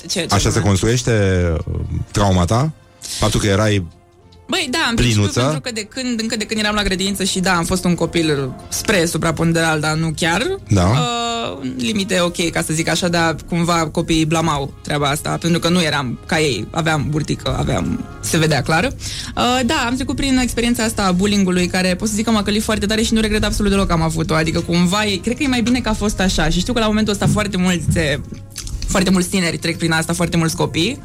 Ce, 0.10 0.20
ce 0.20 0.26
Așa 0.30 0.38
se 0.38 0.50
vreau? 0.50 0.66
construiește 0.66 1.44
uh, 1.68 1.80
trauma 2.12 2.46
ta? 2.46 2.72
Faptul 3.00 3.40
că 3.40 3.48
erai 3.48 3.86
Băi, 4.48 4.68
da, 4.72 4.80
în 4.90 4.96
principiu, 4.96 5.22
Plinuță? 5.22 5.40
pentru 5.42 5.62
că 5.62 5.72
de 5.72 5.82
când, 5.82 6.20
încă 6.22 6.36
de 6.36 6.46
când 6.46 6.60
eram 6.60 6.76
la 6.76 6.84
grădiniță 6.84 7.24
și 7.24 7.40
da, 7.40 7.54
am 7.56 7.64
fost 7.66 7.84
un 7.84 7.96
copil 7.96 8.54
spre 8.70 9.06
supraponderal, 9.06 9.80
dar 9.80 9.96
nu 9.96 10.14
chiar. 10.16 10.58
Da. 10.68 10.84
Uh, 10.84 11.70
limite 11.78 12.20
ok, 12.20 12.50
ca 12.50 12.62
să 12.62 12.74
zic 12.74 12.88
așa, 12.90 13.08
dar 13.08 13.36
cumva 13.50 13.90
copiii 13.92 14.26
blamau 14.26 14.74
treaba 14.84 15.08
asta, 15.08 15.38
pentru 15.42 15.60
că 15.60 15.70
nu 15.70 15.82
eram 15.82 16.20
ca 16.26 16.40
ei, 16.40 16.68
aveam 16.72 17.06
burtică, 17.10 17.56
aveam, 17.60 18.06
se 18.20 18.38
vedea 18.38 18.62
clar. 18.62 18.84
Uh, 19.36 19.60
da, 19.66 19.84
am 19.88 19.96
trecut 19.96 20.16
prin 20.16 20.38
experiența 20.38 20.84
asta 20.84 21.04
a 21.04 21.12
bullying-ului, 21.12 21.68
care 21.68 21.96
pot 21.96 22.08
să 22.08 22.14
zic 22.16 22.26
că 22.26 22.32
m-a 22.32 22.44
călit 22.44 22.64
foarte 22.64 22.86
tare 22.86 23.02
și 23.02 23.14
nu 23.14 23.20
regret 23.22 23.44
absolut 23.44 23.72
deloc 23.72 23.88
că 23.88 23.94
am 23.94 24.02
avut-o, 24.02 24.34
adică 24.34 24.60
cumva, 24.60 25.06
e, 25.06 25.16
cred 25.16 25.38
că 25.38 25.44
e 25.44 25.48
mai 25.48 25.62
bine 25.62 25.80
că 25.80 25.90
a 25.90 25.94
fost 25.94 26.20
așa 26.20 26.50
și 26.50 26.60
știu 26.60 26.74
că 26.74 26.80
la 26.80 26.88
momentul 26.88 27.14
ăsta 27.14 27.28
foarte 27.28 27.58
mulți, 27.58 27.86
foarte 28.92 29.10
mulți 29.10 29.30
tineri 29.30 29.58
trec 29.58 29.78
prin 29.78 29.92
asta, 29.92 30.14
foarte 30.14 30.38
mulți 30.38 30.56
copii. 30.56 31.02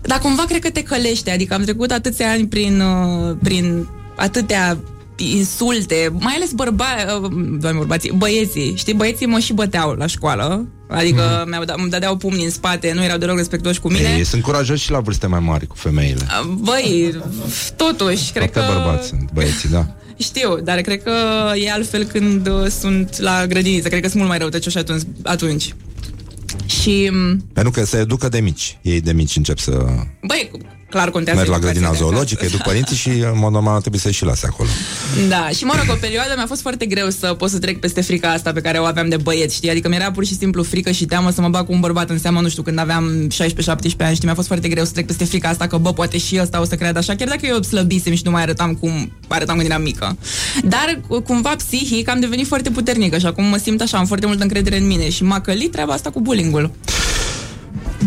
Dar 0.00 0.18
cumva 0.18 0.42
cred 0.48 0.60
că 0.60 0.70
te 0.70 0.82
călește, 0.82 1.30
adică 1.30 1.54
am 1.54 1.62
trecut 1.62 1.90
atâția 1.90 2.30
ani 2.30 2.46
prin, 2.46 2.80
uh, 2.80 3.36
prin 3.42 3.88
atâtea 4.16 4.78
insulte, 5.16 6.08
mai 6.18 6.32
ales 6.34 6.50
bărba, 6.52 6.84
uh, 7.06 7.30
doamne, 7.60 7.78
bărbații, 7.78 8.12
băieții, 8.16 8.74
știi, 8.76 8.94
băieții 8.94 9.26
mă 9.26 9.38
și 9.38 9.52
băteau 9.52 9.92
la 9.92 10.06
școală, 10.06 10.66
adică 10.88 11.22
Mhm. 11.22 11.42
mm-hmm. 11.44 11.48
mi-au 11.48 11.64
dat, 11.64 11.78
îmi 11.78 11.90
dădeau 11.90 12.16
pumni 12.16 12.44
în 12.44 12.50
spate, 12.50 12.92
nu 12.94 13.04
erau 13.04 13.18
deloc 13.18 13.36
respectuoși 13.36 13.80
cu 13.80 13.90
mine. 13.90 14.14
Ei, 14.18 14.24
sunt 14.24 14.42
curajoși 14.42 14.84
și 14.84 14.90
la 14.90 15.00
vârste 15.00 15.26
mai 15.26 15.40
mari 15.40 15.66
cu 15.66 15.76
femeile. 15.76 16.26
Uh, 16.42 16.48
Băi, 16.60 17.14
totuși, 17.76 18.32
cred 18.32 18.50
Toate 18.50 18.68
că... 18.68 18.74
bărbați 18.74 19.08
sunt 19.08 19.28
băieții, 19.32 19.68
da. 19.68 19.86
Știu, 20.16 20.56
dar 20.64 20.80
cred 20.80 21.02
că 21.02 21.12
e 21.64 21.70
altfel 21.72 22.04
când 22.04 22.46
uh, 22.48 22.66
sunt 22.80 23.18
la 23.18 23.46
grădiniță, 23.46 23.88
cred 23.88 24.00
că 24.00 24.06
sunt 24.06 24.18
mult 24.18 24.28
mai 24.28 24.38
răutăcioși 24.38 24.78
atunci. 24.78 25.02
atunci. 25.22 25.74
Și, 26.66 27.08
m, 27.12 27.44
Pentru 27.52 27.72
că 27.72 27.84
se 27.84 27.98
educă 27.98 28.28
de 28.28 28.40
mici. 28.40 28.78
Ei 28.82 29.00
de 29.00 29.12
mici 29.12 29.36
încep 29.36 29.58
să 29.58 29.86
băi, 30.26 30.50
clar 30.92 31.10
contează 31.10 31.38
merg 31.38 31.50
la 31.50 31.56
educația 31.56 31.80
grădina 31.80 31.90
de 31.90 31.96
acasă. 31.96 32.10
zoologică, 32.14 32.44
educ 32.44 32.62
părinții 32.62 32.96
și 32.96 33.08
în 33.08 33.38
mod 33.44 33.52
normal 33.52 33.80
trebuie 33.80 34.00
să-i 34.00 34.12
și 34.12 34.24
lase 34.24 34.46
acolo. 34.46 34.68
Da, 35.28 35.48
și 35.56 35.64
mă 35.64 35.74
rog, 35.78 35.86
o 35.96 35.98
perioadă 36.00 36.32
mi-a 36.36 36.46
fost 36.46 36.60
foarte 36.60 36.86
greu 36.86 37.08
să 37.10 37.26
pot 37.34 37.50
să 37.50 37.58
trec 37.58 37.80
peste 37.80 38.00
frica 38.00 38.28
asta 38.32 38.52
pe 38.52 38.60
care 38.60 38.78
o 38.78 38.84
aveam 38.84 39.08
de 39.08 39.16
băieți, 39.16 39.54
știi? 39.54 39.70
Adică 39.70 39.88
mi-era 39.88 40.10
pur 40.10 40.24
și 40.24 40.34
simplu 40.36 40.62
frică 40.62 40.90
și 40.90 41.04
teamă 41.04 41.30
să 41.30 41.40
mă 41.40 41.48
bag 41.48 41.66
cu 41.66 41.72
un 41.72 41.80
bărbat 41.80 42.10
în 42.10 42.18
seamă, 42.18 42.40
nu 42.40 42.48
știu, 42.48 42.62
când 42.62 42.78
aveam 42.78 43.28
16-17 43.28 43.36
ani, 43.98 44.14
știi? 44.14 44.24
Mi-a 44.24 44.34
fost 44.34 44.46
foarte 44.46 44.68
greu 44.68 44.84
să 44.84 44.92
trec 44.92 45.06
peste 45.06 45.24
frica 45.24 45.48
asta 45.48 45.66
că, 45.66 45.76
bă, 45.76 45.92
poate 45.92 46.18
și 46.18 46.38
ăsta 46.42 46.60
o 46.60 46.64
să 46.64 46.74
creadă 46.74 46.98
așa, 46.98 47.14
chiar 47.14 47.28
dacă 47.28 47.46
eu 47.46 47.62
slăbisem 47.62 48.14
și 48.14 48.22
nu 48.24 48.30
mai 48.30 48.42
arătam 48.42 48.74
cum 48.74 49.12
arătam 49.28 49.56
când 49.56 49.68
eram 49.70 49.82
mică. 49.82 50.16
Dar, 50.64 51.00
cu- 51.08 51.20
cumva, 51.20 51.54
psihic, 51.56 52.08
am 52.08 52.20
devenit 52.20 52.46
foarte 52.46 52.70
puternică 52.70 53.18
și 53.18 53.26
acum 53.26 53.44
mă 53.44 53.56
simt 53.56 53.80
așa, 53.80 53.98
am 53.98 54.06
foarte 54.06 54.26
multă 54.26 54.42
încredere 54.42 54.78
în 54.78 54.86
mine 54.86 55.10
și 55.10 55.22
m-a 55.24 55.40
călit 55.40 55.70
treaba 55.72 55.92
asta 55.92 56.10
cu 56.10 56.20
bullying-ul. 56.20 56.70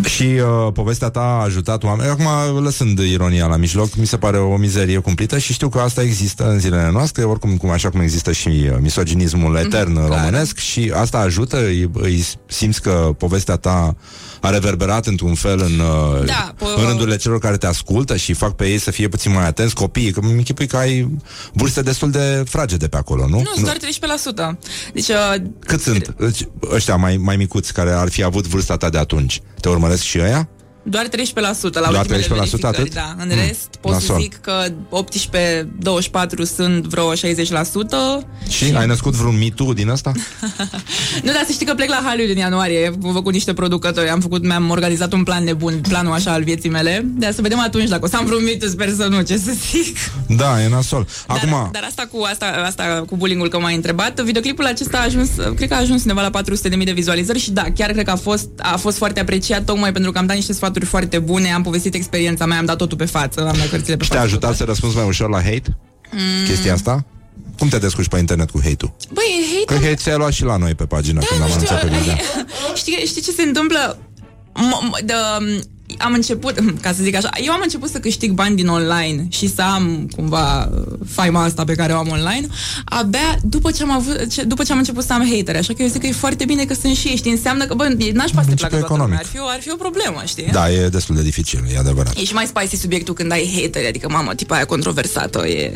Și 0.03 0.23
uh, 0.23 0.71
povestea 0.73 1.09
ta 1.09 1.19
a 1.19 1.43
ajutat 1.43 1.83
oameni. 1.83 2.09
Acum, 2.09 2.63
lăsând 2.63 2.99
ironia 2.99 3.45
la 3.45 3.55
mijloc, 3.55 3.95
mi 3.95 4.05
se 4.05 4.17
pare 4.17 4.37
o 4.37 4.57
mizerie 4.57 4.97
cumplită 4.97 5.37
și 5.37 5.53
știu 5.53 5.69
că 5.69 5.79
asta 5.79 6.01
există 6.01 6.49
în 6.49 6.59
zilele 6.59 6.89
noastre, 6.91 7.23
oricum 7.23 7.57
cum 7.57 7.69
așa 7.69 7.89
cum 7.89 7.99
există 7.99 8.31
și 8.31 8.47
uh, 8.47 8.77
misoginismul 8.79 9.55
etern 9.55 9.91
Mhm, 9.91 10.01
mm, 10.01 10.07
românesc 10.07 10.57
și 10.57 10.91
asta 10.95 11.17
ajută, 11.17 11.57
îi, 11.57 11.89
îi 11.93 12.25
simți 12.45 12.81
că 12.81 13.09
povestea 13.17 13.55
ta 13.55 13.95
a 14.41 14.49
reverberat 14.49 15.05
într-un 15.05 15.33
fel 15.33 15.59
în, 15.59 15.79
uh, 15.79 16.25
Da, 16.25 16.53
po- 16.55 16.77
în 16.77 16.85
rândurile 16.87 17.15
celor 17.17 17.39
care 17.39 17.57
te 17.57 17.67
ascultă 17.67 18.15
și 18.15 18.33
fac 18.33 18.55
pe 18.55 18.67
ei 18.67 18.77
să 18.77 18.91
fie 18.91 19.07
puțin 19.07 19.31
mai 19.31 19.45
atenți, 19.45 19.73
copiii, 19.75 20.11
că 20.11 20.19
mi 20.23 20.31
închipui 20.31 20.67
că 20.67 20.77
ai 20.77 21.17
vârste 21.53 21.81
destul 21.81 22.11
de 22.11 22.43
fragede 22.49 22.87
pe 22.87 22.97
acolo, 22.97 23.27
nu? 23.27 23.37
Nu, 23.37 23.49
sunt 23.53 23.65
doar 23.65 23.77
13%. 23.77 24.57
Deci, 24.93 25.07
uh, 25.07 25.35
Cât 25.59 25.81
sunt 25.81 26.15
Deci, 26.19 26.47
ăștia 26.71 26.95
mai, 26.95 27.17
mai 27.17 27.35
micuți 27.35 27.73
care 27.73 27.91
ar 27.91 28.09
fi 28.09 28.23
avut 28.23 28.47
vârsta 28.47 28.77
ta 28.77 28.89
de 28.89 28.97
atunci? 28.97 29.41
Te 29.59 29.69
urmăresc 29.69 30.03
și 30.03 30.19
ăia? 30.19 30.49
Doar 30.87 31.07
13% 31.07 31.09
la 31.79 31.89
Doar 31.89 31.95
ultimele 31.95 32.23
13% 32.23 32.27
verificări, 32.27 32.65
atât? 32.77 32.93
Da. 32.93 33.15
În 33.17 33.27
Mm, 33.31 33.39
rest, 33.47 33.67
pot 33.81 33.91
nasol. 33.91 34.15
să 34.15 34.21
zic 34.21 34.35
că 34.35 34.65
18-24 34.89 36.43
sunt 36.55 36.85
vreo 36.85 37.13
60%. 37.13 37.17
Și 38.49 38.73
ai 38.75 38.85
născut 38.85 39.13
vreun 39.13 39.37
mitu 39.37 39.73
din 39.73 39.89
asta? 39.89 40.11
Nu, 41.23 41.31
dar 41.31 41.43
să 41.45 41.51
știi 41.51 41.65
că 41.65 41.73
plec 41.73 41.89
la 41.89 42.01
Hollywood 42.07 42.29
în 42.31 42.37
ianuarie. 42.37 42.91
Am 43.03 43.13
făcut 43.13 43.33
niște 43.33 43.53
producători. 43.53 44.09
Am 44.09 44.19
făcut, 44.19 44.43
mi-am 44.45 44.69
organizat 44.69 45.13
un 45.13 45.23
plan 45.23 45.43
nebun, 45.43 45.79
planul 45.87 46.13
așa 46.13 46.31
al 46.31 46.43
vieții 46.43 46.69
mele. 46.69 47.05
De 47.05 47.31
să 47.35 47.41
vedem 47.41 47.59
atunci 47.59 47.89
dacă 47.89 48.05
o 48.05 48.07
să 48.07 48.15
am 48.15 48.25
vreun 48.25 48.43
mitu, 48.43 48.67
sper 48.67 48.89
să 48.89 49.07
nu, 49.07 49.21
ce 49.21 49.37
să 49.37 49.51
zic. 49.71 49.97
Da, 50.27 50.61
e 50.63 50.67
nasol. 50.69 51.07
Acum, 51.27 51.49
Dar, 51.49 51.69
dar 51.71 51.83
asta 51.87 52.07
cu 52.11 52.23
asta, 52.23 52.45
asta 52.65 53.03
cu 53.07 53.15
bullying-ul 53.15 53.49
că 53.49 53.59
m-ai 53.59 53.75
întrebat, 53.75 54.19
videoclipul 54.21 54.65
acesta 54.65 54.97
a 54.97 55.03
ajuns, 55.03 55.29
cred 55.55 55.67
că 55.69 55.73
a 55.73 55.77
ajuns 55.79 56.01
undeva 56.03 56.21
la 56.31 56.41
400.000 56.77 56.83
de 56.85 56.91
vizualizări 56.91 57.39
și 57.39 57.51
da, 57.51 57.63
chiar 57.75 57.91
cred 57.91 58.05
că 58.05 58.11
a 58.11 58.15
fost, 58.15 58.47
a 58.57 58.77
fost 58.77 58.97
foarte 58.97 59.19
apreciat 59.19 59.65
tocmai 59.65 59.91
pentru 59.91 60.11
că 60.11 60.17
am 60.17 60.25
dat 60.25 60.35
niște 60.35 60.53
sfaturi 60.53 60.74
foarte 60.83 61.19
bune, 61.19 61.51
am 61.51 61.61
povestit 61.63 61.93
experiența 61.93 62.45
mea, 62.45 62.57
am 62.57 62.65
dat 62.65 62.77
totul 62.77 62.97
pe 62.97 63.05
față, 63.05 63.47
am 63.47 63.55
dat 63.57 63.69
cărțile 63.69 63.97
pe 63.97 64.03
și 64.03 64.09
te-a 64.09 64.19
față. 64.19 64.31
ajutat 64.31 64.55
să 64.55 64.63
răspunzi 64.63 64.95
mai 64.95 65.05
ușor 65.05 65.29
la 65.29 65.41
hate? 65.41 65.77
Mm. 66.11 66.47
Chestia 66.47 66.73
asta? 66.73 67.05
Cum 67.57 67.67
te 67.67 67.77
descurci 67.77 68.07
pe 68.07 68.17
internet 68.17 68.49
cu 68.49 68.59
hate-ul? 68.63 68.95
Băi, 69.13 69.23
hate 69.51 69.65
Că 69.65 69.73
hate 69.73 69.95
ți-ai 69.95 70.17
luat 70.17 70.31
și 70.31 70.43
la 70.43 70.57
noi 70.57 70.75
pe 70.75 70.85
pagina 70.85 71.21
când 71.25 71.41
am 71.41 71.51
anunțat 71.51 71.81
pe 71.81 71.87
video. 71.87 72.13
știi, 72.75 73.03
știi 73.05 73.21
ce 73.21 73.31
se 73.31 73.41
întâmplă? 73.41 73.97
M- 74.55 74.99
m- 74.99 75.05
de, 75.05 75.13
am 75.97 76.13
început, 76.13 76.59
ca 76.83 76.93
să 76.93 77.03
zic 77.03 77.15
așa, 77.15 77.29
eu 77.45 77.51
am 77.51 77.59
început 77.63 77.89
să 77.89 77.99
câștig 77.99 78.31
bani 78.31 78.55
din 78.55 78.67
online 78.67 79.25
și 79.29 79.47
să 79.47 79.61
am 79.61 80.09
cumva 80.15 80.69
faima 81.07 81.43
asta 81.43 81.63
pe 81.63 81.75
care 81.75 81.93
o 81.93 81.97
am 81.97 82.07
online, 82.07 82.47
abia 82.85 83.37
după 83.43 83.71
ce 83.71 83.83
am, 83.83 83.91
avut, 83.91 84.31
ce, 84.31 84.43
după 84.43 84.63
ce 84.63 84.71
am 84.71 84.77
început 84.77 85.03
să 85.03 85.13
am 85.13 85.29
hater, 85.31 85.55
așa 85.55 85.73
că 85.73 85.81
eu 85.81 85.87
zic 85.87 86.01
că 86.01 86.07
e 86.07 86.11
foarte 86.11 86.45
bine 86.45 86.65
că 86.65 86.73
sunt 86.73 86.95
și 86.95 87.07
ei, 87.07 87.15
știi, 87.15 87.31
înseamnă 87.31 87.65
că, 87.65 87.73
bă, 87.73 87.95
n-aș 88.13 88.31
pa 88.31 88.41
să 88.41 88.49
te 88.49 88.55
placă 88.55 88.75
toată 88.75 88.75
economic. 88.77 88.99
lumea, 88.99 89.17
ar 89.19 89.25
fi, 89.25 89.39
o, 89.39 89.45
ar 89.47 89.59
fi 89.59 89.71
o 89.71 89.75
problemă, 89.75 90.21
știi? 90.25 90.49
Da, 90.51 90.71
e 90.71 90.87
destul 90.87 91.15
de 91.15 91.21
dificil, 91.21 91.59
e 91.73 91.77
adevărat. 91.77 92.17
E 92.17 92.23
și 92.23 92.33
mai 92.33 92.45
spicy 92.45 92.75
subiectul 92.75 93.13
când 93.13 93.31
ai 93.31 93.59
hateri, 93.61 93.87
adică, 93.87 94.09
mamă, 94.09 94.33
tipa 94.33 94.55
aia 94.55 94.65
controversată, 94.65 95.47
e... 95.47 95.73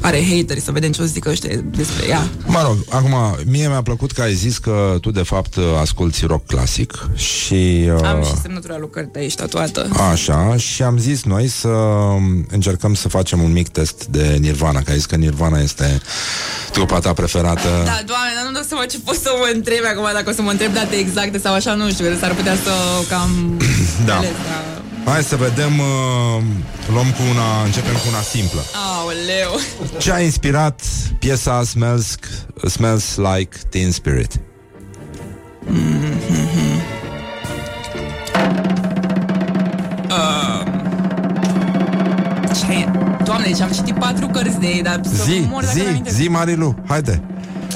Are 0.00 0.24
hateri, 0.36 0.60
să 0.60 0.72
vedem 0.72 0.92
ce 0.92 1.02
o 1.02 1.04
să 1.04 1.10
zică 1.10 1.28
ăștia 1.30 1.50
despre 1.70 2.06
ea. 2.08 2.28
Mă 2.46 2.62
rog, 2.62 2.76
acum, 2.90 3.14
mie 3.46 3.68
mi-a 3.68 3.82
plăcut 3.82 4.12
că 4.12 4.22
ai 4.22 4.34
zis 4.34 4.58
că 4.58 4.96
tu, 5.00 5.10
de 5.10 5.22
fapt, 5.22 5.54
asculti 5.80 6.26
rock 6.26 6.46
clasic 6.46 7.08
și... 7.14 7.88
Uh, 7.96 8.04
Am 8.04 8.22
și 8.22 8.40
semnătura 8.42 8.76
lui 8.78 8.90
Kurt 8.90 9.16
aici 9.16 9.34
tatuată. 9.34 9.88
Așa, 10.10 10.56
și 10.56 10.82
am 10.82 10.98
zis 10.98 11.24
noi 11.24 11.46
să 11.48 11.68
încercăm 12.50 12.94
să 12.94 13.08
facem 13.08 13.42
un 13.42 13.52
mic 13.52 13.68
test 13.68 14.06
de 14.06 14.36
Nirvana, 14.40 14.80
că 14.80 14.90
ai 14.90 14.96
zis 14.96 15.06
că 15.06 15.16
Nirvana 15.16 15.58
este 15.58 16.00
trupa 16.72 16.98
ta 16.98 17.12
preferată. 17.12 17.68
Da, 17.68 18.00
doamne, 18.06 18.32
dar 18.36 18.46
nu 18.46 18.52
dau 18.52 18.62
seama 18.68 18.84
ce 18.84 18.98
poți 19.04 19.20
să 19.22 19.30
mă 19.38 19.50
întrebi 19.54 19.86
acum, 19.86 20.08
dacă 20.12 20.30
o 20.30 20.32
să 20.32 20.42
mă 20.42 20.50
întreb 20.50 20.72
date 20.72 20.96
exacte 20.96 21.38
sau 21.38 21.54
așa, 21.54 21.74
nu 21.74 21.90
știu, 21.90 22.04
că 22.04 22.16
s-ar 22.20 22.34
putea 22.34 22.54
să 22.54 22.70
cam... 23.08 23.56
Da. 24.06 24.16
Ales, 24.16 24.30
da. 24.30 24.82
Hai 25.04 25.22
să 25.22 25.36
vedem, 25.36 25.78
uh, 25.78 26.42
luăm 26.92 27.06
cu 27.06 27.22
una, 27.30 27.62
începem 27.64 27.92
cu 27.92 28.08
una 28.08 28.20
simplă. 28.20 28.60
Aoleu. 28.98 29.58
Ce 30.02 30.12
a 30.12 30.20
inspirat 30.20 30.82
piesa 31.18 31.62
Smells, 31.64 32.14
Smells 32.66 33.16
Like 33.16 33.56
Teen 33.70 33.90
Spirit? 33.90 34.40
Uh, 40.10 40.62
ce? 42.54 42.88
Doamne, 43.24 43.46
deci 43.46 43.60
am 43.60 43.70
citit 43.70 43.94
patru 43.98 44.26
cărți 44.26 44.58
de 44.58 44.66
ei, 44.66 44.82
dar 44.82 45.00
să 45.02 45.22
Zi, 45.24 45.46
mor 45.50 45.62
dacă 45.62 45.72
zi, 45.74 45.80
mi-amintesc. 45.82 46.16
zi, 46.16 46.28
Marilu, 46.28 46.74
haide. 46.86 47.22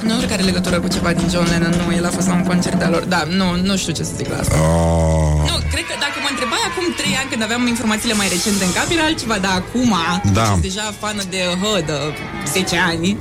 Nu 0.09 0.15
cred 0.17 0.29
că 0.29 0.33
are 0.33 0.43
legătură 0.43 0.81
cu 0.81 0.89
ceva 0.89 1.13
din 1.13 1.29
John 1.33 1.49
Lennon, 1.51 1.75
nu, 1.87 1.95
el 1.95 2.05
a 2.07 2.13
fost 2.19 2.27
la 2.29 2.35
un 2.35 2.43
concert 2.43 2.79
de-a 2.79 2.89
lor. 2.89 3.03
Da, 3.15 3.21
nu, 3.41 3.47
nu 3.69 3.77
știu 3.77 3.93
ce 3.93 4.03
să 4.03 4.13
zic 4.17 4.29
la 4.33 4.37
asta. 4.43 4.55
Oh. 4.61 5.51
Nu, 5.51 5.57
cred 5.73 5.85
că 5.91 5.95
dacă 6.05 6.17
mă 6.25 6.29
întrebai 6.31 6.63
acum 6.71 6.85
3 6.97 7.17
ani 7.21 7.29
când 7.31 7.43
aveam 7.43 7.67
informațiile 7.67 8.15
mai 8.15 8.29
recente 8.29 8.65
în 8.65 8.73
cap, 8.73 8.87
era 8.97 9.05
altceva, 9.11 9.37
dar 9.47 9.55
acum, 9.63 9.93
Da. 10.33 10.45
sunt 10.45 10.63
deja 10.63 10.87
fană 11.01 11.23
de 11.35 11.41
hă, 11.63 11.73
de 11.89 11.97
10 12.53 12.77
ani. 12.91 13.17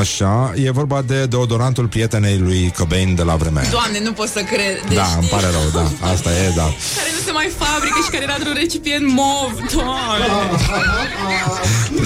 Așa, 0.00 0.52
e 0.64 0.70
vorba 0.70 1.02
de 1.06 1.26
deodorantul 1.26 1.86
prietenei 1.86 2.38
lui 2.38 2.72
Cobain 2.78 3.14
de 3.14 3.22
la 3.22 3.34
vremea 3.36 3.62
aia. 3.62 3.70
Doamne, 3.70 3.98
nu 4.06 4.12
pot 4.12 4.28
să 4.28 4.40
cred. 4.52 4.74
Deci, 4.88 4.96
Da, 4.96 5.08
îmi 5.18 5.28
pare 5.28 5.46
rău, 5.56 5.66
da, 5.78 6.08
asta 6.12 6.30
e, 6.30 6.52
da. 6.56 6.62
care 6.98 7.10
nu 7.16 7.20
se 7.26 7.32
mai 7.32 7.48
fabrică 7.62 7.98
și 8.04 8.10
care 8.10 8.22
era 8.22 8.34
într-un 8.38 8.54
recipient 8.62 9.06
mov. 9.18 9.52
Doamne. 9.74 10.26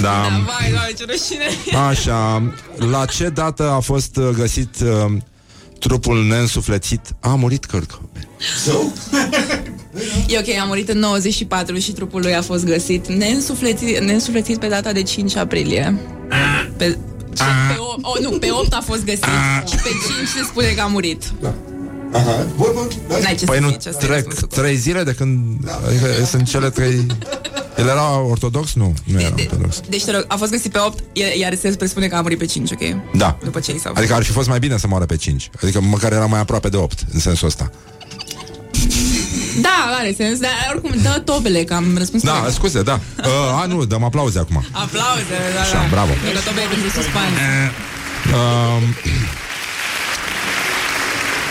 Da. 0.01 0.17
Vai, 0.45 0.69
doamne, 0.71 0.93
ce 0.97 1.05
rușine. 1.09 1.47
Așa, 1.89 2.43
la 2.91 3.05
ce 3.05 3.29
dată 3.29 3.71
a 3.75 3.79
fost 3.79 4.15
uh, 4.17 4.20
găsit 4.35 4.75
uh, 4.79 5.11
trupul 5.79 6.25
neînsuflețit? 6.25 7.01
A 7.19 7.35
murit 7.35 7.65
Kurt 7.65 7.91
Cobain. 7.91 8.27
E 10.27 10.37
ok, 10.37 10.57
a 10.61 10.65
murit 10.65 10.89
în 10.89 10.99
94 10.99 11.77
și 11.77 11.91
trupul 11.91 12.21
lui 12.21 12.35
a 12.35 12.41
fost 12.41 12.65
găsit 12.65 13.07
neînsuflețit, 13.07 13.99
neînsuflețit 13.99 14.59
pe 14.59 14.67
data 14.67 14.91
de 14.91 15.03
5 15.03 15.35
aprilie. 15.35 15.99
Pe, 16.77 16.85
și 17.35 17.43
pe 17.73 17.77
8, 17.77 17.99
oh, 18.01 18.19
nu, 18.21 18.29
pe 18.29 18.51
8 18.51 18.73
a 18.73 18.81
fost 18.85 19.05
găsit 19.05 19.23
și 19.65 19.75
pe 19.75 19.89
5 19.89 20.27
se 20.35 20.43
spune 20.43 20.67
că 20.67 20.81
a 20.81 20.85
murit. 20.85 21.23
Aha. 22.11 22.45
Bun, 22.55 22.69
bun. 22.73 22.87
N-ai 23.21 23.35
ce 23.35 23.45
Păi 23.45 23.55
să 23.55 23.61
nu 23.61 23.69
zici, 23.69 23.85
asta 23.85 24.05
e 24.05 24.07
trec 24.07 24.33
trei 24.33 24.75
zile 24.75 25.03
de 25.03 25.13
când 25.13 25.37
Adică 25.87 26.25
sunt 26.25 26.47
cele 26.47 26.69
trei 26.69 27.05
El 27.81 27.87
era 27.87 28.19
ortodox? 28.19 28.73
Nu, 28.73 28.93
nu 29.03 29.19
era 29.19 29.33
ortodox 29.39 29.79
Deci, 29.89 30.03
te 30.03 30.11
rog, 30.11 30.25
a 30.27 30.35
fost 30.35 30.51
găsit 30.51 30.71
pe 30.71 30.79
8, 30.79 31.03
iar- 31.13 31.33
iar 31.39 31.55
se 31.55 31.69
presupune 31.69 32.07
că 32.07 32.15
a 32.15 32.21
murit 32.21 32.37
pe 32.37 32.45
5, 32.45 32.71
ok? 32.71 32.79
Da 33.17 33.37
După 33.43 33.59
ce 33.59 33.71
i 33.71 33.79
s-a 33.79 33.91
Adică 33.95 34.13
ar 34.13 34.23
fi 34.23 34.31
fost 34.31 34.47
mai 34.47 34.59
bine 34.59 34.77
să 34.77 34.87
moară 34.87 35.05
pe 35.05 35.15
5 35.15 35.49
Adică 35.63 35.81
măcar 35.81 36.11
era 36.11 36.25
mai 36.25 36.39
aproape 36.39 36.69
de 36.69 36.77
8 36.77 36.99
În 37.13 37.19
sensul 37.19 37.47
ăsta 37.47 37.71
Da, 39.61 39.95
are 39.99 40.13
sens, 40.17 40.39
dar 40.39 40.51
oricum, 40.73 41.01
dă 41.01 41.21
tobele, 41.25 41.63
că 41.63 41.73
am 41.73 41.97
răspuns 41.97 42.23
Da, 42.23 42.31
corect. 42.31 42.53
scuze, 42.53 42.81
da 42.81 42.93
uh, 43.25 43.61
A, 43.61 43.65
nu, 43.65 43.85
dăm 43.85 44.03
aplauze 44.03 44.39
acum 44.39 44.65
Aplauze, 44.71 45.35
da, 45.55 45.61
Așa, 45.61 45.73
da. 45.73 45.87
bravo. 45.89 46.11
Că 46.33 46.39
tobele 46.45 46.65
pentru 46.69 46.89
suspans. 46.89 47.31
uh, 48.33 48.81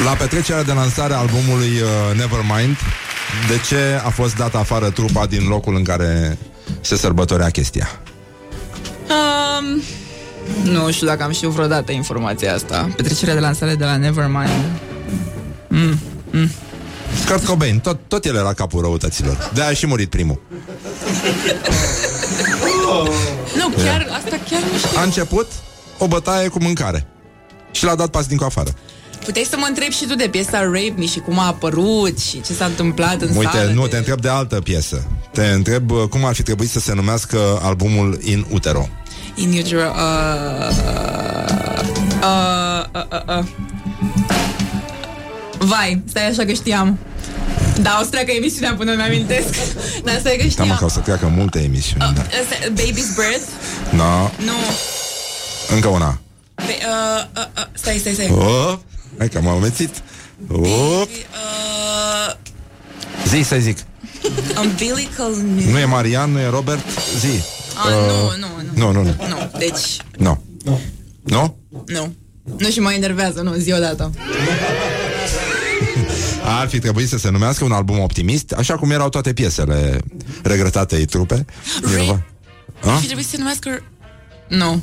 La 0.05 0.11
petrecerea 0.11 0.62
de 0.62 0.73
lansare 0.73 1.15
a 1.15 1.19
albumului 1.19 1.81
uh, 1.81 2.16
Nevermind 2.16 2.77
De 3.48 3.61
ce 3.69 4.01
a 4.05 4.09
fost 4.09 4.36
dat 4.36 4.55
afară 4.55 4.90
trupa 4.90 5.27
din 5.27 5.48
locul 5.48 5.74
în 5.74 5.82
care 5.82 6.39
se 6.81 6.97
sărbătorea 6.97 7.51
chestia? 7.51 8.01
Um, 9.09 9.82
nu 10.73 10.90
știu 10.90 11.07
dacă 11.07 11.23
am 11.23 11.32
știut 11.32 11.52
vreodată 11.52 11.93
informația 11.93 12.55
asta. 12.55 12.89
Petrecerea 12.97 13.35
de 13.35 13.40
lansare 13.40 13.74
de 13.74 13.85
la 13.85 13.97
Nevermind. 13.97 14.65
Mm, 15.69 15.98
mm. 16.31 16.51
Kurt 17.27 17.44
Cobain, 17.44 17.78
tot, 17.78 17.98
tot 18.09 18.24
el 18.24 18.36
era 18.36 18.52
capul 18.52 18.81
răutăților 18.81 19.51
De-aia 19.55 19.70
a 19.70 19.73
și 19.73 19.86
murit 19.86 20.11
primul 20.11 20.40
Nu, 23.57 23.69
chiar, 23.85 24.07
asta 24.11 24.39
chiar 24.51 24.62
nu 24.73 24.78
știu. 24.78 24.98
A 24.98 25.02
început 25.02 25.47
o 25.98 26.07
bătaie 26.07 26.48
cu 26.48 26.62
mâncare 26.62 27.07
Și 27.70 27.85
l-a 27.85 27.94
dat 27.94 28.09
pasnicul 28.09 28.47
afară 28.47 28.70
Puteai 29.24 29.47
să 29.51 29.56
mă 29.59 29.66
întrebi 29.68 29.94
și 29.94 30.06
tu 30.06 30.14
de 30.14 30.28
piesa 30.30 30.60
Rape 30.62 30.94
Me 30.97 31.06
și 31.06 31.18
cum 31.18 31.38
a 31.38 31.47
apărut 31.47 32.18
și 32.18 32.40
ce 32.40 32.52
s-a 32.52 32.64
întâmplat 32.64 33.20
în 33.20 33.36
Uite, 33.36 33.51
sală. 33.56 33.70
nu, 33.70 33.82
de... 33.82 33.88
te 33.88 33.97
întreb 33.97 34.20
de 34.20 34.28
altă 34.28 34.60
piesă 34.60 35.06
Te 35.32 35.47
întreb 35.47 35.90
uh, 35.90 36.02
cum 36.09 36.24
ar 36.24 36.34
fi 36.34 36.42
trebuit 36.42 36.70
să 36.70 36.80
se 36.80 36.94
numească 36.94 37.60
albumul 37.62 38.18
In 38.24 38.47
Utero 38.52 38.88
In 39.34 39.52
utero. 39.59 39.78
Uh, 39.78 40.68
uh, 42.22 42.84
uh, 42.94 43.02
uh, 43.12 43.38
uh. 43.38 43.44
Vai, 45.59 46.02
stai 46.09 46.26
așa 46.28 46.44
că 46.44 46.52
știam. 46.52 46.98
Da, 47.82 47.98
o 48.01 48.02
să 48.05 48.10
treacă 48.10 48.30
emisiunea 48.30 48.74
până 48.74 48.94
mi 48.94 49.02
amintesc. 49.02 49.48
Dar 50.05 50.16
stai 50.18 50.36
că 50.36 50.42
Da, 50.42 50.44
mă, 50.44 50.51
știam. 50.51 50.76
că 50.78 50.84
o 50.84 50.88
să 50.88 50.98
treacă 50.98 51.32
multe 51.36 51.59
emisiuni 51.62 51.98
da. 52.14 52.20
Asta- 52.22 52.72
Baby's 52.82 53.14
Breath? 53.14 53.47
no, 53.90 54.30
Nu. 54.44 54.52
Încă 55.74 55.88
una 55.88 56.20
Ba- 56.55 56.62
uh, 56.64 57.24
uh, 57.36 57.44
uh, 57.59 57.64
stai, 57.72 57.97
stai, 57.98 58.12
stai. 58.12 58.28
oh, 58.30 58.78
Hai 59.18 59.28
că 59.28 59.40
m-am 59.40 59.56
amețit 59.56 60.02
oh. 60.48 60.60
Uh, 60.60 61.06
Zi, 63.28 63.42
să 63.42 63.56
zic 63.58 63.78
umbilical 64.64 65.32
Nu 65.70 65.78
e 65.78 65.84
Marian, 65.84 66.30
nu 66.30 66.38
e 66.40 66.46
Robert 66.48 66.84
Zi 67.18 67.42
Ah, 67.86 67.92
nu, 68.06 68.46
nu, 68.74 68.92
nu 68.92 68.92
Nu, 68.92 69.02
nu, 69.02 69.14
Nu, 69.28 69.50
deci, 69.58 69.96
nu 70.18 70.42
Nu? 71.24 71.56
nu. 71.86 72.14
Nu 72.58 72.70
și 72.70 72.80
mă 72.80 72.92
enervează, 72.92 73.40
nu, 73.40 73.54
zi 73.54 73.72
odată. 73.72 74.10
Ar 76.60 76.68
fi 76.68 76.78
trebuit 76.78 77.08
să 77.08 77.18
se 77.18 77.30
numească 77.30 77.64
un 77.64 77.72
album 77.72 77.98
optimist 77.98 78.52
Așa 78.52 78.76
cum 78.76 78.90
erau 78.90 79.08
toate 79.08 79.32
piesele 79.32 80.00
regretatei 80.42 81.04
trupe 81.04 81.44
Vinova. 81.82 82.26
Ar 82.82 82.92
A? 82.92 82.96
fi 82.96 83.04
trebuit 83.04 83.24
să 83.24 83.30
se 83.30 83.36
numească... 83.38 83.82
Nu. 84.48 84.82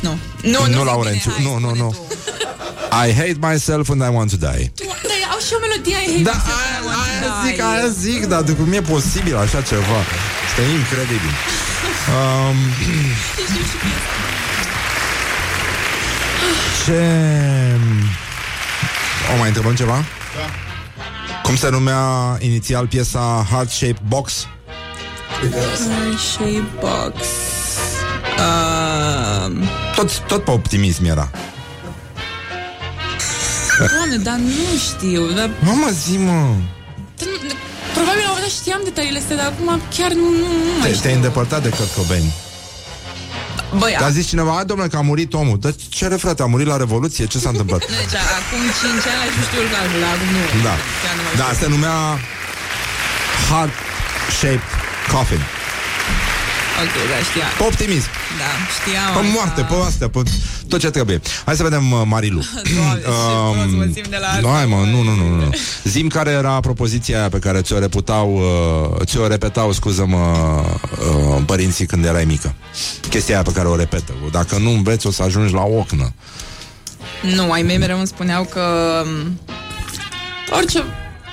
Nu. 0.00 0.18
Nu, 0.42 0.50
nu, 0.50 0.66
nu 0.66 0.66
zic 0.66 0.84
Laurențiu, 0.84 1.32
bine, 1.36 1.48
hai, 1.48 1.60
nu, 1.60 1.60
nu, 1.60 1.66
spune 1.66 1.82
nu 1.82 1.90
tu. 1.90 2.06
I 3.06 3.12
hate 3.12 3.36
myself 3.40 3.88
and 3.90 4.02
I 4.02 4.08
want 4.16 4.30
to 4.30 4.36
die 4.36 4.72
Tu, 4.74 4.84
dar 4.86 5.30
au 5.32 5.38
și 5.38 5.52
o 5.56 5.58
melodie 5.60 5.96
ai 5.96 6.22
Da, 6.22 6.30
aia, 6.30 6.78
aia 7.04 7.50
zic, 7.50 7.60
aia 7.62 7.88
zic, 7.88 8.26
dar 8.26 8.42
de 8.42 8.52
cum 8.52 8.72
e 8.72 8.80
posibil 8.80 9.36
așa 9.36 9.60
ceva? 9.62 9.98
Este 10.48 10.62
incredibil. 10.62 11.34
Um, 12.14 12.56
ce... 16.84 17.00
O 19.34 19.38
mai 19.38 19.48
întrebăm 19.48 19.74
ceva? 19.74 19.94
Da. 19.94 20.50
Cum 21.42 21.56
se 21.56 21.68
numea 21.68 22.36
inițial 22.38 22.86
piesa 22.86 23.46
Heart 23.50 23.70
Shape 23.70 23.98
Box? 24.08 24.46
Shape 26.32 26.64
box. 26.80 27.26
Um, 28.38 29.68
Tot, 29.94 30.18
tot 30.26 30.44
pe 30.44 30.50
optimism 30.50 31.04
era. 31.04 31.30
Doamne, 33.96 34.16
dar 34.16 34.34
nu 34.34 34.78
știu. 34.88 35.22
Dar, 35.38 35.50
Mamă, 35.60 35.88
zi, 36.04 36.16
mă! 36.16 36.32
dar 37.18 37.28
nu- 37.28 37.54
probabil 37.94 38.22
la 38.26 38.30
un 38.30 38.34
moment 38.34 38.46
dat 38.46 38.54
știam 38.60 38.80
detaliile 38.84 39.18
astea, 39.18 39.36
dar 39.36 39.46
acum 39.52 39.68
chiar 39.96 40.10
nu, 40.12 40.26
nu, 40.42 40.48
nu 40.66 40.72
mai 40.78 40.86
Te, 40.88 40.88
știu. 40.88 41.00
te-ai 41.02 41.14
îndepărtat 41.14 41.62
de 41.62 41.68
Kurt 41.68 41.92
Cobain. 41.96 42.26
Băi, 43.78 43.94
Dar 43.98 44.08
a 44.08 44.16
zis 44.18 44.26
cineva, 44.28 44.52
a, 44.58 44.64
domnule, 44.64 44.88
că 44.88 44.96
a 44.96 45.00
murit 45.00 45.32
omul. 45.34 45.58
Dar 45.60 45.72
ce 45.88 46.04
are, 46.04 46.14
frate, 46.16 46.42
a 46.42 46.46
murit 46.46 46.66
la 46.66 46.76
Revoluție? 46.76 47.26
Ce 47.26 47.38
s-a 47.38 47.48
întâmplat? 47.48 47.80
Nu, 47.90 47.94
deci 48.02 48.16
acum 48.40 48.60
5 48.80 49.06
ani 49.12 49.20
aș 49.26 49.30
fi 49.36 49.42
știut 49.48 49.68
calculul, 49.74 50.00
dar 50.04 50.12
acum 50.16 50.28
nu. 50.36 50.62
Da. 50.68 50.74
Chiar 51.02 51.14
nu 51.18 51.22
mai 51.26 51.34
Da, 51.42 51.44
știu. 51.52 51.58
se 51.60 51.66
numea 51.74 51.96
Heart 53.48 53.74
Shaped 54.38 54.68
Coffin. 55.12 55.42
Ok, 56.82 56.94
da, 57.10 57.18
știam. 57.28 57.50
Pe 57.58 57.64
optimism. 57.64 58.08
Da, 58.40 58.50
știam. 58.76 59.12
Pe 59.12 59.20
asta. 59.20 59.32
moarte, 59.34 59.60
pe 59.62 59.74
astea, 59.86 60.08
pe 60.08 60.20
tot 60.68 60.80
ce 60.80 60.90
trebuie. 60.90 61.20
Hai 61.44 61.56
să 61.56 61.62
vedem 61.62 61.92
uh, 61.92 62.02
Marilu. 62.04 62.42
Doamne, 62.74 63.00
ce 63.00 63.08
prost 63.52 63.74
mă 63.76 63.88
simt 63.94 64.08
de 64.08 64.16
la 64.20 64.26
asta. 64.26 64.40
nu, 64.40 64.48
hai, 64.48 64.66
mă, 64.66 64.76
nu, 64.76 65.02
nu, 65.02 65.14
nu, 65.14 65.28
nu. 65.34 65.54
Zim 65.84 66.08
care 66.08 66.30
era 66.30 66.60
propoziția 66.60 67.18
aia 67.18 67.28
pe 67.28 67.38
care 67.38 67.60
ți-o 67.60 67.78
reputau, 67.78 68.34
uh, 68.98 69.06
ți-o 69.06 69.26
repetau, 69.26 69.72
scuză-mă, 69.72 70.24
uh, 71.36 71.42
părinții 71.46 71.86
când 71.86 72.04
erai 72.04 72.24
mică. 72.24 72.54
Chestia 73.08 73.34
aia 73.34 73.44
pe 73.44 73.52
care 73.52 73.68
o 73.68 73.76
repetă. 73.76 74.12
Dacă 74.30 74.58
nu 74.58 74.70
înveți, 74.70 75.06
o 75.06 75.10
să 75.10 75.22
ajungi 75.22 75.52
la 75.52 75.62
ocnă. 75.62 76.12
Nu, 77.34 77.52
ai 77.52 77.62
mei 77.62 77.78
mereu 77.78 77.98
îmi 77.98 78.06
spuneau 78.06 78.44
că 78.44 78.62
m, 79.04 79.40
orice, 80.50 80.82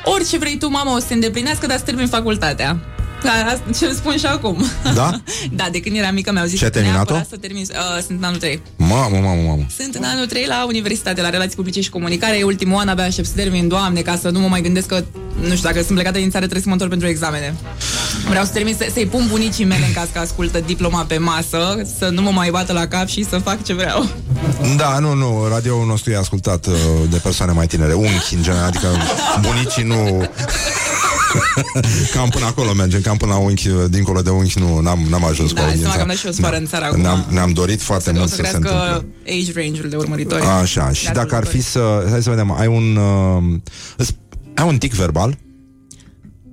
orice 0.03 0.37
vrei 0.37 0.57
tu, 0.57 0.69
mama, 0.69 0.95
o 0.95 0.99
să 0.99 1.05
te 1.07 1.13
îndeplinească, 1.13 1.67
dar 1.67 1.77
să 1.77 1.83
termin 1.83 2.07
facultatea. 2.07 2.79
Da, 3.23 3.31
asta 3.45 3.63
ce 3.77 3.85
îmi 3.85 3.95
spun 3.95 4.17
și 4.17 4.25
acum. 4.25 4.65
Da? 4.93 5.21
da, 5.59 5.67
de 5.71 5.79
când 5.79 5.97
eram 5.97 6.13
mică 6.13 6.31
mi-au 6.31 6.45
zis 6.45 6.57
Și 6.57 6.63
ai 6.63 6.69
terminat-o? 6.69 7.13
neapărat 7.13 7.27
să 7.29 7.37
termin. 7.37 7.65
Uh, 7.69 8.03
sunt 8.05 8.17
în 8.17 8.23
anul 8.23 8.39
3. 8.39 8.61
Mamă, 8.75 9.17
mamă, 9.17 9.41
mamă. 9.47 9.65
Sunt 9.77 9.95
în 9.95 10.03
anul 10.03 10.25
3 10.25 10.45
la 10.45 10.65
Universitate, 10.67 11.21
la 11.21 11.29
Relații 11.29 11.55
Publice 11.55 11.81
și 11.81 11.89
Comunicare. 11.89 12.37
E 12.37 12.43
ultimul 12.43 12.79
an, 12.79 12.87
abia 12.87 13.03
aștept 13.03 13.27
să 13.27 13.33
termin, 13.35 13.67
doamne, 13.67 14.01
ca 14.01 14.15
să 14.21 14.29
nu 14.29 14.39
mă 14.39 14.47
mai 14.47 14.61
gândesc 14.61 14.87
că, 14.87 15.03
nu 15.39 15.55
știu, 15.55 15.69
dacă 15.69 15.81
sunt 15.81 15.93
plecată 15.93 16.17
din 16.17 16.29
țară, 16.29 16.43
trebuie 16.47 16.61
să 16.61 16.67
mă 16.67 16.73
întorc 16.73 16.89
pentru 16.89 17.07
examene. 17.07 17.55
Vreau 18.29 18.45
să 18.45 18.51
termin, 18.51 18.75
să, 18.77 18.85
să-i 18.93 19.05
pun 19.05 19.25
bunicii 19.29 19.65
mele 19.65 19.85
în 19.85 19.93
caz 19.93 20.07
că 20.13 20.19
ascultă 20.19 20.59
diploma 20.65 21.03
pe 21.07 21.17
masă, 21.17 21.81
să 21.97 22.09
nu 22.09 22.21
mă 22.21 22.29
mai 22.31 22.49
bată 22.49 22.73
la 22.73 22.87
cap 22.87 23.07
și 23.07 23.25
să 23.29 23.37
fac 23.37 23.63
ce 23.63 23.73
vreau. 23.73 24.09
Da, 24.75 24.99
nu, 24.99 25.13
nu, 25.13 25.47
radioul 25.49 25.85
nostru 25.85 26.11
e 26.11 26.17
ascultat 26.17 26.65
uh, 26.65 26.73
de 27.09 27.17
persoane 27.17 27.51
mai 27.51 27.67
tinere, 27.67 27.93
unchi 27.93 28.35
în 28.35 28.43
general, 28.43 28.65
adică 28.67 28.87
bunicii 29.41 29.83
nu... 29.83 30.29
cam 32.13 32.29
până 32.29 32.45
acolo 32.45 32.73
mergem, 32.73 33.01
cam 33.01 33.17
până 33.17 33.31
la 33.31 33.37
unchi, 33.37 33.67
uh, 33.69 33.83
dincolo 33.89 34.21
de 34.21 34.29
unchi, 34.29 34.59
nu, 34.59 34.79
n-am, 34.79 34.99
n-am 35.09 35.23
ajuns 35.25 35.53
Da, 35.53 35.61
cu 35.61 35.67
seama 35.69 35.81
că 35.81 35.85
am 35.85 35.87
audiența. 35.89 36.05
dat 36.07 36.15
și 36.17 36.25
eu 36.25 36.31
sfoară 36.31 36.55
în 36.57 36.65
țară 36.65 36.85
acum. 36.85 37.01
Ne-am, 37.01 37.25
ne-am 37.29 37.51
dorit 37.53 37.81
foarte 37.81 38.09
O 38.09 38.13
mult 38.13 38.29
să 38.29 38.35
să 38.35 38.41
se 38.43 38.47
crească 38.47 38.69
întâmple. 38.97 39.33
age 39.33 39.51
range-ul 39.55 39.89
de 39.89 39.95
urmăritori. 39.95 40.43
Așa, 40.43 40.91
și 40.91 41.05
De 41.05 41.11
dacă 41.13 41.35
ar 41.35 41.45
fi 41.45 41.57
ascultători. 41.57 42.03
să... 42.05 42.09
Hai 42.11 42.21
să 42.23 42.29
vedem, 42.29 42.51
ai 42.51 42.67
un... 42.67 42.95
Uh, 42.95 43.59
îți- 43.97 44.15
ai 44.55 44.67
un 44.67 44.77
tic 44.77 44.93
verbal? 44.93 45.37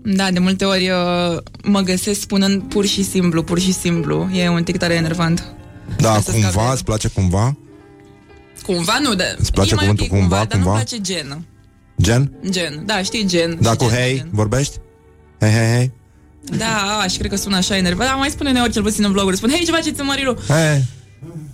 Da, 0.04 0.30
de 0.30 0.38
multe 0.38 0.64
ori 0.64 0.88
uh, 0.90 1.36
mă 1.62 1.80
găsesc 1.80 2.20
spunând 2.20 2.62
pur 2.62 2.86
și 2.86 3.02
simplu, 3.04 3.42
pur 3.42 3.58
și 3.58 3.72
simplu. 3.72 4.28
E 4.34 4.48
un 4.48 4.62
tic 4.62 4.76
tare 4.76 4.94
enervant. 4.94 5.44
Da, 5.96 6.10
Trebuie 6.10 6.22
să 6.22 6.30
cumva, 6.30 6.48
scap 6.50 6.66
de- 6.66 6.72
îți 6.72 6.84
place 6.84 7.08
cumva? 7.08 7.56
Cumva 8.66 8.98
nu, 9.02 9.14
dar 9.14 9.34
Îți 9.38 9.52
place 9.52 9.72
e 9.72 9.74
mai 9.74 9.86
cuvântul 9.86 10.06
ok, 10.10 10.18
cumva, 10.20 10.36
dar 10.36 10.46
cumva? 10.46 10.64
nu-mi 10.70 10.76
place 10.84 11.00
gen. 11.00 11.44
Gen? 12.02 12.32
Gen, 12.50 12.82
da, 12.86 13.02
știi 13.02 13.26
gen. 13.26 13.58
Da, 13.60 13.70
și 13.70 13.76
cu 13.76 13.84
gen, 13.88 13.94
hei, 13.98 14.16
gen. 14.16 14.28
vorbești? 14.32 14.76
Hei, 15.40 15.50
hei, 15.50 15.74
hei. 15.76 15.92
Da, 16.58 16.98
aș, 17.02 17.12
și 17.12 17.18
cred 17.18 17.30
că 17.30 17.36
sună 17.36 17.56
așa 17.56 17.76
enervat, 17.76 18.06
dar 18.06 18.16
mai 18.16 18.28
spune 18.30 18.60
ori 18.60 18.72
cel 18.72 18.82
puțin 18.82 19.04
în 19.04 19.12
vloguri. 19.12 19.36
Spune, 19.36 19.52
hei, 19.54 19.64
ce 19.64 19.70
faceți 19.70 20.00
în 20.00 20.06
Marilu? 20.06 20.36
Hei. 20.48 20.84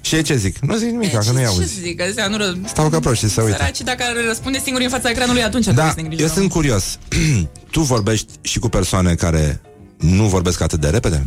Și 0.00 0.14
ei 0.14 0.22
ce 0.22 0.36
zic? 0.36 0.58
Nu 0.58 0.76
zic 0.76 0.88
nimic, 0.90 1.10
că 1.12 1.20
nu-i 1.32 1.40
Ce 1.42 1.46
auzi. 1.46 1.58
să 1.74 1.80
zic, 1.82 1.96
că 1.98 2.04
zicea, 2.10 2.26
nu 2.26 2.36
ră... 2.36 2.54
Stau 2.66 2.88
ca 2.88 3.00
proști 3.00 3.24
și 3.26 3.30
se 3.32 3.40
uită. 3.40 3.56
Săraci, 3.56 3.80
dacă 3.80 4.02
ar 4.08 4.24
răspunde 4.26 4.58
singur 4.64 4.82
în 4.82 4.88
fața 4.88 5.10
ecranului, 5.10 5.42
atunci 5.42 5.66
ar 5.66 5.74
Da, 5.74 5.90
trebui 5.90 6.16
să 6.16 6.16
ne 6.18 6.22
eu 6.24 6.26
îngrijorăm. 6.26 6.34
sunt 6.36 6.50
curios. 6.52 6.98
tu 7.74 7.80
vorbești 7.80 8.32
și 8.40 8.58
cu 8.58 8.68
persoane 8.68 9.14
care 9.14 9.60
nu 9.98 10.24
vorbesc 10.24 10.60
atât 10.60 10.80
de 10.80 10.88
repede? 10.88 11.24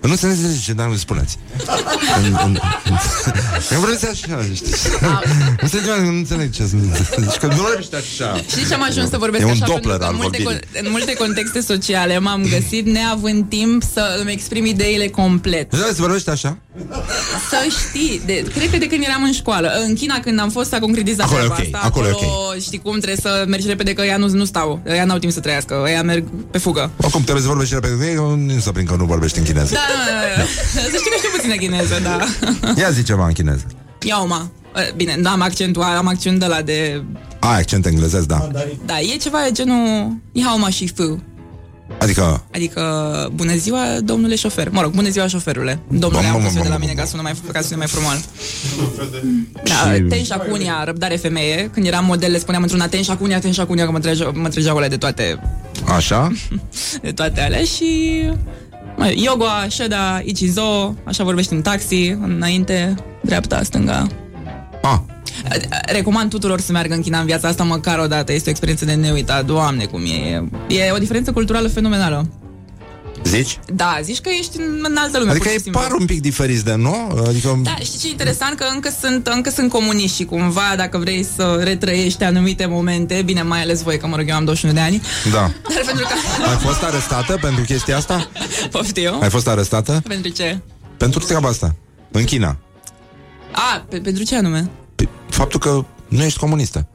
Nu 0.00 0.16
se 0.16 0.26
înțelege 0.26 0.58
ce, 0.64 0.72
dar 0.72 0.86
nu 0.86 0.96
spuneți. 0.96 1.38
În- 2.22 2.24
în- 2.44 2.60
în- 2.84 2.96
Eu 3.72 3.78
vorbesc 3.80 4.08
așa, 4.08 4.42
știi? 4.54 4.72
Nu 5.62 5.68
se 5.68 5.80
nu 6.00 6.08
înțeleg 6.08 6.50
ce 6.52 6.66
sunt. 6.66 7.08
Deci 7.16 7.34
că 7.36 7.46
nu 7.46 7.54
vorbești 7.54 7.94
așa. 7.94 8.42
Știi 8.48 8.66
ce 8.66 8.74
am 8.74 8.82
ajuns 8.82 9.10
să 9.10 9.18
vorbesc 9.18 9.42
E 9.42 9.46
un 9.46 9.50
așa? 9.50 9.64
Doppler 9.66 9.82
Pentru 9.82 9.98
că 9.98 10.04
al 10.04 10.10
în 10.12 10.16
multe, 10.22 10.38
vorbirii. 10.42 10.68
con- 10.68 10.80
în 10.84 10.86
multe 10.90 11.14
contexte 11.14 11.60
sociale 11.60 12.18
m-am 12.18 12.42
găsit 12.50 12.86
neavând 12.86 13.48
timp 13.48 13.82
să 13.92 14.18
îmi 14.20 14.32
exprim 14.32 14.64
ideile 14.64 15.06
complet. 15.08 15.70
Da, 15.70 15.86
să 15.86 15.94
vorbești 16.00 16.30
așa? 16.30 16.58
Să 17.50 17.56
știi, 17.88 18.22
de, 18.26 18.44
cred 18.54 18.70
că 18.70 18.76
de 18.78 18.86
când 18.86 19.02
eram 19.04 19.22
în 19.22 19.32
școală. 19.32 19.68
În 19.86 19.94
China, 19.94 20.20
când 20.20 20.40
am 20.40 20.50
fost, 20.50 20.68
s-a 20.68 20.78
concretizat 20.78 21.26
Acolo 21.26 21.38
e 21.42 21.46
treaba 21.46 21.62
ok, 21.62 21.74
asta. 21.74 21.86
acolo 21.86 22.06
e 22.08 22.60
știi 22.60 22.78
cum, 22.78 22.92
trebuie 22.98 23.20
să 23.22 23.44
mergi 23.48 23.66
repede, 23.66 23.92
că 23.92 24.02
ea 24.02 24.16
nu, 24.16 24.28
nu 24.28 24.44
stau. 24.44 24.80
Ea 24.86 25.04
n-au 25.04 25.18
timp 25.18 25.32
să 25.32 25.40
trăiască, 25.40 25.84
ea 25.88 26.02
merg 26.02 26.24
pe 26.50 26.58
fugă. 26.58 26.90
Oricum 26.96 27.22
trebuie 27.22 27.42
să 27.42 27.48
vorbești 27.48 27.74
repede. 27.74 28.10
Eu 28.10 28.34
nu 28.36 28.58
să 28.60 28.72
prind 28.72 28.88
că 28.88 28.94
nu 28.96 29.04
vorbești 29.04 29.38
în 29.38 29.44
chineză. 29.44 29.72
Da, 29.72 29.80
da, 29.80 29.85
da. 29.85 29.85
Să 30.72 30.80
știi 30.96 31.10
că 31.10 31.16
știu 31.16 31.28
puțină 31.36 31.54
chineză, 31.54 32.00
da. 32.02 32.18
Ia 32.80 32.90
zi 32.90 33.02
ceva 33.02 33.26
în 33.26 33.32
chineză. 33.32 33.66
Iau, 34.02 34.26
ma. 34.26 34.50
Bine, 34.96 35.16
nu 35.20 35.28
am 35.28 35.40
accentul, 35.40 35.82
am 35.82 36.06
accent 36.06 36.38
de 36.38 36.46
la 36.46 36.62
de... 36.62 37.02
Ai 37.40 37.58
accent 37.58 37.86
englezesc, 37.86 38.26
da. 38.26 38.48
Da, 38.84 39.00
e 39.00 39.16
ceva 39.16 39.38
genul... 39.52 40.12
Iau, 40.32 40.58
ma 40.58 40.68
și 40.68 40.92
fu. 40.96 41.22
Adică, 41.98 42.44
Adică, 42.54 42.82
bună 43.34 43.54
ziua, 43.56 43.80
domnule 44.00 44.36
șofer. 44.36 44.68
Mă 44.70 44.80
rog, 44.80 44.92
bună 44.92 45.08
ziua, 45.08 45.26
șoferule. 45.26 45.80
Domnule, 45.88 46.22
Bam, 46.24 46.34
am 46.34 46.40
bam, 46.40 46.42
pus 46.42 46.56
eu 46.56 46.62
de 46.62 46.68
bam, 46.68 46.68
la 46.68 46.76
bam, 46.76 46.80
mine 46.80 46.92
ca 46.92 47.02
să 47.04 47.10
sună 47.10 47.22
mai, 47.22 47.34
ca 47.52 47.60
să 47.60 47.66
sună 47.66 47.76
mai 47.78 47.86
formal. 47.86 48.18
Da, 49.64 49.92
Și- 49.94 50.00
ten 50.00 50.22
șacunia, 50.24 50.82
răbdare 50.84 51.16
femeie. 51.16 51.70
Când 51.72 51.86
eram 51.86 52.04
model, 52.04 52.30
le 52.30 52.38
spuneam 52.38 52.62
într-una 52.62 52.86
ten 52.88 53.02
șacunia, 53.02 53.38
ten 53.38 53.52
șacunia, 53.52 53.84
că 53.84 53.90
mă 53.90 53.98
trăgeau, 53.98 54.32
mă 54.34 54.48
trăgeau 54.48 54.76
alea 54.76 54.88
de 54.88 54.96
toate, 54.96 55.40
așa? 55.84 56.32
de 57.02 57.12
toate 57.12 57.40
alea 57.40 57.62
și... 57.62 58.22
mă, 58.96 59.12
Yoga, 59.14 59.66
Sheda, 59.68 60.20
Ichizo, 60.24 60.94
așa 61.04 61.24
vorbești 61.24 61.52
în 61.52 61.62
taxi, 61.62 62.08
înainte, 62.08 62.94
dreapta, 63.20 63.62
stânga. 63.62 64.06
Ah. 64.82 64.98
Recomand 65.86 66.30
tuturor 66.30 66.60
să 66.60 66.72
meargă 66.72 66.94
în 66.94 67.02
China 67.02 67.18
în 67.18 67.26
viața 67.26 67.48
asta 67.48 67.64
măcar 67.64 67.98
o 67.98 68.06
dată. 68.06 68.32
Este 68.32 68.46
o 68.46 68.50
experiență 68.50 68.84
de 68.84 68.94
neuitat. 68.94 69.44
Doamne, 69.44 69.84
cum 69.84 70.02
e. 70.04 70.48
E 70.74 70.90
o 70.94 70.98
diferență 70.98 71.32
culturală 71.32 71.68
fenomenală. 71.68 72.28
Zici? 73.24 73.58
Da, 73.74 73.98
zici 74.02 74.20
că 74.20 74.28
ești 74.38 74.56
în, 74.60 74.84
în 74.88 74.96
altă 74.96 75.18
lume. 75.18 75.30
Adică 75.30 75.44
pur 75.44 75.52
și 75.52 75.58
e 75.58 75.62
simplu. 75.62 75.80
par 75.80 75.90
un 75.92 76.06
pic 76.06 76.20
diferiți 76.20 76.64
de, 76.64 76.74
nu? 76.74 77.22
Adică... 77.26 77.60
Da, 77.62 77.74
știi 77.82 77.98
ce 77.98 78.06
e 78.06 78.10
interesant? 78.10 78.54
Că 78.58 78.64
încă 78.74 78.90
sunt, 79.00 79.26
încă 79.26 79.50
sunt 79.50 79.70
comuniști 79.70 80.16
și 80.16 80.24
cumva 80.24 80.74
dacă 80.76 80.98
vrei 80.98 81.26
să 81.36 81.60
retrăiești 81.62 82.24
anumite 82.24 82.66
momente, 82.66 83.22
bine, 83.24 83.42
mai 83.42 83.62
ales 83.62 83.82
voi, 83.82 83.98
că 83.98 84.06
mă 84.06 84.16
rog, 84.16 84.28
eu 84.28 84.34
am 84.34 84.44
21 84.44 84.74
de 84.74 84.80
ani, 84.80 85.02
Da. 85.32 85.38
dar 85.74 85.82
pentru 85.86 86.04
că... 86.04 86.48
Ai 86.48 86.56
fost 86.56 86.82
arestată 86.82 87.38
pentru 87.40 87.64
chestia 87.64 87.96
asta? 87.96 88.28
Poftim? 88.72 89.18
Ai 89.20 89.30
fost 89.30 89.48
arestată? 89.48 90.02
Pentru 90.08 90.30
ce? 90.30 90.58
Pentru 90.96 91.20
treaba 91.20 91.48
asta. 91.48 91.74
În 92.10 92.24
China. 92.24 92.56
A, 93.52 93.84
pe, 93.88 93.98
pentru 93.98 94.22
ce 94.22 94.36
anume? 94.36 94.70
Faptul 95.28 95.60
că 95.60 95.84
nu 96.08 96.22
ești 96.22 96.38
comunistă. 96.38 96.86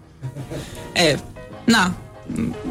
E, 0.94 1.20
na, 1.66 1.94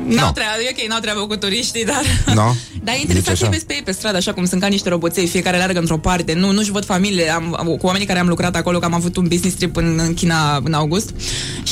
N-au 0.06 0.26
No. 0.26 0.30
treabă, 0.32 0.56
e 0.66 0.74
ok, 0.82 0.88
n-au 0.88 1.00
treabă 1.00 1.20
cu 1.26 1.36
turiștii, 1.36 1.84
dar... 1.84 2.02
No? 2.34 2.52
Dar 2.84 2.94
e 2.94 2.98
Zici 2.98 3.06
interesant 3.08 3.36
așa? 3.36 3.44
să 3.44 3.50
vezi 3.50 3.64
pe 3.66 3.74
ei 3.74 3.82
pe 3.84 3.92
stradă, 3.92 4.16
așa 4.16 4.32
cum 4.32 4.44
sunt 4.44 4.60
ca 4.60 4.66
niște 4.66 4.88
roboței, 4.88 5.26
fiecare 5.26 5.56
leargă 5.56 5.78
într-o 5.78 5.98
parte, 5.98 6.32
nu, 6.34 6.52
nu-și 6.52 6.70
văd 6.70 6.84
familie. 6.84 7.28
Am, 7.28 7.56
am- 7.58 7.66
cu 7.66 7.86
oamenii 7.86 8.06
care 8.06 8.18
am 8.18 8.28
lucrat 8.28 8.56
acolo, 8.56 8.78
că 8.78 8.84
am 8.84 8.94
avut 8.94 9.16
un 9.16 9.26
business 9.28 9.56
trip 9.56 9.76
în, 9.76 10.00
în 10.06 10.14
China 10.14 10.60
în 10.64 10.72
august 10.72 11.10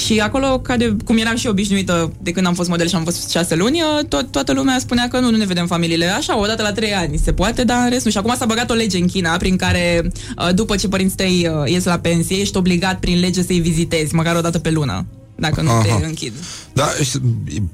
și 0.05 0.19
acolo, 0.21 0.59
ca 0.61 0.77
de, 0.77 0.97
cum 1.05 1.19
eram 1.19 1.37
și 1.37 1.45
eu 1.47 1.53
obișnuită 1.53 2.13
de 2.23 2.31
când 2.31 2.47
am 2.47 2.55
fost 2.55 2.69
model 2.69 2.89
și 2.89 2.95
am 2.95 3.05
fost 3.05 3.31
șase 3.31 3.55
luni, 3.55 3.81
tot, 4.09 4.31
toată 4.33 4.53
lumea 4.53 4.79
spunea 4.79 5.09
că 5.09 5.19
nu, 5.19 5.31
nu 5.31 5.37
ne 5.37 5.45
vedem 5.45 5.67
familiile. 5.67 6.07
Așa, 6.07 6.39
odată 6.39 6.63
la 6.63 6.73
trei 6.73 6.95
ani 6.95 7.19
se 7.25 7.33
poate, 7.33 7.65
dar 7.65 7.83
în 7.85 7.91
rest 7.91 8.05
nu. 8.05 8.11
Și 8.11 8.19
acum 8.19 8.35
s-a 8.39 8.47
băgat 8.47 8.71
o 8.71 8.75
lege 8.75 8.99
în 8.99 9.07
China 9.07 9.37
prin 9.37 9.57
care, 9.57 10.11
uh, 10.39 10.55
după 10.55 10.77
ce 10.77 10.89
părinții 10.89 11.17
tăi 11.17 11.51
uh, 11.63 11.71
ies 11.73 11.85
la 11.85 11.99
pensie, 11.99 12.37
ești 12.37 12.57
obligat 12.57 12.99
prin 12.99 13.21
lege 13.21 13.43
să-i 13.43 13.61
vizitezi, 13.61 14.15
măcar 14.15 14.37
o 14.37 14.41
dată 14.41 14.59
pe 14.59 14.71
lună, 14.71 15.07
dacă 15.41 15.61
nu 15.63 15.71
Aha. 15.71 15.83
te 16.01 16.07
închid. 16.07 16.33
Da, 16.73 16.89
și 17.03 17.19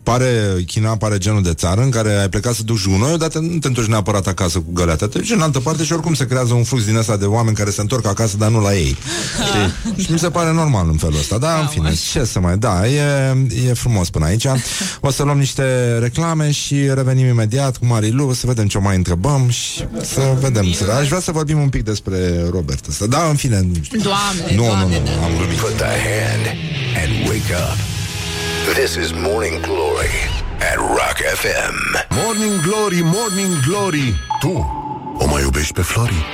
pare, 0.03 0.29
China 0.67 0.97
pare 0.97 1.19
genul 1.19 1.43
de 1.43 1.53
țară 1.55 1.81
în 1.83 1.91
care 1.91 2.15
ai 2.21 2.29
plecat 2.29 2.55
să 2.55 2.63
duci 2.63 2.87
gunoi, 2.87 3.19
dar 3.19 3.29
te- 3.29 3.39
nu 3.39 3.59
te 3.59 3.67
întorci 3.67 3.87
neapărat 3.87 4.27
acasă 4.27 4.59
cu 4.59 4.73
găleata. 4.73 5.09
Te 5.09 5.19
duci 5.19 5.31
în 5.31 5.41
altă 5.41 5.61
parte 5.61 5.85
și 5.85 5.93
oricum 5.93 6.15
se 6.15 6.27
creează 6.27 6.55
un 6.55 6.65
flux 6.65 6.85
din 6.85 6.97
ăsta 6.97 7.17
de 7.17 7.25
oameni 7.25 7.57
care 7.57 7.71
se 7.71 7.81
întorc 7.81 8.07
acasă, 8.07 8.37
dar 8.37 8.51
nu 8.51 8.61
la 8.61 8.75
ei. 8.75 8.97
Știi? 9.49 10.05
Și 10.05 10.13
mi 10.13 10.19
se 10.19 10.29
pare 10.31 10.53
normal 10.53 10.89
în 10.91 10.97
felul 10.97 11.19
ăsta. 11.19 11.39
Da, 11.39 11.59
în 11.59 11.67
fine, 11.67 11.93
ce 12.13 12.25
să 12.25 12.41
mai... 12.41 12.59
Da, 12.59 12.89
e, 12.89 13.01
e 13.69 13.73
frumos 13.73 14.11
până 14.11 14.25
aici. 14.25 14.47
O 15.01 15.11
să 15.11 15.23
luăm 15.23 15.39
niște 15.39 15.99
reclame 15.99 16.51
și 16.51 16.75
revenim 16.95 17.27
imediat 17.27 17.77
cu 17.77 17.87
Marilu, 17.87 18.33
să 18.33 18.47
vedem 18.47 18.67
ce 18.67 18.79
o 18.79 18.81
mai 18.81 18.97
întrebăm 18.97 19.49
și 19.49 19.85
să 20.03 20.37
vedem. 20.41 20.73
Să- 20.73 20.93
Aș 21.01 21.07
vrea 21.09 21.21
să 21.21 21.33
vorbim 21.33 21.59
un 21.61 21.69
pic 21.69 21.83
despre 21.85 22.19
Robert 22.51 22.87
ăsta. 22.89 23.07
Da, 23.07 23.27
în 23.29 23.35
fine. 23.37 23.61
Doamne, 24.03 24.55
Nu, 24.55 24.63
nu, 24.63 24.67
doamne, 24.69 25.01
nu, 25.05 25.25
am 25.25 25.31
glumit. 25.37 25.57
Put 25.59 25.77
the 25.77 25.85
hand 25.85 26.47
and 27.03 27.29
wake 27.29 27.54
up. 27.55 27.79
This 28.75 28.97
is 28.97 29.13
Morning 29.13 29.61
Glory 29.61 30.15
at 30.59 30.77
Rock 30.77 31.19
FM. 31.43 31.75
Morning 32.25 32.61
Glory, 32.63 33.01
Morning 33.03 33.53
Glory 33.67 34.15
Tu 34.41 34.53
o 35.19 35.27
mai 35.27 35.43
iubești 35.43 35.73
pe 35.73 35.83
Flori? 35.83 36.25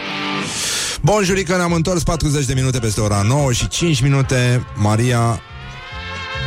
Bun 1.02 1.24
jurică, 1.24 1.56
ne-am 1.56 1.72
întors 1.72 2.02
40 2.02 2.44
de 2.44 2.54
minute 2.54 2.78
peste 2.78 3.00
ora 3.00 3.22
9 3.22 3.52
și 3.52 3.68
5 3.68 4.00
minute 4.02 4.66
Maria 4.74 5.40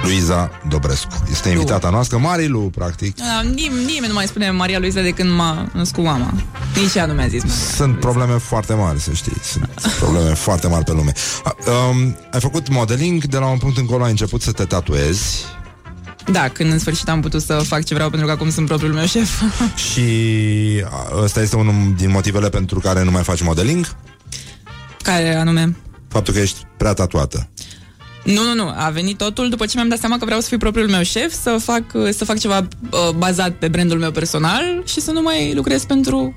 Luiza 0.04 0.52
Dobrescu 0.68 1.24
Este 1.32 1.50
invitata 1.50 1.90
noastră, 1.90 2.18
Marilu, 2.18 2.60
practic 2.60 3.16
Da, 3.18 3.42
nim- 3.44 3.86
nimeni 3.86 4.08
nu 4.08 4.14
mai 4.14 4.26
spune 4.26 4.52
Maria 4.52 4.80
Luiza 4.80 5.02
de 5.02 5.10
când 5.10 5.30
m-a 5.30 5.70
născut 5.74 6.04
mama. 6.04 6.34
Nici 6.82 6.96
ea 6.96 7.06
nu 7.06 7.14
mi-a 7.14 7.28
zis. 7.28 7.42
Maria. 7.42 7.58
Sunt 7.76 8.00
probleme 8.00 8.34
foarte 8.38 8.74
mari, 8.74 9.00
să 9.00 9.12
știi 9.12 9.38
Sunt 9.44 9.70
probleme 10.00 10.30
foarte 10.34 10.68
mari 10.68 10.84
pe 10.84 10.92
lume 10.92 11.12
A, 11.44 11.56
um, 11.90 12.16
Ai 12.32 12.40
făcut 12.40 12.70
modeling, 12.70 13.24
de 13.24 13.38
la 13.38 13.48
un 13.48 13.58
punct 13.58 13.78
încolo 13.78 14.04
ai 14.04 14.10
început 14.10 14.42
să 14.42 14.52
te 14.52 14.64
tatuezi 14.66 15.46
Da, 16.32 16.50
când 16.50 16.72
în 16.72 16.80
sfârșit 16.80 17.10
am 17.10 17.22
putut 17.22 17.42
să 17.42 17.54
fac 17.54 17.84
ce 17.84 17.94
vreau, 17.94 18.10
pentru 18.10 18.28
că 18.28 18.34
acum 18.34 18.50
sunt 18.50 18.68
propriul 18.68 18.94
meu 18.94 19.06
șef. 19.06 19.42
Și 19.92 20.02
a, 20.90 21.22
ăsta 21.24 21.42
este 21.42 21.56
unul 21.56 21.74
din 21.98 22.10
motivele 22.10 22.50
pentru 22.50 22.80
care 22.80 23.04
nu 23.04 23.12
mai 23.12 23.24
faci 23.24 23.42
modeling 23.44 23.88
Care 25.02 25.36
anume? 25.36 25.76
Faptul 26.08 26.34
că 26.34 26.40
ești 26.40 26.58
prea 26.78 26.94
tatuată 26.94 27.50
Nu, 28.24 28.42
nu, 28.44 28.54
nu. 28.54 28.74
A 28.78 28.90
venit 28.90 29.18
totul 29.18 29.50
după 29.50 29.66
ce 29.66 29.72
mi-am 29.76 29.88
dat 29.90 30.00
seama 30.00 30.18
că 30.18 30.26
vreau 30.26 30.40
să 30.40 30.48
fiu 30.48 30.58
propriul 30.58 30.90
meu 30.90 31.04
șef, 31.04 31.34
să 31.42 31.58
fac, 31.64 31.84
să 32.18 32.26
fac 32.26 32.40
ceva 32.40 32.68
uh, 32.92 33.10
bazat 33.18 33.52
pe 33.52 33.68
brandul 33.68 34.00
meu 34.00 34.12
personal 34.12 34.64
și 34.86 35.02
să 35.02 35.12
nu 35.12 35.22
mai 35.22 35.54
lucrez 35.54 35.84
pentru 35.84 36.36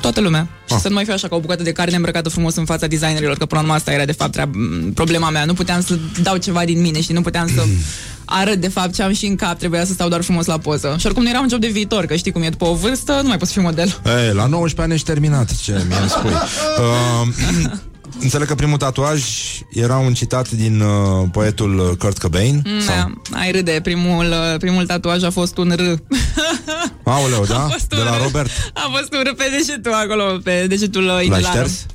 toată 0.00 0.20
lumea. 0.20 0.46
Și 0.68 0.74
Ah. 0.74 0.78
să 0.82 0.88
nu 0.88 0.94
mai 0.94 1.04
fiu 1.04 1.12
așa 1.12 1.28
ca 1.28 1.36
o 1.36 1.40
bucată 1.40 1.62
de 1.62 1.72
carne 1.72 1.96
îmbrăcată 1.96 2.28
frumos 2.28 2.54
în 2.56 2.64
fața 2.64 2.86
designerilor, 2.86 3.36
că 3.36 3.46
până 3.46 3.60
la 3.60 3.66
urmă 3.66 3.72
asta 3.78 3.92
era 3.92 4.04
de 4.04 4.12
fapt 4.12 4.32
treab- 4.40 4.54
m, 4.54 4.92
problema 4.92 5.30
mea. 5.30 5.44
Nu 5.44 5.54
puteam 5.54 5.80
să 5.82 5.98
dau 6.22 6.36
ceva 6.36 6.64
din 6.64 6.80
mine 6.80 7.00
și 7.00 7.12
nu 7.12 7.20
puteam 7.22 7.48
să 7.54 7.62
arăt 8.24 8.60
de 8.60 8.68
fapt 8.68 8.94
ce 8.94 9.02
am 9.02 9.12
și 9.12 9.26
în 9.26 9.36
cap, 9.36 9.58
trebuia 9.58 9.84
să 9.84 9.92
stau 9.92 10.08
doar 10.08 10.22
frumos 10.22 10.46
la 10.46 10.58
poză. 10.58 10.96
Și 10.98 11.06
oricum 11.06 11.22
nu 11.22 11.28
era 11.28 11.40
un 11.40 11.48
job 11.48 11.60
de 11.60 11.68
viitor, 11.68 12.04
că 12.06 12.16
știi 12.16 12.32
cum 12.32 12.42
e, 12.42 12.48
după 12.48 12.64
o 12.64 12.74
vârstă 12.74 13.18
nu 13.22 13.28
mai 13.28 13.36
poți 13.38 13.52
fi 13.52 13.58
model. 13.58 14.00
Ei, 14.06 14.32
la 14.34 14.46
19 14.46 14.80
ani 14.82 14.92
ești 14.92 15.06
terminat, 15.06 15.56
ce 15.56 15.84
mi-ai 15.88 16.08
spui. 16.08 16.30
Uh, 16.78 17.70
înțeleg 18.20 18.46
că 18.48 18.54
primul 18.54 18.76
tatuaj 18.78 19.24
era 19.72 19.96
un 19.96 20.14
citat 20.14 20.50
din 20.50 20.80
uh, 20.80 21.28
poetul 21.32 21.96
Kurt 21.98 22.18
Cobain. 22.18 22.62
Mm, 22.64 22.80
Sau... 22.80 22.94
Da, 23.30 23.38
ai 23.38 23.52
râde, 23.52 23.80
primul, 23.82 24.24
uh, 24.26 24.58
primul 24.58 24.86
tatuaj 24.86 25.22
a 25.22 25.30
fost 25.30 25.56
un 25.56 25.72
R. 25.76 25.80
Aoleu, 27.10 27.44
da? 27.44 27.58
fost 27.58 27.88
De 27.88 27.96
un 27.96 28.04
la 28.04 28.16
R. 28.16 28.22
Robert. 28.22 28.50
A 28.74 28.90
fost 28.98 29.12
un 29.14 29.20
R 29.22 29.34
pe 29.34 29.44
degetul 29.58 29.92
acolo, 29.92 30.38
pe 30.44 30.64
degetul 30.68 31.02
uh, 31.02 31.08
L-ai 31.08 31.26
inelarul. 31.26 31.56
șters? 31.56 31.86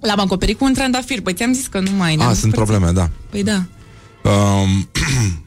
L-am 0.00 0.20
acoperit 0.20 0.58
cu 0.58 0.64
un 0.64 0.74
trandafir. 0.74 1.20
Păi 1.20 1.32
ți-am 1.32 1.52
zis 1.52 1.66
că 1.66 1.80
nu 1.80 1.90
mai... 1.96 2.10
Ah, 2.10 2.16
ne-am 2.16 2.34
sunt 2.34 2.42
despărțit. 2.52 2.74
probleme, 2.74 2.92
da. 2.92 3.10
Păi 3.30 3.42
da. 3.42 3.62
Um, 4.30 4.88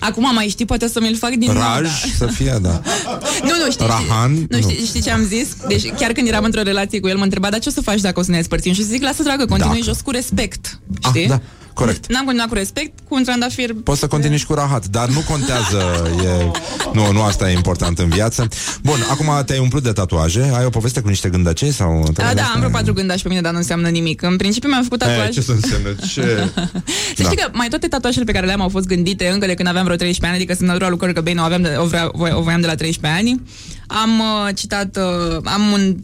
Acum 0.00 0.34
mai 0.34 0.48
știi, 0.48 0.64
poate 0.64 0.84
o 0.84 0.88
să 0.88 1.00
mi-l 1.00 1.16
fac 1.16 1.30
din 1.30 1.52
nou. 1.52 1.62
Raj, 1.62 1.80
da. 1.80 1.88
să 2.18 2.26
fie, 2.26 2.58
da. 2.62 2.80
Nu, 3.48 3.64
nu, 3.64 3.70
știi, 3.70 3.86
Rahan, 3.86 4.32
nu, 4.32 4.46
nu. 4.48 4.60
știi, 4.60 4.84
știi 4.86 5.00
ce 5.02 5.10
am 5.10 5.22
zis? 5.24 5.48
Deci 5.68 5.92
chiar 5.92 6.12
când 6.12 6.28
eram 6.28 6.44
într-o 6.44 6.62
relație 6.62 7.00
cu 7.00 7.08
el, 7.08 7.16
mă 7.16 7.22
întreba, 7.24 7.50
dar 7.50 7.60
ce 7.60 7.68
o 7.68 7.72
să 7.72 7.80
faci 7.80 8.00
dacă 8.00 8.20
o 8.20 8.22
să 8.22 8.30
ne 8.30 8.36
despărțim? 8.36 8.72
Și 8.72 8.82
zic, 8.82 9.02
lasă 9.02 9.22
dragă, 9.22 9.44
continui 9.44 9.78
Dacă. 9.78 9.90
jos 9.90 10.00
cu 10.00 10.10
respect. 10.10 10.80
Știi? 11.08 11.22
Ah, 11.22 11.28
da. 11.28 11.40
Corect. 11.74 12.06
N-am 12.08 12.24
continuat 12.24 12.48
cu 12.48 12.54
respect, 12.54 12.98
cu 13.08 13.14
un 13.14 13.24
trandafir... 13.24 13.74
Poți 13.84 13.98
să 14.00 14.06
continui 14.06 14.36
și 14.38 14.46
cu 14.46 14.54
rahat, 14.54 14.86
dar 14.86 15.08
nu 15.08 15.20
contează. 15.28 16.10
E... 16.24 16.50
Nu, 16.92 17.12
nu 17.12 17.22
asta 17.22 17.50
e 17.50 17.54
important 17.54 17.98
în 17.98 18.08
viață. 18.08 18.48
Bun, 18.82 18.98
acum 19.10 19.42
te-ai 19.46 19.58
umplut 19.58 19.82
de 19.82 19.92
tatuaje. 19.92 20.50
Ai 20.54 20.64
o 20.64 20.68
poveste 20.70 21.00
cu 21.00 21.08
niște 21.08 21.28
gândăcei? 21.28 21.70
Sau 21.70 22.08
Da, 22.12 22.34
da, 22.34 22.42
am 22.42 22.58
vreo 22.58 22.70
patru 22.70 22.92
gândași 22.92 23.22
pe 23.22 23.28
mine, 23.28 23.40
dar 23.40 23.52
nu 23.52 23.58
înseamnă 23.58 23.88
nimic. 23.88 24.22
În 24.22 24.36
principiu 24.36 24.68
mi-am 24.68 24.82
făcut 24.82 24.98
tatuaj. 24.98 25.28
E, 25.28 25.30
ce 25.30 25.40
să 25.40 25.52
însemne? 25.52 25.96
Ce? 26.12 26.50
Să 27.16 27.22
știi 27.22 27.36
că 27.36 27.48
mai 27.52 27.68
toate 27.68 27.88
tatuajele 27.88 28.24
pe 28.24 28.32
care 28.32 28.46
le 28.46 28.52
am 28.52 28.60
au 28.60 28.68
fost 28.68 28.86
gândite 28.86 29.28
încă 29.28 29.46
de 29.46 29.54
când 29.54 29.68
aveam 29.68 29.84
vreo 29.84 29.96
13 29.96 30.26
ani, 30.26 30.44
adică 30.44 30.58
semnătura 30.58 30.88
lui 30.88 30.98
Kurt 30.98 31.14
Cobain 31.14 31.38
o, 31.38 31.42
aveam 31.42 31.62
de, 31.62 31.76
o, 31.78 31.84
vrea, 31.86 32.08
o 32.12 32.42
voiam 32.42 32.60
de 32.60 32.66
la 32.66 32.74
13 32.74 33.20
ani. 33.20 33.42
Am 33.86 34.18
uh, 34.18 34.54
citat, 34.54 34.96
uh, 34.96 35.36
am 35.44 35.72
un, 35.72 35.96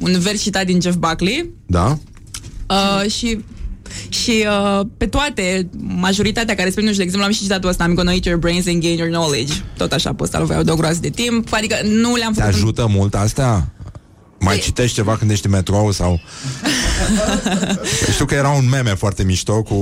un 0.00 0.18
vers 0.18 0.42
citat 0.42 0.64
din 0.64 0.80
Jeff 0.80 0.96
Buckley 0.96 1.50
Da? 1.66 1.98
uh, 2.68 3.10
și 3.10 3.44
și 4.08 4.46
uh, 4.80 4.86
pe 4.96 5.06
toate, 5.06 5.68
majoritatea 5.78 6.54
care 6.54 6.70
spun, 6.70 6.82
nu 6.84 6.88
știu, 6.90 6.98
de 7.02 7.04
exemplu, 7.04 7.26
am 7.28 7.34
și 7.34 7.42
citatul 7.42 7.68
ăsta, 7.68 7.84
I'm 7.90 7.94
gonna 7.94 8.12
eat 8.12 8.24
your 8.24 8.38
brains 8.38 8.66
and 8.66 8.82
gain 8.82 8.96
your 8.98 9.10
knowledge. 9.10 9.52
Tot 9.76 9.92
așa, 9.92 10.14
pe 10.14 10.22
ăsta 10.22 10.38
îl 10.38 10.44
voiau 10.44 10.62
de 10.62 10.70
o 10.70 10.74
groază 10.76 10.98
de 11.00 11.08
timp. 11.10 11.52
Adică 11.52 11.76
nu 11.84 12.14
le-am 12.16 12.32
Te 12.32 12.40
făcut... 12.40 12.54
în- 12.54 12.60
ajută 12.62 12.86
mult 12.90 13.14
astea? 13.14 13.72
Mai 14.42 14.56
Păi- 14.58 14.62
citești 14.62 14.94
ceva 14.94 15.16
când 15.16 15.30
ești 15.30 15.46
în 15.46 15.52
metrou 15.52 15.92
sau... 15.92 16.20
Știu 18.12 18.24
că 18.24 18.34
era 18.34 18.48
un 18.48 18.68
meme 18.68 18.94
foarte 18.94 19.22
mișto 19.24 19.62
cu 19.62 19.74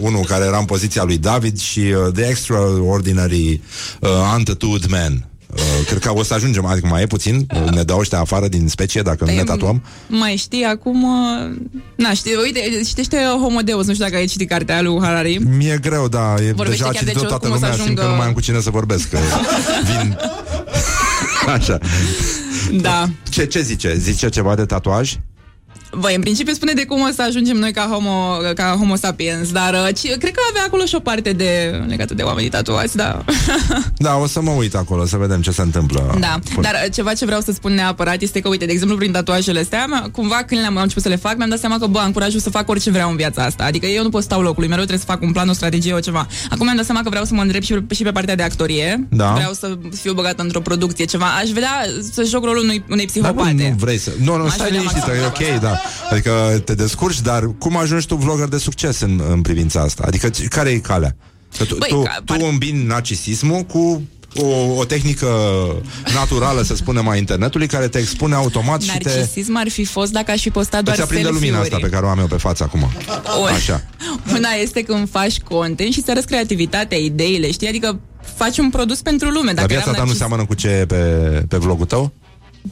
unul 0.00 0.24
care 0.24 0.44
era 0.44 0.58
în 0.58 0.64
poziția 0.64 1.02
lui 1.02 1.18
David 1.18 1.58
și 1.58 1.78
uh, 1.80 2.12
The 2.12 2.28
Extraordinary 2.28 3.60
uh, 4.00 4.08
Untattooed 4.36 4.84
Man. 4.90 5.28
Uh, 5.56 5.86
cred 5.86 5.98
că 5.98 6.12
o 6.14 6.22
să 6.22 6.34
ajungem, 6.34 6.64
adică 6.64 6.86
mai 6.86 7.02
e 7.02 7.06
puțin, 7.06 7.46
uh, 7.64 7.70
ne 7.70 7.82
dau 7.82 7.98
ăștia 7.98 8.18
afară 8.20 8.48
din 8.48 8.68
specie 8.68 9.02
dacă 9.02 9.24
nu 9.24 9.32
ne 9.34 9.42
tatuăm. 9.44 9.82
Mai 10.06 10.36
știi, 10.36 10.64
acum... 10.64 11.02
uh, 11.02 11.56
Na, 11.96 12.12
știi, 12.12 12.32
uite, 12.42 12.80
citește 12.86 13.16
Homo 13.40 13.60
Deus, 13.60 13.86
nu 13.86 13.92
știu 13.92 14.04
dacă 14.04 14.16
ai 14.16 14.26
citit 14.26 14.48
cartea 14.48 14.80
lui 14.82 14.98
Harari. 15.02 15.38
Mi-e 15.56 15.78
greu, 15.82 16.08
da, 16.08 16.34
e, 16.46 16.52
Vorbește 16.52 16.70
deja 16.70 16.84
a 16.88 16.90
chiar 16.92 17.02
de 17.02 17.10
citit 17.10 17.20
ce 17.20 17.26
toată 17.26 17.46
cum 17.46 17.56
o 17.56 17.58
să 17.58 17.64
lumea, 17.66 17.84
simt 17.84 17.96
că 17.96 18.00
ajungă- 18.00 18.10
nu 18.10 18.16
mai 18.16 18.26
am 18.26 18.32
cu 18.32 18.40
cine 18.40 18.60
să 18.60 18.70
vorbesc, 18.70 19.08
că 19.08 19.18
vin... 19.98 20.16
Așa. 21.56 21.78
Da. 22.80 23.08
Ce, 23.28 23.46
ce 23.46 23.60
zice? 23.62 23.96
Zice 23.98 24.28
ceva 24.28 24.54
de 24.54 24.64
tatuaj? 24.64 25.16
Băi, 25.98 26.14
în 26.14 26.20
principiu 26.20 26.52
spune 26.54 26.72
de 26.72 26.84
cum 26.84 27.00
o 27.00 27.08
să 27.14 27.22
ajungem 27.22 27.56
noi 27.56 27.72
ca 27.72 27.88
homo, 27.90 28.36
ca 28.54 28.74
homo 28.78 28.94
sapiens, 28.96 29.52
dar 29.52 29.72
uh, 29.74 29.88
ci, 29.94 30.06
cred 30.06 30.32
că 30.32 30.40
avea 30.50 30.62
acolo 30.66 30.84
și 30.84 30.94
o 30.94 30.98
parte 31.00 31.32
de 31.32 31.80
legată 31.86 32.14
de 32.14 32.22
oamenii 32.22 32.50
tatuați, 32.50 32.96
da. 32.96 33.24
Da, 33.96 34.16
o 34.16 34.26
să 34.26 34.40
mă 34.40 34.50
uit 34.50 34.74
acolo 34.74 35.06
să 35.06 35.16
vedem 35.16 35.40
ce 35.40 35.50
se 35.50 35.62
întâmplă. 35.62 36.16
Da, 36.20 36.38
dar 36.60 36.72
uh, 36.86 36.92
ceva 36.92 37.12
ce 37.14 37.24
vreau 37.24 37.40
să 37.40 37.52
spun 37.52 37.72
neapărat 37.74 38.22
este 38.22 38.40
că, 38.40 38.48
uite, 38.48 38.64
de 38.66 38.72
exemplu, 38.72 38.96
prin 38.96 39.12
tatuajele 39.12 39.60
astea, 39.60 39.86
mă- 39.88 40.08
cumva 40.12 40.42
când 40.46 40.60
le-am 40.60 40.76
am 40.76 40.82
început 40.82 41.02
să 41.02 41.08
le 41.08 41.16
fac, 41.16 41.36
mi-am 41.36 41.48
dat 41.48 41.58
seama 41.58 41.78
că, 41.78 41.86
bă, 41.86 41.98
am 41.98 42.12
curajul 42.12 42.40
să 42.40 42.50
fac 42.50 42.68
orice 42.68 42.90
vreau 42.90 43.10
în 43.10 43.16
viața 43.16 43.42
asta. 43.44 43.64
Adică 43.64 43.86
eu 43.86 44.02
nu 44.02 44.08
pot 44.08 44.22
stau 44.22 44.40
locului, 44.42 44.68
mereu 44.68 44.84
trebuie 44.84 45.06
să 45.06 45.12
fac 45.12 45.22
un 45.22 45.32
plan, 45.32 45.48
o 45.48 45.52
strategie, 45.52 45.92
o 45.92 45.98
ceva. 46.00 46.26
Acum 46.50 46.64
mi-am 46.64 46.76
dat 46.76 46.84
seama 46.84 47.00
că 47.02 47.08
vreau 47.08 47.24
să 47.24 47.34
mă 47.34 47.40
îndrept 47.42 47.64
și, 47.64 47.72
pe- 47.74 47.94
și 47.94 48.02
pe 48.02 48.10
partea 48.10 48.34
de 48.34 48.42
actorie. 48.42 49.06
Da. 49.10 49.32
Vreau 49.32 49.52
să 49.52 49.78
fiu 50.00 50.12
băgată 50.12 50.42
într-o 50.42 50.60
producție, 50.60 51.04
ceva. 51.04 51.26
Aș 51.42 51.48
vrea 51.50 51.70
să 52.12 52.22
joc 52.22 52.44
rolul 52.44 52.62
unui, 52.62 52.84
unei 52.90 53.06
Dar 53.06 53.14
nu, 53.14 53.36
psihopate. 53.36 53.68
nu 53.70 53.76
vrei 53.78 53.98
să... 53.98 54.10
Nu, 54.22 54.36
nu, 54.36 54.42
M-aș 54.42 54.52
stai 54.52 54.66
vedea 54.66 54.80
liniștită, 54.82 55.10
e 55.16 55.20
maximal. 55.20 55.54
ok, 55.54 55.60
da. 55.60 55.80
Adică 56.10 56.62
te 56.64 56.74
descurci, 56.74 57.20
dar 57.20 57.50
cum 57.58 57.76
ajungi 57.76 58.06
tu 58.06 58.14
vlogger 58.14 58.48
de 58.48 58.58
succes 58.58 59.00
în, 59.00 59.22
în 59.30 59.42
privința 59.42 59.80
asta? 59.80 60.04
Adică 60.06 60.28
ce- 60.28 60.44
care 60.44 60.70
e 60.70 60.78
calea? 60.78 61.16
Că 61.58 61.64
tu, 61.64 61.76
Băi, 61.76 61.88
tu, 61.88 62.02
ca- 62.02 62.18
tu 62.24 62.34
îmbini 62.50 62.84
narcisismul 62.86 63.60
cu 63.62 64.02
o, 64.36 64.46
o 64.76 64.84
tehnică 64.84 65.28
naturală, 66.14 66.62
să 66.62 66.74
spunem, 66.76 67.08
a 67.08 67.16
internetului, 67.16 67.66
care 67.66 67.88
te 67.88 67.98
expune 67.98 68.34
automat 68.34 68.82
și 68.82 68.98
te... 68.98 69.08
Narcisism 69.08 69.56
ar 69.56 69.68
fi 69.68 69.84
fost 69.84 70.12
dacă 70.12 70.30
aș 70.30 70.40
fi 70.40 70.50
postat 70.50 70.82
doar 70.84 70.96
Îți 70.96 71.04
aprinde 71.04 71.28
lumina 71.28 71.60
asta 71.60 71.76
pe 71.80 71.88
care 71.88 72.06
o 72.06 72.08
am 72.08 72.18
eu 72.18 72.26
pe 72.26 72.36
față 72.36 72.62
acum. 72.62 72.90
O- 73.40 73.44
Așa. 73.44 73.82
Una 74.36 74.48
este 74.62 74.82
când 74.82 75.10
faci 75.10 75.38
content 75.40 75.92
și 75.92 76.02
să 76.02 76.10
arăți 76.10 76.26
creativitatea, 76.26 76.98
ideile, 76.98 77.50
știi? 77.50 77.68
Adică 77.68 78.00
faci 78.36 78.58
un 78.58 78.70
produs 78.70 79.00
pentru 79.02 79.28
lume. 79.30 79.52
Dar 79.52 79.66
viața 79.66 79.82
eram 79.82 79.94
ta 79.94 80.00
nu 80.00 80.06
narcis- 80.06 80.18
seamănă 80.18 80.44
cu 80.44 80.54
ce 80.54 80.68
e 80.68 80.86
pe, 80.86 80.96
pe 81.48 81.56
vlogul 81.56 81.86
tău? 81.86 82.12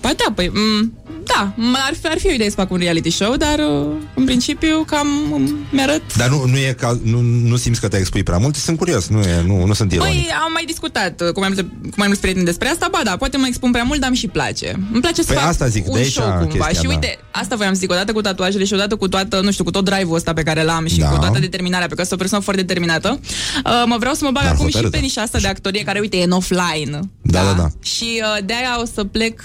Ba 0.00 0.08
da, 0.16 0.32
păi, 0.34 0.48
m- 0.50 0.90
da, 1.24 1.54
m- 1.56 1.86
ar 1.88 1.94
fi, 2.00 2.06
ar 2.06 2.18
fi 2.18 2.26
o 2.26 2.30
idee 2.32 2.48
să 2.48 2.54
fac 2.56 2.70
un 2.70 2.78
reality 2.78 3.10
show, 3.10 3.36
dar 3.36 3.58
uh, 3.58 3.86
în 4.14 4.24
principiu 4.24 4.84
cam 4.86 5.06
um, 5.32 5.56
mi-arăt 5.70 6.16
Dar 6.16 6.28
nu, 6.28 6.44
nu, 6.46 6.56
e 6.56 6.74
ca, 6.80 6.98
nu, 7.02 7.20
nu 7.20 7.56
simți 7.56 7.80
că 7.80 7.88
te 7.88 7.96
expui 7.96 8.22
prea 8.22 8.38
mult? 8.38 8.54
Sunt 8.56 8.78
curios, 8.78 9.06
nu, 9.08 9.20
e, 9.20 9.42
nu, 9.46 9.66
nu 9.66 9.72
sunt 9.72 9.92
ironic. 9.92 10.12
Păi, 10.12 10.28
am 10.44 10.52
mai 10.52 10.64
discutat 10.64 11.20
uh, 11.20 11.32
cu 11.32 11.38
mai 11.40 11.48
multe, 11.48 11.62
cu 11.82 11.94
mai 11.96 12.06
mulți 12.06 12.20
prieteni 12.20 12.44
despre 12.46 12.68
asta, 12.68 12.88
ba 12.90 13.00
da, 13.04 13.16
poate 13.16 13.36
mă 13.36 13.46
expun 13.46 13.70
prea 13.70 13.82
mult, 13.82 14.00
dar 14.00 14.08
îmi 14.08 14.18
și 14.18 14.26
place. 14.28 14.72
Îmi 14.92 15.00
place 15.00 15.20
să 15.22 15.26
Păi 15.32 15.36
fac 15.36 15.48
asta 15.48 15.66
zic, 15.66 15.86
un 15.86 15.92
de 15.94 15.98
aici 15.98 16.10
show 16.12 16.24
cumva. 16.24 16.46
chestia, 16.46 16.68
și 16.80 16.82
da. 16.82 16.88
uite, 16.88 17.18
asta 17.30 17.56
voiam 17.56 17.72
să 17.72 17.78
zic, 17.78 17.90
odată 17.90 18.12
cu 18.12 18.20
tatuajele 18.20 18.64
și 18.64 18.72
odată 18.72 18.96
cu 18.96 19.08
toată, 19.08 19.40
nu 19.40 19.50
știu, 19.52 19.64
cu 19.64 19.70
tot 19.70 19.84
drive-ul 19.84 20.14
ăsta 20.16 20.32
pe 20.32 20.42
care 20.42 20.62
l-am 20.62 20.86
și 20.86 20.98
Da. 20.98 21.08
cu 21.08 21.18
toată 21.18 21.38
determinarea, 21.38 21.86
pe 21.86 21.94
că 21.94 22.00
sunt 22.00 22.12
o 22.12 22.16
persoană 22.16 22.44
foarte 22.44 22.62
determinată, 22.62 23.20
uh, 23.64 23.82
mă 23.86 23.96
vreau 23.98 24.14
să 24.14 24.24
mă 24.24 24.30
bag 24.30 24.42
Dar 24.42 24.52
acum 24.52 24.66
și 24.66 24.72
hotărâtă. 24.72 24.96
pe 24.96 25.02
nișa 25.02 25.20
asta 25.22 25.38
de 25.38 25.46
actorie, 25.48 25.82
care, 25.82 25.98
uite, 26.00 26.16
e 26.16 26.24
în 26.24 26.30
offline. 26.30 26.98
Da, 27.22 27.42
da, 27.44 27.52
da. 27.56 27.68
Și 27.82 28.04
uh, 28.22 28.44
de-aia 28.44 28.80
o 28.80 28.84
să 28.94 29.04
plec 29.04 29.40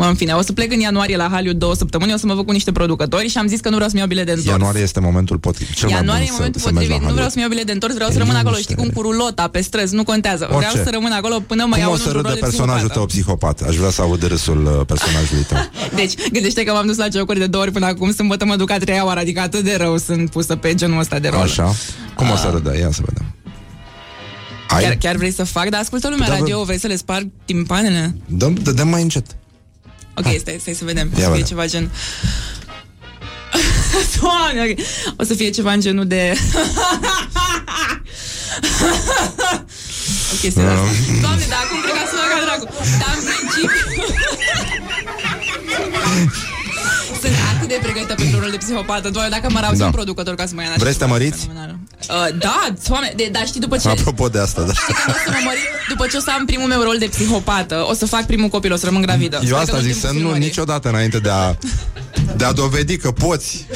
În 0.00 0.14
fine, 0.14 0.32
o 0.32 0.42
să 0.42 0.52
plec 0.52 0.72
în 0.72 0.80
ianuarie 0.80 1.16
la 1.16 1.28
Hollywood 1.28 1.58
două 1.58 1.74
săptămâni, 1.74 2.12
o 2.12 2.16
să 2.16 2.26
mă 2.26 2.34
văd 2.34 2.44
cu 2.46 2.52
niște 2.52 2.72
producători 2.72 3.28
și 3.28 3.38
am 3.38 3.46
zis 3.46 3.60
că 3.60 3.68
nu 3.68 3.74
vreau 3.74 3.88
să-mi 3.88 4.00
iau 4.00 4.08
bilet 4.10 4.24
de 4.26 4.30
întors. 4.32 4.50
Ianuarie 4.50 4.82
este 4.82 5.00
momentul 5.00 5.38
potrivit. 5.38 5.74
Cel 5.74 5.88
mai 5.88 5.96
Ianuarie 5.98 6.24
bun 6.24 6.32
e 6.32 6.36
momentul 6.36 6.60
să, 6.60 6.66
să 6.66 6.72
mergi 6.72 6.88
potrivit. 6.88 7.02
la 7.02 7.08
Nu 7.08 7.14
vreau 7.14 7.28
Hollywood. 7.28 7.30
să-mi 7.32 7.42
iau 7.44 7.50
bilet 7.54 7.66
de 7.66 7.72
întors, 7.72 7.94
vreau 7.94 8.10
să 8.10 8.16
E 8.16 8.18
rămân 8.18 8.36
acolo, 8.36 8.50
liniște. 8.56 8.72
știi, 8.72 8.84
cum 8.84 8.92
cu 8.96 9.00
rulota 9.08 9.48
pe 9.48 9.60
străzi, 9.60 9.94
nu 9.94 10.04
contează. 10.04 10.44
Vreau 10.48 10.70
Orice. 10.72 10.82
să 10.86 10.90
rămân 10.96 11.12
acolo 11.12 11.36
până 11.50 11.62
mă 11.64 11.74
Cum 11.74 11.80
iau 11.84 11.90
o 11.90 11.94
în 11.94 12.00
să 12.00 12.08
un 12.08 12.12
râde 12.16 12.26
rol 12.28 12.34
de 12.38 12.40
personajul 12.46 12.88
psihopată. 12.88 12.98
tău 12.98 13.06
psihopat? 13.12 13.56
Aș 13.68 13.74
vrea 13.80 13.90
să 13.96 14.00
aud 14.02 14.22
râsul 14.32 14.60
uh, 14.66 14.86
personajului 14.92 15.44
tău. 15.50 15.58
Deci, 16.00 16.14
gândește 16.34 16.60
că 16.66 16.70
m-am 16.72 16.86
dus 16.90 16.96
la 17.04 17.06
jocuri 17.16 17.38
de 17.44 17.46
două 17.46 17.62
ori 17.64 17.72
până 17.76 17.86
acum, 17.86 18.08
sâmbătă 18.12 18.44
mă 18.50 18.56
duc 18.56 18.70
a 18.70 18.78
treia 18.78 19.04
oară, 19.08 19.20
adică 19.20 19.40
atât 19.40 19.64
de 19.64 19.74
rău 19.84 19.94
sunt 19.98 20.30
pusă 20.30 20.56
pe 20.56 20.74
genul 20.80 20.98
ăsta 21.04 21.18
de 21.18 21.28
rol. 21.28 21.40
Așa. 21.40 21.66
Cum 22.18 22.26
o 22.30 22.36
să 22.36 22.48
râdă? 22.54 22.70
Ia 22.78 22.90
să 22.92 23.02
vedem. 23.08 23.24
Ai? 24.68 24.82
Chiar, 24.82 24.94
chiar 24.94 25.16
vrei 25.16 25.32
să 25.32 25.44
fac? 25.44 25.68
Dar 25.68 25.80
ascultă 25.80 26.08
lumea 26.08 26.26
Da, 26.28 26.32
bă. 26.32 26.38
radio, 26.38 26.62
vrei 26.64 26.78
să 26.78 26.86
le 26.86 26.96
sparg 26.96 27.28
timpanele? 27.44 28.16
Dăm, 28.26 28.52
dăm 28.74 28.88
mai 28.88 29.02
încet. 29.02 29.26
Ok, 30.18 30.26
stai, 30.38 30.56
stai 30.60 30.74
să 30.74 30.84
vedem. 30.84 31.08
Ia 31.12 31.14
Să 31.14 31.20
fie 31.20 31.28
vedem. 31.30 31.46
ceva 31.46 31.66
gen... 31.66 31.90
Doamne, 34.20 34.62
ok. 34.70 34.78
O 35.16 35.24
să 35.24 35.34
fie 35.34 35.50
ceva 35.50 35.72
în 35.72 35.80
genul 35.80 36.06
de... 36.06 36.32
ok, 40.32 40.52
serios. 40.52 40.78
Um. 40.78 41.20
Doamne, 41.20 41.44
dar 41.52 41.60
acum 41.64 41.78
cred 41.84 41.94
că 41.98 42.04
sună 42.10 42.26
ca 42.32 42.38
dracu. 42.44 42.64
Dar 43.00 43.10
în 43.18 43.22
principiu... 43.28 43.86
Sunt 47.22 47.34
atât 47.54 47.68
de 47.68 47.78
pregătită 47.82 48.14
pentru 48.14 48.35
rol 48.35 48.35
de 48.35 48.35
psihopată. 48.66 49.06
Doamne, 49.10 49.30
dacă 49.36 49.52
mă 49.52 49.58
auzi 49.68 49.78
Da. 49.78 49.84
un 49.84 49.90
producător 49.98 50.34
ca 50.34 50.46
să 50.46 50.52
mă 50.54 50.62
ia 50.62 50.68
în 50.68 50.74
Vreți 50.84 50.92
să 50.92 50.98
te 50.98 51.04
așa 51.04 51.12
măriți? 51.12 51.40
ceva 51.40 51.52
fenomenal. 51.52 51.78
Uh, 52.32 52.38
da, 52.38 52.58
doamne, 52.88 53.12
de, 53.16 53.28
dar 53.32 53.46
știi 53.46 53.60
după 53.60 53.76
ce... 53.76 53.88
Apropo 53.88 54.28
de 54.28 54.38
asta, 54.46 54.60
da. 54.62 54.72
O 55.08 55.12
să 55.24 55.30
mă 55.30 55.40
mări, 55.44 55.58
după 55.88 56.06
ce 56.10 56.16
o 56.16 56.20
să 56.20 56.30
am 56.38 56.44
primul 56.44 56.68
meu 56.68 56.80
rol 56.82 56.96
de 56.98 57.06
psihopată, 57.06 57.76
o 57.90 57.94
să 57.94 58.06
fac 58.06 58.24
primul 58.26 58.48
copil, 58.48 58.72
o 58.72 58.76
să 58.76 58.84
rămân 58.84 59.02
gravidă. 59.02 59.36
Eu 59.36 59.46
Sper 59.46 59.58
asta 59.58 59.76
că 59.76 59.82
zic, 59.82 59.94
în 59.94 60.00
să 60.00 60.06
timpul 60.06 60.14
nu 60.20 60.22
filmării. 60.26 60.46
niciodată 60.46 60.88
înainte 60.88 61.18
de 61.18 61.30
a, 61.30 61.54
de 62.36 62.44
a 62.44 62.52
dovedi 62.52 62.96
că 62.96 63.10
poți 63.10 63.66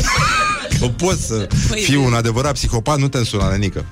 că 0.80 0.86
poți 0.86 1.26
să 1.26 1.34
Păi, 1.68 1.80
fii 1.82 1.96
un 1.96 2.14
adevărat 2.14 2.52
psihopat, 2.52 2.98
nu 2.98 3.08
te 3.08 3.18
însura 3.18 3.48
nenică. 3.48 3.84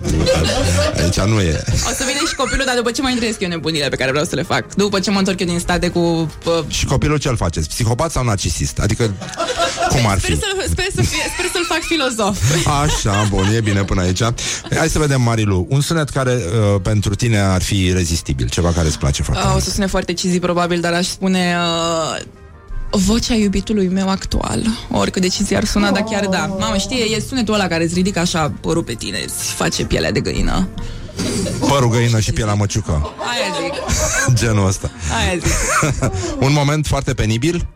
Aici 1.03 1.21
nu 1.21 1.41
e. 1.41 1.63
O 1.73 1.93
să 1.95 2.05
vină 2.07 2.19
și 2.29 2.35
copilul, 2.35 2.65
dar 2.67 2.77
după 2.77 2.91
ce 2.91 3.03
mai 3.03 3.15
trăiesc 3.15 3.41
eu 3.41 3.49
nebunile 3.49 3.89
pe 3.89 3.97
care 3.97 4.11
vreau 4.11 4.25
să 4.25 4.35
le 4.35 4.43
fac. 4.43 4.75
După 4.75 5.01
ce 5.01 5.11
mă 5.11 5.19
întorc 5.19 5.41
eu 5.41 5.47
din 5.47 5.59
state 5.59 5.89
cu... 5.89 6.31
Pă, 6.45 6.65
Și 6.69 6.85
copilul 6.85 7.19
ce-l 7.19 7.37
faceți? 7.37 7.69
Psihopat 7.69 8.11
sau 8.11 8.25
narcisist? 8.25 8.79
Adică, 8.79 9.15
cum 9.89 10.07
ar 10.07 10.19
sper, 10.19 10.31
fi? 10.31 10.39
să, 10.41 10.47
sper, 10.71 10.85
să 10.95 11.03
fie, 11.03 11.23
sper 11.35 11.47
să-l 11.53 11.65
fac 11.69 11.81
filozof. 11.81 12.39
Așa, 12.83 13.27
bun, 13.31 13.47
e 13.55 13.61
bine 13.61 13.85
până 13.85 14.01
aici. 14.01 14.23
Hai 14.77 14.89
să 14.89 14.99
vedem, 14.99 15.23
Marilu, 15.23 15.67
un 15.69 15.81
sunet 15.81 16.09
care 16.09 16.33
uh, 16.33 16.81
pentru 16.83 17.15
tine 17.15 17.39
ar 17.39 17.63
fi 17.63 17.93
rezistibil, 17.93 18.49
ceva 18.49 18.73
care 18.73 18.87
îți 18.87 18.99
place 18.99 19.23
foarte 19.23 19.43
Uh, 19.43 19.49
o 19.49 19.53
mult. 19.53 19.65
să 19.65 19.71
sune 19.71 19.87
foarte 19.87 20.13
cheesy 20.13 20.39
probabil, 20.39 20.81
dar 20.81 20.93
aș 20.93 21.07
spune... 21.07 21.57
Uh, 22.17 22.21
vocea 22.91 23.35
iubitului 23.35 23.89
meu 23.89 24.09
actual. 24.09 24.63
Oricât 24.91 25.23
de 25.23 25.29
cheesy 25.29 25.55
ar 25.55 25.65
suna, 25.65 25.91
dar 25.91 26.03
chiar 26.03 26.27
da. 26.27 26.57
Mamă, 26.59 26.77
știi, 26.77 27.15
e 27.17 27.21
sunetul 27.21 27.55
ăla 27.55 27.67
care 27.67 27.85
îți 27.85 27.95
ridică 27.95 28.19
așa 28.19 28.53
părul 28.61 28.83
pe 28.83 28.95
tine, 28.95 29.19
îți 29.25 29.53
face 29.53 29.85
pielea 29.85 30.13
de 30.13 30.21
găină. 30.21 30.69
Părul 31.69 31.91
găină 31.91 32.21
și 32.21 32.33
pielea 32.33 32.55
măciucă. 32.55 32.93
Aia 33.19 33.55
zic, 33.63 34.35
Genul 34.35 34.67
ăsta. 34.67 34.91
aia 35.19 35.39
zic. 35.39 35.53
un 36.47 36.53
moment 36.53 36.87
foarte 36.87 37.15
penibil 37.15 37.67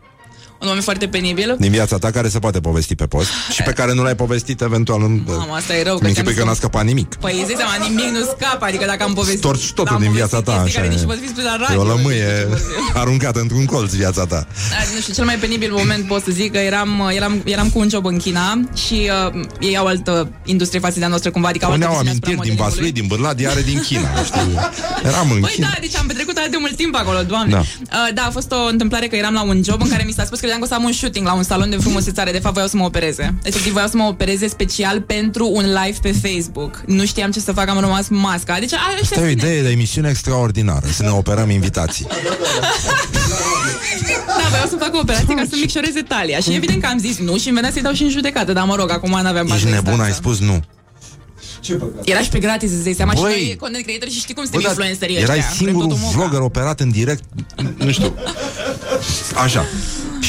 Un 0.63 0.69
moment 0.69 0.83
foarte 0.91 1.07
penibil. 1.07 1.55
din 1.59 1.71
viața 1.71 1.97
ta 1.97 2.11
care 2.11 2.27
se 2.29 2.39
poate 2.39 2.59
povesti 2.59 2.95
pe 2.95 3.05
post 3.05 3.29
și 3.51 3.61
pe 3.63 3.71
care 3.71 3.93
nu 3.93 4.03
l-ai 4.03 4.15
povestit 4.15 4.61
eventual 4.61 5.01
în... 5.03 5.21
Mamă, 5.25 5.53
asta 5.53 5.73
e 5.75 5.83
rău. 5.83 5.93
Mi 5.93 5.99
ți-am 5.99 6.07
închipui 6.09 6.31
zis 6.33 6.41
că 6.41 6.47
n-a 6.47 6.53
scăpat 6.53 6.83
nimic. 6.85 7.15
Păi 7.15 7.33
îți 7.39 7.45
dai 7.53 7.55
seama, 7.57 7.85
nimic 7.87 8.09
nu 8.17 8.23
scapă, 8.37 8.65
adică 8.65 8.85
dacă 8.85 9.03
am 9.03 9.13
povestit... 9.13 9.41
Torci 9.41 9.71
totul 9.71 9.95
am 9.95 10.01
din 10.01 10.11
povestit 10.11 10.29
viața 10.29 10.51
ta, 10.51 10.61
chestii 10.61 10.79
așa 10.79 10.79
care 10.79 10.87
e. 10.87 10.95
nici 10.95 10.99
nu 10.99 11.07
pot 11.11 11.19
fi 11.21 11.27
spuse 11.27 11.45
la 11.45 11.53
E 11.53 11.57
radio. 11.61 11.81
o 11.81 11.83
lămâie 11.83 12.47
aruncată 12.93 13.39
într-un 13.39 13.65
colț 13.65 13.91
viața 13.93 14.25
ta. 14.25 14.47
Da, 14.69 14.75
nu 14.95 14.99
știu, 15.01 15.13
cel 15.13 15.25
mai 15.25 15.35
penibil 15.35 15.71
moment 15.71 16.07
pot 16.07 16.23
să 16.23 16.31
zic 16.31 16.51
că 16.51 16.57
eram, 16.57 17.09
eram, 17.15 17.41
eram 17.45 17.69
cu 17.69 17.79
un 17.79 17.89
job 17.89 18.05
în 18.05 18.17
China 18.17 18.59
și 18.85 19.09
uh, 19.33 19.43
ei 19.59 19.77
au 19.77 19.85
altă 19.85 20.31
industrie 20.45 20.79
față 20.79 20.99
de 20.99 21.05
a 21.05 21.07
noastră 21.07 21.31
cumva, 21.31 21.47
adică 21.47 21.65
au 21.65 21.71
altă 21.71 21.85
Puneau 21.85 22.01
viziune 22.03 22.19
asupra 22.27 22.31
amintiri 22.31 22.55
din 22.55 22.63
modelingului. 22.65 22.91
Vaslui, 22.91 22.91
din 22.99 23.05
Bârlad, 23.07 23.39
iare 23.39 23.61
din 23.71 23.79
China, 23.87 24.09
știi? 24.29 24.53
Eram 25.09 25.31
în 25.31 25.39
Păi 25.39 25.51
China. 25.53 25.67
da, 25.73 25.77
deci 25.79 25.95
am 25.95 26.07
petrecut 26.07 26.37
atât 26.37 26.51
de 26.51 26.57
mult 26.59 26.75
timp 26.75 26.95
acolo, 26.95 27.19
doamne. 27.33 27.51
Da. 27.53 27.61
Da. 27.89 27.97
Uh, 28.07 28.13
da, 28.13 28.21
a 28.29 28.31
fost 28.37 28.51
o 28.51 28.61
întâmplare 28.73 29.07
că 29.07 29.15
eram 29.15 29.33
la 29.33 29.43
un 29.51 29.61
job 29.67 29.81
în 29.81 29.89
care 29.89 30.03
mi 30.09 30.11
s-a 30.17 30.25
spus 30.25 30.39
că 30.39 30.45
credeam 30.53 30.59
că 30.59 30.65
o 30.65 30.67
să 30.67 30.73
am 30.73 30.83
un 30.83 30.91
shooting 30.91 31.25
la 31.25 31.33
un 31.33 31.43
salon 31.43 31.69
de 31.69 31.75
frumusețare. 31.77 32.31
De 32.31 32.39
fapt, 32.39 32.53
voiau 32.53 32.69
să 32.69 32.77
mă 32.77 32.83
opereze. 32.85 33.35
Efectiv, 33.43 33.71
voiau 33.71 33.87
să 33.87 33.97
mă 33.97 34.03
opereze 34.03 34.47
special 34.47 35.01
pentru 35.01 35.49
un 35.53 35.63
live 35.65 35.97
pe 36.01 36.11
Facebook. 36.27 36.83
Nu 36.87 37.05
știam 37.05 37.31
ce 37.31 37.39
să 37.39 37.51
fac, 37.51 37.67
am 37.69 37.79
rămas 37.79 38.07
masca. 38.07 38.59
Deci, 38.59 38.73
a, 38.73 38.77
Asta 39.01 39.19
e 39.19 39.23
o 39.23 39.27
idee 39.27 39.61
de 39.61 39.69
emisiune 39.69 40.09
extraordinară, 40.09 40.87
să 40.91 41.03
ne 41.03 41.09
operăm 41.09 41.49
invitații. 41.49 42.07
Da, 44.27 44.47
voiau 44.49 44.67
să 44.69 44.75
fac 44.79 44.93
o 44.93 44.99
operație 44.99 45.35
ca 45.35 45.43
să 45.49 45.55
micșoreze 45.59 46.01
talia. 46.01 46.39
Și 46.39 46.53
evident 46.53 46.81
că 46.81 46.87
am 46.87 46.97
zis 46.97 47.17
nu 47.17 47.37
și 47.37 47.47
îmi 47.47 47.55
venea 47.55 47.71
să-i 47.71 47.81
dau 47.81 47.93
și 47.93 48.03
în 48.03 48.09
judecată. 48.09 48.53
Dar 48.53 48.65
mă 48.65 48.75
rog, 48.75 48.91
acum 48.91 49.09
n-aveam 49.09 49.45
bani 49.47 49.51
Ești 49.59 49.65
de 49.65 49.73
nebun, 49.73 49.91
instanță. 49.91 50.03
ai 50.13 50.17
spus 50.17 50.39
nu. 50.39 50.59
Era 52.03 52.19
și 52.19 52.29
pe 52.29 52.39
gratis, 52.39 52.71
îți 52.71 52.83
dai 52.83 52.93
seama. 52.93 53.13
Băi! 53.13 53.31
și 53.33 53.45
noi, 53.45 53.55
content 53.55 53.83
creator, 53.85 54.07
și 54.09 54.19
știi 54.19 54.33
cum 54.33 54.43
Bă, 54.43 54.49
suntem 54.51 54.73
dar 54.75 54.85
influencerii 54.89 55.15
erai 55.23 55.37
ăștia. 55.37 55.53
Vrem 55.55 55.65
singurul 55.67 55.89
totul 55.89 56.03
moca. 56.03 56.17
vlogger 56.17 56.39
operat 56.39 56.79
în 56.79 56.89
direct, 56.91 57.23
nu 57.77 57.91
știu. 57.91 58.13
Așa. 59.43 59.65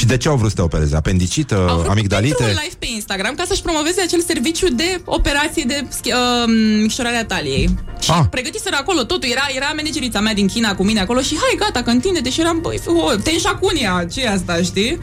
Și 0.04 0.10
de 0.10 0.16
ce 0.16 0.28
au 0.28 0.36
vrut 0.36 0.48
să 0.48 0.54
te 0.56 0.62
opereze? 0.62 0.96
Apendicită, 0.96 1.66
Au 1.68 1.76
vrut 1.78 1.90
amigdalite? 1.90 2.34
pentru 2.34 2.54
un 2.54 2.60
live 2.62 2.76
pe 2.78 2.86
Instagram 2.94 3.34
ca 3.34 3.44
să-și 3.46 3.62
promoveze 3.62 4.00
acel 4.00 4.20
serviciu 4.20 4.68
de 4.68 5.00
operație 5.04 5.64
de 5.66 5.84
schi- 5.88 6.12
uh, 6.12 6.44
micșorare 6.82 7.16
a 7.16 7.24
taliei. 7.24 7.74
Și 8.00 8.10
Ah. 8.10 8.20
pregătiseră 8.30 8.76
acolo 8.80 9.02
totul. 9.02 9.28
Era, 9.30 9.46
era 9.56 9.72
managerița 9.76 10.20
mea 10.20 10.34
din 10.34 10.46
China 10.46 10.74
cu 10.74 10.84
mine 10.84 11.00
acolo 11.00 11.20
și 11.20 11.36
hai, 11.40 11.56
gata, 11.58 11.82
că 11.82 11.90
întinde 11.90 12.30
și 12.30 12.40
eram, 12.40 12.58
băi, 12.60 12.80
oh, 12.86 13.14
tenșacunia, 13.22 14.06
ce 14.12 14.20
e 14.22 14.28
asta, 14.30 14.56
știi? 14.62 15.00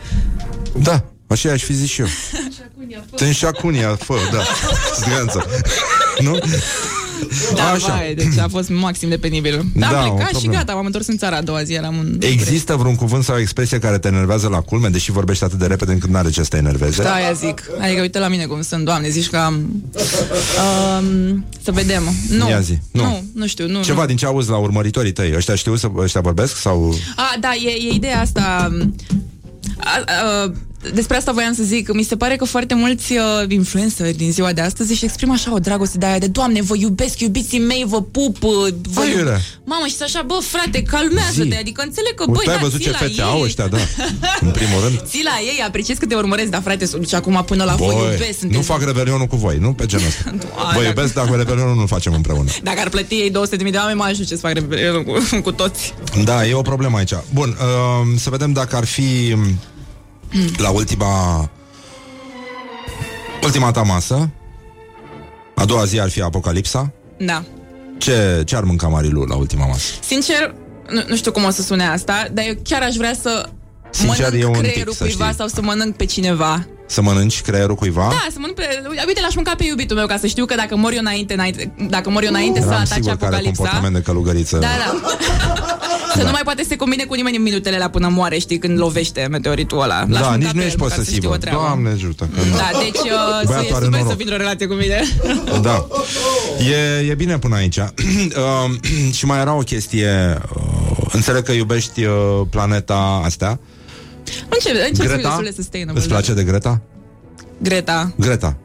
Da, 0.75 1.03
așa 1.27 1.51
aș 1.51 1.63
fi 1.63 1.73
zis 1.73 1.89
și 1.89 2.01
eu. 2.01 2.07
Tenșacunia, 3.15 3.95
fă, 3.99 4.15
da. 4.31 4.41
Sganță. 5.01 5.45
nu? 6.19 6.37
Da, 7.55 7.63
Așa. 7.69 7.87
vai, 7.87 8.13
deci 8.15 8.37
a 8.37 8.47
fost 8.47 8.69
maxim 8.69 9.09
de 9.09 9.17
penibil. 9.17 9.65
Da, 9.75 9.87
Da, 9.91 10.01
am 10.01 10.09
o 10.09 10.13
plecat 10.13 10.27
și 10.27 10.31
problemă. 10.33 10.53
gata, 10.63 10.73
m-am 10.73 10.85
întors 10.85 11.07
în 11.07 11.17
țara 11.17 11.35
a 11.35 11.41
doua 11.41 11.63
zi, 11.63 11.73
eram 11.73 11.95
un... 11.97 12.17
Există 12.19 12.75
vreun 12.75 12.95
cuvânt 12.95 13.23
sau 13.23 13.37
expresie 13.37 13.79
care 13.79 13.97
te 13.97 14.07
enervează 14.07 14.47
la 14.47 14.61
culme, 14.61 14.87
deși 14.87 15.11
vorbești 15.11 15.43
atât 15.43 15.59
de 15.59 15.65
repede 15.65 15.91
încât 15.91 16.09
n-are 16.09 16.29
ce 16.29 16.41
să 16.41 16.47
te 16.49 16.57
enerveze? 16.57 17.03
Da, 17.03 17.13
aia 17.13 17.31
zic. 17.31 17.63
Adică 17.81 18.01
uite 18.01 18.19
la 18.19 18.27
mine 18.27 18.45
cum 18.45 18.61
sunt, 18.61 18.85
doamne, 18.85 19.09
zici 19.09 19.29
că 19.29 19.37
am... 19.37 19.53
Um, 20.61 21.45
să 21.63 21.71
vedem. 21.71 22.03
Nu, 22.29 22.49
Ia 22.49 22.59
zi. 22.59 22.77
Nu. 22.91 23.03
nu, 23.03 23.23
nu 23.33 23.47
știu, 23.47 23.67
nu. 23.67 23.81
Ceva 23.83 24.01
nu. 24.01 24.07
din 24.07 24.15
ce 24.15 24.25
auzi 24.25 24.49
la 24.49 24.57
urmăritorii 24.57 25.11
tăi? 25.11 25.33
Ăștia 25.35 25.55
știu 25.55 25.75
să 25.75 25.89
ăștia 25.97 26.21
vorbesc? 26.21 26.55
Sau... 26.55 26.95
A, 27.15 27.35
da, 27.39 27.49
e, 27.53 27.69
e 27.89 27.93
ideea 27.93 28.21
asta... 28.21 28.71
A, 29.77 30.03
a, 30.05 30.51
despre 30.93 31.17
asta 31.17 31.31
voiam 31.31 31.53
să 31.53 31.63
zic. 31.63 31.93
Mi 31.93 32.03
se 32.03 32.15
pare 32.17 32.35
că 32.35 32.45
foarte 32.45 32.73
mulți 32.73 33.11
uh, 33.13 33.21
influenceri 33.47 34.13
din 34.17 34.31
ziua 34.31 34.51
de 34.53 34.61
astăzi 34.61 34.91
își 34.91 35.05
exprimă 35.05 35.33
așa 35.33 35.53
o 35.53 35.57
dragoste 35.59 35.97
de 35.97 36.05
aia 36.05 36.17
de 36.17 36.27
Doamne, 36.27 36.61
vă 36.61 36.75
iubesc, 36.77 37.19
iubiții 37.19 37.59
mei, 37.59 37.83
vă 37.87 38.01
pup. 38.01 38.43
uh, 38.43 38.51
Vă 38.93 38.99
Hai, 38.99 39.09
iub- 39.11 39.17
iurea. 39.17 39.39
Mamă, 39.65 39.85
și 39.85 39.95
așa, 40.01 40.21
bă, 40.27 40.33
frate, 40.41 40.81
calmează-te. 40.83 41.49
Zi. 41.49 41.57
Adică 41.59 41.81
înțeleg 41.85 42.13
că, 42.15 42.23
Uite, 42.27 42.41
băi, 42.45 42.53
ai 42.53 42.59
da, 42.59 42.63
văzut 42.63 42.79
ții 42.81 42.85
ce 42.85 42.91
la 42.91 42.97
fețe 42.97 43.21
ei. 43.21 43.27
au 43.27 43.41
ăștia, 43.41 43.67
da. 43.67 43.77
În 44.47 44.51
primul 44.51 44.79
rând. 44.83 45.01
Ții 45.05 45.23
la 45.23 45.35
ei, 45.39 45.63
apreciez 45.67 45.97
că 45.97 46.05
te 46.05 46.15
urmăresc, 46.15 46.49
dar 46.49 46.61
frate, 46.61 46.85
și 47.07 47.15
acum 47.15 47.43
până 47.45 47.63
la 47.63 47.75
voi 47.75 47.95
iubesc. 47.95 48.21
nu 48.29 48.33
sunteți- 48.39 48.63
fac 48.65 48.81
revelionul 48.83 49.25
cu 49.27 49.35
voi, 49.35 49.57
nu? 49.57 49.73
Pe 49.73 49.85
genul 49.85 50.05
ăsta. 50.07 50.23
Doamne, 50.55 50.79
Vă 50.79 50.83
iubesc, 50.85 51.13
dar 51.13 51.27
cu 51.27 51.35
revelionul 51.35 51.75
nu-l 51.75 51.87
facem 51.87 52.13
împreună. 52.13 52.49
Dacă 52.63 52.79
ar 52.79 52.89
plăti 52.89 53.15
ei 53.15 53.29
200.000 53.31 53.71
de 53.71 53.77
oameni, 53.77 53.97
mai 53.97 54.13
știu 54.13 54.25
ce 54.25 54.33
să 54.35 54.39
fac 54.41 54.53
rebelionul 54.53 55.03
cu, 55.03 55.39
cu 55.41 55.51
toți. 55.51 55.93
Da, 56.23 56.45
e 56.47 56.53
o 56.53 56.61
problemă 56.61 56.97
aici. 56.97 57.13
Bun, 57.33 57.49
uh, 57.59 58.17
să 58.19 58.29
vedem 58.29 58.51
dacă 58.51 58.75
ar 58.75 58.85
fi 58.85 59.35
um, 60.33 60.45
la 60.57 60.69
ultima 60.69 61.49
ultima 63.43 63.71
ta 63.71 63.81
masă. 63.81 64.29
A 65.55 65.65
doua 65.65 65.85
zi 65.85 65.99
ar 65.99 66.09
fi 66.09 66.21
Apocalipsa. 66.21 66.91
Da. 67.17 67.43
Ce, 67.97 68.41
ce 68.45 68.55
ar 68.55 68.63
mânca 68.63 68.87
Marilu 68.87 69.23
la 69.23 69.35
ultima 69.35 69.65
masă? 69.65 69.93
Sincer, 70.03 70.55
nu, 70.89 71.01
nu 71.07 71.15
știu 71.15 71.31
cum 71.31 71.43
o 71.43 71.49
să 71.49 71.61
sune 71.61 71.87
asta, 71.87 72.27
dar 72.31 72.45
eu 72.47 72.53
chiar 72.63 72.81
aș 72.81 72.95
vrea 72.95 73.13
să 73.21 73.49
Sincer, 73.89 74.25
mănânc 74.25 74.43
e 74.43 74.45
un 74.45 74.53
tic, 74.53 74.61
creierul 74.61 74.93
să 74.93 75.03
cuiva 75.03 75.23
știi. 75.23 75.37
sau 75.37 75.47
să 75.47 75.61
mănânc 75.61 75.95
pe 75.95 76.05
cineva. 76.05 76.65
Să 76.91 77.01
mănânci 77.01 77.41
creierul 77.41 77.75
cuiva? 77.75 78.01
Da, 78.09 78.27
să 78.31 78.35
mănânc 78.37 78.55
pe... 78.55 78.63
Uite, 79.07 79.21
l-aș 79.21 79.35
mânca 79.35 79.55
pe 79.55 79.63
iubitul 79.65 79.95
meu 79.97 80.05
ca 80.05 80.17
să 80.17 80.27
știu 80.27 80.45
că 80.45 80.55
dacă 80.55 80.75
mor 80.75 80.91
eu 80.91 80.99
înainte, 80.99 81.33
înainte 81.33 81.71
dacă 81.89 82.09
mor 82.09 82.23
eu 82.23 82.29
înainte 82.29 82.59
să 82.59 82.65
Eram 82.65 82.77
atace 82.79 82.93
sigur 82.93 83.09
că 83.15 83.25
are 83.25 83.35
apocalipsa... 83.35 83.61
comportament 83.61 83.93
de 83.93 84.01
călugăriță. 84.01 84.57
Da, 84.57 84.67
da. 84.85 84.99
Să 86.15 86.23
nu 86.23 86.31
mai 86.31 86.41
poate 86.43 86.61
să 86.61 86.67
se 86.69 86.75
combine 86.75 87.03
cu 87.03 87.13
nimeni 87.13 87.35
în 87.37 87.41
minutele 87.43 87.77
la 87.77 87.89
până 87.89 88.07
moare, 88.07 88.37
știi, 88.37 88.57
când 88.57 88.79
lovește 88.79 89.27
meteoritul 89.29 89.81
ăla. 89.81 90.05
L-aș 90.07 90.21
Da, 90.21 90.29
mânca 90.29 90.35
nici 90.35 90.47
pe 90.47 90.53
nu 90.55 90.61
el, 90.61 90.67
ești 90.67 90.79
măcar 90.79 90.97
să 90.97 91.03
știu 91.03 91.29
posesivă. 91.29 91.33
o 91.33 91.37
treabă. 91.37 91.61
Doamne 91.61 91.89
ajută. 91.89 92.29
Că 92.35 92.39
nu. 92.49 92.55
Da, 92.55 92.69
deci 92.79 92.95
uh, 92.95 93.39
să 93.39 93.45
Băiatul 93.45 93.69
e 93.71 93.75
are 93.75 93.83
super 93.85 93.99
să 93.99 94.03
noroc. 94.03 94.15
fii 94.15 94.25
într-o 94.25 94.37
relație 94.37 94.67
cu 94.67 94.73
mine. 94.73 95.01
Da. 95.61 95.87
E, 96.99 97.09
e 97.09 97.13
bine 97.13 97.37
până 97.39 97.55
aici. 97.55 97.77
uh, 97.87 99.11
și 99.17 99.25
mai 99.25 99.39
era 99.39 99.53
o 99.53 99.59
chestie. 99.61 100.37
Uh, 100.55 100.61
înțeleg 101.11 101.43
că 101.43 101.51
iubești 101.51 102.03
uh, 102.03 102.13
planeta 102.49 103.21
astea. 103.25 103.59
Încep, 104.49 104.73
încep 104.87 104.95
să 104.95 105.01
fiu 105.01 105.05
Greta? 105.13 105.21
destul 105.27 105.43
de 105.43 105.51
sustainable. 105.55 105.99
Îți 105.99 106.09
place 106.09 106.33
de 106.33 106.43
Greta? 106.43 106.81
Greta. 107.57 108.11
Greta. 108.17 108.55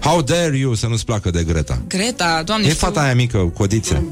How 0.00 0.22
dare 0.22 0.56
you 0.56 0.74
să 0.74 0.86
nu-ți 0.86 1.04
placă 1.04 1.30
de 1.30 1.42
Greta? 1.44 1.78
Greta, 1.88 2.42
doamne, 2.44 2.66
E 2.66 2.70
știu- 2.72 2.86
fata 2.86 3.00
aia 3.00 3.14
mică, 3.14 3.38
codițe. 3.38 4.02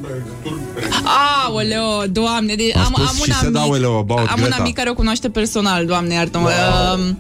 Aoleo, 1.47 2.07
doamne, 2.07 2.55
de, 2.55 2.73
Am 2.75 2.81
am, 2.81 2.93
spus 2.95 3.09
am, 3.09 3.15
și 3.15 3.23
un 3.31 3.37
se 3.41 3.51
dau 3.51 3.63
amic, 3.63 3.75
ele 3.77 3.87
about 3.87 4.19
am 4.19 4.27
un 4.37 4.41
Greta. 4.45 4.57
amic 4.63 4.75
care 4.77 4.91
o 4.91 4.95
cunoaște 4.95 5.31
personal, 5.31 5.87
doamne, 5.87 6.15
iartă-mă. 6.15 6.51
Um, 6.97 7.19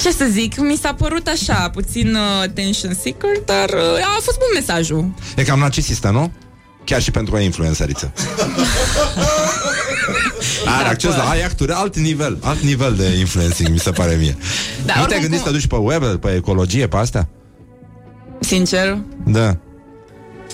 ce 0.00 0.10
să 0.12 0.26
zic, 0.30 0.58
mi 0.58 0.76
s-a 0.82 0.94
părut 0.94 1.26
așa, 1.26 1.70
puțin 1.70 2.14
uh, 2.14 2.50
tension 2.54 2.94
seeker, 3.02 3.30
dar 3.44 3.68
uh, 3.70 4.16
a 4.16 4.20
fost 4.20 4.38
bun 4.38 4.48
mesajul. 4.54 5.10
E 5.36 5.42
cam 5.42 5.58
narcisistă, 5.58 6.10
nu? 6.10 6.32
Chiar 6.84 7.02
și 7.02 7.10
pentru 7.10 7.34
o 7.34 7.38
influențăriță. 7.38 8.12
Are 10.66 10.82
Da, 10.84 10.88
acces 10.90 11.10
bă. 11.10 11.16
la 11.16 11.28
ai 11.30 11.42
acturi, 11.44 11.72
alt 11.72 11.96
nivel, 11.96 12.38
alt 12.40 12.60
nivel 12.60 12.94
de 12.94 13.16
influencing, 13.18 13.68
mi 13.68 13.78
se 13.78 13.90
pare 13.90 14.16
mie. 14.20 14.36
Da, 14.84 14.92
nu 14.94 15.00
oricum 15.02 15.06
te-ai 15.08 15.20
gândit 15.20 15.38
cum- 15.38 15.38
să 15.38 15.44
te 15.44 15.50
duci 15.58 15.66
pe 15.66 15.76
web, 15.76 16.20
pe 16.20 16.34
ecologie, 16.34 16.86
pe 16.86 16.96
astea? 16.96 17.28
Sincer, 18.40 18.98
Da. 19.26 19.56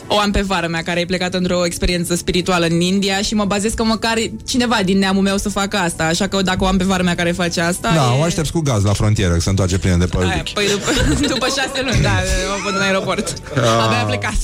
o 0.06 0.18
am 0.18 0.30
pe 0.30 0.40
vara 0.40 0.66
mea 0.66 0.82
care 0.82 1.00
e 1.00 1.04
plecată 1.04 1.36
într-o 1.36 1.64
experiență 1.64 2.14
spirituală 2.14 2.66
în 2.66 2.80
India 2.80 3.20
și 3.20 3.34
mă 3.34 3.44
bazez 3.44 3.72
că 3.72 3.84
măcar 3.84 4.14
cineva 4.46 4.76
din 4.84 4.98
neamul 4.98 5.22
meu 5.22 5.36
să 5.36 5.48
facă 5.48 5.76
asta, 5.76 6.04
așa 6.04 6.26
că 6.28 6.42
dacă 6.42 6.64
o 6.64 6.66
am 6.66 6.76
pe 6.76 6.84
vara 6.84 7.02
mea 7.02 7.14
care 7.14 7.32
face 7.32 7.60
asta, 7.60 7.92
Da, 7.94 8.14
e... 8.16 8.20
o 8.20 8.22
aștepți 8.22 8.52
cu 8.52 8.60
gaz 8.60 8.82
la 8.84 8.92
frontieră, 8.92 9.32
că 9.34 9.40
se 9.40 9.48
întoarce 9.48 9.78
plină 9.78 9.96
de 9.96 10.08
Aia, 10.16 10.24
pălduchi. 10.26 10.52
păi 10.52 10.66
după, 10.70 10.90
după 11.34 11.46
șase 11.46 11.82
luni, 11.84 12.00
da, 12.02 12.10
o 12.58 12.62
văd 12.64 12.74
în 12.74 12.80
aeroport. 12.82 13.34
Ah. 13.54 13.84
Abia 13.84 14.00
a 14.00 14.04
plecat. 14.04 14.38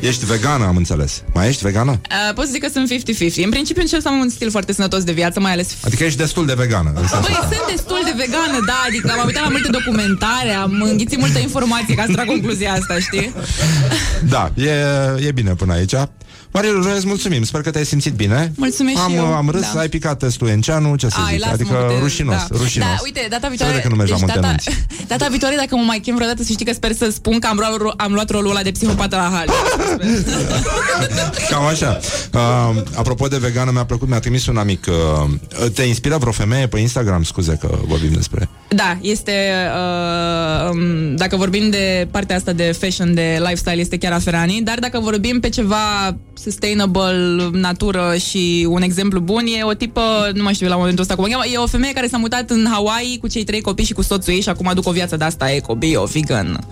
Ești 0.00 0.24
vegană, 0.24 0.64
am 0.66 0.76
înțeles. 0.76 1.22
Mai 1.34 1.48
ești 1.48 1.62
vegană? 1.62 1.90
Uh, 1.90 2.34
pot 2.34 2.44
să 2.44 2.50
zic 2.52 2.62
că 2.62 2.68
sunt 2.72 2.92
50-50. 3.40 3.44
În 3.44 3.50
principiu 3.50 3.82
încerc 3.82 4.02
să 4.02 4.08
am 4.08 4.18
un 4.18 4.28
stil 4.28 4.50
foarte 4.50 4.72
sănătos 4.72 5.02
de 5.04 5.12
viață, 5.12 5.40
mai 5.40 5.52
ales 5.52 5.74
Adică 5.84 6.04
ești 6.04 6.18
destul 6.18 6.46
de 6.46 6.54
vegană. 6.54 6.88
în 6.94 7.06
sensul 7.08 7.20
Băi, 7.20 7.38
ăsta. 7.42 7.54
sunt 7.54 7.66
destul 7.76 8.00
de 8.04 8.12
vegană, 8.16 8.58
da, 8.66 8.82
adică 8.86 9.14
am 9.18 9.26
uitat 9.26 9.42
la 9.42 9.48
multe 9.48 9.68
documentare, 9.70 10.50
am 10.50 10.80
înghițit 10.90 11.18
multă 11.18 11.38
informație 11.38 11.94
ca 11.94 12.04
să 12.06 12.12
trag 12.12 12.26
concluzia 12.26 12.72
asta, 12.72 12.98
știi? 12.98 13.34
Da, 14.28 14.52
e, 14.54 14.70
e 15.26 15.32
bine 15.32 15.54
până 15.54 15.72
aici. 15.72 15.94
Marilu, 16.56 16.82
noi 16.82 16.96
îți 16.96 17.06
mulțumim, 17.06 17.44
sper 17.44 17.60
că 17.60 17.70
te-ai 17.70 17.84
simțit 17.84 18.12
bine. 18.12 18.52
Mulțumesc 18.56 18.98
am, 18.98 19.10
și 19.10 19.16
eu, 19.16 19.24
Am 19.34 19.48
râs, 19.50 19.72
da. 19.72 19.80
ai 19.80 19.88
picat 19.88 20.18
testul 20.18 20.48
Enceanu, 20.48 20.96
ce 20.96 21.08
să 21.08 21.16
Ai, 21.26 21.32
zic, 21.32 21.40
lasă-mă 21.44 21.52
adică 21.54 21.74
că 21.86 21.92
te- 21.92 21.98
rușinos, 22.00 22.34
da. 22.34 22.56
rușinos. 22.56 22.88
Da, 22.88 22.96
uite, 23.04 23.26
data 23.30 23.42
Se 23.42 23.48
viitoare... 23.48 23.72
vede 23.72 23.82
că 23.82 23.88
nu 23.88 23.96
mergi 23.96 24.12
la 24.12 24.18
deci 24.18 24.26
multe 24.26 24.40
data, 24.40 24.46
anunți. 24.46 24.86
data 25.12 25.26
viitoare, 25.30 25.54
dacă 25.56 25.76
mă 25.76 25.82
mai 25.82 25.98
chem 25.98 26.14
vreodată, 26.14 26.42
să 26.42 26.52
știi 26.52 26.64
că 26.66 26.72
sper 26.72 26.92
să 26.92 27.10
spun 27.10 27.38
că 27.38 27.46
am 27.46 27.56
luat, 27.56 27.72
ro- 27.76 27.96
am 27.96 28.12
luat 28.12 28.30
rolul 28.30 28.50
ăla 28.50 28.62
de 28.62 28.70
psihopată 28.70 29.16
la 29.16 29.30
hal. 29.34 29.48
Cam 31.50 31.64
așa. 31.64 31.98
Uh, 32.34 32.82
apropo 32.94 33.26
de 33.26 33.36
vegană, 33.36 33.70
mi-a 33.70 33.84
plăcut, 33.84 34.08
mi-a 34.08 34.18
trimis 34.20 34.46
un 34.46 34.56
amic. 34.56 34.86
Uh, 34.88 35.70
te 35.74 35.82
inspiră 35.82 36.16
vreo 36.16 36.32
femeie 36.32 36.66
pe 36.66 36.78
Instagram? 36.78 37.22
Scuze 37.22 37.56
că 37.60 37.78
vorbim 37.86 38.12
despre... 38.12 38.48
Da, 38.68 38.98
este... 39.00 39.32
Uh, 39.74 40.70
um, 40.70 41.16
dacă 41.16 41.36
vorbim 41.36 41.70
de 41.70 42.08
partea 42.10 42.36
asta 42.36 42.52
de 42.52 42.76
fashion, 42.78 43.14
de 43.14 43.36
lifestyle, 43.38 43.80
este 43.80 43.98
chiar 43.98 44.20
Ferrani, 44.20 44.60
dar 44.62 44.78
dacă 44.78 45.00
vorbim 45.00 45.40
pe 45.40 45.48
ceva 45.48 46.16
sustainable, 46.50 47.48
natură 47.52 48.14
și 48.28 48.66
un 48.68 48.82
exemplu 48.82 49.20
bun, 49.20 49.44
e 49.58 49.62
o 49.64 49.72
tipă, 49.72 50.30
nu 50.34 50.42
mai 50.42 50.54
știu 50.54 50.68
la 50.68 50.76
momentul 50.76 51.02
ăsta 51.02 51.14
cum 51.14 51.24
o 51.24 51.26
cheamă, 51.26 51.46
e 51.52 51.56
o 51.56 51.66
femeie 51.66 51.92
care 51.92 52.06
s-a 52.06 52.16
mutat 52.16 52.50
în 52.50 52.66
Hawaii 52.70 53.18
cu 53.20 53.28
cei 53.28 53.44
trei 53.44 53.60
copii 53.60 53.84
și 53.84 53.92
cu 53.92 54.02
soțul 54.02 54.32
ei 54.32 54.40
și 54.40 54.48
acum 54.48 54.68
aduc 54.68 54.86
o 54.86 54.90
viață 54.90 55.16
de 55.16 55.24
asta 55.24 55.50
eco, 55.50 55.74
bio, 55.74 56.04
vegan. 56.04 56.66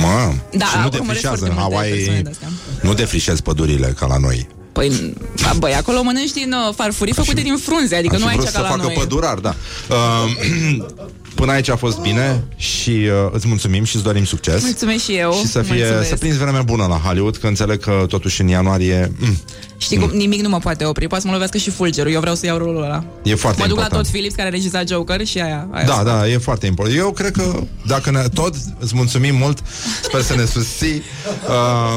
Mă, 0.00 0.32
Da, 0.52 0.64
și 0.64 0.76
nu 0.76 0.86
urmăresc 0.86 0.96
defrișează 0.96 1.44
foarte 1.44 1.46
în 1.46 1.54
multe 1.54 1.76
persoane 1.78 2.04
Hawaii, 2.06 2.22
de-astea. 2.22 2.48
nu 2.82 2.94
defrișezi 2.94 3.42
pădurile 3.42 3.94
ca 3.98 4.06
la 4.06 4.18
noi. 4.18 4.48
Păi, 4.72 5.14
a, 5.50 5.52
băi, 5.58 5.74
acolo 5.74 6.02
mănânci 6.02 6.32
din 6.32 6.52
uh, 6.68 6.74
farfurii 6.74 7.12
făcute 7.14 7.40
din 7.40 7.56
frunze, 7.56 7.96
adică 7.96 8.14
Aș 8.14 8.20
nu 8.20 8.26
fi 8.26 8.32
ai 8.32 8.38
vrut 8.38 8.50
cea 8.52 8.56
să 8.56 8.62
ca 8.62 8.68
la 8.68 8.74
facă 8.74 8.82
noi. 8.86 8.94
pădurar, 8.94 9.38
da. 9.38 9.54
Uh, 9.90 10.86
Până 11.36 11.52
aici 11.52 11.68
a 11.68 11.76
fost 11.76 12.00
bine 12.00 12.44
și 12.56 12.90
uh, 12.90 13.30
îți 13.32 13.48
mulțumim 13.48 13.84
și 13.84 13.94
îți 13.94 14.04
dorim 14.04 14.24
succes. 14.24 14.62
Mulțumesc 14.62 15.04
și 15.04 15.16
eu. 15.16 15.32
Și 15.32 15.46
să 15.46 15.62
fie, 15.62 15.74
Mulțumesc. 15.76 16.08
să 16.08 16.16
prinzi 16.16 16.38
vremea 16.38 16.62
bună 16.62 16.86
la 16.86 16.94
Hollywood, 17.04 17.36
că 17.36 17.46
înțeleg 17.46 17.80
că 17.80 18.04
totuși 18.08 18.40
în 18.40 18.48
ianuarie 18.48 19.12
mm, 19.18 19.36
Știi 19.78 19.98
cum, 19.98 20.10
nimic 20.10 20.40
nu 20.40 20.48
mă 20.48 20.58
poate 20.58 20.84
opri, 20.84 21.06
poate 21.06 21.20
să 21.22 21.26
mă 21.26 21.32
lovească 21.32 21.58
și 21.58 21.70
fulgerul. 21.70 22.12
Eu 22.12 22.20
vreau 22.20 22.34
să 22.34 22.46
iau 22.46 22.58
rolul 22.58 22.82
ăla. 22.82 23.04
e 23.22 23.34
foarte 23.34 23.60
mă 23.60 23.66
duc 23.66 23.76
la 23.76 23.82
important. 23.82 24.02
tot 24.02 24.12
Phillips 24.12 24.34
care 24.34 24.48
a 24.48 24.50
regizat 24.50 24.88
Joker 24.88 25.26
și 25.26 25.38
aia. 25.40 25.68
aia 25.72 25.86
Da, 25.86 26.02
da, 26.04 26.28
e 26.28 26.38
foarte 26.38 26.66
important. 26.66 26.98
Eu 26.98 27.10
cred 27.12 27.30
că 27.30 27.60
dacă 27.86 28.10
ne 28.10 28.22
tot 28.34 28.54
îți 28.78 28.94
mulțumim 28.94 29.34
mult, 29.36 29.58
sper 30.02 30.20
să 30.22 30.34
ne 30.34 30.44
susții. 30.44 31.02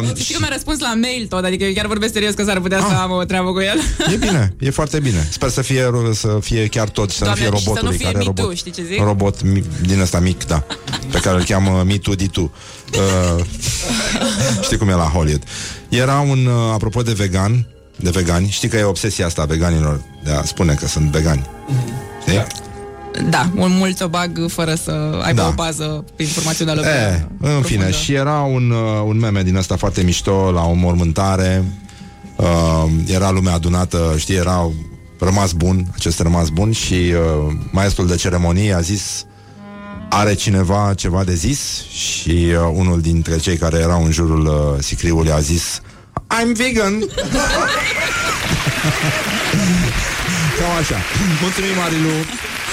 Uh, 0.01 0.15
Știi 0.15 0.33
că 0.33 0.39
mi-a 0.39 0.49
răspuns 0.51 0.79
la 0.79 0.93
mail 1.01 1.25
tot, 1.27 1.43
adică 1.43 1.63
eu 1.63 1.73
chiar 1.73 1.87
vorbesc 1.87 2.13
serios 2.13 2.33
că 2.33 2.43
s-ar 2.43 2.59
putea 2.59 2.79
să 2.79 2.95
am 2.95 3.11
o 3.11 3.23
treabă 3.23 3.51
cu 3.51 3.59
el. 3.59 3.77
E 4.13 4.15
bine, 4.15 4.55
e 4.59 4.69
foarte 4.69 4.99
bine. 4.99 5.27
Sper 5.31 5.49
să 5.49 5.61
fie, 5.61 5.89
să 6.13 6.37
fie 6.41 6.67
chiar 6.67 6.89
tot, 6.89 7.09
să 7.11 7.23
Doamne, 7.23 7.49
nu 7.49 7.49
fie 7.49 7.57
și 7.57 7.63
să 7.63 7.69
nu 7.69 7.75
robotului 7.75 7.97
fie 7.97 8.05
care 8.05 8.17
Me 8.17 8.23
Too, 8.23 8.33
robot, 8.35 8.55
știi 8.57 8.71
ce 8.71 8.83
zic? 8.83 8.99
robot 9.03 9.41
mi, 9.43 9.63
din 9.81 9.99
ăsta 9.99 10.19
mic, 10.19 10.45
da, 10.45 10.63
pe 11.11 11.19
care 11.19 11.37
îl 11.37 11.43
cheamă 11.43 11.83
Me 11.87 11.97
Too 11.97 12.13
Ditu. 12.13 12.51
Uh, 12.93 13.43
știi 14.65 14.77
cum 14.77 14.89
e 14.89 14.93
la 14.93 15.03
Hollywood. 15.13 15.43
Era 15.89 16.19
un, 16.19 16.45
uh, 16.45 16.53
apropo 16.73 17.01
de 17.01 17.11
vegan, 17.13 17.65
de 17.95 18.09
vegani, 18.09 18.47
știi 18.49 18.67
că 18.69 18.77
e 18.77 18.83
obsesia 18.83 19.25
asta 19.25 19.41
a 19.41 19.45
veganilor 19.45 20.01
de 20.23 20.31
a 20.31 20.43
spune 20.43 20.73
că 20.73 20.87
sunt 20.87 21.09
vegani. 21.11 21.45
Știi? 22.21 22.45
Da, 23.29 23.49
un 23.55 23.71
mulți 23.77 24.03
o 24.03 24.07
bag 24.07 24.45
fără 24.47 24.73
să 24.75 25.19
aibă 25.23 25.41
Da. 25.41 25.47
o 25.47 25.51
bază 25.51 26.05
informațională. 26.17 26.81
E, 26.81 26.83
prea 26.83 27.27
în 27.39 27.61
fine, 27.61 27.61
profundă. 27.61 27.89
și 27.89 28.13
era 28.13 28.39
un, 28.41 28.71
uh, 28.71 29.03
un 29.05 29.19
meme 29.19 29.43
din 29.43 29.55
ăsta 29.55 29.75
foarte 29.75 30.01
mișto 30.01 30.51
la 30.51 30.65
o 30.65 30.73
mormântare. 30.73 31.63
Uh, 32.35 32.85
era 33.07 33.31
lumea 33.31 33.53
adunată, 33.53 34.15
știi, 34.17 34.35
era 34.35 34.69
rămas 35.19 35.51
bun, 35.51 35.87
acest 35.95 36.19
rămas 36.19 36.49
bun 36.49 36.71
și 36.71 36.93
uh, 36.93 37.53
maestrul 37.71 38.07
de 38.07 38.15
ceremonie 38.15 38.73
a 38.73 38.79
zis 38.79 39.25
are 40.09 40.33
cineva 40.33 40.93
ceva 40.95 41.23
de 41.23 41.33
zis 41.33 41.83
și 41.89 42.29
uh, 42.29 42.71
unul 42.73 43.01
dintre 43.01 43.37
cei 43.37 43.57
care 43.57 43.77
erau 43.77 44.03
în 44.03 44.11
jurul 44.11 44.45
uh, 44.45 44.53
sicriului 44.79 45.31
a 45.31 45.39
zis 45.39 45.81
I'm 46.13 46.55
vegan! 46.55 46.99
Cam 50.59 50.71
așa. 50.79 50.95
Mulțumim, 51.41 51.75
Marilu! 51.77 52.09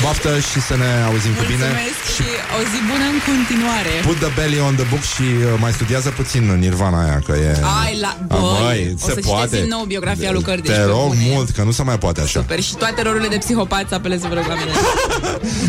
Baftă 0.03 0.39
și 0.51 0.61
să 0.69 0.75
ne 0.77 0.91
auzim 1.09 1.33
cu 1.39 1.45
bine. 1.53 1.67
Mulțumesc 1.69 2.01
și 2.17 2.27
o 2.57 2.61
zi 2.73 2.79
bună 2.91 3.07
în 3.15 3.19
continuare. 3.31 3.93
Put 4.11 4.19
the 4.25 4.33
belly 4.39 4.61
on 4.69 4.75
the 4.81 4.87
book 4.93 5.05
și 5.15 5.27
uh, 5.35 5.45
mai 5.65 5.73
studiază 5.79 6.09
puțin 6.21 6.43
Nirvana 6.65 6.99
aia, 7.05 7.19
că 7.27 7.33
e... 7.47 7.51
Ai 7.85 7.95
la... 8.05 8.13
A, 8.29 8.37
Băi, 8.41 8.59
băi, 8.67 8.95
o 9.03 9.07
se 9.07 9.13
să 9.15 9.21
poate. 9.29 9.43
citesc 9.45 9.63
din 9.63 9.71
nou 9.77 9.85
biografia 9.95 10.31
lui 10.33 10.43
Cărdeș. 10.43 10.75
Te 10.75 10.81
pe 10.81 10.87
rog 10.97 11.09
bune. 11.09 11.27
mult, 11.33 11.49
că 11.57 11.63
nu 11.63 11.71
se 11.79 11.83
mai 11.83 11.99
poate 11.99 12.21
așa. 12.21 12.39
Super. 12.41 12.61
Și 12.69 12.75
toate 12.75 13.03
rolurile 13.03 13.29
de 13.29 13.39
psihopat 13.45 13.85
să 13.89 13.95
apeleze 13.95 14.27
vă 14.29 14.35
rog 14.35 14.47
la 14.53 14.55
mine. 14.61 14.73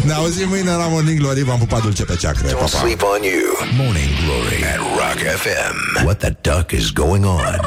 Ne 0.10 0.14
auzim 0.14 0.48
mâine 0.48 0.72
la 0.72 0.88
Morning 0.94 1.20
Glory, 1.20 1.44
v-am 1.44 1.58
pupat 1.66 1.82
dulce 1.82 2.04
pe 2.04 2.16
ceacre. 2.16 2.42
Pa, 2.52 2.58
Don't 2.58 2.72
pa. 2.72 2.78
sleep 2.84 3.02
on 3.02 3.22
you. 3.34 3.46
Morning 3.84 4.10
Glory 4.24 4.60
at 4.74 4.80
Rock 5.00 5.20
FM. 5.44 5.76
What 6.06 6.18
the 6.18 6.32
duck 6.42 6.72
is 6.72 6.86
going 6.92 7.26
on? 7.26 7.60